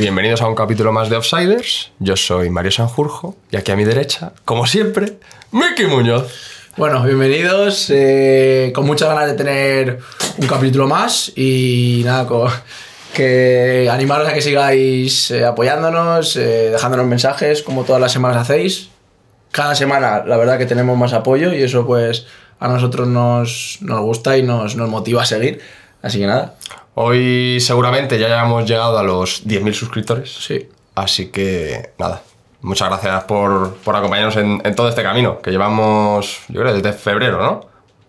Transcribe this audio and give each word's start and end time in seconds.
bienvenidos 0.00 0.40
a 0.40 0.48
un 0.48 0.54
capítulo 0.54 0.92
más 0.92 1.10
de 1.10 1.16
Offsiders. 1.16 1.92
Yo 1.98 2.16
soy 2.16 2.48
Mario 2.48 2.70
Sanjurjo 2.70 3.36
y 3.50 3.56
aquí 3.56 3.70
a 3.70 3.76
mi 3.76 3.84
derecha, 3.84 4.32
como 4.46 4.66
siempre, 4.66 5.18
Miki 5.52 5.84
Muñoz. 5.84 6.32
Bueno, 6.78 7.02
bienvenidos. 7.04 7.90
eh, 7.90 8.72
con 8.74 8.86
muchas 8.86 9.10
ganas 9.10 9.26
de 9.26 9.34
tener 9.34 9.98
un 10.38 10.46
capítulo 10.46 10.88
más 10.88 11.30
y 11.36 12.00
nada, 12.06 12.26
que 13.12 13.90
animaros 13.92 14.26
a 14.26 14.32
que 14.32 14.40
sigáis 14.40 15.32
eh, 15.32 15.44
apoyándonos, 15.44 16.34
eh, 16.36 16.70
dejándonos 16.70 17.04
mensajes 17.06 17.62
como 17.62 17.84
todas 17.84 18.00
las 18.00 18.10
semanas 18.10 18.38
hacéis. 18.38 18.88
Cada 19.50 19.74
semana, 19.74 20.24
la 20.24 20.38
verdad 20.38 20.56
que 20.56 20.64
tenemos 20.64 20.96
más 20.96 21.12
apoyo 21.12 21.52
y 21.52 21.62
eso 21.62 21.86
pues 21.86 22.26
a 22.58 22.68
nosotros 22.68 23.06
nos, 23.06 23.76
nos 23.82 24.00
gusta 24.00 24.38
y 24.38 24.42
nos, 24.44 24.76
nos 24.76 24.88
motiva 24.88 25.24
a 25.24 25.26
seguir. 25.26 25.60
Así 26.00 26.18
que 26.18 26.26
nada, 26.26 26.54
Hoy 26.94 27.58
seguramente 27.60 28.18
ya 28.18 28.42
hemos 28.42 28.68
llegado 28.68 28.98
a 28.98 29.02
los 29.02 29.46
10.000 29.46 29.72
suscriptores. 29.72 30.30
sí. 30.30 30.68
Así 30.94 31.28
que 31.28 31.92
nada, 31.98 32.20
muchas 32.62 32.88
gracias 32.88 33.24
por, 33.24 33.74
por 33.76 33.94
acompañarnos 33.96 34.36
en, 34.36 34.60
en 34.64 34.74
todo 34.74 34.88
este 34.88 35.02
camino 35.02 35.40
que 35.40 35.50
llevamos, 35.52 36.40
yo 36.48 36.60
creo, 36.60 36.74
desde 36.74 36.92
febrero, 36.92 37.40
¿no? 37.40 37.60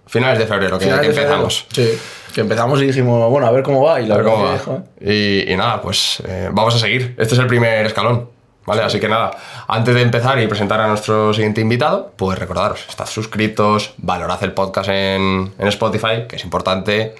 Finales 0.07 0.40
de 0.40 0.48
febrero 0.48 0.77
que, 0.77 0.85
Finales 0.85 1.07
que 1.07 1.13
febrero. 1.13 1.30
empezamos. 1.45 1.67
Sí, 1.71 1.90
que 2.34 2.41
empezamos 2.41 2.81
y 2.81 2.88
dijimos, 2.88 3.30
bueno, 3.30 3.48
a 3.48 3.52
ver 3.52 3.63
cómo 3.63 3.84
va 3.84 4.02
y 4.02 4.07
la 4.07 4.21
cómo 4.21 4.38
que, 4.57 4.71
va. 4.71 4.84
Y, 4.99 5.54
y 5.54 5.55
nada, 5.55 5.79
pues 5.82 6.21
eh, 6.27 6.49
vamos 6.52 6.76
a 6.76 6.79
seguir. 6.79 7.16
Este 7.18 7.35
es 7.35 7.40
el 7.40 7.48
primer 7.48 7.85
escalón. 7.85 8.29
¿Vale? 8.66 8.82
Así 8.84 8.99
que 8.99 9.07
nada, 9.07 9.32
antes 9.68 9.95
de 9.95 10.02
empezar 10.02 10.40
y 10.40 10.48
presentar 10.48 10.82
a 10.82 10.88
nuestro 10.88 11.34
siguiente 11.34 11.62
invitado, 11.62 12.12
pues 12.16 12.38
recordaros, 12.38 12.85
estad 12.90 13.07
suscritos, 13.07 13.93
valorad 13.98 14.43
el 14.43 14.54
podcast 14.54 14.90
en, 14.90 15.51
en 15.57 15.68
Spotify, 15.68 16.26
que 16.27 16.35
es 16.35 16.43
importante. 16.43 17.16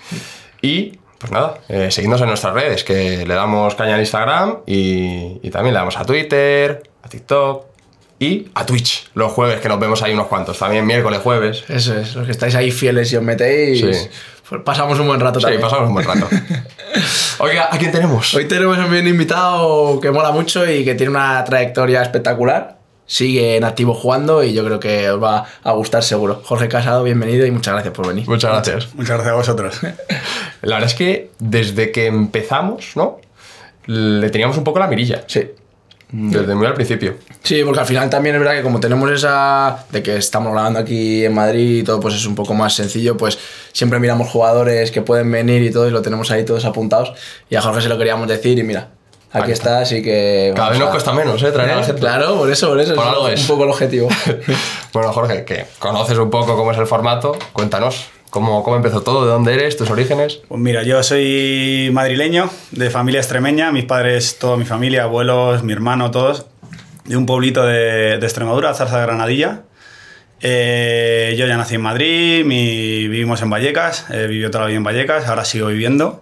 Y 0.62 1.00
pues 1.22 1.31
nada, 1.31 1.53
eh, 1.69 1.89
seguidnos 1.91 2.19
en 2.22 2.27
nuestras 2.27 2.53
redes, 2.53 2.83
que 2.83 3.25
le 3.25 3.33
damos 3.33 3.75
caña 3.75 3.94
en 3.94 4.00
Instagram 4.02 4.58
y, 4.66 5.39
y 5.41 5.50
también 5.52 5.73
le 5.73 5.80
damos 5.80 5.95
a 5.97 6.03
Twitter, 6.03 6.81
a 7.03 7.08
TikTok 7.08 7.66
y 8.19 8.47
a 8.55 8.66
Twitch. 8.66 9.09
Los 9.13 9.31
jueves, 9.31 9.59
que 9.61 9.69
nos 9.69 9.80
vemos 9.80 10.02
ahí 10.02 10.13
unos 10.13 10.28
cuantos. 10.28 10.58
También 10.59 10.86
miércoles, 10.86 11.19
jueves. 11.23 11.63
Eso 11.69 11.97
es, 11.97 12.16
los 12.16 12.25
que 12.25 12.31
estáis 12.31 12.55
ahí 12.55 12.72
fieles 12.72 13.11
y 13.13 13.17
os 13.17 13.23
metéis, 13.23 13.80
Sí. 13.80 14.09
pues 14.50 14.61
pasamos 14.63 15.00
un 15.00 15.08
buen 15.08 15.19
rato 15.19 15.39
Sí, 15.39 15.44
también. 15.44 15.61
pasamos 15.61 15.88
un 15.88 15.94
buen 15.94 16.05
rato. 16.08 16.28
Oiga, 17.39 17.69
¿a 17.72 17.78
quién 17.78 17.91
tenemos? 17.91 18.33
Hoy 18.33 18.45
tenemos 18.47 18.78
a 18.78 18.85
un 18.85 19.08
invitado 19.08 20.00
que 20.00 20.11
mola 20.11 20.31
mucho 20.31 20.69
y 20.69 20.83
que 20.83 20.95
tiene 20.95 21.11
una 21.11 21.44
trayectoria 21.44 22.02
espectacular. 22.02 22.78
Sigue 23.12 23.58
en 23.58 23.66
activo 23.66 23.94
jugando 23.94 24.42
y 24.42 24.54
yo 24.54 24.64
creo 24.64 24.80
que 24.80 25.09
os 25.09 25.22
va 25.22 25.45
a 25.64 25.73
gustar 25.73 26.02
seguro. 26.02 26.42
Jorge 26.45 26.70
Casado, 26.70 27.04
bienvenido 27.04 27.45
y 27.45 27.52
muchas 27.52 27.73
gracias 27.73 27.94
por 27.94 28.08
venir. 28.08 28.26
Muchas 28.26 28.52
gracias. 28.52 28.95
Muchas 28.95 29.18
gracias 29.18 29.34
a 29.34 29.36
vosotros. 29.36 29.80
La 30.62 30.76
verdad 30.76 30.90
es 30.90 30.95
que 30.95 31.30
desde 31.38 31.92
que 31.92 32.06
empezamos, 32.06 32.95
¿no? 32.95 33.20
Le 33.88 34.30
teníamos 34.30 34.58
un 34.58 34.64
poco 34.64 34.80
la 34.80 34.88
mirilla. 34.88 35.26
Sí. 35.28 35.45
Desde 36.09 36.56
muy 36.56 36.66
al 36.66 36.73
principio. 36.73 37.16
Sí, 37.44 37.62
porque 37.66 37.81
al 37.81 37.86
final 37.86 38.09
también 38.09 38.36
es 38.36 38.40
verdad 38.40 38.56
que 38.56 38.64
como 38.64 38.80
tenemos 38.80 39.12
esa 39.12 39.86
de 39.92 40.02
que 40.02 40.16
estamos 40.16 40.53
grabando 40.53 40.80
aquí 40.80 41.25
en 41.25 41.34
Madrid 41.34 41.80
y 41.80 41.84
todo, 41.84 42.00
pues 42.00 42.16
es 42.16 42.25
un 42.25 42.36
poco 42.36 42.53
más 42.53 42.75
sencillo, 42.75 43.18
pues 43.18 43.38
siempre 43.73 44.00
miramos 44.00 44.30
jugadores 44.30 44.90
que 44.90 45.02
pueden 45.02 45.30
venir 45.30 45.62
y 45.64 45.72
todo 45.72 45.86
y 45.86 45.92
lo 45.92 46.02
tenemos 46.02 46.31
ahí 46.31 46.46
todos 46.46 46.64
apuntados. 46.64 47.12
Y 47.50 47.58
a 47.58 47.62
Jorge 47.62 47.81
se 47.81 47.90
lo 47.90 47.98
queríamos 47.98 48.30
decir 48.30 48.58
y 48.58 48.64
mira, 48.64 48.88
aquí 49.34 49.44
Aquí 49.44 49.52
está, 49.54 49.80
así 49.80 50.02
que... 50.02 50.52
Cada 50.56 50.70
vez 50.72 50.80
nos 50.80 50.90
a- 50.90 50.92
cuesta 50.92 51.14
menos, 51.14 51.42
¿eh? 51.44 51.52
Traer 51.52 51.72
a 51.72 51.76
la 51.78 51.84
gente. 51.84 52.02
Claro, 52.02 52.36
por 52.38 52.52
eso, 52.52 52.70
por 52.70 52.80
eso. 52.80 52.96
Por 52.96 53.04
es 53.06 53.10
algo 53.10 53.26
un 53.26 53.32
es. 53.32 53.42
poco 53.46 53.64
el 53.64 53.70
objetivo. 53.70 54.10
Bueno, 54.94 55.14
Jorge, 55.14 55.46
que 55.46 55.66
conoces 55.80 56.18
un 56.18 56.30
poco 56.30 56.58
cómo 56.58 56.72
es 56.74 56.78
el 56.78 56.86
formato, 56.86 57.38
cuéntanos 57.54 58.08
cómo, 58.30 58.62
cómo 58.62 58.76
empezó 58.76 59.02
todo, 59.03 59.25
de 59.25 59.31
dónde 59.31 59.53
eres, 59.53 59.78
tus 59.78 59.90
orígenes. 59.90 60.41
Pues 60.50 60.59
mira, 60.59 60.84
yo 60.84 61.02
soy 61.02 61.90
madrileño, 61.94 62.50
de 62.72 62.90
familia 62.90 63.22
extremeña, 63.22 63.72
mis 63.72 63.86
padres, 63.86 64.38
toda 64.38 64.58
mi 64.58 64.66
familia, 64.66 65.03
abuelos, 65.03 65.64
mi 65.64 65.72
hermano, 65.72 66.12
todos, 66.12 66.46
de 67.06 67.16
un 67.16 67.25
pueblito 67.25 67.64
de, 67.66 68.18
de 68.18 68.25
Extremadura, 68.25 68.74
Zarza 68.74 68.97
de 69.00 69.03
Granadilla. 69.06 69.62
Eh, 70.41 71.36
yo 71.38 71.46
ya 71.47 71.56
nací 71.56 71.75
en 71.75 71.81
Madrid, 71.81 72.44
mi- 72.46 73.08
vivimos 73.08 73.41
en 73.41 73.50
Vallecas, 73.50 74.06
he 74.09 74.28
vivido 74.28 74.50
toda 74.52 74.64
la 74.64 74.68
vida 74.68 74.78
en 74.78 74.84
Vallecas, 74.84 75.28
ahora 75.28 75.46
sigo 75.46 75.68
viviendo. 75.68 76.22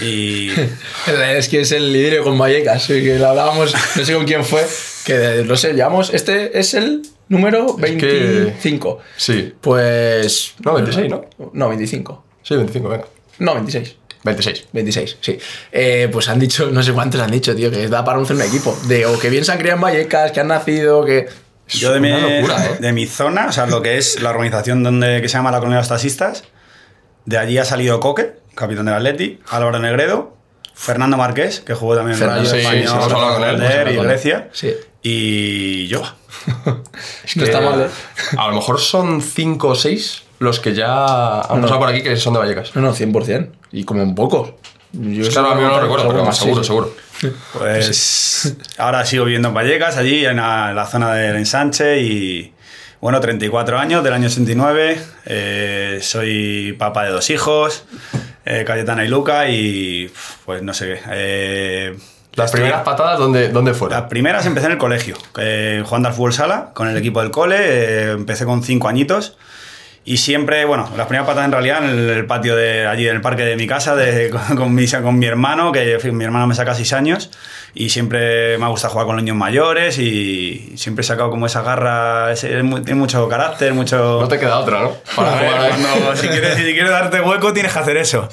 Y 0.00 0.50
Es 1.36 1.48
que 1.48 1.60
es 1.60 1.72
el 1.72 1.92
liderio 1.92 2.22
con 2.24 2.38
Vallecas, 2.38 2.86
que 2.86 3.18
lo 3.18 3.28
hablábamos, 3.28 3.74
no 3.96 4.04
sé 4.04 4.14
con 4.14 4.24
quién 4.24 4.44
fue, 4.44 4.66
que 5.04 5.42
no 5.46 5.56
sé, 5.56 5.72
llevamos, 5.74 6.12
este 6.12 6.58
es 6.58 6.74
el 6.74 7.02
número 7.28 7.76
Es 7.82 7.92
que- 7.96 8.06
25. 8.06 8.98
Sí. 9.16 9.52
Pues... 9.60 10.54
No, 10.64 10.74
26, 10.74 11.10
¿no? 11.10 11.24
No, 11.52 11.68
25. 11.68 12.24
Sí, 12.42 12.56
25, 12.56 12.88
venga. 12.88 13.04
No, 13.38 13.54
26. 13.54 13.96
26. 14.24 14.68
26, 14.72 15.18
sí. 15.20 15.38
Eh, 15.70 16.08
pues 16.10 16.28
han 16.28 16.38
dicho, 16.38 16.70
no 16.70 16.82
sé 16.82 16.92
cuántos 16.92 17.20
han 17.20 17.30
dicho, 17.30 17.54
tío, 17.54 17.70
que 17.70 17.88
da 17.88 18.02
para 18.04 18.18
un 18.18 18.40
equipo. 18.42 18.76
De 18.86 19.04
o 19.04 19.18
que 19.18 19.28
bien 19.28 19.44
se 19.44 19.52
han 19.52 19.58
criado 19.58 19.76
en 19.76 19.82
Vallecas, 19.82 20.32
que 20.32 20.40
han 20.40 20.48
nacido, 20.48 21.04
que... 21.04 21.26
yo 21.68 21.92
de 21.92 22.00
mi, 22.00 22.10
una 22.10 22.36
locura, 22.36 22.66
¿eh? 22.66 22.76
de 22.80 22.92
mi 22.94 23.06
zona, 23.06 23.48
o 23.48 23.52
sea, 23.52 23.66
lo 23.66 23.82
que 23.82 23.98
es 23.98 24.22
la 24.22 24.30
organización 24.30 24.82
donde, 24.82 25.20
que 25.20 25.28
se 25.28 25.34
llama 25.36 25.50
la 25.50 25.58
Colonia 25.58 25.76
de 25.76 25.82
los 25.82 25.88
Taxistas, 25.90 26.44
de 27.26 27.36
allí 27.36 27.58
ha 27.58 27.64
salido 27.66 28.00
Coque, 28.00 28.32
capitán 28.54 28.86
del 28.86 28.94
Atleti, 28.94 29.40
Álvaro 29.50 29.78
Negredo, 29.78 30.36
Fernando 30.74 31.16
Marqués, 31.16 31.60
que 31.60 31.74
jugó 31.74 31.96
también 31.96 32.14
en 32.14 32.18
sí, 32.18 32.24
Rayo 32.24 32.46
sí, 32.46 32.58
hemos 32.58 32.90
Santander 32.90 33.88
hablado 33.88 33.90
y. 33.90 34.06
Grecia. 34.06 34.48
Sí. 34.52 34.74
Y 35.02 35.86
yo. 35.86 36.02
Es 37.24 37.36
No 37.36 37.44
está 37.44 37.60
mal, 37.60 37.80
¿eh? 37.80 37.88
A 38.36 38.48
lo 38.48 38.54
mejor 38.54 38.80
son 38.80 39.22
5 39.22 39.68
o 39.68 39.74
6 39.74 40.24
los 40.40 40.60
que 40.60 40.74
ya 40.74 41.40
han 41.40 41.60
pasado 41.60 41.78
por 41.78 41.88
aquí 41.88 42.02
que 42.02 42.16
son 42.16 42.34
de 42.34 42.40
Vallecas. 42.40 42.74
No, 42.74 42.82
no, 42.82 42.94
100%. 42.94 43.50
Y 43.72 43.84
como 43.84 44.02
un 44.02 44.14
poco. 44.14 44.58
Yo 44.92 45.28
Claro, 45.28 45.52
a 45.52 45.54
mí 45.54 45.62
no 45.62 45.68
lo 45.68 45.80
recuerdo, 45.80 46.08
pero 46.08 46.24
más, 46.24 46.36
seguro, 46.36 46.62
sí, 46.62 46.62
sí. 46.62 46.66
seguro. 46.68 46.94
Pues 47.58 48.56
ahora 48.78 49.04
sigo 49.06 49.24
viviendo 49.24 49.48
en 49.48 49.54
Vallecas, 49.54 49.96
allí 49.96 50.24
en 50.24 50.36
la, 50.36 50.70
en 50.70 50.76
la 50.76 50.86
zona 50.86 51.14
del 51.14 51.36
ensanche 51.36 52.00
y 52.00 52.52
bueno, 53.00 53.20
34 53.20 53.78
años, 53.78 54.04
del 54.04 54.12
año 54.12 54.26
89. 54.26 55.00
eh, 55.26 55.98
soy 56.02 56.74
papá 56.78 57.04
de 57.04 57.10
dos 57.10 57.28
hijos, 57.30 57.84
eh, 58.44 58.64
Cayetana 58.66 59.04
y 59.04 59.08
Luca 59.08 59.48
y 59.48 60.10
pues 60.44 60.62
no 60.62 60.74
sé 60.74 60.86
qué. 60.86 61.00
eh, 61.10 61.96
Las 62.34 62.50
primeras 62.52 62.82
patadas, 62.82 63.18
¿dónde, 63.18 63.48
dónde 63.48 63.70
Las 63.72 63.78
fueron? 63.78 64.08
primeras 64.08 64.44
empecé 64.46 64.66
en 64.66 64.72
el 64.72 64.78
colegio, 64.78 65.16
eh, 65.38 65.82
jugando 65.84 66.08
al 66.08 66.14
fútbol 66.14 66.32
sala 66.32 66.70
con 66.74 66.88
el 66.88 66.96
equipo 66.96 67.20
del 67.20 67.30
cole. 67.30 67.56
eh, 67.60 68.10
empecé 68.12 68.44
con 68.44 68.62
cinco 68.62 68.88
añitos. 68.88 69.36
Y 70.06 70.18
siempre, 70.18 70.66
bueno, 70.66 70.86
las 70.98 71.06
primeras 71.06 71.26
patadas 71.26 71.46
en 71.46 71.52
realidad 71.52 71.82
en 71.90 71.98
el, 72.10 72.26
patio 72.26 72.54
de 72.54 72.86
allí, 72.86 73.08
en 73.08 73.16
el 73.16 73.20
parque 73.22 73.42
de 73.44 73.56
mi 73.56 73.66
casa, 73.66 73.96
de- 73.96 74.28
con, 74.48 74.56
con 74.56 74.74
mi, 74.74 74.86
con 74.86 75.18
mi 75.18 75.24
hermano, 75.26 75.72
que 75.72 75.94
en 75.94 76.00
fin, 76.00 76.14
mi 76.16 76.24
hermano 76.24 76.46
me 76.46 76.54
saca 76.54 76.74
seis 76.74 76.92
años. 76.92 77.30
Y 77.76 77.88
siempre 77.88 78.56
me 78.58 78.66
ha 78.66 78.68
gustado 78.68 78.92
jugar 78.92 79.06
con 79.06 79.16
los 79.16 79.24
niños 79.24 79.36
mayores 79.38 79.98
y 79.98 80.74
siempre 80.76 81.00
he 81.02 81.04
sacado 81.06 81.30
como 81.30 81.46
esa 81.46 81.62
garra, 81.62 82.30
ese- 82.32 82.48
tiene 82.84 82.94
mucho 82.94 83.26
carácter, 83.28 83.72
mucho... 83.72 84.18
No 84.20 84.28
te 84.28 84.38
queda 84.38 84.58
otra, 84.58 84.82
¿no? 84.82 84.92
Para 85.16 85.30
jugar 85.38 85.70
cuando- 85.70 86.16
si, 86.16 86.28
quieres, 86.28 86.54
si 86.56 86.62
quieres 86.64 86.90
darte 86.90 87.20
hueco, 87.22 87.52
tienes 87.54 87.72
que 87.72 87.78
hacer 87.78 87.96
eso. 87.96 88.28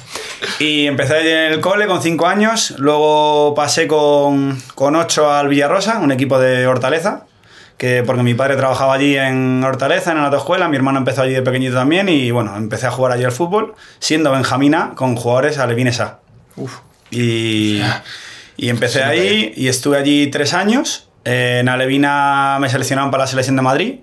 Y 0.59 0.87
empecé 0.87 1.15
allí 1.15 1.29
en 1.29 1.53
el 1.53 1.59
cole 1.61 1.87
con 1.87 2.01
5 2.03 2.27
años. 2.27 2.75
Luego 2.79 3.55
pasé 3.55 3.87
con, 3.87 4.61
con 4.75 4.95
8 4.97 5.31
al 5.33 5.47
Villarrosa, 5.47 5.99
un 5.99 6.11
equipo 6.11 6.37
de 6.37 6.67
Hortaleza. 6.67 7.23
Que 7.81 8.03
porque 8.03 8.21
mi 8.21 8.35
padre 8.35 8.57
trabajaba 8.57 8.93
allí 8.93 9.17
en 9.17 9.63
Hortaleza, 9.63 10.11
en 10.11 10.17
la 10.19 10.25
autoescuela. 10.25 10.67
Mi 10.67 10.75
hermano 10.75 10.99
empezó 10.99 11.23
allí 11.23 11.33
de 11.33 11.41
pequeñito 11.41 11.73
también. 11.73 12.09
Y 12.09 12.29
bueno, 12.29 12.55
empecé 12.55 12.85
a 12.85 12.91
jugar 12.91 13.11
allí 13.11 13.23
al 13.23 13.31
fútbol, 13.31 13.73
siendo 13.97 14.31
Benjamina 14.31 14.91
con 14.93 15.15
jugadores 15.15 15.57
alevines 15.57 15.99
A. 15.99 16.19
Y, 17.09 17.81
y 18.55 18.69
empecé 18.69 19.03
ahí 19.03 19.51
y 19.55 19.67
estuve 19.67 19.97
allí 19.97 20.27
tres 20.27 20.53
años. 20.53 21.09
En 21.23 21.69
Alevina 21.69 22.59
me 22.61 22.69
seleccionaron 22.69 23.09
para 23.09 23.23
la 23.23 23.27
selección 23.27 23.55
de 23.55 23.63
Madrid, 23.63 23.95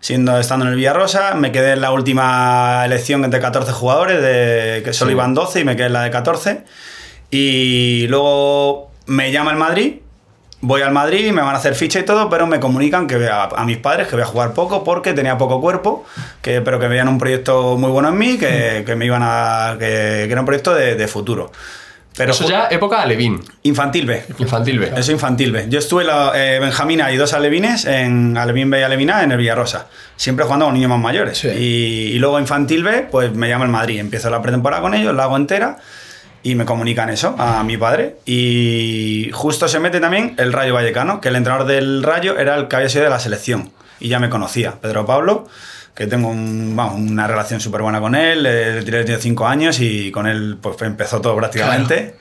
siendo 0.00 0.38
estando 0.38 0.66
en 0.66 0.72
el 0.72 0.76
Villarrosa. 0.76 1.34
Me 1.34 1.50
quedé 1.50 1.72
en 1.72 1.80
la 1.80 1.92
última 1.92 2.82
elección 2.84 3.24
entre 3.24 3.40
14 3.40 3.72
jugadores, 3.72 4.20
de, 4.20 4.82
que 4.84 4.92
solo 4.92 5.08
Sí. 5.08 5.14
iban 5.14 5.32
12 5.32 5.60
y 5.60 5.64
me 5.64 5.76
quedé 5.76 5.86
en 5.86 5.92
la 5.94 6.02
de 6.02 6.10
14. 6.10 6.64
Y 7.30 8.06
luego 8.08 8.90
me 9.06 9.32
llama 9.32 9.50
el 9.50 9.56
Madrid. 9.56 9.94
Voy 10.66 10.80
al 10.80 10.92
Madrid, 10.92 11.30
me 11.30 11.42
van 11.42 11.54
a 11.54 11.58
hacer 11.58 11.74
ficha 11.74 11.98
y 12.00 12.04
todo, 12.04 12.30
pero 12.30 12.46
me 12.46 12.58
comunican 12.58 13.06
que 13.06 13.28
a, 13.28 13.44
a 13.44 13.64
mis 13.64 13.76
padres 13.76 14.08
que 14.08 14.16
voy 14.16 14.22
a 14.22 14.26
jugar 14.26 14.54
poco 14.54 14.82
porque 14.82 15.12
tenía 15.12 15.36
poco 15.36 15.60
cuerpo, 15.60 16.04
que, 16.40 16.62
pero 16.62 16.80
que 16.80 16.88
veían 16.88 17.08
un 17.08 17.18
proyecto 17.18 17.76
muy 17.76 17.90
bueno 17.90 18.08
en 18.08 18.16
mí, 18.18 18.38
que, 18.38 18.82
que 18.86 18.96
me 18.96 19.04
iban 19.04 19.22
a. 19.22 19.76
que, 19.78 20.24
que 20.26 20.28
era 20.32 20.40
un 20.40 20.46
proyecto 20.46 20.74
de, 20.74 20.94
de 20.94 21.06
futuro. 21.06 21.52
Pero 22.16 22.30
Eso 22.30 22.48
ya 22.48 22.68
época 22.70 23.02
alevín, 23.02 23.42
Infantil 23.64 24.06
B. 24.06 24.22
infantil 24.38 24.78
B. 24.78 24.92
Eso 24.96 25.10
infantil 25.10 25.50
B. 25.50 25.66
Yo 25.68 25.80
estuve 25.80 26.04
la, 26.04 26.30
eh, 26.36 26.60
Benjamina 26.60 27.10
y 27.10 27.16
dos 27.16 27.32
alevines 27.32 27.86
en 27.86 28.38
Alevín 28.38 28.70
B 28.70 28.78
y 28.78 28.82
Alevina 28.84 29.24
en 29.24 29.32
el 29.32 29.38
Villarrosa. 29.38 29.88
Siempre 30.16 30.44
jugando 30.44 30.66
con 30.66 30.74
niños 30.74 30.90
más 30.90 31.00
mayores. 31.00 31.38
Sí. 31.38 31.48
Y, 31.48 32.12
y 32.14 32.18
luego 32.20 32.38
infantil 32.38 32.84
B, 32.84 33.08
pues 33.10 33.34
me 33.34 33.48
llama 33.48 33.64
el 33.64 33.72
Madrid. 33.72 33.98
Empiezo 33.98 34.30
la 34.30 34.40
pretemporada 34.40 34.80
con 34.80 34.94
ellos, 34.94 35.12
la 35.12 35.24
hago 35.24 35.36
entera. 35.36 35.78
Y 36.44 36.54
me 36.54 36.64
comunican 36.64 37.08
eso 37.10 37.34
a 37.38 37.64
mi 37.64 37.76
padre. 37.76 38.16
Y 38.26 39.30
justo 39.32 39.66
se 39.66 39.80
mete 39.80 39.98
también 39.98 40.34
el 40.38 40.52
Rayo 40.52 40.74
Vallecano, 40.74 41.20
que 41.20 41.28
el 41.30 41.36
entrenador 41.36 41.66
del 41.66 42.02
Rayo 42.02 42.38
era 42.38 42.54
el 42.56 42.68
que 42.68 42.76
había 42.76 42.88
sido 42.88 43.04
de 43.04 43.10
la 43.10 43.18
selección. 43.18 43.72
Y 43.98 44.08
ya 44.08 44.18
me 44.20 44.28
conocía, 44.28 44.72
Pedro 44.80 45.06
Pablo, 45.06 45.48
que 45.94 46.06
tengo 46.06 46.28
un- 46.28 46.74
vamos, 46.76 46.96
una 47.00 47.26
relación 47.26 47.60
súper 47.60 47.80
buena 47.82 47.98
con 48.00 48.14
él. 48.14 48.44
eh, 48.46 48.82
Le 48.84 49.04
tiré 49.04 49.16
cinco 49.18 49.46
años 49.46 49.80
y 49.80 50.10
con 50.12 50.26
él 50.26 50.58
pues 50.60 50.80
empezó 50.82 51.20
todo 51.20 51.34
prácticamente. 51.36 52.16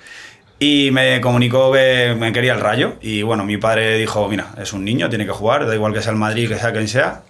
Y 0.60 0.92
me 0.92 1.20
comunicó 1.20 1.74
que 1.74 2.16
me 2.18 2.32
quería 2.32 2.54
el 2.54 2.62
rayo. 2.62 2.94
Y 3.02 3.24
bueno, 3.24 3.44
mi 3.44 3.58
padre 3.58 3.98
dijo, 3.98 4.30
mira, 4.30 4.48
es 4.62 4.72
un 4.72 4.86
niño, 4.86 5.10
tiene 5.10 5.26
que 5.26 5.32
jugar, 5.34 5.68
da 5.68 5.76
igual 5.76 5.94
que 5.94 6.02
sea 6.02 6.14
el 6.14 6.18
Madrid, 6.18 6.48
que 6.48 6.56
sea 6.58 6.72
quien 6.72 6.88
sea. 6.88 7.24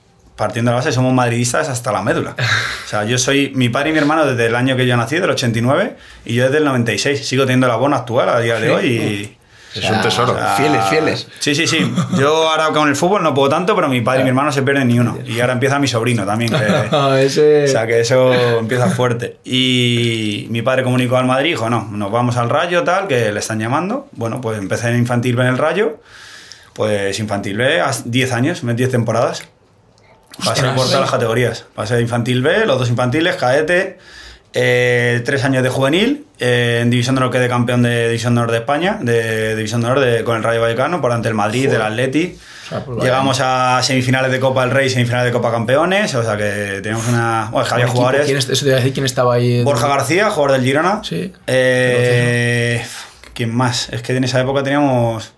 Partiendo 0.43 0.71
de 0.71 0.73
la 0.73 0.79
base, 0.79 0.91
somos 0.91 1.13
madridistas 1.13 1.69
hasta 1.69 1.93
la 1.93 2.01
médula. 2.01 2.35
O 2.37 2.87
sea, 2.89 3.05
yo 3.05 3.17
soy 3.17 3.53
mi 3.55 3.69
padre 3.69 3.91
y 3.91 3.93
mi 3.93 3.99
hermano 3.99 4.25
desde 4.25 4.47
el 4.47 4.55
año 4.57 4.75
que 4.75 4.85
yo 4.85 4.97
nací, 4.97 5.15
del 5.17 5.29
89, 5.29 5.95
y 6.25 6.33
yo 6.35 6.43
desde 6.43 6.57
el 6.57 6.65
96. 6.65 7.25
Sigo 7.25 7.43
teniendo 7.45 7.65
la 7.69 7.77
bona 7.77 7.95
actual 7.95 8.27
a 8.27 8.39
día 8.41 8.59
de 8.59 8.69
hoy 8.71 8.85
y... 8.87 9.37
Es 9.79 9.89
un 9.89 10.01
tesoro. 10.01 10.33
o 10.33 10.35
sea, 10.35 10.55
Fieles, 10.55 10.83
fieles. 10.89 11.27
Sí, 11.39 11.55
sí, 11.55 11.65
sí. 11.65 11.79
Yo 12.19 12.49
ahora 12.51 12.67
con 12.67 12.89
el 12.89 12.95
fútbol 12.97 13.23
no 13.23 13.33
puedo 13.33 13.47
tanto, 13.47 13.73
pero 13.73 13.87
mi 13.87 14.01
padre 14.01 14.19
y 14.19 14.23
mi 14.23 14.29
hermano 14.29 14.51
se 14.51 14.61
pierden 14.63 14.89
ni 14.89 14.99
uno. 14.99 15.17
Y 15.25 15.39
ahora 15.39 15.53
empieza 15.53 15.79
mi 15.79 15.87
sobrino 15.87 16.25
también. 16.25 16.51
que- 16.51 17.23
ese... 17.25 17.63
o 17.63 17.67
sea 17.69 17.87
que 17.87 18.01
eso 18.01 18.33
empieza 18.59 18.89
fuerte. 18.89 19.37
Y 19.45 20.45
mi 20.49 20.61
padre 20.61 20.83
comunicó 20.83 21.15
al 21.17 21.25
Madrid, 21.25 21.51
dijo, 21.51 21.69
no, 21.69 21.87
nos 21.89 22.11
vamos 22.11 22.35
al 22.35 22.49
Rayo, 22.49 22.83
tal, 22.83 23.07
que 23.07 23.31
le 23.31 23.39
están 23.39 23.59
llamando. 23.59 24.09
Bueno, 24.11 24.41
pues 24.41 24.59
empecé 24.59 24.89
en 24.89 24.97
Infantil 24.97 25.35
B 25.37 25.41
en 25.43 25.49
el 25.49 25.57
Rayo. 25.57 25.99
Pues 26.73 27.17
Infantil 27.19 27.57
B, 27.57 27.81
a 27.81 27.91
10 28.05 28.31
años, 28.33 28.61
10 28.63 28.91
temporadas. 28.91 29.41
Pasé 30.43 30.63
por 30.69 30.85
todas 30.85 31.01
las 31.01 31.11
categorías. 31.11 31.65
Pasé 31.75 31.95
de 31.95 32.01
Infantil 32.01 32.41
B, 32.41 32.65
los 32.65 32.79
dos 32.79 32.89
infantiles, 32.89 33.35
cadete, 33.35 33.97
eh, 34.53 35.21
tres 35.25 35.43
años 35.43 35.63
de 35.63 35.69
juvenil, 35.69 36.25
eh, 36.39 36.79
en 36.81 36.89
División 36.89 37.15
de 37.15 37.21
Honor 37.21 37.31
quedé 37.31 37.47
campeón 37.47 37.81
de 37.83 38.07
División 38.07 38.35
de 38.35 38.41
Honor 38.41 38.51
de 38.51 38.57
España, 38.59 38.97
de 39.01 39.55
División 39.55 39.81
de 39.81 39.87
Honor 39.87 39.99
de- 39.99 40.23
con 40.23 40.37
el 40.37 40.43
Rayo 40.43 40.61
Vallecano, 40.61 41.01
por 41.01 41.11
ante 41.11 41.27
el 41.29 41.33
Madrid, 41.35 41.69
del 41.69 41.81
Atleti. 41.81 42.37
O 42.65 42.69
sea, 42.69 42.79
pues. 42.85 43.03
Llegamos 43.03 43.39
a 43.41 43.81
semifinales 43.83 44.31
de 44.31 44.39
Copa 44.39 44.61
del 44.61 44.71
Rey, 44.71 44.89
semifinales 44.89 45.25
de 45.25 45.31
Copa 45.31 45.51
Campeones, 45.51 46.13
o 46.15 46.23
sea 46.23 46.37
que 46.37 46.79
teníamos 46.81 47.07
una... 47.07 47.49
Bueno, 47.51 47.67
había 47.71 47.87
jugadores... 47.87 48.25
¿quién 48.25 48.37
es- 48.37 48.49
eso 48.49 48.63
te 48.63 48.69
iba 48.69 48.77
a 48.77 48.79
decir 48.79 48.93
quién 48.93 49.05
estaba 49.05 49.33
ahí. 49.35 49.63
Borja 49.63 49.87
García, 49.87 50.29
jugador 50.29 50.53
del 50.53 50.63
Girona. 50.63 51.01
Sí. 51.03 51.33
Eh, 51.47 52.85
¿Quién 53.33 53.53
más? 53.55 53.89
Es 53.89 54.01
que 54.01 54.15
en 54.15 54.23
esa 54.23 54.39
época 54.39 54.63
teníamos 54.63 55.31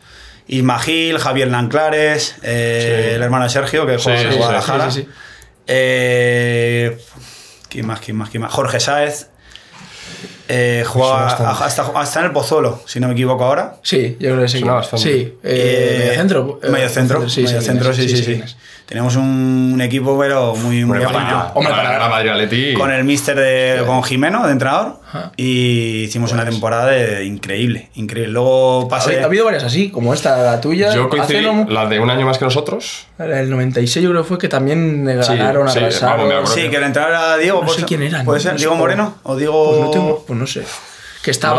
Isma 0.47 0.80
Gil, 0.80 1.18
Javier 1.18 1.47
Lanclares, 1.50 2.36
eh, 2.44 3.07
Sí. 3.09 3.15
el 3.15 3.21
hermano 3.24 3.45
de 3.45 3.50
Sergio, 3.50 3.86
que 3.86 3.97
juega 3.97 4.19
sí, 4.19 4.25
en 4.27 4.38
Guadalajara. 4.38 4.92
sí, 4.92 5.01
sí, 5.01 5.07
sí. 5.07 5.13
Eh, 5.68 6.97
¿Quién 7.69 7.88
más? 7.88 8.00
¿Quién 8.00 8.18
más? 8.18 8.30
¿Quién 8.30 8.42
más? 8.44 8.53
Jorge 8.53 8.80
Sáez. 8.80 9.27
Eh, 10.47 10.83
jugaba 10.86 11.25
hasta, 11.65 11.89
hasta 12.00 12.19
en 12.19 12.25
el 12.27 12.31
Pozuelo, 12.31 12.83
si 12.86 13.00
no 13.00 13.07
me 13.07 13.13
equivoco 13.13 13.44
ahora. 13.44 13.77
Sí, 13.81 14.15
yo 14.19 14.30
creo 14.31 14.42
que 14.44 14.47
sí. 14.47 14.59
Sí, 14.97 15.09
eh, 15.09 15.39
Eh, 15.44 15.97
medio 16.00 16.13
centro. 16.13 16.59
medio 16.69 16.89
centro, 16.89 17.30
sí, 17.30 17.41
medio 17.44 17.59
sí, 17.62 17.65
centro, 17.65 17.94
sí, 17.94 18.07
sí, 18.07 18.24
sí. 18.24 18.44
Tenemos 18.85 19.15
un, 19.15 19.71
un 19.73 19.81
equipo, 19.81 20.17
pero 20.19 20.55
muy, 20.55 20.85
muy 20.85 21.01
apañado. 21.01 21.39
para, 21.39 21.53
Hombre, 21.55 21.73
para 21.73 22.05
a 22.05 22.09
Madrid 22.09 22.29
Atleti. 22.29 22.73
con 22.75 22.91
el 22.91 23.03
mister 23.03 23.35
de 23.35 23.83
con 23.83 24.03
Jimeno 24.03 24.45
de 24.45 24.51
entrenador 24.51 24.99
Ajá. 25.07 25.31
y 25.37 26.03
hicimos 26.03 26.31
una 26.33 26.45
temporada 26.45 26.85
de- 26.91 27.25
increíble 27.25 27.89
increíble 27.95 28.31
luego 28.33 28.83
Ha 28.83 28.87
pasé 28.89 29.09
habido- 29.11 29.21
ha 29.23 29.25
habido 29.25 29.45
varias 29.45 29.63
así, 29.63 29.89
como 29.89 30.13
esta, 30.13 30.37
la 30.37 30.61
tuya. 30.61 30.93
Yo 30.93 31.09
coincidí, 31.09 31.41
no 31.43 31.65
la 31.67 31.87
de 31.87 31.99
un 31.99 32.11
año 32.11 32.27
más 32.27 32.37
que 32.37 32.45
nosotros. 32.45 33.07
El 33.17 33.49
96 33.49 34.03
yo 34.03 34.11
creo 34.11 34.21
que 34.21 34.27
fue 34.27 34.37
que 34.37 34.49
también 34.49 35.07
Sí, 35.23 35.35
ganaron, 35.35 35.67
sí, 35.67 35.79
arrasaron. 35.79 36.29
vamos, 36.29 36.51
sí 36.53 36.69
que 36.69 36.75
el 36.77 36.83
entrenador 36.83 37.15
era 37.15 37.38
Diego 37.38 37.63
No 37.63 37.69
sé 37.69 37.77
ser- 37.77 37.85
quién 37.85 38.03
era, 38.03 38.23
puede 38.23 38.38
no- 38.38 38.43
ser 38.43 38.55
Diego 38.57 38.75
Moreno 38.75 39.15
o 39.23 39.35
Diego 39.35 39.67
Pues 39.69 39.81
no 39.81 39.89
tengo, 39.91 40.23
pues 40.27 40.39
no 40.39 40.45
sé. 40.45 40.63
Que 41.23 41.31
estaba. 41.31 41.55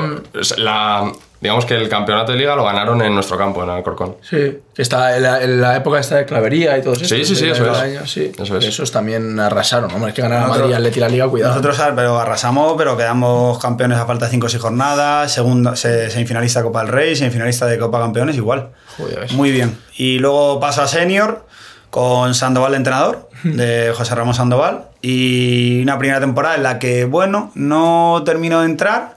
No 0.00 0.06
lo 0.06 0.16
sé, 0.18 0.20
pero 0.32 0.40
es 0.40 0.56
la, 0.58 1.10
digamos 1.40 1.64
que 1.64 1.74
el 1.74 1.88
campeonato 1.88 2.32
de 2.32 2.38
liga 2.38 2.54
lo 2.54 2.64
ganaron 2.64 3.00
en 3.02 3.14
nuestro 3.14 3.38
campo, 3.38 3.62
en 3.64 3.70
Alcorcón. 3.70 4.16
Sí, 4.22 4.58
que 4.74 4.82
está 4.82 5.16
en 5.16 5.22
la, 5.22 5.42
en 5.42 5.60
la 5.60 5.76
época 5.76 5.98
esta 5.98 6.16
de 6.16 6.26
clavería 6.26 6.76
y 6.78 6.82
todo 6.82 6.92
eso. 6.94 7.04
Sí, 7.06 7.24
sí, 7.24 7.34
sí, 7.34 7.48
eso 7.48 7.70
es. 7.72 8.10
sí. 8.10 8.30
Eso 8.38 8.58
es. 8.58 8.64
Esos 8.66 8.92
también 8.92 9.38
arrasaron. 9.40 9.90
Hombre, 9.92 10.10
es 10.10 10.14
que 10.14 10.22
ganaron 10.22 10.48
Madrid, 10.50 10.72
Atleti 10.74 11.00
la 11.00 11.08
Liga, 11.08 11.28
cuidado. 11.28 11.52
nosotros 11.54 11.80
pero 11.96 12.18
arrasamos 12.18 12.74
pero 12.76 12.96
quedamos 12.96 13.58
campeones 13.58 13.98
a 13.98 14.06
falta 14.06 14.26
de 14.26 14.30
5 14.32 14.46
o 14.46 14.48
6 14.48 14.62
jornadas 14.62 15.32
segundo 15.32 15.74
se- 15.76 16.10
semifinalista 16.10 16.60
de 16.60 16.64
Copa 16.66 16.80
del 16.82 16.88
Rey 16.92 17.16
semifinalista 17.16 17.66
de 17.66 17.78
Copa 17.78 17.98
Campeones 18.00 18.36
igual 18.36 18.70
Joder, 18.98 19.32
muy 19.32 19.50
bien 19.50 19.78
y 19.96 20.18
luego 20.18 20.60
paso 20.60 20.82
a 20.82 20.88
senior 20.88 21.46
con 21.90 22.34
Sandoval 22.34 22.72
de 22.72 22.76
entrenador 22.76 23.28
de 23.42 23.92
José 23.96 24.14
Ramón 24.14 24.34
Sandoval 24.34 24.84
y 25.02 25.82
una 25.82 25.98
primera 25.98 26.20
temporada 26.20 26.54
en 26.56 26.62
la 26.62 26.78
que 26.78 27.04
bueno 27.06 27.50
no 27.54 28.22
terminó 28.24 28.60
de 28.60 28.66
entrar 28.66 29.16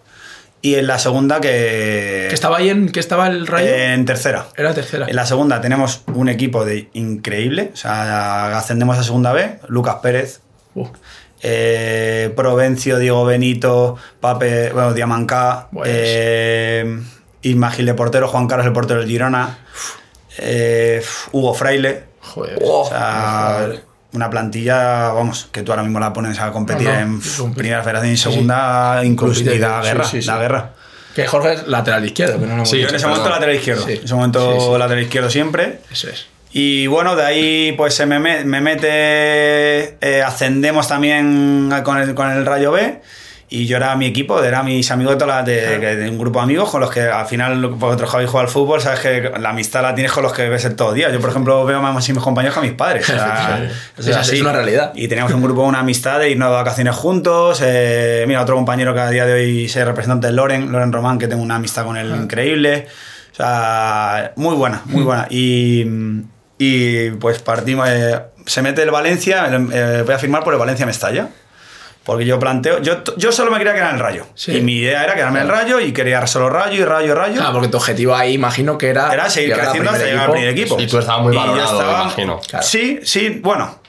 y 0.63 0.75
en 0.75 0.87
la 0.87 0.97
segunda 0.97 1.41
que 1.41 2.25
Que 2.29 2.33
estaba 2.33 2.57
ahí 2.57 2.69
en. 2.69 2.89
que 2.89 2.99
estaba 3.01 3.27
el 3.27 3.45
rayo. 3.45 3.67
en 3.67 4.05
tercera 4.05 4.47
Era 4.57 4.73
tercera. 4.73 5.05
En 5.07 5.15
la 5.15 5.25
segunda 5.27 5.61
tenemos 5.61 6.03
un 6.15 6.29
equipo 6.29 6.65
de 6.65 6.89
increíble, 6.93 7.71
o 7.73 7.75
sea, 7.75 8.57
ascendemos 8.57 8.97
a 8.97 9.03
segunda 9.03 9.33
B, 9.33 9.59
Lucas 9.67 9.97
Pérez, 10.01 10.39
Uh, 10.75 10.87
eh, 11.43 12.33
Provencio, 12.35 12.97
Diego 12.97 13.25
Benito, 13.25 13.95
Pape, 14.19 14.71
bueno, 14.71 14.93
Diamancá, 14.93 15.67
eh, 15.85 16.99
de 17.43 17.93
portero, 17.93 18.27
Juan 18.27 18.47
Carlos 18.47 18.65
el 18.65 18.73
portero 18.73 19.01
del 19.01 19.09
Girona, 19.09 19.59
eh, 20.39 21.03
Hugo 21.31 21.53
Fraile, 21.53 22.05
joder. 22.21 22.57
o 22.63 22.85
sea, 22.89 23.69
una 24.13 24.29
plantilla, 24.29 25.09
vamos, 25.11 25.47
que 25.51 25.61
tú 25.63 25.71
ahora 25.71 25.83
mismo 25.83 25.99
la 25.99 26.13
pones 26.13 26.39
a 26.39 26.51
competir 26.51 26.87
No, 26.87 26.93
no, 27.05 27.45
en 27.45 27.53
primera 27.53 27.81
federación 27.83 28.13
y 28.13 28.17
sí, 28.17 28.23
sí. 28.23 28.29
segunda, 28.31 29.01
incluso 29.03 29.41
y 29.41 29.57
da 29.57 29.81
guerra, 29.81 30.03
sí, 30.05 30.21
sí. 30.21 30.27
da 30.27 30.37
guerra. 30.37 30.69
Que 31.15 31.27
Jorge 31.27 31.53
es 31.53 31.67
lateral 31.67 32.03
izquierdo, 32.05 32.35
que 32.39 32.41
no 32.41 32.47
lo 32.47 32.53
hemos 32.55 32.69
Sí, 32.69 32.77
Yo 32.77 32.81
dicho. 32.83 32.89
en 32.91 32.95
ese 32.95 33.07
momento 33.07 33.29
lateral 33.29 33.55
izquierdo, 33.55 33.85
Sí. 33.85 33.93
en 33.93 34.03
ese 34.03 34.13
momento 34.15 34.51
Sí, 34.59 34.65
sí. 34.73 34.77
lateral 34.79 35.03
izquierdo 35.03 35.29
siempre. 35.29 35.79
Eso 35.91 36.09
es. 36.09 36.25
Y 36.51 36.85
bueno, 36.87 37.15
de 37.15 37.23
ahí 37.25 37.73
pues 37.77 37.93
se 37.95 38.05
me, 38.05 38.19
me- 38.19 38.45
me 38.45 38.61
mete, 38.61 39.97
eh, 40.01 40.21
ascendemos 40.23 40.87
también 40.87 41.71
con 41.83 41.97
el, 41.97 42.13
con 42.13 42.31
el 42.31 42.45
Rayo 42.45 42.71
B. 42.71 43.01
Y 43.55 43.67
yo 43.67 43.77
era 43.77 43.95
mi 43.95 44.07
equipo, 44.07 44.41
era 44.43 44.63
mis 44.63 44.89
amigos 44.89 45.13
de, 45.13 45.19
toda 45.19 45.35
la- 45.35 45.43
de, 45.43 45.77
que- 45.79 45.95
de 45.95 46.09
un 46.09 46.17
grupo 46.17 46.39
de 46.39 46.43
amigos 46.45 46.71
con 46.71 46.81
los 46.81 46.89
que 46.89 47.01
al 47.01 47.27
final, 47.27 47.67
vosotros 47.67 48.09
que 48.09 48.17
habéis 48.17 48.29
jugado 48.31 48.47
al 48.47 48.51
fútbol, 48.51 48.81
sabes 48.81 48.99
que 48.99 49.31
la 49.39 49.49
amistad 49.49 49.83
la 49.83 49.93
tienes 49.93 50.11
con 50.11 50.23
los 50.23 50.33
que 50.33 50.49
ves 50.49 50.65
el 50.65 50.75
todo 50.75 50.89
el 50.89 50.95
día. 50.95 51.11
Yo, 51.11 51.19
por 51.19 51.29
ejemplo, 51.29 51.63
veo 51.63 51.79
más 51.79 52.09
a 52.09 52.13
mis 52.13 52.21
compañeros 52.23 52.55
que 52.55 52.59
a 52.59 52.63
mis 52.63 52.73
padres. 52.73 53.07
O 53.09 53.13
sea, 53.13 53.69
Es 53.97 54.07
así, 54.15 54.35
es 54.37 54.41
una 54.41 54.53
realidad. 54.53 54.91
Y 54.95 55.07
teníamos 55.07 55.31
un 55.33 55.43
grupo, 55.43 55.61
una 55.63 55.81
amistad 55.81 56.17
de 56.19 56.31
irnos 56.31 56.49
de 56.49 56.55
vacaciones 56.55 56.95
juntos. 56.95 57.61
eh, 57.63 58.25
mira, 58.27 58.41
otro 58.41 58.55
compañero 58.55 58.93
que 58.95 59.01
a 59.01 59.09
día 59.11 59.25
de 59.27 59.33
hoy 59.33 59.65
es 59.65 59.75
representante 59.75 60.27
de 60.27 60.33
Loren, 60.33 60.71
Loren 60.71 60.91
Román, 60.91 61.19
que 61.19 61.27
tengo 61.27 61.43
una 61.43 61.55
amistad 61.57 61.85
con 61.85 61.95
él 61.95 62.11
Ah. 62.11 62.17
increíble. 62.23 62.87
O 63.33 63.35
sea, 63.35 64.33
muy 64.35 64.55
buena, 64.55 64.81
muy 64.85 65.03
buena. 65.03 65.27
Y, 65.29 65.85
y 66.57 67.09
pues 67.11 67.39
partimos. 67.39 67.87
eh, 67.89 68.19
se 68.45 68.61
mete 68.61 68.81
el 68.83 68.89
Valencia, 68.91 69.47
eh, 69.51 70.01
voy 70.05 70.15
a 70.15 70.17
firmar 70.17 70.43
por 70.43 70.53
el 70.53 70.59
Valencia 70.59 70.85
Mestalla. 70.85 71.27
Porque 72.05 72.25
yo 72.25 72.37
planteo. 72.37 72.81
Yo, 72.81 73.01
yo 73.15 73.31
solo 73.31 73.49
me 73.49 73.57
quería 73.59 73.73
quedar 73.73 73.89
en 73.91 73.95
el 73.95 74.01
rayo. 74.01 74.25
Sí. 74.35 74.57
Y 74.57 74.61
mi 74.61 74.75
idea 74.77 75.03
era 75.05 75.15
quedarme 75.15 75.39
en 75.39 75.45
el 75.45 75.51
rayo 75.51 75.79
y 75.79 75.93
quería 75.93 76.27
solo 76.27 76.49
rayo 76.49 76.81
y 76.81 76.83
rayo 76.85 77.11
y 77.11 77.13
rayo. 77.13 77.41
Ah, 77.45 77.51
porque 77.53 77.69
tu 77.69 77.77
objetivo 77.77 78.13
ahí, 78.13 78.33
imagino 78.33 78.77
que 78.77 78.89
era. 78.89 79.13
Era 79.13 79.29
seguir 79.29 79.53
creciendo 79.53 79.89
hasta 79.89 80.03
llegar 80.05 80.25
al 80.25 80.31
primer 80.31 80.49
equipo. 80.49 80.77
Y 80.79 80.87
tú 80.87 80.97
estabas 80.97 81.21
muy 81.23 81.33
Y 81.33 81.37
valorado, 81.37 81.79
estaba- 81.79 82.01
imagino. 82.03 82.39
Claro. 82.49 82.65
Sí, 82.65 82.99
sí, 83.03 83.39
bueno. 83.41 83.79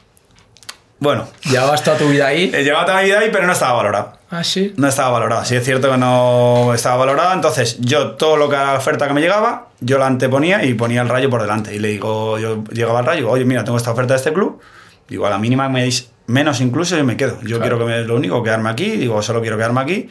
Bueno, 1.01 1.29
Llevabas 1.51 1.83
toda 1.83 1.99
tu 1.99 2.09
vida 2.09 2.29
ahí. 2.29 2.51
eh, 2.55 2.63
llevaba 2.63 2.87
toda 2.87 2.99
mi 3.01 3.07
vida 3.07 3.19
ahí, 3.19 3.29
pero 3.31 3.47
no 3.47 3.53
estaba 3.53 3.73
valorado. 3.75 4.13
Ah, 4.31 4.43
sí. 4.43 4.73
No 4.77 4.89
estaba 4.89 5.11
valorada. 5.11 5.45
Sí 5.45 5.55
es 5.57 5.65
cierto 5.65 5.91
que 5.91 5.99
no 5.99 6.73
estaba 6.73 6.97
valorada. 6.97 7.35
Entonces, 7.35 7.77
yo 7.81 8.13
todo 8.13 8.37
lo 8.37 8.49
que 8.49 8.57
la 8.57 8.75
oferta 8.75 9.07
que 9.07 9.13
me 9.13 9.21
llegaba, 9.21 9.67
yo 9.81 9.99
la 9.99 10.07
anteponía 10.07 10.65
y 10.65 10.73
ponía 10.75 11.03
el 11.03 11.09
rayo 11.09 11.29
por 11.29 11.43
delante. 11.43 11.75
Y 11.75 11.79
le 11.79 11.89
digo, 11.89 12.39
yo 12.39 12.65
llegaba 12.73 13.01
al 13.01 13.07
rayo, 13.07 13.29
oye, 13.29 13.45
mira, 13.45 13.65
tengo 13.65 13.77
esta 13.77 13.91
oferta 13.91 14.15
de 14.15 14.19
este 14.19 14.33
club. 14.33 14.61
Digo, 15.09 15.27
a 15.27 15.31
la 15.31 15.39
mínima 15.39 15.69
me 15.69 15.83
deis 15.83 16.09
menos 16.27 16.61
incluso, 16.61 16.97
yo 16.97 17.05
me 17.05 17.17
quedo. 17.17 17.41
Yo 17.43 17.61
quiero 17.61 17.79
que 17.79 17.85
me 17.85 18.03
lo 18.03 18.17
único, 18.17 18.43
quedarme 18.43 18.71
aquí. 18.71 18.93
Digo, 18.93 19.21
solo 19.23 19.41
quiero 19.41 19.57
quedarme 19.57 19.81
aquí. 19.81 20.09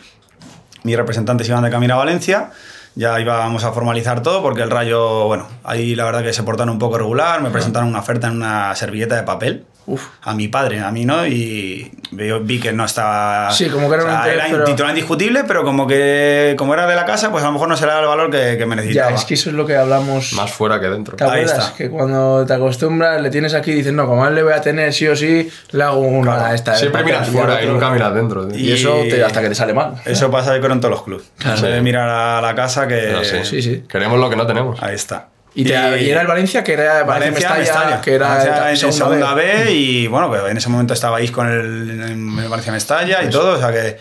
Mis 0.83 0.97
representantes 0.97 1.47
iban 1.47 1.63
de 1.63 1.69
camino 1.69 1.93
a 1.95 1.97
Valencia. 1.97 2.51
Ya 2.95 3.19
íbamos 3.19 3.63
a 3.63 3.71
formalizar 3.71 4.21
todo 4.21 4.43
porque 4.43 4.61
el 4.61 4.69
rayo, 4.69 5.25
bueno, 5.25 5.47
ahí 5.63 5.95
la 5.95 6.05
verdad 6.05 6.23
que 6.23 6.33
se 6.33 6.43
portaron 6.43 6.73
un 6.73 6.79
poco 6.79 6.97
regular. 6.97 7.41
Me 7.41 7.49
presentaron 7.49 7.89
una 7.89 7.99
oferta 7.99 8.27
en 8.27 8.35
una 8.35 8.75
servilleta 8.75 9.15
de 9.15 9.23
papel. 9.23 9.65
Uf. 9.85 10.07
A 10.21 10.33
mi 10.33 10.47
padre, 10.47 10.79
a 10.79 10.91
mí 10.91 11.03
no, 11.03 11.27
y 11.27 11.91
yo 12.11 12.39
vi 12.39 12.59
que 12.59 12.71
no 12.71 12.85
estaba. 12.85 13.51
Sí, 13.51 13.67
como 13.69 13.89
que 13.89 13.95
era 13.95 14.05
un 14.05 14.11
interés, 14.13 14.37
era 14.37 14.47
pero- 14.49 14.63
titular 14.63 14.89
indiscutible, 14.91 15.43
pero 15.45 15.63
como 15.65 15.85
que 15.87 16.55
como 16.57 16.73
era 16.73 16.87
de 16.87 16.95
la 16.95 17.03
casa, 17.05 17.31
pues 17.31 17.43
a 17.43 17.47
lo 17.47 17.53
mejor 17.53 17.67
no 17.67 17.75
se 17.75 17.85
le 17.85 17.91
da 17.91 17.99
el 17.99 18.05
valor 18.07 18.31
que, 18.31 18.57
que 18.57 18.65
me 18.65 18.75
necesitaba. 18.77 19.09
Ya, 19.09 19.15
es 19.15 19.25
que 19.25 19.33
eso 19.33 19.49
es 19.49 19.55
lo 19.55 19.65
que 19.65 19.75
hablamos. 19.75 20.31
Más 20.33 20.51
fuera 20.51 20.79
que 20.79 20.87
dentro. 20.87 21.17
¿Te 21.17 21.23
Ahí 21.25 21.41
acuerdas? 21.41 21.65
está. 21.65 21.77
Que 21.77 21.89
cuando 21.89 22.45
te 22.45 22.53
acostumbras, 22.53 23.21
le 23.21 23.29
tienes 23.29 23.53
aquí 23.53 23.71
y 23.71 23.75
dices, 23.75 23.91
no, 23.93 24.07
como 24.07 24.23
a 24.23 24.29
él 24.29 24.35
le 24.35 24.43
voy 24.43 24.53
a 24.53 24.61
tener 24.61 24.93
sí 24.93 25.07
o 25.07 25.15
sí, 25.15 25.49
le 25.71 25.83
hago 25.83 25.99
una 25.99 26.35
Claro. 26.37 26.53
esta. 26.55 26.75
Siempre 26.75 27.01
esta, 27.01 27.11
miras 27.13 27.27
y 27.27 27.31
fuera 27.31 27.63
y 27.63 27.67
nunca 27.67 27.89
miras 27.89 28.13
dentro. 28.15 28.47
tío. 28.47 28.57
Y, 28.57 28.71
eso 28.71 29.01
te- 29.09 29.23
hasta 29.23 29.41
que 29.41 29.49
te 29.49 29.55
sale 29.55 29.73
mal. 29.73 29.95
Eso 30.05 30.31
pasa 30.31 30.55
en 30.55 30.61
todos 30.79 30.89
los 30.91 31.03
clubes. 31.03 31.25
Claro. 31.37 31.57
Se 31.57 31.65
debe 31.67 31.81
mirar 31.81 32.07
a 32.09 32.41
la 32.41 32.55
casa 32.55 32.87
que. 32.87 33.43
Sí, 33.43 33.61
sí. 33.61 33.83
Queremos 33.89 34.17
lo 34.19 34.29
que 34.29 34.35
no 34.37 34.47
tenemos. 34.47 34.81
Ahí 34.81 34.95
está. 34.95 35.27
Y, 35.55 35.63
te- 35.65 36.01
y 36.03 36.09
era 36.09 36.21
el 36.21 36.27
Valencia, 36.27 36.63
que 36.63 36.73
era 36.73 37.03
Valencia, 37.03 37.49
Valencia, 37.49 37.73
Mestalla, 37.75 38.01
que 38.01 38.15
era 38.15 38.27
Valencia 38.29 38.87
en 38.87 38.93
segunda 38.93 39.33
B. 39.35 39.63
B. 39.65 39.71
y 39.71 40.07
bueno, 40.07 40.31
que 40.31 40.37
en 40.49 40.57
ese 40.57 40.69
momento 40.69 40.93
estabais 40.93 41.29
con 41.31 41.47
el, 41.47 42.01
el 42.01 42.47
Valencia 42.49 42.71
Mestalla 42.71 43.23
y 43.23 43.29
todo, 43.29 43.53
o 43.57 43.59
sea 43.59 43.71
que 43.71 43.99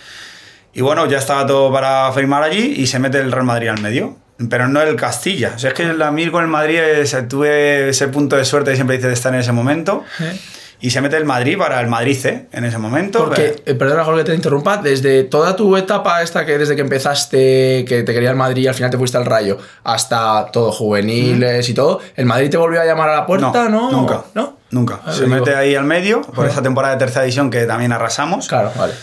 y 0.74 0.80
bueno, 0.80 1.06
ya 1.06 1.18
estaba 1.18 1.46
todo 1.46 1.70
para 1.70 2.10
firmar 2.12 2.42
allí 2.42 2.74
y 2.78 2.86
se 2.86 2.98
mete 2.98 3.18
el 3.18 3.30
Real 3.30 3.44
Madrid 3.44 3.68
al 3.68 3.80
medio, 3.80 4.16
pero 4.48 4.66
no 4.68 4.80
el 4.80 4.96
Castilla. 4.96 5.52
O 5.54 5.58
sea, 5.58 5.68
es 5.68 5.74
que 5.74 5.82
a 5.84 6.10
mí 6.10 6.30
con 6.30 6.42
el 6.42 6.48
Madrid 6.48 6.78
es- 6.78 7.14
tuve 7.28 7.90
ese 7.90 8.08
punto 8.08 8.36
de 8.36 8.46
suerte 8.46 8.70
que 8.70 8.76
siempre 8.76 8.96
dice 8.96 9.08
de 9.08 9.14
estar 9.14 9.34
en 9.34 9.40
ese 9.40 9.52
momento. 9.52 10.04
¿Eh? 10.20 10.34
Y 10.82 10.90
se 10.90 11.00
mete 11.00 11.16
el 11.16 11.24
Madrid 11.24 11.56
para 11.56 11.80
el 11.80 11.86
Madrid 11.86 12.16
C 12.20 12.48
en 12.52 12.64
ese 12.64 12.76
momento. 12.76 13.20
Porque, 13.24 13.54
pero- 13.64 13.72
eh, 13.72 13.74
perdona 13.78 14.04
Jorge 14.04 14.24
que 14.24 14.30
te 14.30 14.34
interrumpa, 14.34 14.76
desde 14.76 15.22
toda 15.24 15.56
tu 15.56 15.76
etapa 15.76 16.20
esta 16.22 16.44
que 16.44 16.58
desde 16.58 16.74
que 16.76 16.82
empezaste, 16.82 17.84
que 17.88 18.02
te 18.02 18.12
quería 18.12 18.30
el 18.30 18.36
Madrid 18.36 18.64
y 18.64 18.66
al 18.68 18.74
final 18.74 18.90
te 18.90 18.98
fuiste 18.98 19.16
al 19.16 19.24
Rayo, 19.24 19.58
hasta 19.84 20.46
todo 20.52 20.72
juveniles 20.72 21.68
y 21.68 21.74
todo, 21.74 22.00
¿el 22.16 22.26
Madrid 22.26 22.50
te 22.50 22.56
volvió 22.56 22.80
a 22.80 22.84
llamar 22.84 23.08
a 23.08 23.14
la 23.16 23.26
puerta, 23.26 23.68
no? 23.68 23.90
Nunca. 23.90 24.24
¿No? 24.34 24.58
Nunca. 24.70 25.00
Ah, 25.06 25.12
se 25.12 25.24
digo- 25.24 25.36
mete 25.36 25.54
ahí 25.54 25.74
al 25.74 25.84
medio 25.84 26.22
por 26.22 26.46
esa 26.46 26.62
temporada 26.62 26.94
de 26.94 26.98
tercera 26.98 27.22
división 27.24 27.50
que 27.50 27.64
también 27.64 27.92
arrasamos. 27.92 28.48
Claro, 28.48 28.72
vale. 28.76 28.94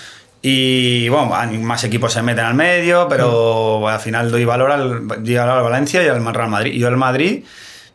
Y 0.41 1.09
bueno, 1.09 1.31
más 1.61 1.83
equipos 1.83 2.13
se 2.13 2.21
meten 2.21 2.45
al 2.45 2.53
medio, 2.55 3.07
pero 3.09 3.87
al 3.87 3.99
final 3.99 4.31
doy 4.31 4.45
valor 4.45 4.71
al, 4.71 5.07
doy 5.07 5.35
valor 5.35 5.57
al 5.57 5.63
Valencia 5.63 6.01
y 6.03 6.07
al 6.07 6.23
Real 6.33 6.49
Madrid. 6.49 6.73
Y 6.73 6.79
yo 6.79 6.87
al 6.87 6.97
Madrid 6.97 7.43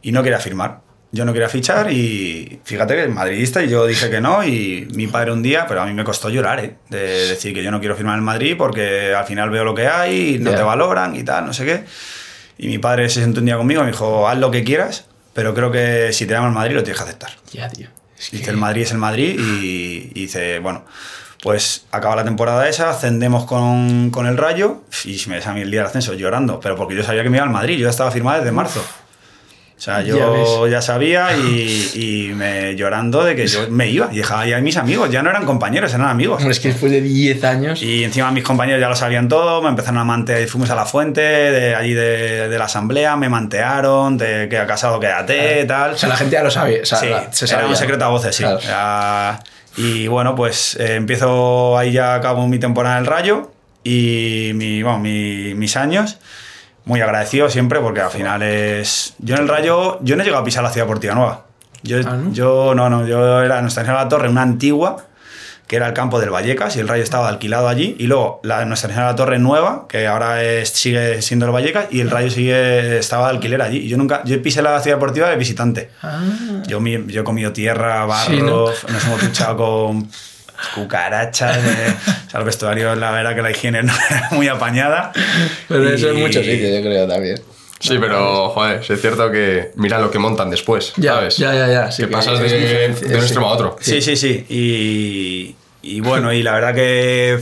y 0.03 0.13
no 0.13 0.23
quería 0.23 0.39
firmar. 0.39 0.81
Yo 1.15 1.25
no 1.25 1.33
quería 1.33 1.49
fichar 1.49 1.93
y 1.93 2.59
fíjate 2.65 2.95
que 2.97 3.05
es 3.05 3.09
madridista 3.09 3.63
y 3.63 3.69
yo 3.69 3.87
dije 3.87 4.11
que 4.11 4.21
no 4.21 4.43
y 4.43 4.89
mi 4.95 5.07
padre 5.07 5.31
un 5.31 5.45
día, 5.45 5.65
pero 5.69 5.81
a 5.81 5.87
mí 5.87 5.95
me 5.95 6.03
costó 6.03 6.29
llorar, 6.29 6.59
¿eh? 6.59 6.75
De 6.89 7.29
decir 7.29 7.55
que 7.55 7.63
yo 7.63 7.71
no 7.71 7.79
quiero 7.79 7.95
firmar 7.95 8.19
en 8.19 8.25
Madrid 8.25 8.57
porque 8.59 9.15
al 9.15 9.25
final 9.25 9.49
veo 9.51 9.63
lo 9.63 9.77
que 9.77 9.87
hay 9.87 10.35
y 10.35 10.39
no 10.41 10.51
te 10.53 10.63
valoran 10.63 11.15
y 11.15 11.23
tal, 11.23 11.47
no 11.47 11.53
sé 11.53 11.65
qué. 11.65 11.85
Y 12.59 12.67
mi 12.67 12.79
padre 12.79 13.09
se 13.09 13.21
sentó 13.21 13.39
un 13.39 13.47
día 13.47 13.57
conmigo 13.57 13.83
y 13.83 13.85
me 13.85 13.93
dijo, 13.93 14.29
haz 14.29 14.39
lo 14.39 14.51
que 14.51 14.65
quieras, 14.65 15.05
pero 15.35 15.55
creo 15.55 15.71
que 15.71 16.13
si 16.13 16.27
te 16.27 16.35
llaman 16.35 16.53
Madrid 16.53 16.75
lo 16.75 16.83
tienes 16.83 16.99
que 17.01 17.05
aceptar. 17.05 17.31
Ya, 17.53 17.69
tío. 17.69 17.87
Es 18.19 18.33
Dice, 18.33 18.51
el 18.51 18.57
Madrid 18.57 18.83
es 18.83 18.91
el 18.91 18.99
Madrid 18.99 19.39
y, 19.39 20.11
y 20.15 20.23
dice, 20.23 20.59
bueno, 20.59 20.85
pues 21.45 21.85
acaba 21.93 22.17
la 22.17 22.25
temporada 22.25 22.69
esa, 22.69 22.91
ascendemos 22.91 23.45
con, 23.45 24.11
con 24.11 24.27
el 24.27 24.37
Rayo 24.37 24.83
y 25.05 25.21
me 25.29 25.37
ves 25.37 25.47
a 25.47 25.53
mí 25.53 25.61
el 25.61 25.71
día 25.71 25.81
del 25.81 25.89
ascenso 25.89 26.15
llorando, 26.15 26.59
pero 26.59 26.75
porque 26.75 26.97
yo 26.97 27.05
sabía 27.05 27.23
que 27.23 27.31
me 27.31 27.37
iba 27.37 27.45
al 27.45 27.53
Madrid, 27.53 27.77
yo 27.77 27.85
ya 27.85 27.91
estaba 27.91 28.11
firmado 28.11 28.39
desde 28.39 28.51
marzo. 28.51 28.85
O 29.77 29.81
sea, 29.85 30.01
Ya 30.03 30.09
yo 30.15 30.63
ves. 30.63 30.73
ya, 30.73 30.81
sabía 30.81 31.37
y, 31.37 31.91
y 32.31 32.35
me 32.35 32.75
llorando 32.77 33.25
de 33.25 33.35
que 33.35 33.47
yo 33.49 33.69
me 33.71 33.89
iba 33.89 34.09
y 34.13 34.19
dejaba 34.19 34.47
ya 34.47 34.57
a 34.59 34.61
mis 34.61 34.77
amigos, 34.77 35.11
ya 35.11 35.23
no 35.23 35.31
eran 35.31 35.45
compañeros, 35.45 35.93
eran 35.93 36.07
amigos. 36.09 36.43
Es 36.45 36.61
que 36.61 36.69
después 36.69 36.93
de 36.93 37.01
10 37.01 37.43
años... 37.45 37.83
Y 37.83 38.05
encima 38.05 38.31
mis 38.31 38.45
compañeros 38.45 38.81
ya 38.81 38.89
lo 38.89 38.95
sabían 38.97 39.29
todo, 39.29 39.61
me 39.63 39.69
empezaron 39.69 39.99
a 39.99 40.05
mantear, 40.05 40.47
fuimos 40.47 40.71
a 40.71 40.77
la 40.77 40.87
fuente 40.87 41.21
de 41.21 41.75
allí 41.75 41.93
de, 41.93 42.49
de 42.49 42.59
la 42.59 42.65
asamblea, 42.67 43.17
me 43.17 43.29
mantearon, 43.29 44.17
de 44.17 44.49
que 44.49 44.59
ha 44.59 44.67
casado, 44.67 45.01
quédate, 45.01 45.65
tal. 45.67 45.93
O 45.93 45.99
sea, 45.99 46.09
la 46.09 46.17
gente 46.17 46.35
ya 46.35 46.43
lo 46.45 46.51
sabía. 46.53 46.81
O 46.83 46.87
sea, 46.87 46.99
Sí, 47.01 47.09
la- 47.09 47.33
se 47.33 47.45
era 47.47 47.55
sabía. 47.55 47.69
un 47.69 47.77
secreto 47.77 48.05
a 48.05 48.09
voces, 48.09 48.37
sí. 48.37 48.43
Claro. 48.45 48.61
Era- 48.61 49.41
y 49.77 50.07
bueno, 50.07 50.37
pues 50.37 50.77
eh, 50.79 50.95
empiezo 50.95 51.77
ahí 51.77 51.91
ya 51.93 52.15
acabo 52.15 52.47
mi 52.47 52.61
temporada 52.61 52.97
en 52.97 53.03
el 53.03 53.07
Rayo 53.11 53.51
y 53.83 54.53
mi, 54.55 54.83
bueno, 54.85 55.01
mi- 55.01 55.55
mis 55.55 55.77
años. 55.77 56.19
Muy 56.85 57.01
agradecido 57.01 57.49
siempre 57.49 57.81
porque 57.81 58.01
al 58.01 58.11
final 58.11 58.43
es... 58.43 59.15
Yo 59.19 59.37
en 59.37 59.43
el 59.43 59.49
Rayo, 59.49 59.99
yo 60.03 60.17
no 60.17 60.23
he 60.23 60.25
llegado 60.27 60.43
a 60.43 60.45
pisar 60.45 60.63
la 60.63 60.71
ciudad 60.71 60.87
deportiva 60.87 61.15
nueva. 61.15 61.45
Yo, 61.83 61.99
Ah, 62.07 62.17
¿no? 62.17 62.33
yo 62.33 62.75
no, 62.75 62.91
no, 62.91 63.07
yo 63.07 63.43
era 63.43 63.61
Nuestra 63.63 63.83
Señora 63.85 64.01
de 64.01 64.05
la 64.05 64.09
Torre, 64.09 64.29
una 64.29 64.43
antigua, 64.43 65.05
que 65.67 65.77
era 65.77 65.87
el 65.87 65.95
campo 65.95 66.21
del 66.21 66.29
Vallecas 66.31 66.77
y 66.77 66.81
el 66.81 66.89
Rayo 66.89 67.03
estaba 67.03 67.29
alquilado 67.29 67.69
allí. 67.69 67.97
Y 67.99 68.07
luego 68.07 68.41
la 68.43 68.65
Nuestra 68.67 68.89
Señora 68.91 69.07
de 69.07 69.13
la 69.13 69.17
Torre 69.17 69.39
nueva, 69.39 69.87
que 69.89 70.07
ahora 70.07 70.43
es- 70.45 70.71
sigue 70.71 71.23
siendo 71.23 71.47
el 71.47 71.53
Vallecas, 71.53 71.87
y 71.91 72.01
el 72.01 72.11
Rayo 72.11 72.31
sigue, 72.31 72.99
estaba 72.99 73.29
de 73.29 73.35
alquiler 73.37 73.63
allí. 73.63 73.79
Y 73.79 73.89
yo 73.89 73.97
nunca, 73.97 74.23
yo 74.25 74.41
pisé 74.43 74.61
la 74.61 74.79
ciudad 74.81 74.99
deportiva 74.99 75.31
de 75.31 75.37
visitante. 75.37 75.91
Ah, 76.03 76.21
Yo, 76.67 76.81
yo 76.83 77.21
he 77.23 77.25
comido 77.25 77.53
tierra, 77.53 78.05
barro, 78.05 78.31
Sí, 78.31 78.41
¿no? 78.43 78.67
nos 78.67 79.05
hemos 79.07 79.21
duchado 79.23 79.57
con 79.57 80.09
cucarachas. 80.75 81.57
eh, 81.59 81.95
o 82.27 82.31
sea, 82.31 82.41
el 82.41 82.47
vestuario, 82.47 82.95
la 82.95 83.11
verdad 83.11 83.35
que 83.35 83.43
la 83.43 83.51
higiene 83.51 83.83
no 83.83 83.93
era 84.11 84.29
muy 84.33 84.49
apañada. 84.49 85.13
pero 85.69 85.89
eso 85.89 86.11
en 86.11 86.19
Y- 86.19 86.21
muchos 86.21 86.45
sitios, 86.45 86.71
yo 86.73 86.83
creo, 86.83 87.07
también. 87.09 87.41
Sí, 87.81 87.99
pero, 88.01 88.49
joder, 88.51 88.81
es 88.89 89.01
cierto 89.01 89.31
que 89.31 89.73
mira 89.77 89.99
lo 89.99 90.11
que 90.11 90.19
montan 90.19 90.49
después, 90.49 90.95
Ya, 90.97 91.15
¿sabes? 91.17 91.37
ya, 91.37 91.53
ya, 91.53 91.67
ya. 91.69 91.91
sí 91.93 92.03
que 92.05 92.09
que 92.09 92.13
pasas 92.15 92.39
de, 92.39 92.47
es 92.47 92.53
diferente, 92.53 93.01
de 93.09 93.15
un 93.15 93.21
sí. 93.21 93.27
extremo 93.27 93.49
a 93.49 93.53
otro. 93.53 93.77
Sí, 93.81 94.01
sí, 94.01 94.17
sí. 94.17 94.47
Y, 94.49 95.55
y 95.83 96.01
bueno, 96.01 96.33
y 96.33 96.43
la 96.43 96.53
verdad 96.53 96.75
que 96.75 97.39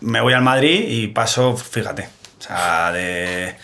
me 0.00 0.20
voy 0.22 0.32
al 0.32 0.40
Madrid 0.42 0.82
y 0.88 1.08
paso, 1.08 1.56
fíjate, 1.56 2.08
o 2.38 2.42
sea, 2.42 2.90
de, 2.92 3.54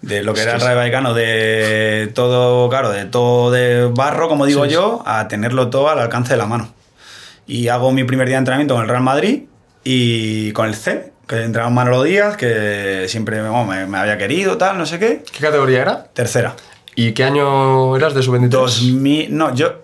de 0.00 0.22
lo 0.22 0.32
que 0.32 0.40
era 0.42 0.54
el 0.54 0.60
Rayo 0.62 0.76
Vallecano, 0.76 1.12
de 1.12 2.10
todo, 2.14 2.68
claro, 2.70 2.90
de 2.90 3.04
todo 3.04 3.50
de 3.50 3.86
barro, 3.92 4.28
como 4.30 4.46
digo 4.46 4.64
Sí, 4.64 4.70
yo, 4.70 5.02
a 5.04 5.28
tenerlo 5.28 5.68
todo 5.68 5.90
al 5.90 5.98
alcance 5.98 6.32
de 6.32 6.38
la 6.38 6.46
mano. 6.46 6.72
Y 7.46 7.68
hago 7.68 7.92
mi 7.92 8.04
primer 8.04 8.26
día 8.26 8.36
de 8.36 8.40
entrenamiento 8.40 8.74
con 8.74 8.82
el 8.84 8.88
Real 8.88 9.02
Madrid 9.02 9.42
y 9.84 10.52
con 10.52 10.66
el 10.66 10.74
C, 10.74 11.12
que 11.28 11.42
entraba 11.42 11.70
Manolo 11.70 12.02
Díaz, 12.02 12.36
que 12.36 13.06
siempre 13.08 13.40
bueno, 13.40 13.64
me, 13.64 13.86
me 13.86 13.98
había 13.98 14.18
querido, 14.18 14.58
tal, 14.58 14.78
no 14.78 14.86
sé 14.86 14.98
qué. 14.98 15.22
¿Qué 15.32 15.40
categoría 15.40 15.82
era? 15.82 16.04
Tercera. 16.12 16.56
¿Y 16.94 17.12
qué 17.12 17.24
año 17.24 17.94
eras 17.96 18.14
de 18.14 18.22
sub-23? 18.22 18.48
2000, 18.48 19.36
no, 19.36 19.54
yo 19.54 19.82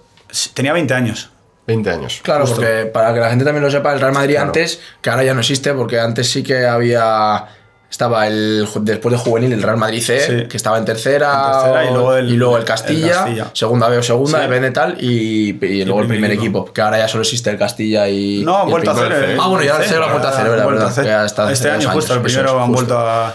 tenía 0.54 0.72
20 0.72 0.94
años. 0.94 1.30
20 1.66 1.90
años. 1.90 2.20
Claro, 2.22 2.40
Justo. 2.46 2.56
porque 2.56 2.86
para 2.86 3.14
que 3.14 3.20
la 3.20 3.30
gente 3.30 3.44
también 3.44 3.62
lo 3.62 3.70
sepa, 3.70 3.92
el 3.92 4.00
Real 4.00 4.12
Madrid 4.12 4.34
Claro. 4.34 4.48
antes, 4.48 4.80
que 5.00 5.10
ahora 5.10 5.22
ya 5.22 5.34
no 5.34 5.40
existe, 5.40 5.72
porque 5.74 6.00
antes 6.00 6.28
sí 6.30 6.42
que 6.42 6.66
había. 6.66 7.44
Estaba 7.92 8.26
el. 8.26 8.66
Después 8.80 9.12
de 9.12 9.18
juvenil, 9.18 9.52
el 9.52 9.62
Real 9.62 9.76
Madrid 9.76 10.02
C, 10.02 10.18
Sí. 10.20 10.48
que 10.48 10.56
estaba 10.56 10.78
en 10.78 10.86
tercera. 10.86 11.30
En 11.30 11.52
tercera, 11.62 11.84
y 12.24 12.36
luego 12.36 12.56
el- 12.56 12.64
Castilla, 12.64 13.12
Castilla. 13.12 13.50
segunda 13.52 13.88
B 13.90 13.98
o 13.98 14.02
segunda, 14.02 14.38
Sí. 14.38 14.44
depende 14.44 14.70
tal, 14.70 14.96
y, 14.98 15.50
y 15.64 15.84
luego 15.84 16.00
el 16.00 16.08
primer 16.08 16.30
equipo. 16.30 16.60
equipo. 16.60 16.72
que 16.72 16.80
ahora 16.80 16.96
ya 16.98 17.06
solo 17.06 17.22
existe 17.22 17.50
el 17.50 17.58
Castilla 17.58 18.08
y. 18.08 18.42
No, 18.44 18.62
han 18.62 18.70
vuelto 18.70 18.90
a 18.92 19.06
el- 19.06 19.38
Ah, 19.38 19.46
bueno, 19.46 19.62
ya 19.62 19.76
el 19.76 19.84
cero 19.84 20.00
lo 20.00 20.06
han 20.06 20.10
vuelto 20.12 20.26
a 20.28 20.30
hacer, 20.30 20.48
¿verdad? 20.48 21.04
Ya 21.04 21.24
está 21.26 21.52
Este 21.52 21.68
año, 21.68 21.80
años, 21.80 21.92
justo, 21.92 22.14
el 22.14 22.22
primero 22.22 22.60
han 22.62 22.72
vuelto 22.72 22.98
a. 22.98 23.34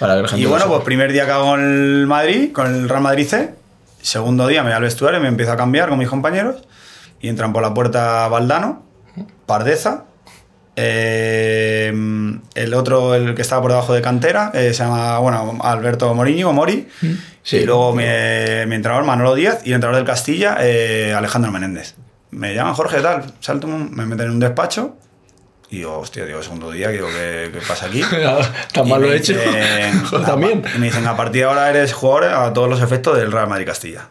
La 0.00 0.24
Y 0.36 0.46
bueno, 0.46 0.66
pues 0.68 0.82
primer 0.84 1.12
día 1.12 1.26
que 1.26 1.32
hago 1.32 1.54
en 1.56 1.60
el 2.00 2.06
Madrid, 2.06 2.50
con 2.52 2.66
el 2.74 2.88
Real 2.88 3.02
Madrid 3.02 3.26
C. 3.28 3.54
Segundo 4.00 4.46
día 4.46 4.62
me 4.62 4.70
voy 4.70 4.76
al 4.76 4.82
vestuario 4.84 5.18
y 5.18 5.22
me 5.22 5.28
empiezo 5.28 5.52
a 5.52 5.56
cambiar 5.56 5.90
con 5.90 5.98
mis 5.98 6.08
compañeros. 6.08 6.56
Y 7.20 7.28
entran 7.28 7.52
por 7.52 7.60
la 7.62 7.74
puerta 7.74 8.26
Valdano, 8.28 8.84
Pardeza. 9.44 10.04
Eh, 10.80 11.92
el 12.54 12.74
otro, 12.74 13.14
el 13.14 13.34
que 13.34 13.42
estaba 13.42 13.62
por 13.62 13.72
debajo 13.72 13.94
de 13.94 14.00
cantera, 14.02 14.52
eh, 14.54 14.72
se 14.72 14.84
llama, 14.84 15.18
bueno, 15.18 15.58
Alberto 15.62 16.14
Moriño, 16.14 16.50
o 16.50 16.52
Mori. 16.52 16.88
Sí. 17.42 17.56
y 17.58 17.64
luego 17.64 17.92
mi, 17.94 18.04
mi 18.04 18.74
entrenador 18.76 19.04
Manolo 19.04 19.34
Díaz 19.34 19.60
y 19.64 19.70
el 19.70 19.76
entrenador 19.76 19.96
del 19.96 20.04
Castilla, 20.06 20.58
eh, 20.60 21.14
Alejandro 21.16 21.50
Menéndez. 21.50 21.94
Me 22.30 22.54
llaman 22.54 22.74
Jorge, 22.74 23.00
tal, 23.00 23.32
salto, 23.40 23.66
me 23.66 24.06
meten 24.06 24.26
en 24.26 24.32
un 24.32 24.40
despacho. 24.40 24.96
Y 25.70 25.78
digo, 25.78 25.98
hostia, 25.98 26.24
digo, 26.24 26.42
segundo 26.42 26.70
día, 26.70 26.88
digo, 26.88 27.08
¿qué, 27.08 27.50
qué 27.52 27.60
pasa 27.66 27.86
aquí? 27.86 28.02
Tan 28.72 28.86
Y 28.86 28.90
mal 28.90 29.02
lo 29.02 29.12
he 29.12 29.16
hecho. 29.16 29.32
dicen, 29.34 30.04
Joder, 30.10 30.26
También. 30.26 30.62
Y 30.74 30.78
me 30.78 30.86
dicen, 30.86 31.06
a 31.06 31.16
partir 31.16 31.42
de 31.42 31.48
ahora 31.48 31.68
eres 31.70 31.92
jugador 31.92 32.24
a 32.24 32.52
todos 32.52 32.68
los 32.70 32.80
efectos 32.80 33.16
del 33.18 33.32
Real 33.32 33.48
Madrid 33.48 33.66
Castilla. 33.66 34.08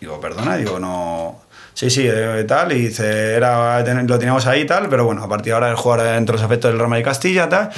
Digo, 0.00 0.20
perdona, 0.20 0.56
digo, 0.56 0.78
no. 0.78 1.40
Sí, 1.78 1.90
sí, 1.90 2.08
eh, 2.10 2.44
tal. 2.48 2.72
Y 2.72 2.88
dice, 2.88 3.34
era, 3.34 3.80
lo 4.02 4.18
teníamos 4.18 4.46
ahí 4.48 4.64
tal, 4.66 4.88
pero 4.88 5.04
bueno, 5.04 5.22
a 5.22 5.28
partir 5.28 5.50
de 5.50 5.54
ahora 5.54 5.68
eres 5.68 5.78
jugador 5.78 6.08
entre 6.16 6.34
los 6.34 6.44
efectos 6.44 6.70
del 6.72 6.78
Real 6.78 6.90
Madrid 6.90 7.04
Castilla, 7.04 7.48
tal. 7.48 7.70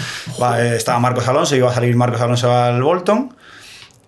Va, 0.43 0.59
eh, 0.65 0.75
estaba 0.77 0.99
Marcos 0.99 1.29
Alonso, 1.29 1.55
iba 1.55 1.71
a 1.71 1.75
salir 1.75 1.95
Marcos 1.97 2.19
Alonso 2.23 2.51
al 2.51 2.83
Bolton. 2.83 3.35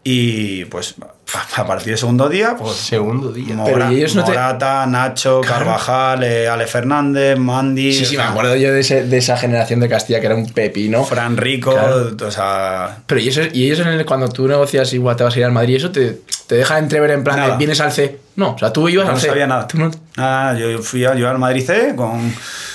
Y 0.05 0.65
pues 0.65 0.95
a 1.57 1.67
partir 1.67 1.89
del 1.89 1.99
segundo 1.99 2.29
día, 2.31 2.57
pues. 2.59 2.73
Segundo 2.75 3.33
día. 3.33 3.55
Mora- 3.55 3.73
Pero 3.73 3.93
¿y 3.93 3.97
ellos 3.99 4.17
no 4.17 4.25
te- 4.25 4.31
Morata, 4.31 4.87
Nacho, 4.87 5.43
Carvajal, 5.43 6.25
eh, 6.25 6.49
Ale 6.49 6.67
Fernández, 6.67 7.39
Mandy. 7.39 7.93
Sí, 7.93 8.07
sí, 8.07 8.17
me 8.17 8.23
acuerdo 8.23 8.57
yo 8.57 8.73
de, 8.73 8.81
ese- 8.81 9.05
de 9.05 9.19
esa 9.19 9.37
generación 9.37 9.79
de 9.81 9.91
Castilla 9.91 10.21
que 10.21 10.27
era 10.27 10.35
un 10.37 10.47
pepino. 10.51 11.05
Fran 11.05 11.37
Rico, 11.37 11.73
Claro. 11.73 12.17
o 12.27 12.31
sea. 12.31 12.97
Pero 13.07 13.21
y, 13.21 13.29
eso, 13.29 13.43
y 13.53 13.67
ellos 13.67 13.81
en 13.81 13.89
el- 13.89 14.07
cuando 14.07 14.29
tú 14.29 14.49
negocias 14.49 14.91
igual 14.95 15.17
te 15.17 15.23
vas 15.25 15.37
a 15.37 15.39
ir 15.39 15.45
al 15.45 15.53
Madrid, 15.53 15.77
eso 15.77 15.91
te, 15.93 16.19
te 16.47 16.55
deja 16.55 16.79
entrever 16.79 17.11
en 17.11 17.23
plan 17.23 17.51
de 17.51 17.57
vienes 17.59 17.81
al 17.81 17.93
C. 17.93 18.19
No, 18.37 18.53
o 18.53 18.59
sea, 18.59 18.73
tú 18.73 18.89
ibas 18.89 19.05
Yo 19.07 19.11
al 19.11 19.17
no 19.17 19.21
sabía 19.21 19.47
nada. 19.47 19.67
Tú 19.67 19.79
no- 19.79 19.91
Nada, 20.17 20.59
yo 20.59 20.83
fui 20.83 21.05
a, 21.05 21.15
yo 21.15 21.29
al 21.29 21.39
Madrid 21.39 21.65
C, 21.67 21.95
con, 21.97 22.33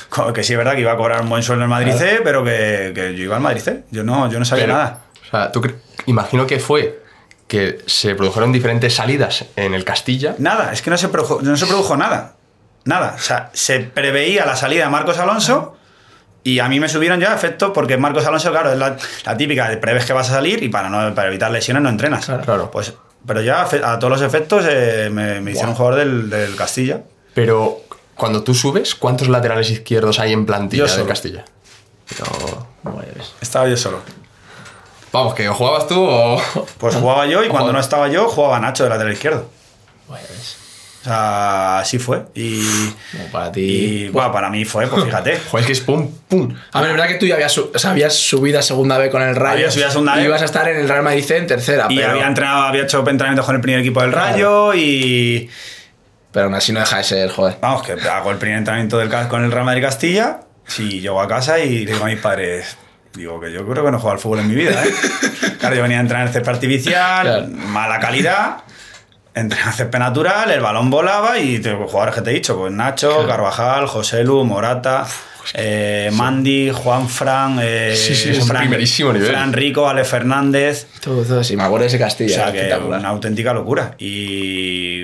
con- 0.09 0.33
que 0.33 0.43
sí 0.43 0.53
es 0.53 0.57
verdad 0.57 0.73
que 0.75 0.81
iba 0.81 0.91
a 0.91 0.97
cobrar 0.97 1.21
un 1.21 1.29
buen 1.29 1.41
sueldo 1.43 1.63
en 1.65 1.71
el 1.71 1.75
Madrid 1.75 1.93
C, 1.97 2.21
pero 2.23 2.43
que, 2.43 2.91
que 2.93 3.15
yo 3.15 3.23
iba 3.23 3.35
al 3.35 3.41
Madrid 3.41 3.61
C. 3.61 3.83
Yo 3.91 4.03
no, 4.03 4.29
yo 4.31 4.37
no 4.39 4.45
sabía 4.45 4.65
Pero, 4.65 4.77
nada. 4.77 4.99
O 5.25 5.29
sea, 5.29 5.51
tú 5.51 5.61
imagino 6.05 6.45
que 6.45 6.59
fue 6.59 7.01
que 7.47 7.79
se 7.85 8.13
produjeron 8.15 8.51
diferentes 8.51 8.93
salidas 8.95 9.45
en 9.55 9.73
el 9.73 9.83
Castilla. 9.83 10.35
Nada, 10.37 10.71
es 10.73 10.81
que 10.81 10.89
no 10.89 10.97
se, 10.97 11.07
produjo, 11.09 11.39
no 11.41 11.55
se 11.57 11.65
produjo 11.65 11.95
nada. 11.97 12.33
Nada. 12.85 13.13
O 13.15 13.19
sea, 13.21 13.49
se 13.53 13.79
preveía 13.79 14.45
la 14.45 14.55
salida 14.55 14.85
de 14.85 14.89
Marcos 14.91 15.17
Alonso 15.17 15.75
y 16.43 16.59
a 16.59 16.69
mí 16.69 16.79
me 16.79 16.87
subieron 16.87 17.19
ya 17.19 17.31
a 17.31 17.35
efecto 17.35 17.73
porque 17.73 17.97
Marcos 17.97 18.25
Alonso, 18.25 18.51
claro, 18.51 18.71
es 18.71 18.77
la, 18.77 18.95
la 19.25 19.37
típica 19.37 19.69
de 19.69 19.77
preves 19.77 20.05
que 20.05 20.13
vas 20.13 20.29
a 20.29 20.33
salir 20.33 20.61
y 20.63 20.69
para, 20.69 20.89
no, 20.89 21.13
para 21.13 21.27
evitar 21.29 21.51
lesiones 21.51 21.83
no 21.83 21.89
entrenas. 21.89 22.25
Claro. 22.25 22.43
Claro. 22.43 22.71
Pues, 22.71 22.93
pero 23.25 23.41
ya 23.41 23.63
a, 23.63 23.99
todos 23.99 24.11
los 24.11 24.21
efectos 24.21 24.65
eh, 24.69 25.09
me, 25.11 25.41
me 25.41 25.51
hicieron 25.51 25.75
jugador 25.75 25.99
del, 25.99 26.29
del 26.29 26.55
Castilla. 26.55 27.03
Pero 27.33 27.81
cuando 28.15 28.43
tú 28.43 28.53
subes, 28.53 28.95
¿cuántos 28.95 29.29
laterales 29.29 29.69
izquierdos 29.69 30.19
hay 30.19 30.33
en 30.33 30.45
plantilla 30.45 30.85
Yo 30.85 30.91
de 30.91 30.95
solo. 30.95 31.07
Castilla? 31.07 31.45
No, 32.83 32.97
ves. 33.15 33.33
Estaba 33.41 33.67
yo 33.67 33.77
solo. 33.77 34.01
vamos, 35.11 35.33
que 35.33 35.47
jugabas 35.47 35.87
tú 35.87 35.99
o... 35.99 36.41
Pues 36.77 36.95
jugaba 36.95 37.27
yo 37.27 37.43
y 37.43 37.47
cuando 37.49 37.71
no 37.73 37.79
estaba 37.79 38.07
yo, 38.07 38.27
jugaba 38.27 38.59
Nacho 38.59 38.83
de 38.83 38.89
lateral 38.89 39.13
izquierdo. 39.13 39.49
Bueno, 40.07 40.25
ya 40.27 40.33
ves. 40.33 40.56
O 41.07 41.09
sea, 41.09 41.79
así 41.79 41.99
fue. 41.99 42.23
Y, 42.35 42.65
Como 43.13 43.31
para 43.31 43.49
ti. 43.49 43.61
y 43.61 44.09
bueno, 44.09 44.29
para 44.29 44.49
mí 44.49 44.65
fue, 44.65 44.87
pues 44.87 45.05
fíjate. 45.05 45.39
Joder, 45.49 45.61
es 45.61 45.65
que 45.67 45.71
es 45.71 45.79
pum, 45.79 46.11
pum. 46.27 46.53
A 46.73 46.81
ver, 46.81 46.89
es 46.89 46.97
verdad 46.97 47.07
que 47.07 47.15
tú 47.15 47.25
ya 47.25 47.35
habías, 47.35 47.57
o 47.57 47.71
sea, 47.79 47.91
habías 47.91 48.13
subido 48.13 48.59
a 48.59 48.61
segunda 48.61 48.97
B 48.97 49.09
con 49.09 49.21
el 49.21 49.33
Rayo. 49.33 49.59
Había 49.59 49.71
subido 49.71 49.87
a 49.87 49.91
segunda 49.91 50.15
B. 50.15 50.23
Y 50.23 50.25
ibas 50.25 50.41
a 50.41 50.45
estar 50.45 50.67
en 50.67 50.75
el 50.75 50.89
Real 50.89 51.03
Madrid 51.03 51.23
C 51.23 51.37
en 51.37 51.47
tercera. 51.47 51.85
Y 51.89 51.95
pero, 51.95 52.11
había 52.11 52.27
entrenado, 52.27 52.63
había 52.63 52.83
hecho 52.83 52.99
entrenamientos 52.99 53.45
con 53.45 53.55
el 53.55 53.61
primer 53.61 53.79
equipo 53.79 54.01
del 54.01 54.11
Rayo 54.11 54.73
y. 54.73 55.49
Pero 56.33 56.47
aún 56.47 56.55
así 56.55 56.73
no 56.73 56.81
deja 56.81 56.97
de 56.97 57.03
ser, 57.05 57.29
joder. 57.29 57.55
Vamos, 57.61 57.83
que 57.83 57.93
hago 57.93 58.29
el 58.31 58.37
primer 58.37 58.57
entrenamiento 58.57 58.97
del, 58.97 59.09
con 59.29 59.45
el 59.45 59.51
Real 59.51 59.63
Madrid 59.63 59.83
Castilla. 59.83 60.41
Si 60.65 60.99
llego 60.99 61.21
a 61.21 61.27
casa 61.29 61.57
y 61.59 61.85
digo 61.85 62.03
a 62.03 62.07
mis 62.07 62.19
padres, 62.19 62.77
digo 63.13 63.39
que 63.39 63.53
yo 63.53 63.65
creo 63.65 63.85
que 63.85 63.91
no 63.91 63.97
he 63.97 63.99
jugado 64.01 64.15
al 64.15 64.19
fútbol 64.19 64.39
en 64.39 64.49
mi 64.49 64.55
vida, 64.55 64.83
¿eh? 64.85 64.91
Claro, 65.59 65.75
yo 65.77 65.81
venía 65.83 65.99
a 65.99 66.01
entrenar 66.01 66.27
en 66.27 66.33
césped 66.33 66.49
artificial, 66.51 67.21
Claro. 67.25 67.47
mala 67.47 67.97
calidad. 67.99 68.57
Entrené 69.39 69.65
en 69.65 69.73
césped 69.73 69.99
natural, 69.99 70.49
el 70.51 70.59
balón 70.61 70.89
volaba 70.89 71.37
y 71.39 71.59
te- 71.59 71.73
jugadores 71.73 72.15
que 72.15 72.21
te 72.21 72.31
he 72.31 72.33
dicho, 72.33 72.57
pues 72.57 72.71
Nacho, 72.73 73.25
Carvajal, 73.27 73.87
José 73.87 74.23
Lu, 74.23 74.43
Morata, 74.43 75.05
eh, 75.53 76.09
Mandy, 76.13 76.71
Juan 76.71 77.07
Fran, 77.07 77.59
eh, 77.61 77.93
Sí, 77.95 78.15
sí, 78.15 78.33
Fran, 78.41 78.63
primerísimo 78.63 79.13
nivel. 79.13 79.29
Fran 79.29 79.53
Rico, 79.53 79.87
Ale 79.87 80.03
Fernández. 80.03 80.87
Todo, 81.01 81.23
todo. 81.23 81.43
Sí, 81.43 81.55
me 81.55 81.63
acuerdo 81.63 81.83
de 81.83 81.87
ese 81.87 81.97
O 81.97 81.99
Castilla. 81.99 82.33
sea, 82.33 82.43
era 82.43 82.51
que 82.51 82.57
espectacular. 82.59 82.99
una 82.99 83.09
auténtica 83.09 83.53
locura. 83.53 83.95
Y, 83.99 85.03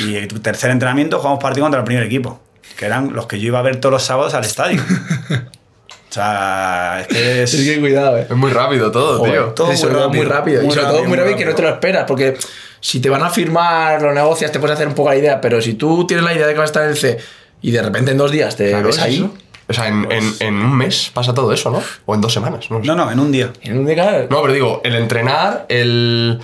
y 0.00 0.16
el 0.16 0.28
tercer 0.42 0.70
entrenamiento 0.70 1.18
jugamos 1.18 1.42
partido 1.42 1.64
contra 1.64 1.80
el 1.80 1.84
primer 1.84 2.04
equipo, 2.04 2.40
que 2.76 2.86
eran 2.86 3.12
los 3.14 3.26
que 3.26 3.38
yo 3.40 3.46
iba 3.48 3.58
a 3.58 3.62
ver 3.62 3.76
todos 3.76 3.92
los 3.92 4.02
sábados 4.02 4.34
al 4.34 4.44
estadio. 4.44 4.82
o 5.30 6.12
sea, 6.12 7.00
es 7.02 7.06
que 7.06 7.42
es... 7.44 7.54
Es 7.54 7.64
que 7.68 7.80
cuidado, 7.80 8.18
eh. 8.18 8.26
Es 8.28 8.36
muy 8.36 8.50
rápido 8.52 8.90
todo, 8.90 9.18
Joder, 9.18 9.32
tío. 9.32 9.44
todo 9.54 9.72
sí, 9.74 9.84
muy 9.84 9.94
todo 9.94 10.08
muy 10.10 10.24
rápido, 10.24 10.62
muy 10.62 10.70
y 10.70 10.72
sobre 10.74 10.86
todo 10.86 10.96
rápido, 10.96 11.08
muy 11.08 11.18
rápido 11.18 11.36
que 11.38 11.44
no 11.46 11.54
te 11.54 11.62
lo 11.62 11.68
esperas. 11.68 12.04
Porque 12.06 12.36
si 12.80 13.00
te 13.00 13.08
van 13.10 13.22
a 13.22 13.30
firmar, 13.30 14.02
lo 14.02 14.12
negocias, 14.12 14.50
te 14.52 14.58
puedes 14.58 14.74
hacer 14.74 14.88
un 14.88 14.94
poco 14.94 15.10
la 15.10 15.16
idea. 15.16 15.40
Pero 15.40 15.60
si 15.60 15.74
tú 15.74 16.06
tienes 16.06 16.24
la 16.24 16.34
idea 16.34 16.46
de 16.46 16.52
que 16.54 16.58
vas 16.58 16.68
a 16.68 16.72
estar 16.72 16.82
en 16.84 16.90
el 16.90 16.96
C 16.96 17.18
y 17.62 17.70
de 17.70 17.82
repente 17.82 18.10
en 18.12 18.18
dos 18.18 18.30
días 18.32 18.56
te 18.56 18.70
Claro, 18.70 18.86
ves 18.86 18.96
es 18.96 19.02
ahí. 19.02 19.14
eso. 19.16 19.34
O 19.68 19.72
sea, 19.72 19.86
en, 19.86 20.10
en- 20.10 20.34
en 20.40 20.54
un 20.54 20.76
mes 20.76 21.12
pasa 21.14 21.32
todo 21.32 21.52
eso, 21.52 21.70
¿no? 21.70 21.80
O 22.06 22.14
en 22.16 22.20
dos 22.20 22.32
semanas, 22.32 22.68
no. 22.70 22.80
No, 22.80 22.96
no, 22.96 23.08
en 23.12 23.20
un 23.20 23.30
día. 23.30 23.52
En 23.62 23.78
un 23.78 23.86
día, 23.86 24.26
No, 24.28 24.40
pero 24.42 24.52
digo, 24.52 24.80
el 24.82 24.96
entrenar, 24.96 25.66
el 25.68 26.40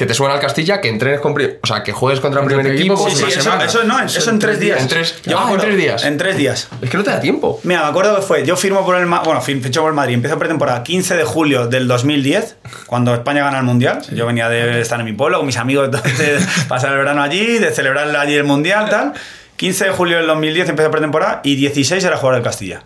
que 0.00 0.06
te 0.06 0.14
suban 0.14 0.32
al 0.32 0.40
Castilla, 0.40 0.80
que 0.80 0.88
entrenes 0.88 1.20
con. 1.20 1.34
O 1.34 1.66
sea, 1.66 1.82
que 1.82 1.92
juegues 1.92 2.20
contra 2.20 2.40
el 2.40 2.46
primer 2.46 2.68
equipo. 2.68 2.94
equipo, 2.94 3.10
Sí, 3.10 3.16
sí, 3.16 3.38
eso, 3.38 3.84
no, 3.84 4.00
eso 4.02 4.30
en 4.30 4.38
tres 4.38 4.58
días. 4.58 4.80
En 4.80 4.88
tres- 4.88 5.20
Yo 5.26 5.38
ah, 5.38 5.52
en 5.52 5.58
tres 5.60 5.76
días. 5.76 6.04
En 6.04 6.16
tres 6.16 6.36
días. 6.38 6.68
Es 6.80 6.88
que 6.88 6.96
no 6.96 7.04
te 7.04 7.10
da 7.10 7.20
tiempo. 7.20 7.60
Mira, 7.64 7.82
me 7.82 7.88
acuerdo 7.90 8.16
que 8.16 8.22
fue, 8.22 8.46
yo 8.46 8.56
firmo 8.56 8.82
por 8.86 8.96
el 8.96 9.04
bueno, 9.04 9.42
ficho 9.42 9.82
por 9.82 9.90
el 9.90 9.94
Madrid, 9.94 10.14
empiezo 10.14 10.38
pretemporada 10.38 10.82
15 10.82 11.18
de 11.18 11.24
julio 11.24 11.66
del 11.66 11.86
2010, 11.86 12.56
cuando 12.86 13.12
España 13.12 13.44
gana 13.44 13.58
el 13.58 13.64
Mundial. 13.64 14.00
Yo 14.14 14.24
venía 14.24 14.48
de 14.48 14.80
estar 14.80 14.98
en 14.98 15.04
mi 15.04 15.12
pueblo 15.12 15.36
con 15.36 15.44
mis 15.46 15.58
amigos 15.58 15.90
de 15.90 16.38
pasar 16.66 16.92
el 16.92 16.98
verano 16.98 17.22
allí, 17.22 17.58
de 17.58 17.70
celebrar 17.70 18.08
allí 18.16 18.36
el 18.36 18.44
Mundial, 18.44 18.88
tal. 18.88 19.12
15 19.56 19.84
de 19.84 19.90
julio 19.90 20.16
del 20.16 20.26
2010 20.28 20.70
empezó 20.70 20.90
pretemporada 20.90 21.42
y 21.44 21.56
16 21.56 22.02
era 22.02 22.16
jugar 22.16 22.36
del 22.36 22.44
Castilla. 22.44 22.84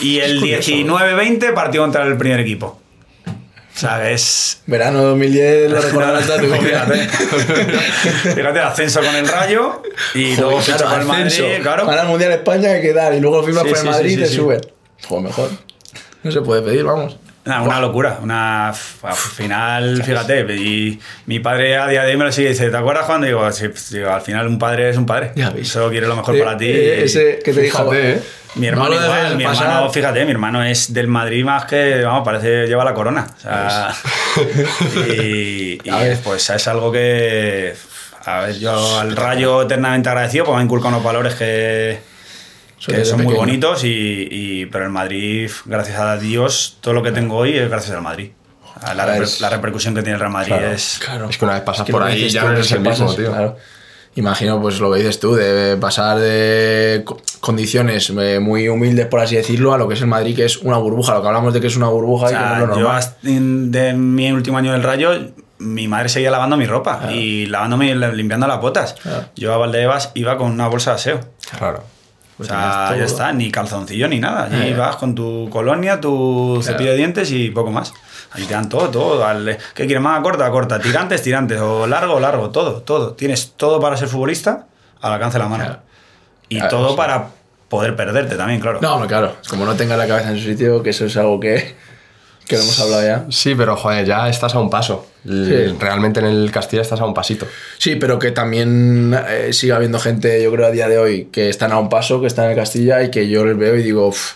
Y 0.00 0.18
el 0.20 0.40
curioso, 0.40 0.70
19-20 0.70 1.52
partió 1.52 1.82
contra 1.82 2.06
el 2.06 2.16
primer 2.16 2.40
equipo. 2.40 2.81
O 3.74 3.78
sea, 3.78 4.00
que 4.02 4.12
es... 4.12 4.60
Verano 4.66 5.02
2010 5.02 5.70
lo 5.70 5.80
recordarás. 5.82 6.24
Fíjate, 6.24 7.08
fíjate, 8.34 8.60
ascenso 8.60 9.00
con 9.00 9.14
el 9.16 9.26
Rayo 9.26 9.82
y 10.14 10.36
luego 10.36 10.52
Joder, 10.52 10.64
ficho 10.64 10.76
claro, 10.78 10.92
con 10.92 11.00
el 11.00 11.06
Madrid, 11.06 11.62
claro. 11.62 11.86
Gana 11.86 12.02
el 12.02 12.08
Mundial 12.08 12.32
España, 12.32 12.70
hay 12.70 12.82
que 12.82 12.92
dar. 12.92 13.14
Y 13.14 13.20
luego 13.20 13.38
lo 13.38 13.42
firmas 13.44 13.62
Sí, 13.64 13.68
por 13.70 13.78
el 13.78 13.82
sí, 13.84 13.88
Madrid 13.88 14.08
sí, 14.08 14.14
y 14.14 14.18
te 14.18 14.26
suben. 14.28 14.60
Joder, 15.08 15.24
mejor. 15.24 15.50
No 16.22 16.30
se 16.30 16.40
puede 16.42 16.62
pedir, 16.62 16.84
vamos. 16.84 17.16
Una, 17.44 17.62
una 17.62 17.80
locura, 17.80 18.20
una 18.22 18.68
al 18.68 18.76
final, 19.16 20.00
fíjate, 20.04 20.42
y 20.54 21.00
mi 21.26 21.40
padre 21.40 21.76
a 21.76 21.88
día 21.88 22.04
de 22.04 22.12
hoy 22.12 22.16
me 22.16 22.24
lo 22.26 22.30
sigue 22.30 22.50
y 22.50 22.52
dice, 22.52 22.70
¿te 22.70 22.76
acuerdas 22.76 23.04
cuando? 23.06 23.26
Digo, 23.26 23.40
pues, 23.40 23.90
digo, 23.90 24.10
al 24.10 24.20
final 24.20 24.46
un 24.46 24.60
padre 24.60 24.90
es 24.90 24.96
un 24.96 25.06
padre. 25.06 25.32
Ya. 25.34 25.52
Solo 25.64 25.90
quiere 25.90 26.06
lo 26.06 26.14
mejor 26.14 26.38
para 26.38 26.56
ti. 26.56 26.66
eh, 26.68 27.02
ese 27.02 27.40
que 27.44 27.52
te 27.52 27.62
dijo. 27.62 27.78
Fíjate, 27.90 28.10
¿eh? 28.12 28.22
Mi 28.54 28.66
no 28.66 28.72
hermano 28.72 28.94
igual, 28.94 29.36
mi 29.36 29.44
pasar. 29.44 29.66
hermano, 29.68 29.90
fíjate, 29.90 30.24
mi 30.24 30.30
hermano 30.32 30.62
es 30.62 30.92
del 30.92 31.08
Madrid 31.08 31.44
más 31.44 31.64
que, 31.64 32.02
vamos, 32.04 32.22
parece 32.24 32.66
lleva 32.66 32.84
la 32.84 32.92
corona. 32.94 33.26
O 33.38 33.40
sea, 33.40 33.94
y, 35.08 35.78
y, 35.84 35.90
A 35.90 36.16
pues 36.22 36.50
es 36.50 36.68
algo 36.68 36.92
que, 36.92 37.74
a 38.26 38.40
ver, 38.40 38.58
yo 38.58 38.98
al 39.00 39.16
Rayo 39.16 39.62
eternamente 39.62 40.08
agradecido, 40.08 40.44
porque 40.44 40.56
me 40.56 40.62
ha 40.62 40.64
inculcado 40.64 40.90
unos 40.90 41.02
valores 41.04 41.34
que, 41.34 42.00
que 42.86 43.04
son 43.04 43.22
muy 43.22 43.34
bonitos 43.34 43.84
y, 43.84 44.28
y- 44.30 44.66
pero 44.66 44.84
el 44.84 44.90
Madrid, 44.90 45.50
gracias 45.64 45.98
a 45.98 46.16
Dios, 46.18 46.76
todo 46.80 46.94
lo 46.94 47.02
que 47.02 47.12
tengo 47.12 47.36
hoy 47.36 47.56
es 47.56 47.68
gracias 47.70 47.94
al 47.96 48.02
Madrid. 48.02 48.30
A 48.82 48.94
La, 48.94 49.06
reper- 49.16 49.48
repercusión 49.50 49.94
que 49.94 50.02
tiene 50.02 50.14
el 50.14 50.20
Real 50.20 50.32
Madrid 50.32 50.48
Claro, 50.54 50.72
es... 50.72 50.98
claro. 51.04 51.30
Es 51.30 51.38
que 51.38 51.44
una 51.44 51.54
vez 51.54 51.62
pasas 51.62 51.86
que 51.86 51.92
por 51.92 52.02
ahí 52.02 52.28
ya 52.28 52.42
no 52.44 52.52
eres 52.52 52.70
el 52.72 52.80
mismo, 52.80 53.06
pasas, 53.06 53.16
tío. 53.16 53.30
claro. 53.30 53.56
Imagino, 54.14 54.60
pues 54.60 54.78
lo 54.78 54.92
que 54.92 54.98
dices 54.98 55.18
tú, 55.20 55.34
de 55.34 55.76
pasar 55.78 56.18
de 56.18 57.02
co- 57.04 57.18
condiciones 57.40 58.10
eh, 58.10 58.40
muy 58.40 58.68
humildes, 58.68 59.06
por 59.06 59.20
así 59.20 59.36
decirlo, 59.36 59.72
a 59.72 59.78
lo 59.78 59.88
que 59.88 59.94
es 59.94 60.00
el 60.02 60.06
Madrid, 60.06 60.36
que 60.36 60.44
es 60.44 60.58
una 60.58 60.76
burbuja. 60.76 61.14
Lo 61.14 61.22
que 61.22 61.28
hablamos 61.28 61.54
de 61.54 61.60
que 61.62 61.66
es 61.68 61.76
una 61.76 61.88
burbuja 61.88 62.26
O 62.26 62.30
y 62.30 62.32
que 62.34 62.38
no 62.38 62.44
sea, 62.44 62.52
es 62.54 62.60
lo 62.60 62.66
yo 62.76 62.82
normal. 62.82 63.04
en- 63.24 63.70
de 63.72 63.92
mi 63.94 64.30
último 64.30 64.58
año 64.58 64.72
del 64.72 64.82
Rayo, 64.82 65.10
mi 65.58 65.88
madre 65.88 66.08
seguía 66.10 66.30
lavando 66.30 66.56
mi 66.58 66.66
ropa 66.66 67.10
y 67.12 67.46
lavándome 67.46 67.90
y 67.90 67.94
limpiando 67.94 68.46
las 68.46 68.60
botas. 68.60 68.94
Claro. 69.02 69.26
Yo 69.36 69.54
a 69.54 69.56
Valdebebas 69.56 70.10
iba 70.14 70.36
con 70.36 70.50
una 70.50 70.68
bolsa 70.68 70.90
de 70.90 70.96
aseo. 70.96 71.20
Claro. 71.58 71.82
Pues 72.36 72.50
o 72.50 72.52
sea, 72.52 72.94
ya 72.96 73.04
está, 73.04 73.32
ni 73.32 73.50
calzoncillo 73.50 74.08
ni 74.08 74.18
nada. 74.18 74.44
Allí 74.46 74.70
Eh. 74.70 74.74
vas 74.76 74.96
con 74.96 75.14
tu 75.14 75.48
colonia, 75.50 76.00
tu 76.00 76.58
Claro. 76.60 76.62
cepillo 76.62 76.90
de 76.90 76.96
dientes 76.96 77.30
y 77.30 77.50
poco 77.50 77.70
más. 77.70 77.94
Ahí 78.34 78.44
te 78.44 78.54
dan 78.54 78.68
todo, 78.68 78.88
todo. 78.88 79.24
¿Qué 79.74 79.86
quieres? 79.86 80.00
Manga 80.02 80.22
corta, 80.22 80.50
corta. 80.50 80.78
Tirantes, 80.80 81.22
tirantes. 81.22 81.60
O 81.60 81.86
largo, 81.86 82.18
largo. 82.18 82.50
Todo, 82.50 82.82
todo. 82.82 83.12
Tienes 83.14 83.52
todo 83.56 83.78
para 83.80 83.96
ser 83.96 84.08
futbolista 84.08 84.66
al 85.00 85.12
alcance 85.12 85.38
de 85.38 85.44
la 85.44 85.48
mano. 85.50 85.64
Claro. 85.64 85.80
Y 86.48 86.56
Claro, 86.56 86.70
todo 86.70 86.90
sí. 86.90 86.96
para 86.96 87.28
poder 87.68 87.96
perderte 87.96 88.36
también, 88.36 88.60
claro. 88.60 88.78
No, 88.82 89.06
claro. 89.06 89.36
Como 89.48 89.64
no 89.64 89.74
tenga 89.74 89.96
la 89.96 90.06
cabeza 90.06 90.30
en 90.30 90.38
su 90.38 90.44
sitio, 90.44 90.82
que 90.82 90.90
eso 90.90 91.06
es 91.06 91.16
algo 91.16 91.40
que, 91.40 91.74
que 92.46 92.56
lo 92.56 92.62
hemos 92.62 92.78
hablado 92.80 93.02
ya. 93.02 93.24
Sí, 93.30 93.54
pero 93.54 93.76
joder, 93.76 94.04
ya 94.06 94.28
estás 94.28 94.54
a 94.54 94.58
un 94.60 94.68
paso. 94.70 95.06
Sí. 95.24 95.66
Realmente 95.78 96.20
en 96.20 96.26
el 96.26 96.50
Castilla 96.50 96.82
estás 96.82 97.00
a 97.00 97.04
un 97.06 97.14
pasito. 97.14 97.46
Sí, 97.78 97.96
pero 97.96 98.18
que 98.18 98.30
también 98.32 99.16
eh, 99.28 99.52
sigue 99.52 99.72
habiendo 99.72 99.98
gente, 99.98 100.42
yo 100.42 100.50
creo, 100.52 100.66
a 100.66 100.70
día 100.70 100.88
de 100.88 100.98
hoy, 100.98 101.28
que 101.32 101.48
están 101.48 101.72
a 101.72 101.78
un 101.78 101.88
paso, 101.88 102.20
que 102.20 102.26
están 102.26 102.50
en 102.50 102.56
Castilla 102.56 103.02
y 103.02 103.10
que 103.10 103.28
yo 103.28 103.44
les 103.46 103.56
veo 103.56 103.76
y 103.76 103.82
digo, 103.82 104.08
"Uf, 104.08 104.34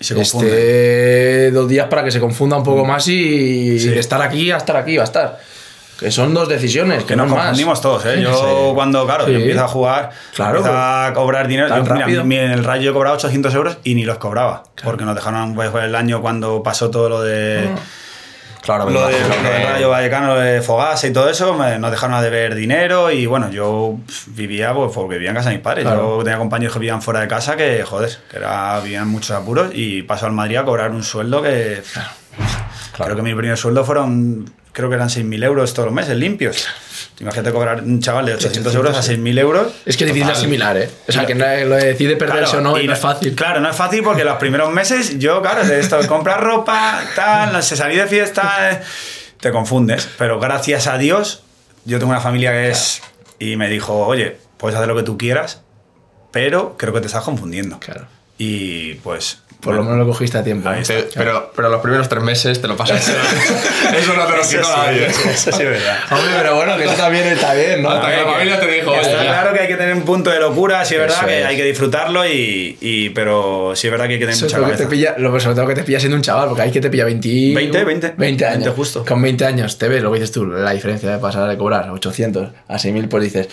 Y 0.00 0.04
se 0.04 0.14
confunden. 0.14 0.48
este 0.54 1.50
dos 1.50 1.68
días 1.68 1.86
para 1.88 2.04
que 2.04 2.10
se 2.10 2.20
confunda 2.20 2.56
un 2.56 2.62
poco 2.64 2.84
más 2.84 3.06
y 3.08 3.78
Sí. 3.78 3.88
de 3.88 3.98
estar 3.98 4.20
aquí 4.22 4.50
a 4.50 4.56
estar 4.58 4.76
aquí 4.76 4.96
va 4.96 5.02
a 5.02 5.06
estar. 5.06 5.38
Que 5.98 6.12
son 6.12 6.32
dos 6.32 6.48
decisiones, 6.48 7.02
que 7.02 7.16
no 7.16 7.24
nos 7.24 7.32
más. 7.34 7.46
confundimos 7.46 7.80
todos, 7.80 8.06
¿eh? 8.06 8.20
Yo 8.22 8.32
Sí. 8.32 8.74
cuando, 8.74 9.04
claro, 9.04 9.24
Sí. 9.26 9.32
yo 9.32 9.38
empiezo 9.38 9.64
a 9.64 9.68
jugar, 9.68 10.10
Claro, 10.32 10.58
empiezo 10.58 10.78
a 10.78 11.10
cobrar 11.12 11.48
dinero. 11.48 11.68
Yo, 11.76 11.82
mira, 12.06 12.22
mi- 12.22 12.36
en 12.36 12.52
el 12.52 12.62
Rayo 12.62 12.82
yo 12.84 12.92
cobraba 12.94 13.16
800 13.16 13.52
euros 13.54 13.78
y 13.82 13.96
ni 13.96 14.04
los 14.04 14.18
cobraba. 14.18 14.62
Porque 14.84 15.04
nos 15.04 15.16
dejaron 15.16 15.56
pues, 15.56 15.70
el 15.74 15.96
año 15.96 16.22
cuando 16.22 16.62
pasó 16.62 16.90
todo 16.90 17.08
lo 17.08 17.22
de... 17.22 17.68
Claro, 18.62 18.90
Lo 18.90 19.06
de, 19.06 19.18
lo 19.20 19.28
que- 19.28 19.64
Rayo 19.72 19.88
Vallecano, 19.90 20.34
lo 20.34 20.40
de 20.40 20.60
Fogasa 20.62 21.06
y 21.06 21.12
todo 21.12 21.30
eso, 21.30 21.54
me- 21.54 21.78
nos 21.78 21.90
dejaron 21.90 22.14
a 22.16 22.22
deber 22.22 22.54
dinero 22.54 23.10
y 23.10 23.24
bueno, 23.26 23.50
yo 23.50 23.96
vivía 24.26 24.74
pues, 24.74 24.92
porque 24.94 25.14
vivía 25.14 25.30
en 25.30 25.36
casa 25.36 25.48
de 25.50 25.56
mis 25.56 25.64
padres. 25.64 25.84
Claro. 25.84 26.18
Yo 26.18 26.24
tenía 26.24 26.38
compañeros 26.38 26.72
que 26.74 26.78
vivían 26.80 27.00
fuera 27.00 27.20
de 27.20 27.28
casa 27.28 27.56
que, 27.56 27.82
joder, 27.84 28.10
que 28.30 28.36
era, 28.36 28.80
vivían 28.80 29.08
muchos 29.08 29.30
apuros 29.36 29.70
y 29.72 30.02
paso 30.02 30.26
al 30.26 30.32
Madrid 30.32 30.56
a 30.56 30.64
cobrar 30.64 30.90
un 30.90 31.02
sueldo 31.02 31.42
que... 31.42 31.82
pf, 31.82 32.00
Creo 33.02 33.14
que 33.16 33.22
mi 33.22 33.34
primer 33.34 33.56
sueldo 33.56 33.84
fueron, 33.84 34.52
creo 34.72 34.88
que 34.88 34.96
eran 34.96 35.08
6.000 35.08 35.44
euros 35.44 35.72
todos 35.72 35.86
los 35.86 35.94
meses, 35.94 36.16
limpios. 36.16 36.66
Imagínate 37.20 37.50
cobrar 37.52 37.82
un 37.82 38.00
chaval 38.00 38.26
de 38.26 38.34
800 38.34 38.74
euros 38.76 38.96
a 38.96 39.02
6.000 39.02 39.38
euros. 39.40 39.72
Es 39.84 39.96
que 39.96 40.04
es 40.04 40.12
difícil 40.14 40.30
asimilar, 40.32 40.76
¿eh? 40.76 40.88
O 41.08 41.12
sea, 41.12 41.26
que 41.26 41.34
lo- 41.34 41.44
no- 41.46 41.64
lo 41.64 41.76
de 41.76 41.86
decide 41.86 42.16
perderse 42.16 42.58
o 42.58 42.60
no, 42.60 42.78
y 42.78 42.86
no 42.86 42.92
es 42.92 42.98
fácil. 43.00 43.34
Claro, 43.34 43.60
no 43.60 43.68
es 43.70 43.76
fácil 43.76 44.02
porque 44.04 44.22
los 44.24 44.36
primeros 44.36 44.72
meses 44.72 45.18
yo, 45.18 45.42
claro, 45.42 45.64
de 45.66 45.80
esto, 45.80 45.98
comprar 46.06 46.42
ropa, 46.42 47.00
tal, 47.16 47.52
no 47.52 47.60
sé, 47.62 47.76
salir 47.76 48.00
de 48.00 48.06
fiesta, 48.06 48.70
eh, 48.70 48.80
te 49.40 49.50
confundes. 49.50 50.08
Pero 50.16 50.38
gracias 50.38 50.86
a 50.86 50.96
Dios, 50.96 51.42
yo 51.84 51.98
tengo 51.98 52.10
una 52.10 52.20
familia 52.20 52.52
que 52.52 52.70
es... 52.70 53.02
Y 53.40 53.56
me 53.56 53.68
dijo, 53.68 54.06
oye, 54.06 54.36
puedes 54.56 54.76
hacer 54.76 54.88
lo 54.88 54.94
que 54.96 55.02
tú 55.02 55.18
quieras, 55.18 55.62
pero 56.30 56.76
creo 56.76 56.92
que 56.92 57.00
te 57.00 57.06
estás 57.06 57.24
confundiendo. 57.24 57.78
Claro. 57.80 58.06
Y 58.36 58.94
pues... 58.94 59.42
Por 59.60 59.74
lo 59.74 59.78
bueno, 59.80 59.90
menos 59.96 60.06
lo 60.06 60.12
cogiste 60.12 60.38
a 60.38 60.44
tiempo. 60.44 60.68
Ahí 60.68 60.82
está. 60.82 60.94
Te- 60.94 61.08
pero, 61.16 61.50
pero 61.54 61.68
los 61.68 61.80
primeros 61.80 62.08
tres 62.08 62.22
meses 62.22 62.60
te 62.62 62.68
lo 62.68 62.76
pasas. 62.76 63.08
Eso 63.08 64.14
no 64.14 64.24
te 64.26 64.36
lo 64.36 64.44
sí, 64.44 64.56
nadie. 64.56 65.06
eso 65.06 65.24
sí 65.34 65.50
es 65.50 65.58
verdad. 65.58 65.98
Hombre, 66.12 66.30
pero 66.38 66.54
bueno, 66.56 66.76
que 66.76 66.84
eso 66.84 66.94
también 66.94 67.26
está 67.26 67.54
bien, 67.54 67.82
¿no? 67.82 67.90
Hasta 67.90 68.08
que 68.10 68.16
la 68.22 68.32
familia 68.32 68.60
te 68.60 68.66
dijo, 68.68 68.94
está 68.94 69.10
ya. 69.16 69.22
claro 69.24 69.52
que 69.52 69.60
hay 69.60 69.66
que 69.68 69.76
tener 69.76 69.94
un 69.94 70.02
punto 70.02 70.30
de 70.30 70.38
locura, 70.38 70.84
sí 70.84 70.94
es 70.94 71.00
verdad 71.00 71.26
que 71.26 71.44
hay 71.44 71.56
que 71.56 71.64
disfrutarlo, 71.64 72.24
y, 72.26 72.78
y- 72.80 73.10
pero 73.10 73.72
sí 73.74 73.88
es 73.88 73.90
verdad 73.90 74.06
que 74.06 74.12
hay 74.14 74.18
que 74.20 74.26
tener 74.26 74.36
Eso 74.36 74.46
es 74.46 74.52
mucha 74.52 74.60
lo 74.60 74.66
que 74.70 74.76
te 74.76 74.84
cabeza. 74.84 74.90
pilla, 74.90 75.14
lo 75.18 75.40
sobre 75.40 75.56
todo 75.56 75.66
que 75.66 75.74
te 75.74 75.82
pilla 75.82 75.98
siendo 75.98 76.16
un 76.16 76.22
chaval, 76.22 76.46
porque 76.48 76.62
hay 76.62 76.70
que 76.70 76.80
te 76.80 76.90
pilla 76.90 77.04
20, 77.04 77.28
20, 77.54 77.84
20. 77.84 78.14
20 78.16 78.44
años. 78.46 78.58
20 78.58 78.70
justo. 78.76 79.04
Con 79.04 79.20
20 79.20 79.44
años 79.44 79.76
te 79.76 79.88
ves 79.88 80.02
lo 80.04 80.12
que 80.12 80.20
dices 80.20 80.32
tú, 80.32 80.46
la 80.46 80.70
diferencia 80.70 81.10
de 81.10 81.18
pasar 81.18 81.48
de 81.48 81.56
cobrar 81.58 81.90
800 81.90 82.48
a 82.68 82.78
6000, 82.78 83.08
pues 83.08 83.24
dices, 83.24 83.48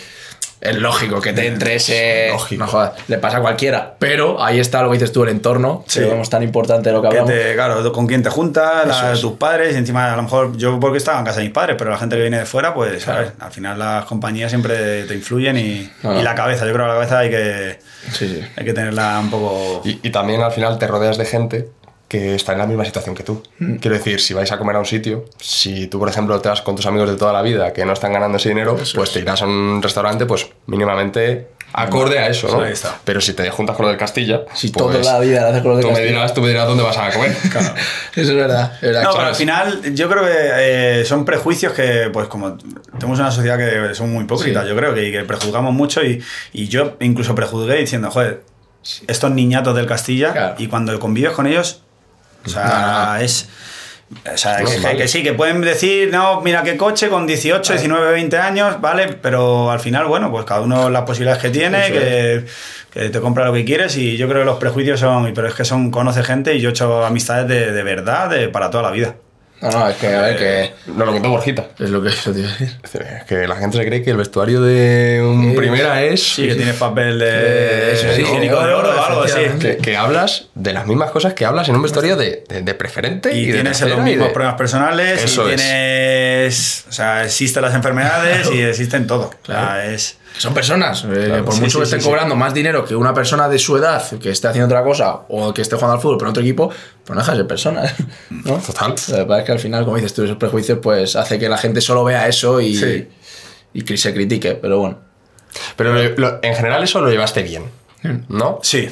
es 0.60 0.76
lógico 0.76 1.20
que 1.20 1.32
te 1.32 1.46
entre 1.46 1.74
ese. 1.76 2.28
Lógico. 2.30 2.64
No 2.64 2.70
jodas, 2.70 2.92
le 3.08 3.18
pasa 3.18 3.36
a 3.38 3.40
cualquiera. 3.40 3.94
Pero 3.98 4.42
ahí 4.42 4.58
está 4.58 4.82
lo 4.82 4.88
que 4.90 4.94
dices 4.94 5.12
tú, 5.12 5.22
el 5.24 5.28
entorno, 5.30 5.84
Sí. 5.86 6.00
que 6.00 6.06
vemos 6.06 6.30
tan 6.30 6.42
importante 6.42 6.90
lo 6.92 7.02
que 7.02 7.08
Que 7.10 7.18
hablamos. 7.18 7.30
te- 7.30 7.54
claro, 7.54 7.92
con 7.92 8.06
quién 8.06 8.22
te 8.22 8.30
juntas, 8.30 8.86
la- 8.86 9.12
tus 9.20 9.32
padres, 9.34 9.74
y 9.74 9.78
encima 9.78 10.12
a 10.12 10.16
lo 10.16 10.22
mejor 10.22 10.56
yo 10.56 10.80
porque 10.80 10.98
estaba 10.98 11.18
en 11.18 11.24
casa 11.24 11.38
de 11.38 11.44
mis 11.44 11.52
padres, 11.52 11.76
pero 11.78 11.90
la 11.90 11.98
gente 11.98 12.16
que 12.16 12.22
viene 12.22 12.38
de 12.38 12.46
fuera, 12.46 12.74
pues 12.74 13.04
Claro. 13.04 13.18
a 13.18 13.22
ver, 13.22 13.32
al 13.38 13.52
final 13.52 13.78
las 13.78 14.04
compañías 14.06 14.50
siempre 14.50 15.04
te 15.04 15.14
influyen 15.14 15.56
y, 15.58 15.90
y 16.02 16.22
la 16.22 16.34
cabeza, 16.34 16.66
yo 16.66 16.72
creo 16.72 16.84
que 16.86 16.88
la 16.88 16.94
cabeza 16.94 17.18
hay 17.18 17.30
que, 17.30 17.78
Sí, 18.12 18.28
sí. 18.28 18.40
hay 18.56 18.64
que 18.64 18.72
tenerla 18.72 19.18
un 19.20 19.30
poco... 19.30 19.82
Y, 19.84 20.00
y 20.02 20.10
también 20.10 20.40
al 20.42 20.52
final 20.52 20.78
te 20.78 20.86
rodeas 20.86 21.18
de 21.18 21.24
gente 21.26 21.68
que 22.08 22.34
está 22.36 22.52
en 22.52 22.58
la 22.58 22.66
misma 22.66 22.84
situación 22.84 23.14
que 23.14 23.22
tú. 23.24 23.42
Mm. 23.58 23.76
Quiero 23.76 23.96
decir, 23.96 24.20
si 24.20 24.32
vais 24.32 24.50
a 24.52 24.58
comer 24.58 24.76
a 24.76 24.78
un 24.78 24.86
sitio, 24.86 25.24
si 25.40 25.88
tú, 25.88 25.98
por 25.98 26.08
ejemplo, 26.08 26.40
te 26.40 26.48
vas 26.48 26.62
con 26.62 26.76
tus 26.76 26.86
amigos 26.86 27.10
de 27.10 27.16
toda 27.16 27.32
la 27.32 27.42
vida 27.42 27.72
que 27.72 27.84
no 27.84 27.92
están 27.92 28.12
ganando 28.12 28.36
ese 28.38 28.50
dinero, 28.50 28.76
pues 28.94 29.12
te 29.12 29.18
irás 29.20 29.42
a 29.42 29.46
un 29.46 29.80
restaurante, 29.82 30.24
pues 30.26 30.48
mínimamente 30.66 31.48
acorde 31.72 32.18
a 32.20 32.28
eso, 32.28 32.46
¿no? 32.48 32.62
Ahí 32.62 32.72
está. 32.72 32.98
Pero 33.04 33.20
si 33.20 33.32
te 33.34 33.50
juntas 33.50 33.74
con 33.76 33.84
lo 33.86 33.90
del 33.90 33.98
Castilla, 33.98 34.42
Si 34.54 34.68
pues, 34.68 35.00
toda 35.02 35.12
la 35.14 35.18
vida 35.18 35.42
la 35.42 35.48
haces 35.48 35.62
con 35.62 35.72
tú 35.80 35.88
me 35.88 35.92
Castilla. 35.94 36.08
dirás, 36.08 36.32
tú 36.34 36.40
me 36.42 36.48
dirás 36.48 36.66
dónde 36.68 36.84
vas 36.84 36.96
a 36.96 37.10
comer. 37.10 37.32
Eso 38.14 38.30
es 38.30 38.34
verdad. 38.34 38.72
es 38.76 38.80
verdad. 38.82 39.02
No, 39.02 39.10
pero 39.12 39.26
al 39.26 39.34
final 39.34 39.94
yo 39.94 40.08
creo 40.08 40.22
que 40.24 40.30
eh, 41.00 41.04
son 41.04 41.24
prejuicios 41.24 41.72
que, 41.72 42.08
pues 42.12 42.28
como 42.28 42.56
tenemos 42.98 43.18
una 43.18 43.30
sociedad 43.32 43.58
que 43.58 43.94
son 43.94 44.12
muy 44.12 44.24
hipócritas, 44.24 44.62
Sí. 44.62 44.68
yo 44.70 44.76
creo, 44.76 44.94
que, 44.94 45.10
que 45.10 45.24
prejuzgamos 45.24 45.74
mucho 45.74 46.02
y, 46.04 46.22
y 46.52 46.68
yo 46.68 46.96
incluso 47.00 47.34
prejuzgué 47.34 47.74
diciendo, 47.78 48.10
joder, 48.12 48.42
estos 49.08 49.30
niñatos 49.32 49.74
del 49.74 49.86
Castilla 49.86 50.32
Claro. 50.32 50.54
y 50.58 50.68
cuando 50.68 50.98
convives 51.00 51.32
con 51.32 51.46
ellos, 51.48 51.82
o 52.46 52.48
sea, 52.48 53.18
es... 53.20 53.48
O 54.32 54.36
sea, 54.36 54.60
Es 54.60 54.76
que, 54.76 55.08
sí, 55.08 55.24
que 55.24 55.32
pueden 55.32 55.60
decir, 55.62 56.10
no, 56.12 56.40
mira 56.40 56.62
qué 56.62 56.76
coche 56.76 57.08
con 57.08 57.26
18, 57.26 57.72
19, 57.72 58.12
20 58.12 58.38
años, 58.38 58.80
¿vale? 58.80 59.08
Pero 59.20 59.70
al 59.72 59.80
final, 59.80 60.06
bueno, 60.06 60.30
pues 60.30 60.44
cada 60.44 60.60
uno 60.60 60.88
las 60.90 61.02
posibilidades 61.02 61.42
que 61.42 61.50
tiene, 61.50 61.90
que 62.92 63.08
te 63.10 63.20
compra 63.20 63.46
lo 63.46 63.52
que 63.52 63.64
quieres 63.64 63.96
y 63.96 64.16
yo 64.16 64.28
creo 64.28 64.42
que 64.42 64.46
los 64.46 64.58
prejuicios 64.58 65.00
son, 65.00 65.32
pero 65.34 65.48
es 65.48 65.54
que 65.54 65.64
son, 65.64 65.90
conoce 65.90 66.22
gente 66.22 66.54
y 66.54 66.60
yo 66.60 66.68
he 66.68 66.70
hecho 66.70 67.04
amistades 67.04 67.48
de, 67.48 67.72
de 67.72 67.82
verdad 67.82 68.30
de, 68.30 68.48
para 68.48 68.70
toda 68.70 68.84
la 68.84 68.90
vida. 68.92 69.16
No, 69.60 69.70
no, 69.70 69.88
es 69.88 69.96
que, 69.96 70.06
a 70.08 70.20
ver, 70.20 70.36
que 70.36 70.72
Nos 70.86 71.06
lo 71.06 71.12
contó 71.12 71.30
Borjita. 71.30 71.66
es 71.78 71.88
lo 71.90 72.02
que 72.02 72.10
eso 72.10 72.30
te 72.32 72.40
iba 72.40 72.48
a 72.48 72.52
decir. 72.52 72.76
Es 72.84 72.94
es 72.94 73.24
que 73.24 73.46
la 73.48 73.56
gente 73.56 73.78
se 73.78 73.86
cree 73.86 74.02
que 74.02 74.10
el 74.10 74.18
vestuario 74.18 74.60
de 74.60 75.22
un 75.24 75.50
Sí. 75.52 75.56
primera 75.56 76.02
es... 76.02 76.22
Sí, 76.34 76.46
que 76.46 76.54
tienes 76.56 76.76
papel 76.76 77.18
de, 77.18 77.24
Que 77.26 77.92
eso 77.92 78.06
sí, 78.14 78.20
higiénico 78.22 78.60
de 78.64 78.74
oro 78.74 78.88
o 78.90 79.02
algo 79.04 79.22
así. 79.22 79.40
que, 79.58 79.78
que 79.78 79.96
hablas 79.96 80.48
de 80.54 80.72
las 80.74 80.86
mismas 80.86 81.10
cosas 81.10 81.32
que 81.32 81.46
hablas 81.46 81.68
en 81.70 81.76
un 81.76 81.82
vestuario 81.82 82.16
de, 82.16 82.44
de- 82.48 82.60
de 82.62 82.74
preferente 82.74 83.34
y, 83.34 83.40
Y 83.40 83.46
de 83.46 83.52
tienes 83.54 83.80
los 83.80 84.00
mismos 84.02 84.28
de- 84.28 84.34
problemas 84.34 84.56
personales 84.58 85.24
Eso 85.24 85.48
y 85.48 85.52
es. 85.52 85.56
tienes... 85.56 86.84
O 86.88 86.92
sea, 86.92 87.24
existen 87.24 87.62
las 87.62 87.74
enfermedades 87.74 88.50
y 88.52 88.60
existen 88.60 89.06
todo. 89.06 89.30
O 89.42 89.46
sea, 89.46 89.54
Claro. 89.56 89.80
es... 89.90 90.18
Que 90.36 90.40
Son 90.42 90.54
personas. 90.54 91.04
eh, 91.04 91.24
Claro, 91.26 91.44
por 91.44 91.54
sí, 91.54 91.60
mucho 91.62 91.72
sí, 91.72 91.78
que 91.78 91.84
estén 91.84 92.00
sí. 92.00 92.06
cobrando 92.06 92.36
más 92.36 92.54
dinero 92.54 92.84
que 92.84 92.94
una 92.94 93.12
persona 93.14 93.48
de 93.48 93.58
su 93.58 93.76
edad 93.76 94.02
que 94.20 94.30
esté 94.30 94.48
haciendo 94.48 94.66
otra 94.66 94.84
cosa 94.84 95.20
o 95.28 95.52
que 95.54 95.62
esté 95.62 95.76
jugando 95.76 95.94
al 95.94 96.00
fútbol 96.00 96.18
pero 96.18 96.28
en 96.28 96.30
otro 96.32 96.42
equipo, 96.42 96.68
pues 96.68 97.14
no 97.16 97.16
deja 97.22 97.32
de 97.32 97.38
ser 97.38 97.46
personas. 97.46 97.94
¿no? 98.30 98.58
Total. 98.58 98.90
Lo 98.90 98.94
que 99.16 99.24
pasa 99.24 99.38
es 99.40 99.44
que 99.46 99.52
al 99.52 99.58
final, 99.58 99.84
como 99.84 99.96
dices 99.96 100.14
tú, 100.14 100.22
esos 100.24 100.36
prejuicios 100.36 100.78
pues 100.82 101.16
hace 101.16 101.38
que 101.38 101.48
la 101.48 101.58
gente 101.58 101.80
solo 101.80 102.04
vea 102.04 102.28
eso 102.28 102.60
y, 102.60 102.76
Sí. 102.76 103.08
y 103.72 103.82
que 103.82 103.96
se 103.96 104.12
critique. 104.14 104.54
Pero 104.54 104.78
bueno. 104.80 104.98
Pero 105.76 105.94
lo- 105.94 106.10
lo- 106.16 106.38
en 106.42 106.54
general 106.54 106.82
eso 106.84 107.00
lo 107.00 107.08
llevaste 107.10 107.42
bien, 107.42 107.64
¿no? 108.28 108.58
Sí, 108.62 108.90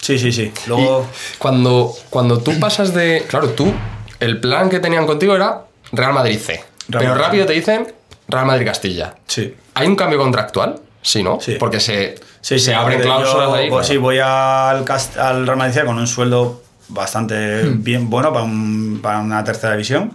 sí, 0.00 0.18
sí, 0.18 0.32
sí. 0.32 0.52
Luego... 0.66 1.06
Y 1.08 1.36
cuando, 1.38 1.92
cuando 2.10 2.38
tú 2.38 2.58
pasas 2.58 2.92
de... 2.92 3.24
Claro, 3.28 3.50
tú, 3.50 3.72
el 4.18 4.40
plan 4.40 4.68
que 4.68 4.80
tenían 4.80 5.06
contigo 5.06 5.36
era 5.36 5.62
Real 5.92 6.12
Madrid 6.12 6.38
C. 6.40 6.64
pero 6.90 7.04
Madrid. 7.04 7.22
rápido 7.22 7.46
te 7.46 7.52
dicen 7.52 7.92
Real 8.26 8.46
Madrid 8.46 8.66
Castilla. 8.66 9.14
Sí. 9.28 9.54
¿Hay 9.80 9.88
un 9.88 9.96
cambio 9.96 10.18
contractual? 10.18 10.80
Sí, 11.02 11.22
¿no? 11.22 11.40
Sí. 11.40 11.56
Porque 11.58 11.80
se, 11.80 12.16
Sí, 12.42 12.58
se 12.58 12.66
sí, 12.66 12.72
abren 12.72 13.00
cláusulas 13.00 13.48
yo, 13.48 13.54
ahí. 13.54 13.68
Pues 13.70 13.86
sí, 13.86 13.92
claro. 13.94 14.02
voy 14.02 14.18
al, 14.18 14.84
Cast- 14.84 15.16
al 15.18 15.46
Real 15.46 15.58
Madrid 15.58 15.80
con 15.84 15.98
un 15.98 16.06
sueldo 16.06 16.62
bastante 16.88 17.62
Hmm. 17.64 17.82
bien 17.84 18.10
bueno 18.10 18.32
para, 18.32 18.44
un- 18.44 19.00
para 19.02 19.20
una 19.20 19.42
tercera 19.44 19.72
división. 19.72 20.12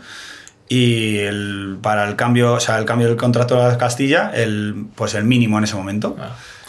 Y 0.68 1.18
el, 1.20 1.78
para 1.82 2.08
el 2.08 2.16
cambio, 2.16 2.54
o 2.54 2.60
sea, 2.60 2.80
el 2.80 2.86
cambio 2.86 3.08
del 3.08 3.18
contrato 3.18 3.68
de 3.70 3.78
Castilla, 3.78 4.32
el, 4.34 4.88
pues 4.96 5.14
el 5.14 5.24
mínimo 5.24 5.58
en 5.60 5.64
ese 5.66 5.76
momento. 5.76 6.16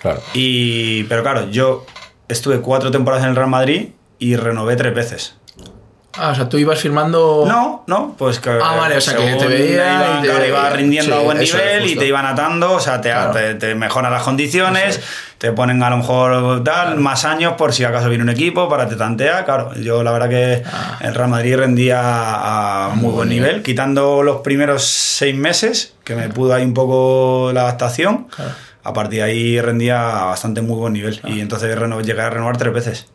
Claro. 0.03 0.21
Y, 0.35 1.05
pero 1.05 1.23
claro, 1.23 1.49
yo 1.51 1.87
estuve 2.29 2.61
cuatro 2.61 2.91
temporadas 2.91 3.25
en 3.25 3.31
el 3.31 3.37
Real 3.37 3.49
Madrid 3.49 3.89
y 4.19 4.37
renové 4.37 4.77
tres 4.77 4.95
veces. 4.95 5.36
Ah, 6.18 6.31
o 6.31 6.35
sea, 6.35 6.48
tú 6.48 6.57
ibas 6.59 6.79
firmando. 6.81 7.44
No, 7.46 7.85
no, 7.87 8.14
pues 8.16 8.38
que. 8.40 8.50
Ah, 8.50 8.76
vale, 8.76 8.96
o 8.96 9.00
sea, 9.00 9.16
que 9.16 9.35
te 9.35 9.46
veía 9.46 10.18
y 10.18 10.22
te- 10.22 10.29
claro, 10.29 10.46
iba 10.46 10.70
rindiendo 10.70 11.12
sí, 11.12 11.18
a 11.18 11.22
buen 11.24 11.40
es, 11.40 11.52
nivel 11.55 11.87
y 11.90 11.96
te 11.96 12.07
iban 12.07 12.24
atando, 12.26 12.72
o 12.72 12.81
sea, 12.81 13.00
te, 13.00 13.11
Claro. 13.11 13.33
te, 13.33 13.55
te 13.57 13.74
mejoran 13.74 14.11
las 14.12 14.22
condiciones, 14.22 15.00
te 15.38 15.52
ponen 15.52 15.83
a 15.83 15.90
lo 15.90 15.98
mejor 15.98 16.64
tal, 16.64 16.96
más 16.98 17.24
años 17.24 17.55
por 17.59 17.72
si 17.72 17.85
acaso 17.85 18.09
viene 18.09 18.24
un 18.24 18.31
equipo 18.31 18.68
para 18.68 18.88
te 18.88 18.96
tantea. 18.96 19.44
Claro, 19.44 19.74
yo 19.74 20.02
la 20.02 20.11
verdad 20.12 20.29
que 20.29 20.62
Ah. 20.64 20.98
el 21.00 21.14
Real 21.14 21.29
Madrid 21.29 21.57
rendía 21.57 22.00
a 22.00 22.90
muy 22.94 23.11
buen 23.12 23.29
nivel, 23.29 23.62
quitando 23.62 24.22
los 24.22 24.38
primeros 24.40 24.85
seis 24.85 25.35
meses, 25.37 25.94
que 26.05 26.14
me 26.14 26.29
pudo 26.29 26.55
ahí 26.55 26.64
un 26.64 26.74
poco 26.74 27.50
la 27.52 27.62
adaptación. 27.62 28.29
A 28.85 28.92
partir 28.92 29.18
de 29.18 29.24
ahí 29.24 29.61
rendía 29.61 30.22
a 30.22 30.24
bastante 30.26 30.62
muy 30.62 30.76
buen 30.76 30.92
nivel. 30.92 31.20
Y 31.24 31.40
entonces 31.40 31.76
llegué 32.05 32.20
a 32.22 32.31
renovar 32.31 32.57
tres 32.57 32.72
veces. 32.72 33.07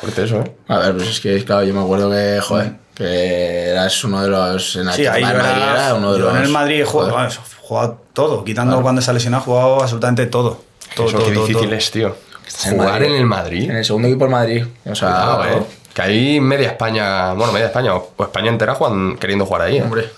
Fuerte 0.00 0.24
eso, 0.24 0.40
¿eh? 0.40 0.52
A 0.68 0.78
ver, 0.78 0.96
pues 0.96 1.08
es 1.08 1.20
que, 1.20 1.42
claro, 1.44 1.64
yo 1.64 1.72
me 1.74 1.80
acuerdo 1.80 2.10
que, 2.10 2.38
joder, 2.42 2.72
que 2.94 3.68
eras 3.70 4.04
uno 4.04 4.22
de 4.22 4.28
los. 4.28 4.76
En 4.76 4.86
la 4.86 4.92
Sí, 4.92 5.06
ahí 5.06 5.22
Madrid 5.22 5.40
era- 5.40 5.72
era 5.86 5.94
uno 5.94 6.12
de 6.12 6.18
yo 6.18 6.24
los. 6.26 6.36
en 6.36 6.42
el 6.42 6.48
Madrid 6.50 6.80
he 6.82 6.84
jugado, 6.84 8.00
todo, 8.12 8.44
quitando 8.44 8.72
Claro. 8.72 8.82
cuando 8.82 9.02
se 9.02 9.10
ha 9.10 9.14
lesionado, 9.14 9.42
he 9.42 9.44
jugado 9.46 9.80
absolutamente 9.82 10.26
todo. 10.26 10.60
Todo, 10.94 11.08
eso 11.08 11.16
todo, 11.18 11.26
qué 11.28 11.34
todo, 11.34 11.46
difícil 11.46 11.68
todo. 11.68 11.78
es, 11.78 11.90
tío. 11.90 12.16
en 12.64 12.72
Jugar 12.74 12.88
Madrid. 12.92 13.06
en 13.06 13.14
el 13.16 13.26
Madrid. 13.26 13.70
En 13.70 13.76
el 13.76 13.84
segundo 13.84 14.08
equipo 14.08 14.24
del 14.24 14.30
Madrid. 14.32 14.64
O 14.84 14.94
sea, 14.94 15.08
Cuidado, 15.08 15.44
eh. 15.44 15.62
Que 15.94 16.02
ahí 16.02 16.40
media 16.40 16.68
España, 16.68 17.32
bueno, 17.32 17.52
media 17.52 17.66
España 17.66 17.94
o 17.94 18.12
o 18.16 18.22
España 18.24 18.50
entera 18.50 18.74
juegan 18.74 19.16
queriendo 19.16 19.46
jugar 19.46 19.62
ahí. 19.62 19.78
¿eh? 19.78 19.82
Hombre, 19.82 20.08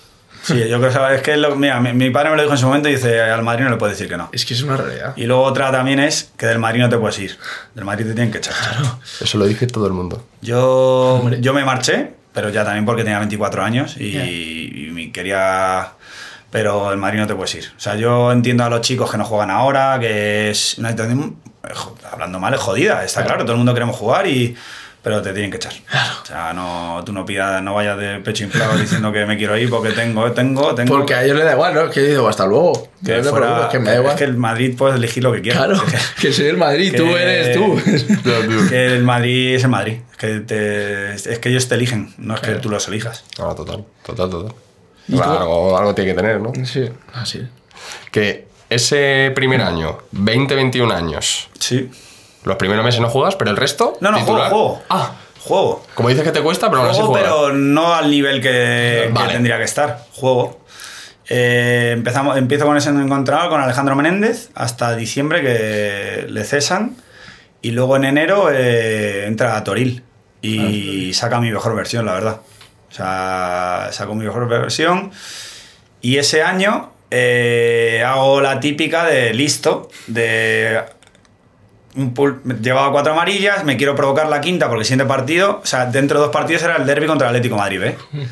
Sí, 0.49 0.69
yo 0.69 0.81
creo 0.81 0.91
que 1.09 1.15
es 1.17 1.23
que 1.23 1.37
lo- 1.37 1.57
mira, 1.57 1.81
mi, 1.81 1.93
mi 1.93 2.11
padre 2.11 2.31
me 2.31 2.37
lo 2.37 2.43
dijo 2.43 2.55
en 2.55 2.59
su 2.59 2.67
momento 2.67 2.89
y 2.89 2.93
dice, 2.95 3.21
al 3.21 3.43
Madrid 3.43 3.65
no 3.65 3.71
le 3.71 3.77
puedes 3.77 3.97
decir 3.99 4.11
que 4.11 4.17
no. 4.17 4.29
es 4.33 4.45
que 4.47 4.55
es 4.55 4.63
una 4.63 4.77
realidad. 4.77 5.13
Y 5.17 5.25
luego 5.25 5.43
otra 5.43 5.71
también 5.71 5.99
es 6.01 6.33
que 6.37 6.47
del 6.47 6.59
Madrid 6.59 6.81
no 6.81 6.89
te 6.89 6.97
puedes 6.99 7.19
ir. 7.19 7.37
Del 7.75 7.85
Madrid 7.85 8.07
te 8.07 8.15
tienen 8.15 8.33
que 8.33 8.39
echar. 8.39 8.55
Eso 9.21 9.39
lo 9.39 9.47
dice 9.47 9.67
todo 9.67 9.87
el 9.87 9.93
mundo. 9.93 10.25
Yo, 10.41 11.29
yo 11.41 11.53
me 11.53 11.65
marché, 11.65 12.13
pero 12.33 12.51
ya 12.51 12.65
también 12.65 12.85
porque 12.87 13.03
tenía 13.05 13.19
24 13.19 13.63
años 13.63 13.97
y, 13.99 14.17
y 14.17 14.91
me 14.93 15.13
quería... 15.13 15.93
Pero 16.51 16.91
el 16.93 16.97
Madrid 16.99 17.19
no 17.21 17.27
te 17.27 17.35
puedes 17.35 17.55
ir. 17.57 17.71
O 17.77 17.81
sea, 17.81 17.95
yo 17.97 18.33
entiendo 18.33 18.65
a 18.65 18.71
los 18.71 18.81
chicos 18.81 19.11
que 19.11 19.19
no 19.19 19.25
juegan 19.25 19.51
ahora, 19.51 19.99
que 20.01 20.49
es 20.49 20.79
una 20.79 20.89
situación, 20.91 21.37
eh, 21.63 21.69
hablando 22.11 22.39
mal, 22.41 22.55
es 22.55 22.61
jodida, 22.61 23.05
está 23.05 23.23
claro, 23.25 23.43
todo 23.43 23.53
el 23.53 23.59
mundo 23.59 23.75
queremos 23.75 23.97
jugar 23.97 24.27
y... 24.27 24.57
Pero 25.03 25.23
te 25.23 25.33
tienen 25.33 25.51
que 25.51 25.57
echar. 25.59 25.73
O 26.23 26.27
sea, 26.27 26.53
no, 26.53 27.03
tú 27.07 27.13
no 27.13 27.25
pidas, 27.25 27.63
no 27.63 27.73
vayas 27.75 27.97
de 27.99 28.19
pecho 28.19 28.45
inflado 28.45 28.77
diciendo 28.77 29.13
que 29.13 29.25
me 29.27 29.37
quiero 29.39 29.57
ir 29.57 29.71
porque 29.71 29.91
tengo, 29.93 30.31
tengo, 30.33 30.75
tengo... 30.75 30.97
Porque 30.97 31.15
a 31.15 31.23
ellos 31.25 31.37
les 31.37 31.45
da 31.47 31.53
igual, 31.53 31.73
¿no? 31.73 31.89
Que 31.89 32.03
yo 32.03 32.09
digo, 32.09 32.29
hasta 32.29 32.45
luego. 32.47 32.89
que 33.05 33.17
no 33.19 33.31
fuera- 33.31 33.69
que 33.71 33.79
me 33.79 33.91
da 33.91 33.97
igual. 33.97 34.13
es 34.15 34.19
que 34.19 34.25
el 34.25 34.37
Madrid 34.37 34.75
puedes 34.77 34.97
elegir 34.97 35.23
lo 35.23 35.33
que 35.33 35.41
quieras. 35.41 35.65
Claro, 35.67 35.83
que 36.21 36.33
soy 36.33 36.47
el 36.47 36.57
Madrid, 36.57 36.93
tú 36.97 37.05
que- 37.05 37.23
eres 37.23 37.57
tú. 37.57 37.81
que 38.69 38.87
el 38.97 39.05
Madrid 39.05 39.55
es 39.55 39.63
el 39.65 39.71
Madrid. 39.71 39.99
Es 40.11 40.17
que, 40.17 40.41
te- 40.41 41.15
es 41.15 41.39
que 41.39 41.49
ellos 41.49 41.69
te 41.69 41.77
eligen, 41.77 42.13
no 42.19 42.35
es 42.35 42.41
que 42.41 42.53
tú 42.57 42.69
los 42.69 42.87
elijas. 42.89 43.25
Ah, 43.39 43.55
total, 43.57 43.85
total, 44.05 44.29
total. 44.31 44.55
¿Y 45.07 45.13
tú? 45.17 45.23
Algo, 45.23 45.79
algo 45.79 45.95
tiene 45.95 46.11
que 46.11 46.17
tener, 46.17 46.41
¿no? 46.41 46.53
sí, 46.67 46.85
así. 47.15 47.47
Que 48.11 48.47
ese 48.69 49.31
primer 49.35 49.63
año, 49.63 50.01
20-21 50.13 50.93
años, 50.93 51.49
Sí. 51.59 51.89
Los 52.45 52.57
primeros 52.57 52.85
meses 52.85 53.01
no 53.01 53.09
juegas, 53.09 53.37
pero 53.37 53.51
el 53.51 53.57
resto. 53.57 53.97
No, 54.01 54.11
no, 54.11 54.19
juego, 54.19 54.33
titular. 54.33 54.51
juego. 54.51 54.83
Ah, 54.89 55.13
Juego. 55.41 55.85
como 55.95 56.09
dices 56.09 56.25
que 56.25 56.33
te 56.33 56.43
cuesta, 56.43 56.69
pero 56.69 56.83
aún 56.83 56.91
así 56.91 56.99
Juego, 56.99 57.13
juegas. 57.15 57.33
pero 57.33 57.53
no 57.55 57.95
al 57.95 58.11
nivel 58.11 58.41
que, 58.43 59.13
tendría 59.31 59.57
que 59.59 59.65
estar. 59.65 60.05
Juego. 60.13 60.61
Eh, 61.29 61.91
empezamos, 61.93 62.37
empiezo 62.37 62.67
con 62.67 62.77
ese 62.77 62.91
encontrado 62.91 63.51
con 63.51 63.61
Alejandro 63.61 63.95
Menéndez 63.95 64.51
hasta 64.55 64.97
diciembre 64.97 65.43
que 65.43 66.27
le 66.29 66.45
cesan. 66.45 66.97
Y 67.61 67.73
luego 67.73 67.97
en 67.97 68.05
enero 68.05 68.51
eh, 68.53 69.27
entra 69.27 69.57
a 69.57 69.65
Toril 69.65 70.03
y 70.41 71.13
saca 71.15 71.41
mi 71.41 71.51
mejor 71.51 71.75
versión, 71.75 72.07
la 72.07 72.13
verdad. 72.13 72.41
O 72.91 72.95
sea, 72.95 73.89
saco 73.93 74.15
mi 74.15 74.25
mejor 74.25 74.49
versión. 74.49 75.11
Y 76.01 76.19
ese 76.19 76.43
año 76.43 76.93
eh, 77.11 78.03
hago 78.07 78.41
la 78.41 78.61
típica 78.61 79.05
de 79.05 79.35
listo, 79.35 79.89
de 80.07 80.85
un 81.97 82.15
pul- 82.15 82.41
llevaba 82.61 82.93
cuatro 82.93 83.13
amarillas, 83.13 83.65
me 83.65 83.77
quiero 83.77 83.95
provocar 83.95 84.29
la 84.29 84.41
quinta 84.41 84.67
porque 84.69 84.81
el 84.81 84.85
siguiente 84.87 85.07
partido, 85.07 85.61
o 85.63 85.67
sea, 85.67 85.87
dentro 85.87 86.19
de 86.19 86.25
dos 86.27 86.33
partidos 86.33 86.63
era 86.63 86.77
el 86.77 86.87
derby 86.87 87.07
contra 87.07 87.29
el 87.29 87.35
Atlético 87.37 87.55
de 87.57 87.61
Madrid, 87.61 87.83
¿eh? 87.83 87.99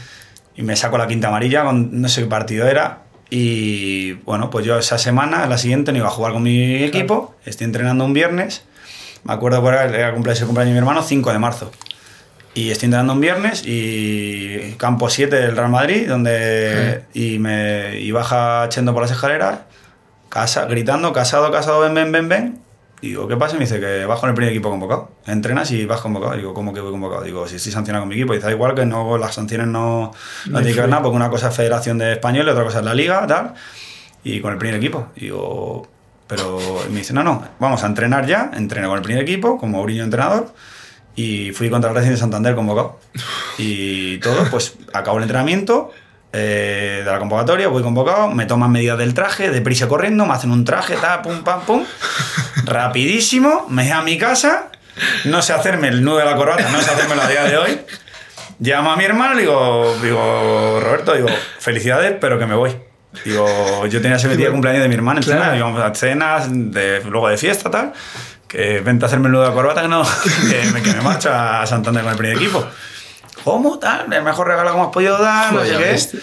Y 0.59 0.62
me 0.62 0.75
saco 0.75 0.97
la 0.97 1.07
quinta 1.07 1.29
amarilla, 1.29 1.64
con, 1.64 2.01
no 2.01 2.09
sé 2.09 2.23
qué 2.23 2.29
partido 2.29 2.66
era. 2.66 3.01
Y 3.29 4.12
bueno, 4.25 4.49
pues 4.49 4.64
yo 4.64 4.79
esa 4.79 4.97
semana, 4.97 5.47
la 5.47 5.59
siguiente, 5.59 5.92
no 5.92 5.99
iba 5.99 6.07
a 6.07 6.11
jugar 6.11 6.33
con 6.33 6.42
mi 6.45 6.83
equipo, 6.85 7.35
estoy 7.45 7.66
entrenando 7.66 8.05
un 8.07 8.14
viernes. 8.14 8.62
Me 9.25 9.35
acuerdo 9.35 9.61
que 9.62 9.69
era 9.69 10.09
el 10.09 10.14
cumpleaños, 10.14 10.40
el 10.40 10.47
cumpleaños 10.47 10.71
de 10.71 10.73
mi 10.73 10.79
hermano, 10.79 11.03
5 11.03 11.31
de 11.33 11.38
marzo. 11.38 11.73
Y 12.55 12.71
estoy 12.71 12.87
entrenando 12.87 13.12
un 13.12 13.21
viernes 13.21 13.64
y 13.66 14.73
campo 14.79 15.11
7 15.11 15.37
del 15.37 15.57
Real 15.57 15.69
Madrid, 15.71 16.09
donde 16.09 17.03
y 17.12 17.38
me 17.38 17.99
y 18.01 18.11
baja 18.12 18.66
Chendo 18.71 18.95
por 18.95 19.03
las 19.03 19.11
escaleras, 19.11 19.59
casa, 20.31 20.64
gritando, 20.64 21.12
casado, 21.12 21.51
casado, 21.53 21.81
ven, 21.81 21.92
ven, 21.95 22.12
ven, 22.12 22.29
ven. 22.31 22.59
Y 23.01 23.09
digo, 23.09 23.29
¿qué 23.29 23.37
pasa? 23.37 23.55
Me 23.55 23.61
dice 23.61 23.79
que 23.79 24.07
vas 24.07 24.21
con 24.21 24.31
el 24.31 24.35
primer 24.35 24.53
equipo 24.53 24.71
convocado. 24.71 25.11
Entrenas 25.27 25.71
y 25.71 25.85
vas 25.85 26.01
convocado. 26.01 26.35
Digo, 26.35 26.55
¿cómo 26.55 26.73
que 26.73 26.81
voy 26.81 26.93
convocado? 26.93 27.23
Digo, 27.23 27.47
si 27.47 27.57
estoy 27.57 27.73
sancionado 27.73 28.03
con 28.03 28.09
mi 28.09 28.15
equipo. 28.15 28.33
Y 28.33 28.37
dice, 28.37 28.47
da 28.47 28.53
igual 28.53 28.75
que 28.75 28.87
no, 28.87 29.19
las 29.19 29.35
sanciones 29.35 29.67
no, 29.67 30.13
no 30.47 30.59
tienen 30.59 30.75
que 30.75 30.81
ver 30.81 30.89
nada, 30.89 31.03
porque 31.03 31.17
una 31.17 31.29
cosa 31.29 31.49
es 31.49 31.57
Federación 31.57 31.99
de 31.99 32.13
Español 32.13 32.47
y 32.47 32.51
otra 32.51 32.65
cosa 32.65 32.79
es 32.79 32.85
la 32.85 32.95
Liga, 32.95 33.27
tal. 33.27 33.55
Y 34.25 34.41
con 34.41 34.53
el 34.53 34.59
primer 34.59 34.77
equipo. 34.77 35.09
Digo, 35.15 35.87
pero 36.27 36.59
me 36.91 36.99
dice, 36.99 37.13
no, 37.13 37.23
no, 37.23 37.47
vamos 37.59 37.85
a 37.85 37.87
entrenar 37.87 38.27
ya. 38.27 38.51
Entrené 38.55 38.87
con 38.87 38.97
el 38.97 39.03
primer 39.03 39.23
equipo, 39.23 39.59
como 39.59 39.79
Mourinho 39.79 40.03
entrenador. 40.03 40.55
Y 41.15 41.53
fui 41.53 41.69
contra 41.69 41.91
el 41.91 41.97
Racing 41.97 42.11
de 42.11 42.17
Santander 42.17 42.55
convocado. 42.55 42.99
Y 43.59 44.19
todo, 44.19 44.45
pues 44.51 44.75
acabo 44.93 45.19
el 45.19 45.25
entrenamiento 45.25 45.93
eh, 46.39 47.03
de 47.03 47.11
la 47.11 47.19
convocatoria, 47.19 47.69
voy 47.69 47.83
convocado, 47.83 48.29
me 48.29 48.45
toman 48.45 48.71
medidas 48.71 48.99
del 48.99 49.15
traje, 49.15 49.51
deprisa 49.51 49.89
corriendo, 49.89 50.27
me 50.27 50.35
hacen 50.35 50.51
un 50.51 50.67
traje, 50.67 50.97
ta, 50.97 51.23
pum, 51.23 51.43
pam, 51.43 51.63
pum, 51.63 51.85
rapidísimo, 52.66 53.66
me 53.68 53.83
voy 53.85 53.92
a 53.92 54.02
mi 54.02 54.18
casa, 54.18 54.66
no 55.24 55.42
sé 55.42 55.52
hacerme 55.52 55.88
el 55.88 56.05
nudo 56.05 56.18
de 56.18 56.24
la 56.24 56.37
corbata, 56.37 56.68
no 56.70 56.81
sé 56.81 56.90
hacerme 56.90 57.20
a 57.22 57.29
día 57.29 57.44
de 57.44 57.57
hoy. 57.57 57.81
Llamo 58.59 58.90
a 58.92 58.96
mi 58.96 59.05
hermano 59.05 59.35
y 59.37 59.40
digo, 59.42 59.96
digo, 60.02 60.81
Roberto, 60.83 61.14
digo, 61.14 61.29
felicidades, 61.59 62.14
pero 62.20 62.38
que 62.38 62.46
me 62.46 62.55
voy. 62.55 62.74
Digo, 63.24 63.87
yo 63.87 64.00
tenía 64.02 64.16
ese 64.16 64.35
día 64.37 64.46
de 64.46 64.52
cumpleaños 64.52 64.83
de 64.83 64.88
mi 64.88 64.94
hermana 64.94 65.20
encima, 65.20 65.37
Claro. 65.37 65.57
íbamos 65.57 65.83
a 65.83 65.94
cenas, 65.94 66.46
de, 66.50 67.02
luego 67.05 67.29
de 67.29 67.37
fiesta, 67.38 67.70
tal. 67.70 67.92
Que 68.48 68.81
vente 68.81 69.05
a 69.05 69.09
hacerme 69.09 69.26
el 69.26 69.33
nudo 69.33 69.42
de 69.42 69.48
la 69.48 69.55
corbata, 69.55 69.83
que 69.83 69.88
no, 69.88 70.02
que 70.50 70.70
me, 70.72 70.83
que 70.83 70.92
me 70.92 71.00
marcho 71.02 71.31
a 71.33 71.66
Santander 71.66 72.02
con 72.02 72.12
el 72.12 72.18
primer 72.18 72.37
equipo. 72.37 72.66
¿Cómo? 73.44 73.79
Tal, 73.79 74.12
el 74.12 74.22
mejor 74.22 74.48
regalo 74.48 74.70
que 74.70 74.76
hemos 74.76 74.92
podido 74.92 75.18
dar, 75.18 75.52
no 75.52 75.64
sé 75.64 75.76
qué. 75.76 76.18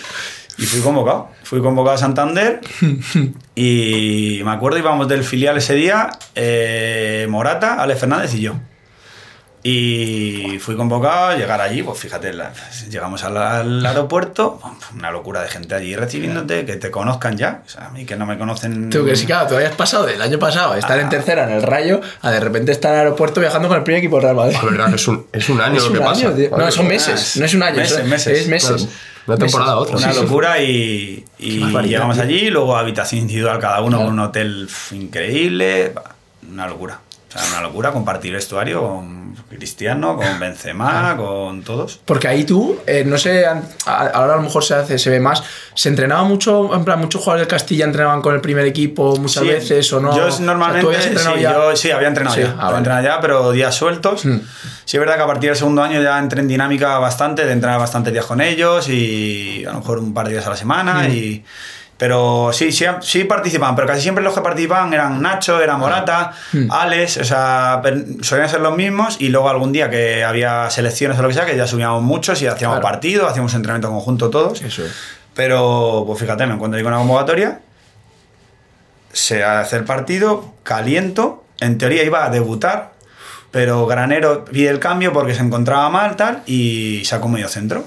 Y 0.57 0.65
fui 0.65 0.81
convocado. 0.81 1.29
Fui 1.43 1.61
convocado 1.61 1.95
a 1.95 1.97
Santander 1.97 2.61
y 3.55 4.41
me 4.43 4.51
acuerdo 4.51 4.77
íbamos 4.77 5.07
del 5.07 5.23
filial 5.23 5.57
ese 5.57 5.73
día, 5.75 6.09
eh, 6.35 7.25
Morata, 7.29 7.81
Alex 7.81 7.99
Fernández 8.01 8.33
y 8.35 8.41
yo. 8.41 8.53
Y 9.65 10.57
fui 10.59 10.75
convocado 10.75 11.27
a 11.29 11.35
llegar 11.37 11.61
allí, 11.61 11.83
pues 11.83 11.97
fíjate, 11.97 12.33
la- 12.33 12.51
llegamos 12.89 13.23
al, 13.23 13.37
al 13.37 13.85
aeropuerto, 13.85 14.59
una 14.93 15.09
locura 15.09 15.41
de 15.41 15.47
gente 15.47 15.73
allí 15.73 15.95
recibiéndote, 15.95 16.65
que 16.65 16.75
te 16.75 16.91
conozcan 16.91 17.37
ya. 17.37 17.61
O 17.65 17.69
sea, 17.69 17.87
a 17.87 17.89
mí 17.91 18.05
que 18.05 18.17
no 18.17 18.25
me 18.25 18.37
conocen. 18.37 18.89
Tú 18.89 19.05
que 19.05 19.15
sí, 19.15 19.25
claro, 19.25 19.47
tú 19.47 19.55
habías 19.55 19.73
pasado 19.73 20.05
del 20.05 20.21
año 20.21 20.37
pasado 20.37 20.73
a 20.73 20.77
estar 20.79 20.99
Ah. 20.99 21.01
en 21.01 21.07
tercera 21.09 21.45
en 21.45 21.51
el 21.51 21.63
Rayo 21.63 22.01
a 22.21 22.31
de 22.31 22.41
repente 22.41 22.73
estar 22.73 22.91
en 22.91 22.99
el 22.99 23.05
aeropuerto 23.05 23.39
viajando 23.39 23.69
con 23.69 23.77
el 23.77 23.83
primer 23.83 23.99
equipo 23.99 24.17
del 24.17 24.23
Real 24.23 24.35
Madrid. 24.35 24.57
La 24.61 24.69
verdad 24.69 24.89
que 24.89 24.95
es 24.95 25.07
un, 25.07 25.27
es 25.31 25.47
un 25.49 25.61
año 25.61 25.75
Es 25.77 25.83
lo 25.83 25.89
un 25.91 25.93
que 25.95 25.99
pasa. 26.03 26.27
año, 26.27 26.35
tío. 26.35 26.49
No, 26.57 26.69
son 26.71 26.85
pues, 26.87 27.07
meses, 27.07 27.37
no 27.37 27.45
es 27.45 27.53
un 27.53 27.63
año, 27.63 27.77
Meses, 27.77 27.97
es- 27.99 28.05
meses. 28.05 28.39
es 28.41 28.47
meses. 28.49 28.89
Una 29.27 29.37
temporada 29.37 29.71
a 29.73 29.77
otra. 29.77 29.97
Una 29.97 30.13
locura 30.13 30.61
y, 30.61 31.25
y 31.39 31.59
llegamos 31.83 32.19
allí, 32.19 32.49
luego 32.49 32.75
habitación 32.75 33.21
individual 33.21 33.59
cada 33.59 33.81
uno 33.81 33.99
con 33.99 34.13
un 34.13 34.19
hotel 34.19 34.67
increíble, 34.91 35.93
una 36.49 36.67
locura. 36.67 36.99
O 37.35 37.39
sea, 37.39 37.49
una 37.51 37.61
locura 37.61 37.91
compartir 37.91 38.33
vestuario 38.33 38.81
con 38.81 39.35
Cristiano, 39.49 40.15
con 40.15 40.39
Benzema, 40.39 41.15
con 41.17 41.63
todos. 41.63 41.99
Porque 42.05 42.27
ahí 42.27 42.43
tú, 42.43 42.77
eh, 42.85 43.03
no 43.05 43.17
sé, 43.17 43.45
ahora 43.85 44.33
a 44.33 44.37
lo 44.37 44.41
mejor 44.43 44.63
se 44.63 44.75
hace, 44.75 44.99
se 44.99 45.09
ve 45.09 45.19
más. 45.19 45.43
¿Se 45.75 45.89
entrenaba 45.89 46.23
mucho, 46.23 46.73
en 46.75 46.85
plan, 46.85 46.99
muchos 46.99 47.21
jugadores 47.21 47.47
del 47.47 47.51
Castilla 47.57 47.85
entrenaban 47.85 48.21
con 48.21 48.35
el 48.35 48.41
primer 48.41 48.65
equipo 48.65 49.15
muchas 49.17 49.43
Sí, 49.43 49.49
veces 49.49 49.91
o 49.93 49.99
no? 49.99 50.15
Yo 50.15 50.27
O 50.27 50.31
sea, 50.31 50.45
normalmente, 50.45 50.81
¿tú 50.81 50.89
habías 50.89 51.05
entrenado 51.07 51.35
sí, 51.35 51.41
ya? 51.41 51.53
yo 51.53 51.75
sí, 51.75 51.91
había 51.91 52.07
entrenado 52.07 52.35
Sí, 52.35 52.41
ya. 52.41 52.47
ah, 52.49 52.51
había 52.53 52.65
vale. 52.65 52.77
entrenado 52.77 53.03
ya, 53.05 53.19
pero 53.21 53.51
días 53.51 53.73
sueltos. 53.75 54.25
Mm. 54.25 54.37
Sí, 54.85 54.97
es 54.97 54.99
verdad 54.99 55.15
que 55.15 55.21
a 55.23 55.27
partir 55.27 55.49
del 55.49 55.57
segundo 55.57 55.81
año 55.81 56.01
ya 56.01 56.19
entré 56.19 56.41
en 56.41 56.47
dinámica 56.47 56.97
bastante, 56.99 57.45
de 57.45 57.53
entrenar 57.53 57.79
bastantes 57.79 58.13
días 58.13 58.25
con 58.25 58.41
ellos 58.41 58.87
y 58.89 59.63
a 59.67 59.71
lo 59.71 59.79
mejor 59.79 59.99
un 59.99 60.13
par 60.13 60.27
de 60.27 60.33
días 60.33 60.45
a 60.45 60.51
la 60.51 60.57
semana. 60.57 61.03
Mm. 61.07 61.11
y 61.11 61.45
Pero 61.97 62.49
sí, 62.53 62.71
sí, 62.71 62.85
sí 63.01 63.23
participaban, 63.23 63.75
pero 63.75 63.87
casi 63.87 64.01
siempre 64.01 64.23
los 64.23 64.33
que 64.33 64.41
participaban 64.41 64.93
eran 64.93 65.21
Nacho, 65.21 65.61
era 65.61 65.77
Morata, 65.77 66.31
Mm. 66.51 66.71
Alex, 66.71 67.17
o 67.17 67.23
sea, 67.23 67.81
solían 68.21 68.49
ser 68.49 68.61
los 68.61 68.75
mismos 68.75 69.17
y 69.19 69.29
luego 69.29 69.47
algún 69.49 69.71
día 69.71 69.89
que 69.89 70.23
había 70.23 70.69
selecciones 70.69 71.17
o 71.17 71.21
lo 71.21 71.27
que 71.29 71.35
sea, 71.35 71.45
que 71.45 71.55
ya 71.55 71.67
subíamos 71.67 72.01
muchos 72.01 72.41
y 72.41 72.47
hacíamos 72.47 72.79
Claro. 72.79 72.91
partidos, 72.93 73.29
hacíamos 73.29 73.53
entrenamiento 73.53 73.89
conjunto 73.89 74.29
todos. 74.29 74.61
Eso 74.61 74.83
es. 74.85 74.91
Pero, 75.35 76.03
pues 76.05 76.19
fíjate, 76.19 76.45
me 76.47 76.55
encuentro 76.55 76.77
ahí 76.77 76.83
con 76.83 76.91
una 76.93 76.99
convocatoria, 77.01 77.59
se 79.11 79.43
hace 79.43 79.77
el 79.77 79.83
partido, 79.85 80.53
caliento, 80.63 81.43
en 81.59 81.77
teoría 81.77 82.03
iba 82.03 82.25
a 82.25 82.29
debutar, 82.29 82.93
pero 83.51 83.85
Granero 83.85 84.45
pide 84.45 84.69
el 84.69 84.79
cambio 84.79 85.13
porque 85.13 85.35
se 85.35 85.41
encontraba 85.41 85.89
mal, 85.89 86.15
tal, 86.15 86.41
y 86.47 87.03
sacó 87.05 87.27
medio 87.29 87.47
centro. 87.47 87.85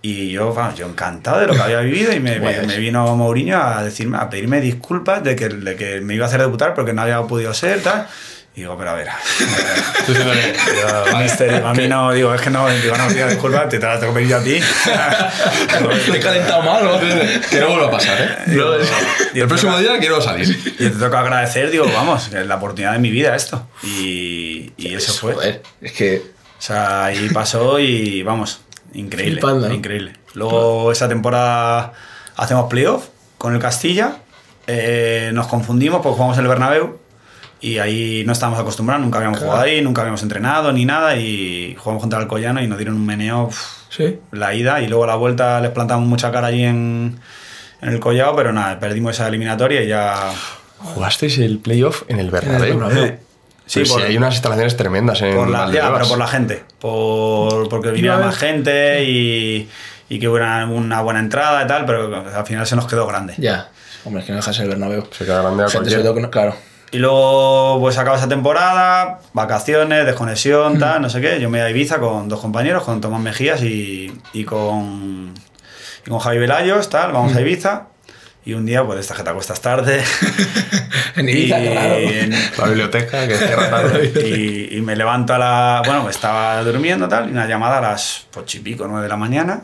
Y 0.00 0.30
yo, 0.30 0.54
vamos, 0.54 0.76
yo 0.76 0.86
encantado 0.86 1.40
de 1.40 1.48
lo 1.48 1.54
que 1.54 1.60
había 1.60 1.80
vivido 1.80 2.12
y 2.12 2.20
me, 2.20 2.38
vino 2.78 3.16
Mourinho 3.16 3.60
a 3.60 3.82
decirme, 3.82 4.18
a 4.18 4.30
pedirme 4.30 4.60
disculpas 4.60 5.24
de 5.24 5.34
que, 5.34 5.48
de 5.48 5.74
que 5.74 6.00
me 6.00 6.14
iba 6.14 6.24
a 6.24 6.28
hacer 6.28 6.40
debutar 6.40 6.74
porque 6.74 6.92
no 6.92 7.02
había 7.02 7.20
podido 7.22 7.52
ser, 7.52 7.82
tal. 7.82 8.06
Y 8.58 8.62
digo, 8.62 8.76
pero 8.76 8.90
a 8.90 8.94
ver, 8.94 9.08
mister, 11.22 11.64
a 11.64 11.72
mí 11.74 11.86
no, 11.86 12.12
digo, 12.12 12.34
es 12.34 12.40
que 12.40 12.50
no, 12.50 12.68
digo, 12.68 12.96
no, 12.96 13.06
tío, 13.06 13.28
disculpa, 13.28 13.68
te, 13.68 13.78
te 13.78 13.86
las 13.86 14.00
tengo 14.00 14.12
que 14.12 14.20
pedir 14.20 14.34
a 14.34 14.42
ti. 14.42 14.58
Te 16.10 16.16
he 16.16 16.20
calentado 16.20 16.62
mal, 16.62 16.84
¿no? 16.84 16.98
que 16.98 17.60
no 17.60 17.68
vuelva 17.68 17.86
a 17.86 17.90
pasar, 17.92 18.20
¿eh? 18.20 18.50
Digo, 18.50 18.74
el 18.74 19.46
próximo 19.46 19.78
día 19.78 19.96
quiero 20.00 20.20
salir. 20.20 20.48
Y 20.76 20.88
te 20.88 20.90
toca 20.90 21.20
agradecer, 21.20 21.70
digo, 21.70 21.86
vamos, 21.92 22.32
es 22.32 22.46
la 22.46 22.56
oportunidad 22.56 22.94
de 22.94 22.98
mi 22.98 23.10
vida 23.10 23.36
esto. 23.36 23.64
Y, 23.84 24.72
y 24.76 24.92
eso 24.92 25.12
fue. 25.12 25.34
Joder, 25.34 25.62
es 25.80 25.92
que. 25.92 26.22
O 26.58 26.60
sea, 26.60 27.04
ahí 27.04 27.28
pasó 27.28 27.78
y 27.78 28.24
vamos, 28.24 28.62
increíble. 28.94 29.40
Flipando, 29.40 29.68
¿no? 29.68 29.74
Increíble. 29.74 30.12
Luego 30.34 30.92
esa 30.92 31.08
temporada 31.08 31.92
hacemos 32.36 32.68
playoff 32.68 33.06
con 33.38 33.54
el 33.54 33.60
Castilla. 33.60 34.18
eh, 34.70 35.30
nos 35.32 35.46
confundimos 35.46 36.00
porque 36.02 36.16
jugamos 36.16 36.36
en 36.36 36.44
el 36.44 36.48
Bernabéu 36.48 36.98
y 37.60 37.78
ahí 37.78 38.22
no 38.26 38.32
estábamos 38.32 38.60
acostumbrados, 38.60 39.02
nunca 39.02 39.16
habíamos 39.18 39.38
Claro. 39.38 39.52
jugado 39.52 39.66
ahí, 39.66 39.80
nunca 39.80 40.02
habíamos 40.02 40.22
entrenado 40.22 40.72
ni 40.72 40.84
nada 40.84 41.16
y 41.16 41.74
jugamos 41.78 42.02
contra 42.02 42.20
el 42.20 42.26
Collano 42.26 42.62
y 42.62 42.66
nos 42.66 42.76
dieron 42.76 42.94
un 42.96 43.06
meneo 43.06 43.44
uf, 43.44 43.58
Sí. 43.88 44.18
la 44.32 44.52
ida 44.54 44.82
y 44.82 44.86
luego 44.88 45.06
la 45.06 45.14
vuelta 45.16 45.58
les 45.62 45.70
plantamos 45.70 46.06
mucha 46.06 46.30
cara 46.30 46.48
allí 46.48 46.64
en, 46.64 47.18
en 47.80 47.88
el 47.88 47.98
Collao, 47.98 48.36
pero 48.36 48.52
nada, 48.52 48.78
perdimos 48.78 49.12
esa 49.14 49.26
eliminatoria 49.28 49.82
y 49.82 49.88
ya... 49.88 50.30
Jugasteis 50.80 51.38
el 51.38 51.58
playoff 51.58 52.02
en 52.08 52.20
el 52.20 52.30
Bernabéu. 52.30 52.78
Bernabéu. 52.78 53.16
Sí, 53.68 53.84
Sí, 53.84 53.92
por- 53.92 54.02
hay 54.02 54.16
unas 54.16 54.34
instalaciones 54.34 54.76
tremendas 54.76 55.20
en 55.22 55.36
Por 55.36 55.48
la, 55.48 55.70
ya, 55.70 55.92
pero 55.92 56.08
por 56.08 56.18
la 56.18 56.26
gente. 56.26 56.64
Por, 56.80 57.68
porque 57.68 57.90
viniera 57.90 58.16
más 58.18 58.36
gente 58.36 59.04
y, 59.04 59.68
y 60.08 60.18
que 60.18 60.28
hubiera 60.28 60.66
una 60.66 61.02
buena 61.02 61.20
entrada 61.20 61.62
y 61.62 61.66
tal, 61.66 61.84
pero 61.86 62.16
al 62.34 62.46
final 62.46 62.66
se 62.66 62.74
nos 62.76 62.86
quedó 62.86 63.06
grande. 63.06 63.34
Ya. 63.38 63.68
Hombre, 64.04 64.20
es 64.22 64.26
que 64.26 64.32
no 64.32 64.36
dejas 64.38 64.58
el 64.58 64.68
Bernabéu. 64.68 65.04
Se 65.12 65.24
queda 65.24 65.42
grande 65.42 65.64
a 65.64 65.68
Gente, 65.68 65.94
todo 66.02 66.30
claro. 66.30 66.56
Y 66.90 66.96
luego, 66.98 67.78
pues 67.80 67.98
acaba 67.98 68.16
esa 68.16 68.28
temporada, 68.30 69.18
vacaciones, 69.34 70.06
desconexión, 70.06 70.78
tal, 70.78 71.02
no 71.02 71.10
sé 71.10 71.20
qué. 71.20 71.38
Yo 71.38 71.50
me 71.50 71.58
voy 71.58 71.66
a 71.66 71.70
Ibiza 71.70 71.98
con 71.98 72.30
dos 72.30 72.40
compañeros, 72.40 72.82
con 72.84 73.02
Tomás 73.02 73.20
Mejías 73.20 73.62
y, 73.62 74.10
y 74.32 74.44
con, 74.44 75.34
y 76.06 76.08
con 76.08 76.18
Javi 76.18 76.38
Velayos, 76.38 76.88
tal. 76.88 77.12
Vamos 77.12 77.36
a 77.36 77.42
Ibiza. 77.42 77.88
Y 78.48 78.54
un 78.54 78.64
día, 78.64 78.82
pues, 78.82 78.98
esta 79.00 79.14
jeta 79.14 79.34
cuestas 79.34 79.60
tarde. 79.60 80.02
En 81.16 81.28
y, 81.28 81.48
claro. 81.48 81.96
La 82.58 82.64
biblioteca 82.68 83.26
que 83.26 83.36
cierra 83.36 83.68
tarde. 83.70 84.12
y, 84.24 84.76
y 84.76 84.80
me 84.80 84.94
levanto 84.96 85.34
a 85.34 85.38
la. 85.38 85.82
Bueno, 85.84 86.08
estaba 86.08 86.62
durmiendo 86.62 87.08
tal, 87.08 87.28
y 87.28 87.32
una 87.32 87.46
llamada 87.46 87.78
a 87.78 87.80
las 87.80 88.26
ocho 88.36 88.56
y 88.56 88.60
pico, 88.60 88.86
nueve 88.86 89.02
de 89.02 89.08
la 89.08 89.16
mañana. 89.16 89.60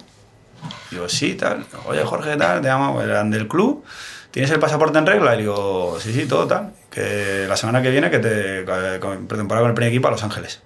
Digo, 0.91 1.09
sí, 1.09 1.35
tal. 1.35 1.65
Oye, 1.87 2.03
Jorge, 2.05 2.37
tal, 2.37 2.61
te 2.61 2.69
llamo, 2.69 3.01
eran 3.01 3.31
del 3.31 3.47
club. 3.49 3.85
¿Tienes 4.33 4.51
el 4.51 4.59
pasaporte 4.59 4.99
en 4.99 5.07
regla? 5.07 5.35
Y 5.35 5.39
digo, 5.39 5.97
sí, 6.01 6.13
sí, 6.13 6.27
todo 6.27 6.47
tal. 6.47 6.73
Que 6.91 7.47
la 7.49 7.57
semana 7.57 7.81
que 7.81 7.91
viene 7.91 8.11
que 8.11 8.19
te 8.19 8.65
que- 8.67 8.99
con- 9.01 9.27
pretemporada 9.29 9.63
con 9.63 9.71
el 9.71 9.75
primer 9.75 9.91
equipo 9.93 10.09
a 10.09 10.11
Los 10.11 10.25
Ángeles. 10.25 10.61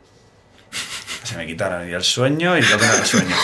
Se 1.29 1.37
me 1.37 1.47
quitaron 1.47 1.87
y 1.87 1.93
el 1.93 2.03
sueño 2.03 2.57
y 2.57 2.63
lo 2.63 2.79
que 2.79 2.87
no 2.87 2.93
era 2.93 3.03
el 3.03 3.07
sueño. 3.07 3.37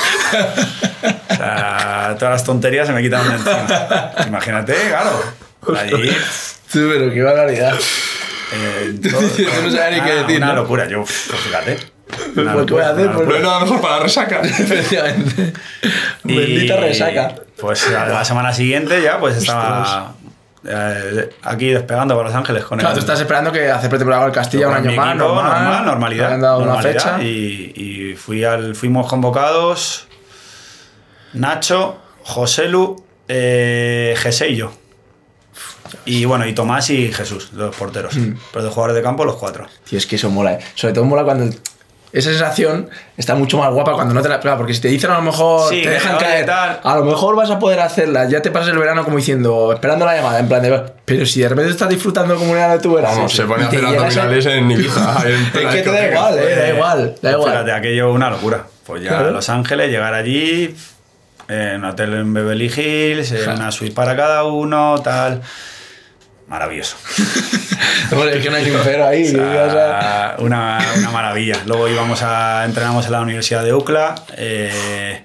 O 1.30 1.34
sea, 1.36 2.16
todas 2.18 2.32
las 2.32 2.44
tonterías 2.44 2.86
se 2.86 2.94
me 2.94 3.02
quitaron 3.02 3.28
de 3.28 3.34
encima. 3.34 4.12
Imagínate, 4.26 4.74
claro. 4.88 5.22
Allí. 5.78 6.08
Sí, 6.66 6.80
pero 6.90 7.12
qué 7.12 7.22
barbaridad. 7.22 7.74
eh, 8.54 8.94
todo- 9.02 9.20
Yo 9.36 9.62
no 9.62 9.70
sabía 9.70 9.90
ni 9.90 9.96
qué 10.00 10.12
una- 10.12 10.22
decir, 10.22 10.36
Una 10.38 10.46
¿no? 10.46 10.54
locura, 10.54 10.88
yo, 10.88 11.04
pues 11.04 11.40
fíjate. 11.42 11.78
Una 12.36 12.52
¿Por 12.54 12.80
a 12.82 12.90
hacer? 12.90 13.06
una 13.08 13.16
Pues 13.16 13.26
No 13.26 13.34
locura. 13.34 13.36
hay 13.36 13.42
nada 13.42 13.60
mejor 13.60 13.80
para 13.82 13.96
la 13.98 14.02
resaca. 14.04 14.40
Efectivamente. 14.44 15.52
Y, 16.24 16.36
Bendita 16.38 16.76
resaca. 16.78 17.34
Pues 17.60 17.86
a 17.88 18.06
la 18.06 18.24
semana 18.24 18.52
siguiente 18.54 19.02
ya 19.02 19.18
pues 19.18 19.36
estaba 19.36 20.14
eh, 20.66 21.30
aquí 21.42 21.70
despegando 21.70 22.16
para 22.16 22.28
Los 22.28 22.36
Ángeles 22.36 22.64
con 22.64 22.78
Claro, 22.78 22.94
el, 22.94 23.00
tú 23.00 23.04
estás 23.04 23.20
esperando 23.20 23.52
que 23.52 23.70
hacer 23.70 23.90
pretemporada 23.90 24.22
con 24.22 24.30
el 24.30 24.34
Castilla 24.34 24.68
un 24.68 24.74
año 24.74 24.90
mi 24.90 24.96
más, 24.96 25.16
normal, 25.16 25.44
normal, 25.44 25.86
normalidad. 25.86 26.32
han 26.32 26.40
dado 26.40 26.62
una 26.62 26.80
fecha. 26.80 27.22
Y, 27.22 27.72
y 27.74 28.14
fui 28.14 28.44
al, 28.44 28.74
fuimos 28.74 29.06
convocados 29.08 30.08
Nacho, 31.34 31.98
Joselu, 32.22 33.04
eh, 33.28 34.16
José 34.22 34.50
y 34.50 34.56
yo. 34.56 34.72
Y 36.06 36.24
bueno, 36.24 36.46
y 36.46 36.54
Tomás 36.54 36.90
y 36.90 37.12
Jesús, 37.12 37.52
los 37.52 37.74
porteros. 37.74 38.16
Mm. 38.16 38.34
Pero 38.52 38.64
de 38.64 38.70
jugadores 38.70 38.96
de 38.96 39.02
campo, 39.02 39.24
los 39.24 39.36
cuatro. 39.36 39.66
Tío, 39.88 39.98
es 39.98 40.06
que 40.06 40.16
eso 40.16 40.30
mola, 40.30 40.54
¿eh? 40.54 40.58
Sobre 40.74 40.94
todo 40.94 41.04
mola 41.04 41.24
cuando. 41.24 41.54
Esa 42.14 42.30
sensación 42.30 42.88
está 43.16 43.34
mucho 43.34 43.58
más 43.58 43.72
guapa 43.72 43.92
cuando 43.94 44.14
no 44.14 44.22
te 44.22 44.28
la. 44.28 44.38
Claro, 44.38 44.56
porque 44.58 44.72
si 44.72 44.80
te 44.80 44.86
dicen 44.88 45.10
a 45.10 45.16
lo 45.16 45.22
mejor. 45.22 45.68
Sí, 45.68 45.82
te 45.82 45.90
dejan 45.90 46.16
caer. 46.16 46.46
tal. 46.46 46.78
A 46.82 46.96
lo 46.96 47.04
mejor 47.04 47.34
vas 47.34 47.50
a 47.50 47.58
poder 47.58 47.80
hacerla. 47.80 48.28
Ya 48.28 48.40
te 48.40 48.52
pasas 48.52 48.68
el 48.68 48.78
verano 48.78 49.02
como 49.04 49.16
diciendo. 49.16 49.72
Esperando 49.72 50.06
la 50.06 50.14
llamada. 50.16 50.38
En 50.38 50.46
plan 50.46 50.62
de. 50.62 50.80
Pero 51.04 51.26
si 51.26 51.40
de 51.40 51.48
repente 51.48 51.72
estás 51.72 51.88
disfrutando 51.88 52.36
como 52.36 52.52
una 52.52 52.68
de 52.68 52.78
tu 52.78 52.94
verano. 52.94 53.16
Vamos, 53.16 53.32
se 53.34 53.42
pone 53.44 53.64
a 53.64 53.66
hacer 53.66 53.84
abdominales 53.84 54.46
en 54.46 54.70
Ibiza. 54.70 55.22
en 55.26 55.34
Es 55.66 55.74
que 55.74 55.82
te 55.82 55.90
da 55.90 56.06
igual, 56.08 56.38
eh, 56.38 56.54
da 56.56 56.68
igual. 56.68 57.14
Da 57.20 57.30
igual. 57.32 57.50
Fíjate, 57.50 57.72
aquello 57.72 58.12
una 58.12 58.30
locura. 58.30 58.64
Pues 58.86 59.02
ya 59.02 59.08
Claro. 59.08 59.28
a 59.28 59.30
Los 59.32 59.48
Ángeles, 59.48 59.90
llegar 59.90 60.14
allí, 60.14 60.76
en 61.48 61.76
un 61.78 61.84
hotel 61.86 62.14
en 62.14 62.32
Beverly 62.32 62.66
Hills, 62.66 63.34
Ja. 63.44 63.54
una 63.54 63.72
suite 63.72 63.92
para 63.94 64.14
cada 64.14 64.44
uno, 64.44 65.00
tal. 65.02 65.42
Maravilloso. 66.48 66.96
Es 68.04 68.42
que 68.42 68.50
no 68.50 68.56
hay 68.56 68.64
ni 68.64 68.70
un 68.70 68.80
pero 68.84 69.06
ahí. 69.06 69.26
O 69.26 69.30
sea, 69.30 69.64
o 69.66 69.70
sea, 69.70 70.36
una, 70.38 70.78
una 70.98 71.10
maravilla. 71.10 71.56
Luego 71.66 71.88
íbamos 71.88 72.22
a 72.22 72.64
entrenamos 72.64 73.06
en 73.06 73.12
la 73.12 73.20
Universidad 73.22 73.64
de 73.64 73.72
UCLA. 73.72 74.14
eh, 74.36 75.24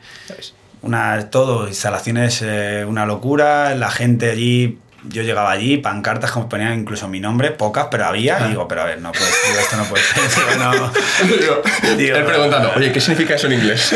una, 0.81 1.29
todo, 1.29 1.67
instalaciones, 1.67 2.41
eh, 2.41 2.85
una 2.87 3.05
locura. 3.05 3.75
La 3.75 3.91
gente 3.91 4.31
allí, 4.31 4.79
yo 5.03 5.23
llegaba 5.23 5.51
allí, 5.51 5.77
pancartas 5.77 6.31
como 6.31 6.49
ponían 6.49 6.79
incluso 6.79 7.07
mi 7.07 7.19
nombre, 7.19 7.51
pocas, 7.51 7.87
pero 7.89 8.05
había. 8.05 8.39
Y 8.45 8.49
digo, 8.49 8.67
pero 8.67 8.81
a 8.81 8.85
ver, 8.85 9.01
no 9.01 9.11
puede 9.11 9.25
ser, 9.25 9.59
esto 9.59 9.77
no 9.77 9.85
puede 9.85 10.03
ser. 10.03 10.23
Digo, 10.23 10.63
no, 10.63 10.71
Digo, 11.37 11.61
Digo, 11.97 12.17
él 12.17 12.25
preguntando, 12.25 12.71
oye, 12.75 12.91
¿qué 12.91 13.01
significa 13.01 13.35
eso 13.35 13.47
en 13.47 13.53
inglés? 13.53 13.93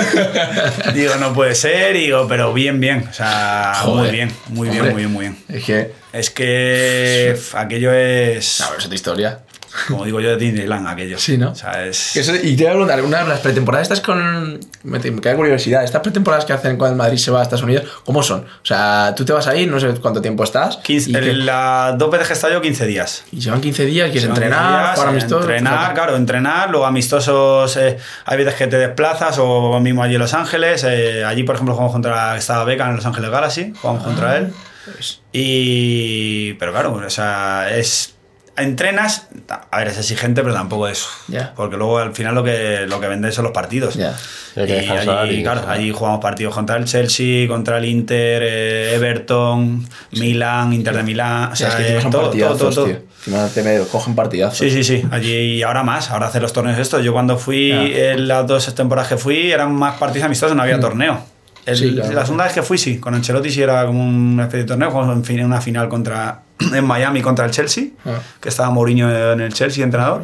digo, 0.94 1.16
no 1.16 1.34
puede 1.34 1.56
ser. 1.56 1.96
Y 1.96 2.06
digo, 2.06 2.28
pero 2.28 2.54
bien, 2.54 2.80
bien. 2.80 3.08
O 3.10 3.14
sea, 3.14 3.74
muy 3.86 4.10
bien, 4.10 4.32
muy 4.50 4.70
bien, 4.70 4.86
muy 4.86 4.96
bien, 4.96 5.12
muy 5.12 5.22
bien. 5.26 5.38
es 5.50 5.64
que. 5.66 6.04
Es 6.14 6.30
que 6.30 7.36
aquello 7.54 7.92
es, 7.92 8.62
A 8.62 8.70
ver, 8.70 8.80
es 8.80 8.86
otra 8.86 8.96
historia. 8.96 9.40
Como 9.88 10.06
digo 10.06 10.20
yo, 10.20 10.30
de 10.30 10.38
Disneyland, 10.38 10.88
aquello. 10.88 11.18
Sí, 11.18 11.38
¿no? 11.38 11.52
O 11.52 11.56
sea, 11.56 11.86
es... 11.86 12.16
Eso- 12.16 12.36
y 12.36 12.56
te 12.56 12.64
voy 12.64 12.68
a 12.68 12.72
preguntar, 12.72 13.02
una 13.02 13.24
de 13.24 13.30
las 13.30 13.40
pretemporadas 13.40 13.86
estas 13.86 14.02
con. 14.02 14.60
Me, 14.84 15.00
me 15.00 15.22
queda 15.22 15.36
curiosidad. 15.36 15.84
Estas 15.84 16.02
pretemporadas 16.02 16.46
que 16.46 16.54
hacen 16.54 16.78
cuando 16.78 16.94
el 16.94 16.98
Madrid 16.98 17.18
se 17.18 17.32
va 17.32 17.40
a 17.40 17.44
Estados 17.44 17.64
Unidos, 17.64 17.86
¿cómo 18.06 18.22
son? 18.24 18.42
O 18.42 18.66
sea, 18.66 19.14
tú 19.16 19.26
te 19.26 19.34
vas 19.34 19.48
ahí, 19.48 19.66
no 19.66 19.80
sé 19.80 19.88
cuánto 20.02 20.22
tiempo 20.22 20.44
estás. 20.44 20.78
15, 20.78 21.10
y, 21.10 21.14
que- 21.14 21.34
las 21.34 21.98
dos 21.98 22.12
veces 22.12 22.28
que 22.28 22.34
he 22.34 22.36
estado 22.36 22.54
yo, 22.54 22.62
15 22.62 22.86
días. 22.86 23.24
y 23.32 23.40
llevan 23.40 23.62
15 23.62 23.86
días, 23.86 24.06
quieres 24.12 24.24
Son 24.24 24.34
15 24.34 24.46
entrenar, 24.46 24.98
eh, 24.98 25.02
amistosos. 25.02 25.42
Entrenar, 25.50 25.94
claro, 25.94 26.16
entrenar. 26.16 26.70
Luego 26.70 26.86
amistosos, 26.86 27.76
eh, 27.78 27.98
hay 28.26 28.38
veces 28.38 28.56
que 28.56 28.68
te 28.68 28.78
desplazas 28.78 29.38
o 29.40 29.80
mismo 29.80 30.04
allí 30.04 30.16
en 30.16 30.20
Los 30.22 30.34
Ángeles. 30.34 30.84
eh, 30.88 31.24
allí, 31.26 31.44
por 31.44 31.56
ejemplo, 31.56 31.74
jugamos 31.74 31.94
contra, 31.94 32.38
estaba 32.38 32.64
Beca 32.64 32.88
en 32.90 32.96
Los 32.98 33.06
Ángeles 33.06 33.30
Galaxy, 33.32 33.74
jugamos 33.82 34.04
contra 34.04 34.38
él. 34.38 34.54
Pues, 34.86 35.22
Y. 35.32 36.54
Pero 36.56 36.72
claro, 36.72 36.94
o 36.94 37.10
sea, 37.10 37.68
es. 37.76 38.13
Entrenas, 38.56 39.30
a 39.72 39.78
ver, 39.80 39.88
es 39.88 39.98
exigente, 39.98 40.44
pero 40.44 40.54
tampoco 40.54 40.88
es. 40.88 41.08
Ya. 41.28 41.54
Porque 41.56 41.76
luego 41.76 41.98
al 41.98 42.14
final 42.14 42.36
lo 42.36 42.44
que, 42.44 42.86
lo 42.88 43.00
que 43.00 43.08
vende 43.08 43.32
son 43.32 43.46
los 43.46 43.52
partidos. 43.54 43.96
Y 43.96 44.60
allí, 44.60 45.40
y 45.40 45.44
claro, 45.44 45.68
allí 45.68 45.92
jugamos 45.92 46.20
partidos 46.22 46.54
contra 46.54 46.76
el 46.78 46.86
Chelsea, 46.86 47.48
contra 47.48 47.80
el 47.80 47.86
Inter, 47.86 48.44
eh, 48.46 48.94
Everton, 48.94 49.88
Milán, 50.12 50.72
Inter 50.72 50.96
de 50.96 51.04
Milán. 51.04 51.52
O 51.52 51.56
sea, 51.56 51.70
es 51.70 51.76
que 51.76 51.98
eh, 51.98 52.02
todo, 52.12 52.30
todo, 52.30 52.70
todo, 52.70 53.50
te 53.54 53.86
cogen 53.92 54.14
partidazos. 54.14 54.60
Sí, 54.60 54.70
sí, 54.70 54.84
sí. 54.84 55.04
Allí 55.10 55.34
y 55.34 55.64
ahora 55.64 55.82
más, 55.82 56.12
ahora 56.12 56.28
hace 56.28 56.40
los 56.40 56.54
torneos 56.54 56.78
estos. 56.78 57.04
Yo 57.04 57.12
cuando 57.12 57.40
fui, 57.40 57.70
Ya. 57.70 58.12
en 58.12 58.28
las 58.28 58.46
dos 58.46 58.76
temporadas 58.76 59.10
que 59.10 59.18
fui, 59.18 59.52
eran 59.52 59.74
más 59.74 59.98
partidos 59.98 60.26
amistosos, 60.28 60.56
no 60.56 60.62
había 60.62 60.80
torneo. 60.80 61.33
El- 61.66 61.74
Mm. 61.76 61.78
Sí, 61.78 61.94
claro. 61.96 62.12
La 62.14 62.22
segunda 62.26 62.44
vez 62.46 62.54
que 62.54 62.62
fui, 62.62 62.78
sí, 62.78 63.00
con 63.00 63.14
Ancelotti 63.16 63.50
sí 63.50 63.62
era 63.62 63.86
como 63.86 64.04
una 64.06 64.44
especie 64.44 64.64
de 64.64 64.68
torneo, 64.68 64.92
jugamos 64.92 65.30
en 65.30 65.46
una 65.46 65.62
final 65.62 65.88
contra, 65.90 66.42
en 66.74 66.86
Miami 66.86 67.22
contra 67.22 67.46
el 67.46 67.52
Chelsea, 67.52 67.86
Ah. 68.06 68.20
que 68.42 68.50
estaba 68.50 68.70
Mourinho 68.70 69.10
en 69.34 69.42
el 69.42 69.54
Chelsea, 69.54 69.84
entrenador. 69.84 70.24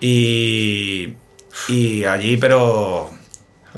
Y, 0.00 1.14
y 1.68 2.04
allí, 2.04 2.36
pero 2.36 3.10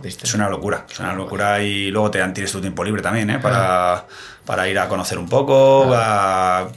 es 0.03 0.35
una 0.35 0.49
locura, 0.49 0.87
es 0.91 0.99
una 1.01 1.15
locura 1.15 1.63
y 1.63 1.91
luego 1.91 2.11
te 2.11 2.19
dan, 2.19 2.33
tienes 2.35 2.51
tu 2.53 2.61
tiempo 2.61 2.83
libre 2.85 3.01
también, 3.03 3.31
¿eh? 3.31 3.39
Para, 3.39 4.07
para 4.45 4.69
ir 4.69 4.79
a 4.79 4.89
conocer 4.89 5.19
un 5.19 5.29
poco, 5.29 5.91
a- 5.95 6.69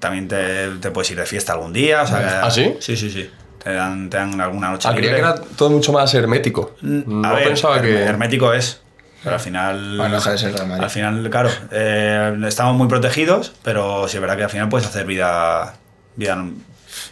también 0.00 0.26
te, 0.28 0.70
te 0.80 0.90
puedes 0.90 1.10
ir 1.10 1.18
de 1.18 1.26
fiesta 1.26 1.52
algún 1.52 1.72
día. 1.72 2.02
O 2.02 2.06
sea, 2.06 2.18
que- 2.18 2.46
¿Ah, 2.46 2.50
sí? 2.50 2.74
Sí, 2.80 2.96
sí, 2.96 3.10
sí. 3.10 3.30
Te 3.62 3.72
dan, 3.72 4.10
te 4.10 4.16
dan 4.18 4.38
alguna 4.40 4.70
noche 4.70 4.88
Ah, 4.88 4.92
creía 4.94 5.10
que 5.10 5.16
libre. 5.16 5.30
era 5.30 5.40
todo 5.56 5.70
mucho 5.70 5.92
más 5.92 6.12
hermético. 6.14 6.74
Mm, 6.82 7.20
No 7.22 7.28
a 7.28 7.32
ver, 7.34 7.48
pensaba 7.48 7.80
que... 7.80 8.02
hermético 8.02 8.52
es. 8.52 8.80
Pero 9.24 9.34
al 9.36 9.40
final. 9.40 9.96
Bueno, 9.96 10.14
deja 10.16 10.30
de 10.32 10.38
ser 10.38 10.52
Real 10.52 10.66
Madrid. 10.68 10.84
Al 10.84 10.90
final, 10.90 11.30
claro, 11.30 11.50
eh, 11.72 12.38
estamos 12.46 12.76
muy 12.76 12.86
protegidos, 12.88 13.52
pero 13.64 14.06
sí 14.06 14.18
es 14.18 14.20
verdad 14.20 14.36
que 14.36 14.44
al 14.44 14.50
final 14.50 14.68
puedes 14.68 14.86
hacer 14.86 15.06
vida, 15.06 15.74
vida 16.14 16.36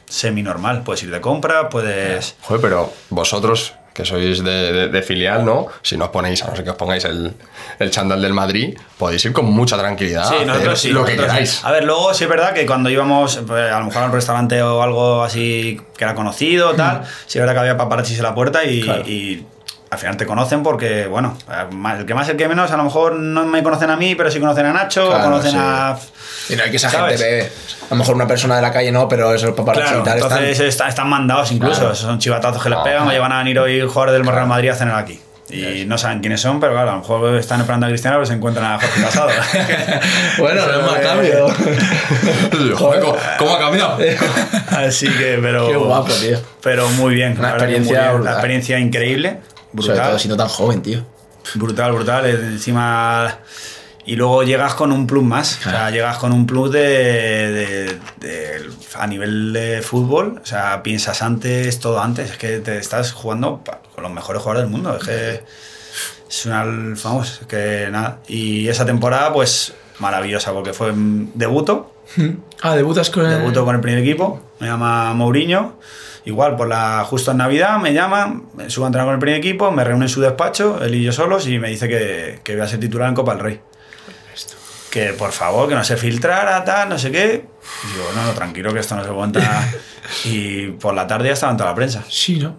semi-normal. 0.07 0.83
Puedes 0.85 1.03
ir 1.03 1.11
de 1.11 1.20
compra, 1.20 1.68
puedes. 1.68 2.37
Joder, 2.42 2.61
pero 2.61 2.92
vosotros, 3.11 3.75
que 3.94 4.05
sois 4.05 4.42
de, 4.44 4.72
de- 4.72 4.88
de 4.88 5.03
filial, 5.03 5.44
¿no? 5.44 5.66
Si 5.83 5.96
no 5.96 6.05
os 6.07 6.11
ponéis, 6.11 6.42
a 6.42 6.48
no 6.48 6.55
ser 6.57 6.64
que 6.64 6.70
os 6.70 6.77
pongáis 6.77 7.05
el, 7.05 7.35
el 7.79 7.90
chándal 7.90 8.22
del 8.22 8.33
Madrid, 8.33 8.77
podéis 8.98 9.25
ir 9.25 9.33
con 9.33 9.46
mucha 9.46 9.77
tranquilidad. 9.79 10.29
Sí, 10.29 10.35
a 10.35 10.37
hacer 10.38 10.46
nosotros 10.46 10.81
sí. 10.81 10.88
Lo 10.90 11.05
que 11.05 11.12
nosotros 11.12 11.31
queráis. 11.33 11.51
sí. 11.51 11.61
A 11.64 11.72
ver, 11.72 11.85
luego 11.85 12.14
sí 12.14 12.25
es 12.25 12.31
verdad 12.31 12.53
que 12.55 12.64
cuando 12.66 12.90
íbamos, 12.90 13.40
pues, 13.46 13.72
a 13.72 13.79
lo 13.79 13.87
mejor 13.87 14.03
a 14.03 14.07
un 14.07 14.12
restaurante 14.12 14.62
o 14.62 14.83
algo 14.83 15.22
así 15.22 15.81
que 15.96 16.05
era 16.05 16.14
conocido, 16.14 16.72
tal, 16.75 17.03
sí 17.27 17.38
es 17.38 17.42
verdad 17.42 17.55
que 17.55 17.61
había 17.61 17.77
paparazzis 17.77 18.16
en 18.18 18.22
la 18.25 18.35
puerta 18.35 18.64
y, 18.64 18.83
Claro. 18.83 19.03
y 19.07 19.46
al 19.92 19.98
final 19.98 20.16
te 20.16 20.24
conocen 20.24 20.62
porque, 20.62 21.07
bueno, 21.07 21.37
el 21.98 22.07
que 22.07 22.14
más, 22.14 22.26
el 22.31 22.37
que 22.38 22.48
menos, 22.48 22.70
a 22.70 22.76
lo 22.78 22.85
mejor 22.85 23.12
no 23.12 23.44
me 23.44 23.62
conocen 23.62 23.90
a 23.90 23.96
mí, 23.96 24.14
pero 24.14 24.31
sí 24.31 24.40
conocen 24.40 24.64
a 24.64 24.72
Nacho, 24.72 25.07
Claro, 25.09 25.24
conocen 25.24 25.50
sí. 25.52 25.57
a. 25.61 25.96
Y 26.48 26.57
no 26.57 26.62
hay 26.64 26.70
que 26.70 26.78
esa 26.78 26.88
¿Sabes? 26.88 27.20
gente 27.20 27.35
ve. 27.42 27.52
A 27.88 27.90
lo 27.90 27.96
mejor 27.96 28.14
una 28.14 28.26
persona 28.26 28.57
de 28.57 28.62
la 28.62 28.72
calle 28.72 28.90
no, 28.90 29.07
pero 29.07 29.35
esos 29.35 29.50
paparazzi 29.55 29.88
Claro, 29.88 30.02
tal 30.02 30.14
entonces 30.16 30.48
están. 30.52 30.66
está- 30.66 30.88
están 30.88 31.09
mandados 31.11 31.52
incluso, 31.52 31.81
Claro. 31.81 31.92
esos 31.92 32.07
son 32.07 32.18
chivatazos 32.18 32.62
que 32.62 32.70
les 32.70 32.78
Ah, 32.78 32.83
pegan 32.85 33.00
o 33.00 33.05
claro. 33.05 33.16
llevan 33.16 33.33
a 33.33 33.38
venir 33.38 33.59
hoy 33.59 33.81
jugadores 33.83 34.14
del 34.14 34.26
Real 34.26 34.46
Madrid 34.46 34.70
a 34.70 34.74
cenar 34.74 34.98
aquí. 34.98 35.20
Y 35.50 35.85
no 35.85 35.98
saben 35.98 36.20
quiénes 36.20 36.40
son, 36.40 36.59
pero 36.61 36.72
claro, 36.72 36.88
a 36.92 36.94
lo 36.94 37.00
mejor 37.00 37.35
están 37.35 37.61
esperando 37.61 37.85
a 37.85 37.90
Cristiano, 37.90 38.16
pero 38.16 38.24
se 38.24 38.33
encuentran 38.33 38.64
a 38.72 38.81
Jorge 38.81 39.02
Casado. 39.02 39.28
Bueno, 40.38 40.66
no 40.66 40.81
es 40.81 40.87
más 40.87 41.00
cambio. 41.00 41.46
Joder, 42.76 43.00
¿cómo, 43.02 43.16
cómo 43.38 43.55
ha 43.55 43.59
cambiado? 43.59 43.98
Así 44.70 45.09
que, 45.11 45.38
pero. 45.42 45.68
Qué 45.68 45.76
guapo, 45.76 46.12
tío. 46.14 46.38
Pero 46.62 46.88
muy 46.90 47.14
bien. 47.14 47.37
Muy. 47.38 47.96
Una 48.14 48.31
experiencia 48.33 48.78
increíble. 48.78 49.40
Sobre 49.76 49.87
todo 49.87 49.94
Brutal. 50.04 50.20
siendo 50.20 50.37
tan 50.37 50.48
joven, 50.48 50.82
tío. 50.82 51.04
Brutal, 51.54 51.92
brutal. 51.92 52.26
Encima. 52.26 53.38
Y 54.04 54.16
luego 54.16 54.42
llegas 54.42 54.74
con 54.74 54.90
un 54.92 55.06
plus 55.06 55.22
más. 55.22 55.58
O 55.66 55.70
sea, 55.70 55.90
llegas 55.90 56.18
con 56.18 56.32
un 56.32 56.46
plus 56.46 56.72
de, 56.72 56.80
de- 56.80 57.98
de- 58.20 58.70
a 58.94 59.06
nivel 59.06 59.52
de 59.52 59.80
fútbol. 59.82 60.40
O 60.42 60.46
sea, 60.46 60.82
piensas 60.82 61.22
antes, 61.22 61.78
todo 61.78 62.00
antes. 62.00 62.32
Es 62.32 62.37
que 62.37 62.58
te 62.58 62.78
estás 62.78 63.12
jugando 63.12 63.62
con 63.94 64.02
los 64.02 64.12
mejores 64.12 64.42
jugadores 64.42 64.64
del 64.68 64.72
mundo. 64.72 64.96
Es 64.96 65.04
que 65.06 65.44
es 66.28 66.46
una. 66.46 66.64
Vamos, 66.64 67.38
es 67.42 67.46
que 67.46 67.88
nada. 67.90 68.18
Y 68.26 68.66
esa 68.68 68.85
temporada, 68.85 69.32
pues 69.32 69.72
maravillosa, 70.00 70.52
porque 70.52 70.72
fue 70.72 70.92
debuto. 70.94 71.94
Ah, 72.61 72.74
debutas 72.74 73.08
con 73.11 73.24
el. 73.24 73.38
Debuto 73.38 73.64
con 73.64 73.74
el 73.76 73.80
primer 73.80 74.00
equipo, 74.02 74.40
me 74.58 74.66
llama 74.66 75.14
Mourinho. 75.14 75.78
Igual, 76.24 76.54
por 76.56 76.68
la, 76.68 77.04
justo 77.04 77.32
en 77.32 77.38
Navidad 77.38 77.78
me 77.78 77.92
llaman, 77.92 78.44
me 78.54 78.70
subo 78.70 78.85
a 78.85 78.88
entrenar 78.88 79.06
con 79.06 79.14
el 79.14 79.20
primer 79.20 79.38
equipo, 79.38 79.70
me 79.72 79.82
reúne 79.82 80.04
en 80.04 80.08
su 80.08 80.20
despacho, 80.20 80.80
él 80.82 80.94
y 80.94 81.02
yo 81.02 81.12
solos, 81.12 81.46
y 81.48 81.58
me 81.58 81.68
dice 81.68 81.88
que, 81.88 82.40
que 82.44 82.54
voy 82.54 82.64
a 82.64 82.68
ser 82.68 82.78
titular 82.78 83.08
en 83.08 83.14
Copa 83.14 83.32
del 83.32 83.40
Rey. 83.42 83.61
Que 84.90 85.14
por 85.14 85.32
favor, 85.32 85.68
que 85.68 85.74
no 85.74 85.82
se 85.85 85.96
filtrara, 85.96 86.62
tal, 86.64 86.90
no 86.90 86.98
sé 86.98 87.11
qué. 87.11 87.46
Y 87.85 87.92
digo, 87.92 88.04
no, 88.14 88.24
no, 88.24 88.32
tranquilo, 88.32 88.72
que 88.74 88.80
esto 88.80 88.94
no 88.94 89.02
se 89.04 89.11
cuenta. 89.11 89.40
y 90.24 90.66
por 90.72 90.94
la 90.94 91.06
tarde 91.06 91.28
ya 91.28 91.32
estaba 91.32 91.52
en 91.52 91.56
toda 91.58 91.70
la 91.70 91.74
prensa. 91.76 92.04
Sí, 92.08 92.38
¿no? 92.38 92.56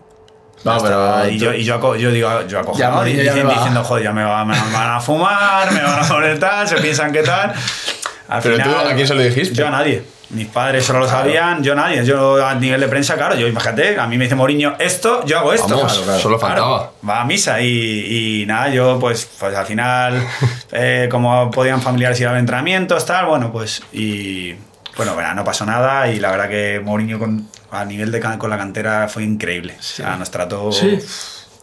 No, 0.64 0.78
pero. 0.82 1.30
Y 1.30 1.38
yo, 1.38 1.54
y 1.54 1.64
yo, 1.64 1.96
yo 1.96 2.10
digo, 2.12 2.42
yo 2.48 2.60
acojo, 2.60 2.80
Ya, 2.80 2.90
¿no? 2.90 2.96
Mourinho 2.96 3.22
ya 3.22 3.34
diciendo, 3.34 3.84
joder, 3.84 4.04
ya 4.06 4.12
me, 4.14 4.24
va- 4.24 4.46
me 4.46 4.56
van 4.58 4.92
a 4.92 5.00
fumar, 5.00 5.72
me 5.72 5.84
van 5.84 6.04
a 6.04 6.08
poner 6.08 6.40
tal, 6.40 6.68
se 6.68 6.78
piensan 6.78 7.12
que 7.12 7.22
tal. 7.22 7.54
Al 8.30 8.42
Pero 8.42 8.58
tú, 8.64 8.70
¿a 8.76 8.94
quién 8.96 9.08
se 9.08 9.14
lo 9.14 9.22
dijiste? 9.22 9.54
Yo 9.54 9.68
a 9.68 9.72
nadie. 9.72 10.04
Mis 10.34 10.48
padres 10.48 10.84
solo 10.86 11.00
lo 11.00 11.08
sabían, 11.08 11.64
yo 11.64 11.76
nadie. 11.76 12.04
Yo 12.06 12.46
a 12.46 12.56
nivel 12.56 12.82
de 12.82 12.88
prensa, 12.88 13.16
claro, 13.16 13.36
yo 13.36 13.48
imagínate, 13.48 14.00
a 14.00 14.08
mí 14.08 14.18
me 14.18 14.26
dice 14.26 14.36
Mourinho 14.36 14.76
esto, 14.80 15.24
yo 15.26 15.38
hago 15.40 15.54
esto. 15.54 15.68
Vamos, 15.76 15.92
claro, 15.94 16.04
claro. 16.06 16.20
solo 16.20 16.40
Claro, 16.40 16.56
faltaba. 16.56 16.92
va 17.08 17.22
a 17.22 17.26
misa 17.26 17.62
y, 17.62 18.42
y 18.42 18.46
nada, 18.46 18.70
yo 18.70 18.98
pues, 19.00 19.28
pues 19.40 19.56
al 19.56 19.66
final, 19.66 20.26
eh, 20.72 21.08
como 21.12 21.52
podían 21.52 21.82
familiares 21.82 22.20
ir 22.20 22.28
al 22.28 22.38
entrenamiento, 22.38 22.98
tal, 22.98 23.28
bueno, 23.28 23.52
pues 23.52 23.84
y 23.94 24.54
bueno, 24.98 25.14
bueno, 25.14 25.34
no 25.34 25.44
pasó 25.44 25.66
nada 25.66 26.08
y 26.10 26.20
la 26.20 26.32
verdad 26.32 26.50
que 26.50 26.82
Mourinho 26.84 27.20
con, 27.20 27.48
a 27.72 27.86
nivel 27.86 28.12
de 28.12 28.20
can- 28.20 28.38
con 28.38 28.50
la 28.50 28.58
cantera 28.58 29.08
fue 29.08 29.24
increíble. 29.24 29.76
O 29.80 29.84
sea, 29.84 30.16
nos 30.18 30.30
trató... 30.32 30.72
Sí. 30.72 31.00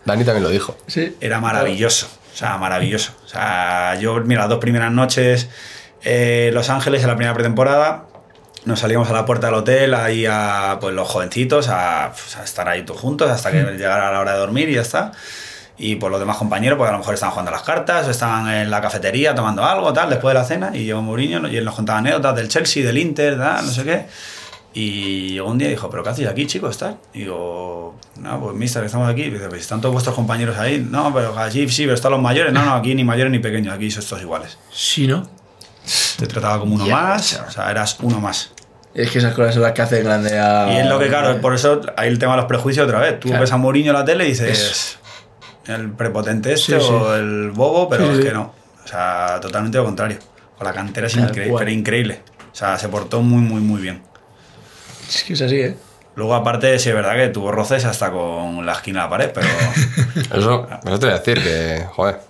Dani 0.05 0.25
también 0.25 0.43
lo 0.45 0.49
dijo. 0.51 0.77
Sí. 0.87 1.17
Era 1.21 1.41
maravilloso, 1.41 2.09
o 2.33 2.37
sea, 2.37 2.57
maravilloso. 2.57 3.13
O 3.25 3.29
sea, 3.29 3.97
yo, 4.01 4.15
mira, 4.25 4.41
las 4.43 4.49
dos 4.51 4.59
primeras 4.59 4.91
noches 4.91 5.49
eh, 6.03 6.51
Los 6.55 6.71
Ángeles 6.71 7.03
en 7.03 7.09
la 7.09 7.15
primera 7.17 7.35
pretemporada, 7.35 8.05
nos 8.65 8.81
salíamos 8.81 9.09
a 9.11 9.13
la 9.13 9.25
puerta 9.25 9.47
del 9.47 9.57
hotel, 9.57 9.95
ahí 9.95 10.27
a 10.27 10.79
pues, 10.81 10.95
los 10.95 11.09
jovencitos, 11.09 11.69
a, 11.69 12.13
pues, 12.13 12.37
a 12.37 12.45
estar 12.45 12.69
ahí 12.69 12.85
todos 12.85 13.01
juntos 13.01 13.31
hasta 13.31 13.51
que 13.51 13.63
llegara 13.63 14.13
la 14.13 14.21
hora 14.21 14.33
de 14.33 14.39
dormir 14.39 14.69
y 14.69 14.75
ya 14.75 14.83
está. 14.83 15.13
Y 15.79 15.97
por 15.97 16.11
los 16.11 16.21
demás 16.21 16.37
compañeros, 16.37 16.77
porque 16.77 16.91
a 16.91 16.93
lo 16.93 16.99
mejor 16.99 17.15
estaban 17.15 17.33
jugando 17.33 17.51
a 17.51 17.55
las 17.55 17.63
cartas, 17.63 18.07
o 18.07 18.11
estaban 18.11 18.51
en 18.51 18.71
la 18.71 18.83
cafetería 18.83 19.35
tomando 19.35 19.65
algo, 19.65 19.93
tal, 19.95 20.11
después 20.11 20.35
de 20.35 20.41
la 20.41 20.45
cena, 20.45 20.71
y 20.75 20.85
llegó 20.85 21.01
Mourinho 21.01 21.49
y 21.49 21.57
él 21.57 21.65
nos 21.65 21.75
contaba 21.75 22.01
anécdotas 22.01 22.37
del 22.37 22.49
Chelsea, 22.49 22.85
del 22.85 22.99
Inter, 22.99 23.39
tal, 23.39 23.65
no 23.65 23.73
sé 23.73 23.85
qué. 23.85 24.07
Y 24.73 25.31
llegó 25.31 25.51
un 25.51 25.59
día 25.59 25.69
y 25.69 25.71
dijo, 25.73 25.91
¿pero 25.91 26.03
qué 26.03 26.11
hacéis 26.11 26.29
aquí, 26.29 26.47
chicos? 26.47 26.79
Tal? 26.79 26.97
Y 27.13 27.21
digo, 27.21 27.97
no, 28.19 28.41
pues 28.41 28.55
mister, 28.55 28.85
estamos 28.85 29.09
aquí. 29.09 29.23
Y 29.23 29.31
dice, 29.31 29.49
pues 29.49 29.63
están 29.63 29.81
todos 29.81 29.93
vuestros 29.93 30.15
compañeros 30.15 30.59
ahí. 30.59 30.87
No, 30.89 31.13
pero 31.13 31.37
allí 31.37 31.69
sí, 31.69 31.83
pero 31.83 31.95
están 31.95 32.13
los 32.13 32.21
mayores. 32.21 32.53
No, 32.53 32.65
no, 32.65 32.75
aquí 32.75 32.95
ni 32.95 33.03
mayores 33.03 33.33
ni 33.33 33.41
pequeños, 33.41 33.75
aquí 33.75 33.91
sois 33.91 34.07
todos 34.07 34.23
iguales. 34.23 34.59
Sí, 34.73 35.09
¿no? 35.09 35.40
Te 36.19 36.27
trataba 36.27 36.59
como 36.61 36.75
uno 36.75 36.87
más, 36.87 37.41
o 37.47 37.51
sea, 37.51 37.71
eras 37.71 37.97
uno 38.01 38.21
más. 38.21 38.51
Es 38.95 39.11
que 39.11 39.19
esas 39.19 39.35
cosas 39.35 39.55
son 39.55 39.63
las 39.63 39.73
que 39.73 39.83
hacen 39.83 40.05
grande 40.05 40.39
a. 40.39 40.73
Y 40.73 40.77
es 40.79 40.87
lo 40.87 40.99
que, 40.99 41.09
claro, 41.09 41.41
por 41.41 41.55
eso 41.55 41.81
hay 41.97 42.09
el 42.09 42.19
tema 42.19 42.33
de 42.33 42.39
los 42.39 42.47
prejuicios 42.47 42.87
otra 42.87 42.99
vez. 42.99 43.21
Tú 43.21 43.29
Claro. 43.29 43.41
ves 43.43 43.53
a 43.53 43.57
Mourinho 43.57 43.91
en 43.93 43.97
la 43.99 44.05
tele 44.05 44.25
y 44.27 44.29
dices, 44.31 44.99
el 45.67 45.91
prepotente 45.93 46.53
este 46.53 46.81
Sí, 46.81 46.87
sí. 46.87 46.93
o 46.93 47.15
el 47.15 47.51
bobo, 47.53 47.89
pero 47.89 48.05
Sí, 48.07 48.11
es 48.13 48.17
sí. 48.19 48.23
que 48.25 48.33
no. 48.33 48.53
O 48.85 48.89
sea, 48.89 49.39
totalmente 49.41 49.79
lo 49.79 49.85
contrario. 49.85 50.19
Con 50.59 50.67
la 50.67 50.73
cantera 50.73 51.07
es 51.07 51.15
increíble, 51.17 51.51
cual. 51.51 51.61
pero 51.65 51.71
increíble. 51.71 52.21
O 52.53 52.55
sea, 52.55 52.77
se 52.79 52.89
portó 52.89 53.23
muy, 53.23 53.41
muy, 53.41 53.61
muy 53.61 53.81
bien. 53.81 54.03
Es 55.09 55.23
que 55.25 55.33
es 55.35 55.43
así, 55.43 55.57
¿eh? 55.61 55.77
Luego, 56.17 56.35
aparte, 56.35 56.77
sí 56.81 56.89
es 56.89 56.95
verdad 56.95 57.15
que 57.15 57.29
tuvo 57.29 57.53
roces 57.53 57.85
hasta 57.85 58.11
con 58.11 58.67
la 58.67 58.73
esquina 58.73 59.01
de 59.01 59.05
la 59.07 59.11
pared, 59.11 59.31
pero. 59.33 59.47
Eso, 60.37 60.67
eso 60.85 60.99
te 60.99 61.07
voy 61.07 61.15
a 61.15 61.19
decir 61.19 61.43
que, 61.43 61.87
joder, 61.93 62.21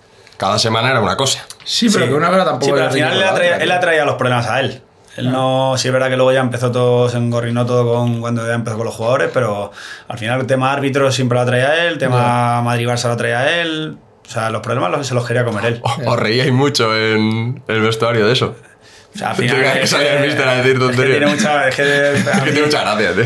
cada 0.41 0.57
semana 0.57 0.89
era 0.89 0.99
una 1.01 1.15
cosa. 1.15 1.45
Sí, 1.63 1.87
pero 1.93 2.07
que 2.07 2.13
una 2.15 2.29
cosa 2.29 2.45
tampoco 2.45 2.65
Sí, 2.65 2.71
pero 2.71 2.85
al 2.85 2.91
final 2.91 3.13
él 3.13 3.23
atraía, 3.23 3.57
él 3.57 3.71
atraía 3.71 4.05
los 4.05 4.15
problemas 4.15 4.47
a 4.47 4.59
él. 4.59 4.81
Él 5.17 5.31
no, 5.31 5.75
sí 5.77 5.87
es 5.87 5.93
verdad 5.93 6.09
que 6.09 6.15
luego 6.15 6.31
ya 6.33 6.39
empezó 6.39 6.71
todo, 6.71 7.07
se 7.09 7.17
engorrinó 7.17 7.67
todo 7.67 7.93
con, 7.93 8.21
cuando 8.21 8.47
ya 8.47 8.53
empezó 8.55 8.75
con 8.77 8.87
los 8.87 8.95
jugadores, 8.95 9.29
pero 9.31 9.71
al 10.07 10.17
final 10.17 10.39
el 10.41 10.47
tema 10.47 10.71
árbitro 10.73 11.11
siempre 11.11 11.35
lo 11.35 11.41
atraía 11.43 11.85
él, 11.85 11.93
el 11.93 11.97
tema 11.99 12.59
Madrid-Barça 12.63 13.03
lo 13.05 13.11
atraía 13.13 13.61
él. 13.61 13.97
O 14.25 14.29
sea, 14.33 14.49
los 14.49 14.61
problemas 14.61 14.89
los- 14.89 15.05
se 15.05 15.13
los 15.13 15.27
quería 15.27 15.43
comer 15.45 15.65
él. 15.65 15.81
Os 15.83 16.17
reíais 16.19 16.51
mucho 16.51 16.95
en 16.97 17.61
el 17.67 17.81
vestuario 17.81 18.25
de 18.25 18.33
eso. 18.33 18.55
O 19.13 19.17
sea, 19.17 19.29
al 19.31 19.35
final. 19.35 19.61
que 19.73 19.81
es 19.83 19.89
salía 19.91 20.17
el 20.19 20.25
míster 20.25 20.47
a 20.47 20.55
decir 20.55 20.71
es 20.71 20.79
que 20.79 20.85
tonterías. 20.85 21.17
tiene 21.19 21.31
mucha. 21.35 21.67
Es 21.67 21.75
que, 21.75 21.83
que 22.45 22.51
tiene 22.51 22.65
mucha 22.65 22.81
gracia, 22.81 23.13
tío. 23.13 23.25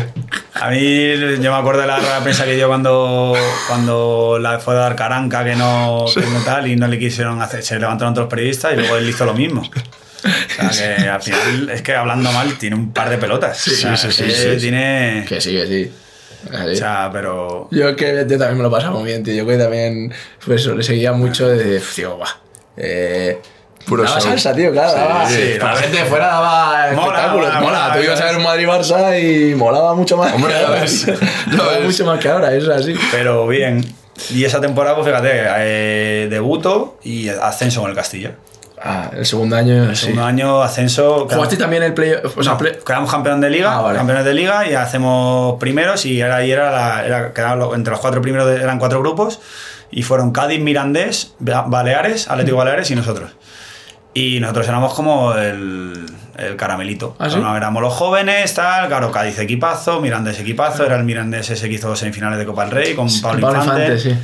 A 0.60 0.70
mí, 0.70 1.38
yo 1.40 1.52
me 1.52 1.58
acuerdo 1.58 1.82
de 1.82 1.86
la 1.86 1.98
rueda 1.98 2.16
de 2.16 2.22
prensa 2.22 2.44
que 2.44 2.54
dio 2.54 2.68
cuando, 2.68 3.34
cuando 3.68 4.38
la 4.40 4.58
fue 4.58 4.74
a 4.74 4.78
dar 4.78 4.96
caranca, 4.96 5.44
que 5.44 5.54
no, 5.54 6.06
que 6.12 6.20
no 6.20 6.40
tal, 6.44 6.66
y 6.66 6.76
no 6.76 6.88
le 6.88 6.98
quisieron 6.98 7.40
hacer. 7.42 7.62
Se 7.62 7.78
levantaron 7.78 8.14
los 8.14 8.28
periodistas 8.28 8.72
y 8.72 8.76
luego 8.76 8.96
él 8.96 9.08
hizo 9.08 9.24
lo 9.24 9.34
mismo. 9.34 9.62
O 9.62 10.72
sea, 10.72 10.96
que 10.96 11.08
al 11.08 11.22
final, 11.22 11.70
es 11.70 11.82
que 11.82 11.94
hablando 11.94 12.32
mal, 12.32 12.56
tiene 12.58 12.74
un 12.74 12.92
par 12.92 13.10
de 13.10 13.18
pelotas. 13.18 13.66
O 13.66 13.70
sea, 13.70 13.96
sí, 13.96 14.10
sí, 14.10 14.12
sí, 14.12 14.24
que 14.24 14.54
sí. 14.54 14.60
Tiene. 14.60 15.24
Que 15.28 15.40
sí, 15.40 15.52
que 15.52 15.66
sí. 15.66 15.92
Así. 16.50 16.72
O 16.72 16.76
sea, 16.76 17.10
pero. 17.12 17.68
Yo 17.70 17.94
que 17.94 18.24
yo 18.28 18.38
también 18.38 18.56
me 18.56 18.62
lo 18.62 18.70
pasaba 18.70 18.98
muy 18.98 19.04
bien, 19.04 19.22
tío. 19.22 19.34
Yo 19.34 19.46
que 19.46 19.56
también, 19.56 20.12
pues 20.44 20.62
eso, 20.62 20.74
le 20.74 20.82
seguía 20.82 21.12
mucho 21.12 21.48
de, 21.48 21.80
tío, 21.94 22.18
va. 22.18 22.28
Eh, 22.76 23.38
Puro 23.86 24.02
daba 24.02 24.20
show. 24.20 24.30
salsa, 24.30 24.52
tío, 24.54 24.72
claro. 24.72 24.90
Sí, 24.90 24.96
daba, 24.98 25.28
sí, 25.28 25.42
para 25.60 25.68
la 25.72 25.74
la- 25.76 25.82
gente 25.82 25.96
de 25.98 26.04
fuera 26.06 26.26
daba 26.26 26.88
espectáculos. 26.90 27.48
mola, 27.48 27.60
Mola, 27.60 27.60
mola, 27.60 27.92
tú 27.96 28.02
ibas 28.04 28.20
a 28.20 28.24
ver 28.24 28.36
un 28.36 28.42
Madrid-Barça 28.42 29.20
y 29.50 29.54
molaba 29.54 29.94
mucho 29.94 30.16
más. 30.16 30.32
Hombre, 30.32 30.54
ahora. 30.58 30.80
ves, 30.80 31.06
Molaba 31.46 31.70
ves. 31.72 31.84
mucho 31.84 32.04
más 32.06 32.18
que 32.18 32.28
ahora, 32.28 32.52
eso 32.54 32.72
es 32.74 32.80
así. 32.82 32.94
Pero 33.12 33.46
bien. 33.46 33.84
Y 34.30 34.44
esa 34.44 34.60
temporada, 34.60 34.96
pues 34.96 35.06
fíjate, 35.06 35.30
eh, 35.58 36.26
debuto 36.30 36.98
y 37.04 37.28
ascenso 37.28 37.80
con 37.82 37.90
el 37.90 37.96
Castilla. 37.96 38.32
Ah, 38.82 39.10
el 39.16 39.24
segundo 39.24 39.56
año, 39.56 39.84
El 39.84 39.96
sí. 39.96 40.02
segundo 40.06 40.24
año, 40.24 40.62
ascenso. 40.62 41.26
¿Jugaste 41.30 41.56
también 41.56 41.82
el 41.82 41.94
play 41.94 42.12
o 42.14 42.42
sea, 42.42 42.52
No, 42.52 42.58
play- 42.58 42.78
quedamos 42.84 43.10
campeón 43.10 43.40
de 43.40 43.50
liga, 43.50 43.74
Ah, 43.76 43.80
vale. 43.82 43.96
campeones 43.98 44.24
de 44.24 44.34
liga 44.34 44.68
y 44.68 44.74
hacemos 44.74 45.58
primeros 45.58 46.04
y 46.06 46.20
era, 46.20 46.44
y 46.44 46.50
era, 46.50 46.70
la- 46.70 47.06
era- 47.06 47.32
quedaban 47.32 47.58
lo- 47.58 47.74
entre 47.74 47.90
los 47.92 48.00
cuatro 48.00 48.20
primeros 48.20 48.46
de- 48.48 48.56
eran 48.62 48.78
cuatro 48.78 49.00
grupos 49.00 49.40
y 49.90 50.02
fueron 50.02 50.30
Cádiz, 50.32 50.60
Mirandés, 50.60 51.34
Ba- 51.38 51.64
Baleares, 51.66 52.28
Atlético 52.30 52.58
Baleares 52.58 52.90
y 52.90 52.96
nosotros. 52.96 53.30
Y 54.16 54.40
nosotros 54.40 54.66
éramos 54.66 54.94
como 54.94 55.34
el, 55.34 56.06
el 56.38 56.56
caramelito. 56.56 57.16
¿Ah, 57.18 57.28
sí? 57.28 57.38
No, 57.38 57.54
éramos 57.54 57.82
los 57.82 57.92
jóvenes, 57.92 58.54
tal, 58.54 58.88
claro, 58.88 59.12
Cádiz 59.12 59.38
equipazo, 59.38 60.00
Mirandés 60.00 60.40
equipazo, 60.40 60.86
era 60.86 60.96
el 60.96 61.04
Mirandés 61.04 61.50
ese 61.50 61.68
que 61.68 61.74
hizo 61.74 61.94
semifinales 61.94 62.38
de 62.38 62.46
Copa 62.46 62.64
del 62.64 62.70
Rey 62.70 62.94
con 62.94 63.08
Pablo, 63.20 63.42
Pablo 63.42 63.60
Infante. 63.60 63.82
Infante, 63.94 63.98
sí. 63.98 64.18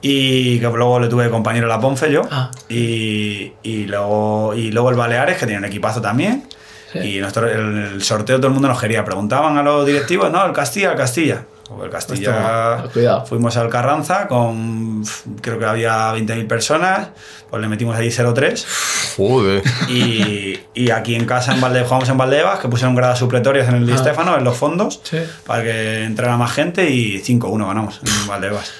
Y 0.00 0.60
que 0.60 0.66
luego 0.68 1.00
le 1.00 1.08
tuve 1.08 1.24
de 1.24 1.30
compañero 1.30 1.66
la 1.66 1.80
Ponce 1.80 2.12
yo. 2.12 2.22
Ah. 2.30 2.52
Y, 2.68 3.52
y, 3.64 3.86
luego, 3.86 4.54
y 4.54 4.70
luego 4.70 4.90
el 4.90 4.96
Baleares, 4.96 5.36
que 5.38 5.44
tenía 5.44 5.58
un 5.58 5.64
equipazo 5.64 6.00
también. 6.00 6.46
Sí. 6.92 6.98
Y 7.00 7.20
nosotros, 7.20 7.50
el, 7.50 7.78
el 7.94 8.02
sorteo 8.04 8.36
todo 8.36 8.46
el 8.46 8.52
mundo 8.52 8.68
nos 8.68 8.80
quería. 8.80 9.04
Preguntaban 9.04 9.58
a 9.58 9.64
los 9.64 9.84
directivos, 9.84 10.30
no, 10.30 10.46
el 10.46 10.52
Castilla, 10.52 10.92
el 10.92 10.96
Castilla. 10.96 11.42
Pues 11.70 11.84
el 11.84 11.90
Castilla. 11.90 12.74
Hostia, 12.78 12.92
cuidado. 12.92 13.26
Fuimos 13.26 13.56
al 13.56 13.68
Carranza 13.68 14.26
con. 14.26 15.04
Creo 15.40 15.58
que 15.58 15.64
había 15.64 16.12
20.000 16.14 16.48
personas. 16.48 17.08
Pues 17.48 17.62
le 17.62 17.68
metimos 17.68 17.96
ahí 17.96 18.08
0-3. 18.08 18.64
Joder. 19.16 19.62
Y, 19.88 20.58
y 20.74 20.90
aquí 20.90 21.14
en 21.14 21.26
casa, 21.26 21.54
en 21.54 21.60
Valde, 21.60 21.82
jugamos 21.84 22.08
en 22.08 22.18
Valdebebas, 22.18 22.58
que 22.58 22.68
pusieron 22.68 22.94
gradas 22.96 23.18
supletorias 23.20 23.68
en 23.68 23.76
el 23.76 23.86
Di 23.86 23.92
Ah. 23.92 23.98
Stéfano, 23.98 24.36
en 24.36 24.44
los 24.44 24.56
fondos, 24.56 25.00
Sí. 25.04 25.18
para 25.46 25.62
que 25.62 26.04
entrara 26.04 26.36
más 26.36 26.52
gente. 26.52 26.90
Y 26.90 27.18
5-1 27.20 27.66
ganamos 27.66 28.00
en 28.04 28.26
Valdebebas. 28.28 28.72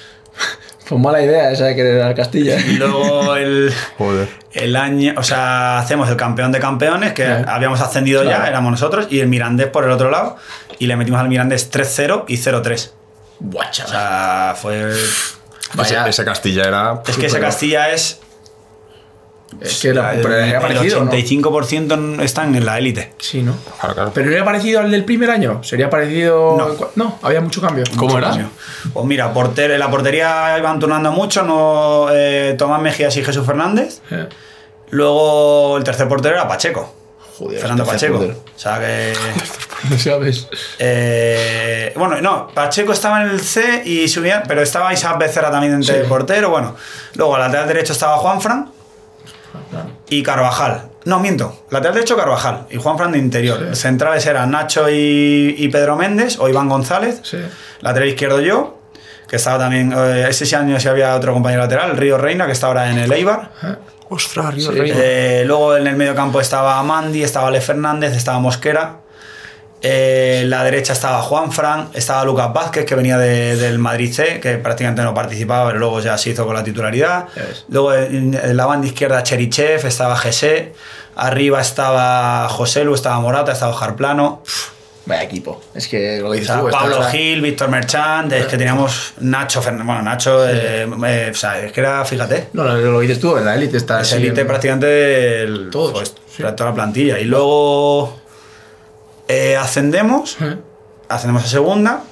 Pues 0.90 1.00
mala 1.00 1.22
idea 1.22 1.50
esa 1.52 1.66
de 1.66 1.76
querer 1.76 2.02
al 2.02 2.14
Castilla. 2.16 2.58
Y 2.60 2.72
luego 2.74 3.36
el. 3.36 3.72
Joder. 3.98 4.28
El 4.52 4.74
año, 4.74 5.14
o 5.16 5.22
sea, 5.22 5.78
hacemos 5.78 6.08
el 6.10 6.16
campeón 6.16 6.50
de 6.50 6.58
campeones, 6.58 7.12
que 7.12 7.24
Claro. 7.24 7.48
habíamos 7.48 7.80
ascendido 7.80 8.22
Claro. 8.22 8.42
ya, 8.42 8.48
éramos 8.48 8.72
nosotros, 8.72 9.06
y 9.08 9.20
el 9.20 9.28
Mirandés 9.28 9.68
por 9.68 9.84
el 9.84 9.92
otro 9.92 10.10
lado, 10.10 10.36
y 10.80 10.88
le 10.88 10.96
metimos 10.96 11.20
al 11.20 11.28
Mirandés 11.28 11.70
3-0 11.70 12.24
y 12.26 12.36
0-3. 12.36 12.90
Buah, 13.38 13.68
O 13.70 13.72
sea, 13.72 14.54
fue. 14.60 14.92
Vaya. 15.74 16.00
Ese, 16.00 16.10
ese 16.10 16.24
Castilla 16.24 16.64
era. 16.64 17.02
Es 17.06 17.16
que 17.16 17.26
ese 17.26 17.38
Castilla 17.40 17.90
es. 17.90 18.20
Es 19.60 19.80
que 19.80 19.88
el, 19.88 19.98
el 19.98 20.60
parecido, 20.60 21.04
¿no? 21.04 21.10
85% 21.10 22.22
están 22.22 22.54
en 22.54 22.64
la 22.64 22.78
élite. 22.78 23.12
Sí, 23.18 23.42
¿no? 23.42 23.54
Claro, 23.80 23.94
claro. 23.94 24.10
Pero 24.14 24.28
no 24.30 24.36
era 24.36 24.44
parecido 24.44 24.80
al 24.80 24.90
del 24.90 25.04
primer 25.04 25.30
año. 25.30 25.62
Sería 25.64 25.90
parecido. 25.90 26.56
No. 26.56 26.88
no 26.96 27.18
había 27.22 27.40
mucho 27.40 27.60
cambio. 27.60 27.84
¿Cómo 27.96 28.16
era? 28.18 28.48
Pues 28.92 29.06
mira, 29.06 29.32
porter, 29.32 29.72
en 29.72 29.80
la 29.80 29.90
portería 29.90 30.56
iban 30.58 30.78
turnando 30.78 31.10
mucho, 31.12 31.42
no, 31.42 32.06
eh, 32.12 32.54
Tomás 32.56 32.80
Mejías 32.80 33.16
y 33.16 33.24
Jesús 33.24 33.44
Fernández. 33.44 34.00
Eh, 34.10 34.28
Luego 34.90 35.76
el 35.76 35.84
tercer 35.84 36.08
portero 36.08 36.34
era 36.34 36.48
Pacheco. 36.48 36.94
Joder, 37.38 37.60
Fernando 37.60 37.84
Pacheco. 37.86 38.18
portero. 38.18 38.38
O 38.56 38.58
sea 38.58 38.78
que. 38.80 39.12
¿Sabes? 39.98 40.48
Eh, 40.78 41.92
bueno, 41.96 42.20
no, 42.20 42.48
Pacheco 42.48 42.92
estaba 42.92 43.22
en 43.22 43.30
el 43.30 43.40
C 43.40 43.82
y 43.84 44.08
subía, 44.08 44.42
pero 44.46 44.62
estaba 44.62 44.92
Isaac 44.92 45.18
Becerra 45.18 45.50
también 45.50 45.72
entre 45.74 45.94
Sí. 45.94 46.00
el 46.00 46.06
portero. 46.06 46.50
Bueno, 46.50 46.74
luego 47.14 47.34
al 47.36 47.42
lateral 47.42 47.68
derecho 47.68 47.92
estaba 47.92 48.16
Juanfran 48.18 48.70
y 50.08 50.22
Carvajal. 50.22 50.82
No, 51.04 51.18
miento, 51.18 51.64
lateral 51.70 51.94
derecho 51.94 52.16
Carvajal 52.16 52.66
y 52.70 52.76
Juanfran 52.76 53.12
de 53.12 53.18
interior. 53.18 53.58
Sí. 53.72 53.82
Centrales 53.82 54.26
eran 54.26 54.50
Nacho 54.50 54.88
y, 54.90 55.54
y 55.58 55.68
Pedro 55.68 55.96
Méndez 55.96 56.38
o 56.38 56.48
Iván 56.48 56.68
González. 56.68 57.20
Sí. 57.22 57.38
Lateral 57.80 58.08
izquierdo 58.08 58.40
yo, 58.40 58.78
que 59.28 59.36
estaba 59.36 59.58
también, 59.58 59.92
eh, 59.96 60.26
ese 60.28 60.54
año 60.56 60.78
sí 60.78 60.88
había 60.88 61.14
otro 61.14 61.32
compañero 61.32 61.62
lateral, 61.62 61.96
Río 61.96 62.18
Reina, 62.18 62.46
que 62.46 62.52
está 62.52 62.66
ahora 62.66 62.90
en 62.90 62.98
el 62.98 63.10
Eibar. 63.12 63.50
Eh, 63.62 63.76
Ostras, 64.10 64.52
Río 64.54 64.72
Sí. 64.72 64.78
Reina. 64.78 64.96
Eh, 64.98 65.44
luego 65.46 65.76
en 65.76 65.86
el 65.86 65.96
medio 65.96 66.14
campo 66.14 66.40
estaba 66.40 66.82
Mandy, 66.82 67.22
estaba 67.22 67.48
Ale 67.48 67.60
Fernández, 67.60 68.14
estaba 68.14 68.38
Mosquera. 68.40 68.99
Eh, 69.82 70.40
en 70.42 70.50
la 70.50 70.62
derecha 70.64 70.92
estaba 70.92 71.22
Juan 71.22 71.50
Fran, 71.52 71.88
estaba 71.94 72.24
Lucas 72.24 72.52
Vázquez, 72.52 72.84
que 72.84 72.94
venía 72.94 73.16
de- 73.16 73.56
del 73.56 73.78
Madrid 73.78 74.12
C, 74.12 74.38
que 74.40 74.58
prácticamente 74.58 75.02
no 75.02 75.14
participaba, 75.14 75.66
pero 75.68 75.78
luego 75.78 76.00
ya 76.00 76.18
se 76.18 76.30
hizo 76.30 76.44
con 76.44 76.54
la 76.54 76.62
titularidad. 76.62 77.26
Luego 77.68 77.94
en, 77.94 78.34
en 78.34 78.56
la 78.56 78.66
banda 78.66 78.86
izquierda 78.86 79.22
Cherichev, 79.22 79.86
estaba 79.86 80.16
Gese. 80.16 80.72
Arriba 81.16 81.60
estaba 81.60 82.48
José 82.48 82.84
Lu, 82.84 82.94
estaba 82.94 83.18
Morata, 83.20 83.52
estaba 83.52 83.72
Jarplano. 83.74 84.42
Vaya 85.06 85.22
equipo. 85.22 85.60
Es 85.74 85.88
que 85.88 86.18
lo 86.20 86.28
O 86.28 86.32
dices 86.32 86.48
sea, 86.48 86.60
tú, 86.60 86.68
Pablo 86.70 87.02
Gil, 87.04 87.40
Víctor 87.40 87.68
Merchant, 87.70 88.30
es 88.32 88.46
que 88.46 88.58
teníamos 88.58 89.14
Nacho 89.20 89.60
Fernández. 89.62 89.86
Bueno, 89.86 90.02
Nacho, 90.02 90.46
eh, 90.48 90.86
eh, 91.06 91.30
o 91.32 91.34
sea, 91.34 91.58
es 91.58 91.72
que 91.72 91.80
era, 91.80 92.04
fíjate, 92.04 92.48
No, 92.52 92.64
lo, 92.64 92.76
lo 92.76 93.00
dices 93.00 93.18
tú, 93.18 93.36
en 93.36 93.44
la 93.46 93.54
élite 93.54 93.78
está 93.78 94.02
es 94.02 94.12
élite 94.12 94.42
en- 94.42 94.46
prácticamente 94.46 95.46
Todos, 95.72 95.92
pues, 95.92 96.14
sí. 96.36 96.42
toda 96.54 96.70
la 96.70 96.74
plantilla. 96.74 97.18
Y 97.18 97.24
luego 97.24 98.19
eh, 99.30 99.56
ascendemos, 99.56 100.36
ascendemos 101.08 101.44
a 101.44 101.46
segunda. 101.46 102.02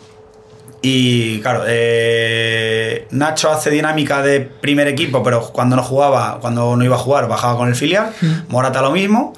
Y 0.80 1.40
claro, 1.40 1.64
eh, 1.66 3.08
Nacho 3.10 3.50
hace 3.50 3.70
dinámica 3.70 4.22
de 4.22 4.40
primer 4.40 4.86
equipo, 4.86 5.24
pero 5.24 5.42
cuando 5.52 5.74
no 5.74 5.82
jugaba, 5.82 6.38
cuando 6.40 6.76
no 6.76 6.84
iba 6.84 6.94
a 6.94 6.98
jugar, 6.98 7.26
bajaba 7.26 7.56
con 7.56 7.68
el 7.68 7.74
filial. 7.74 8.12
Morata 8.48 8.80
lo 8.80 8.92
mismo. 8.92 9.32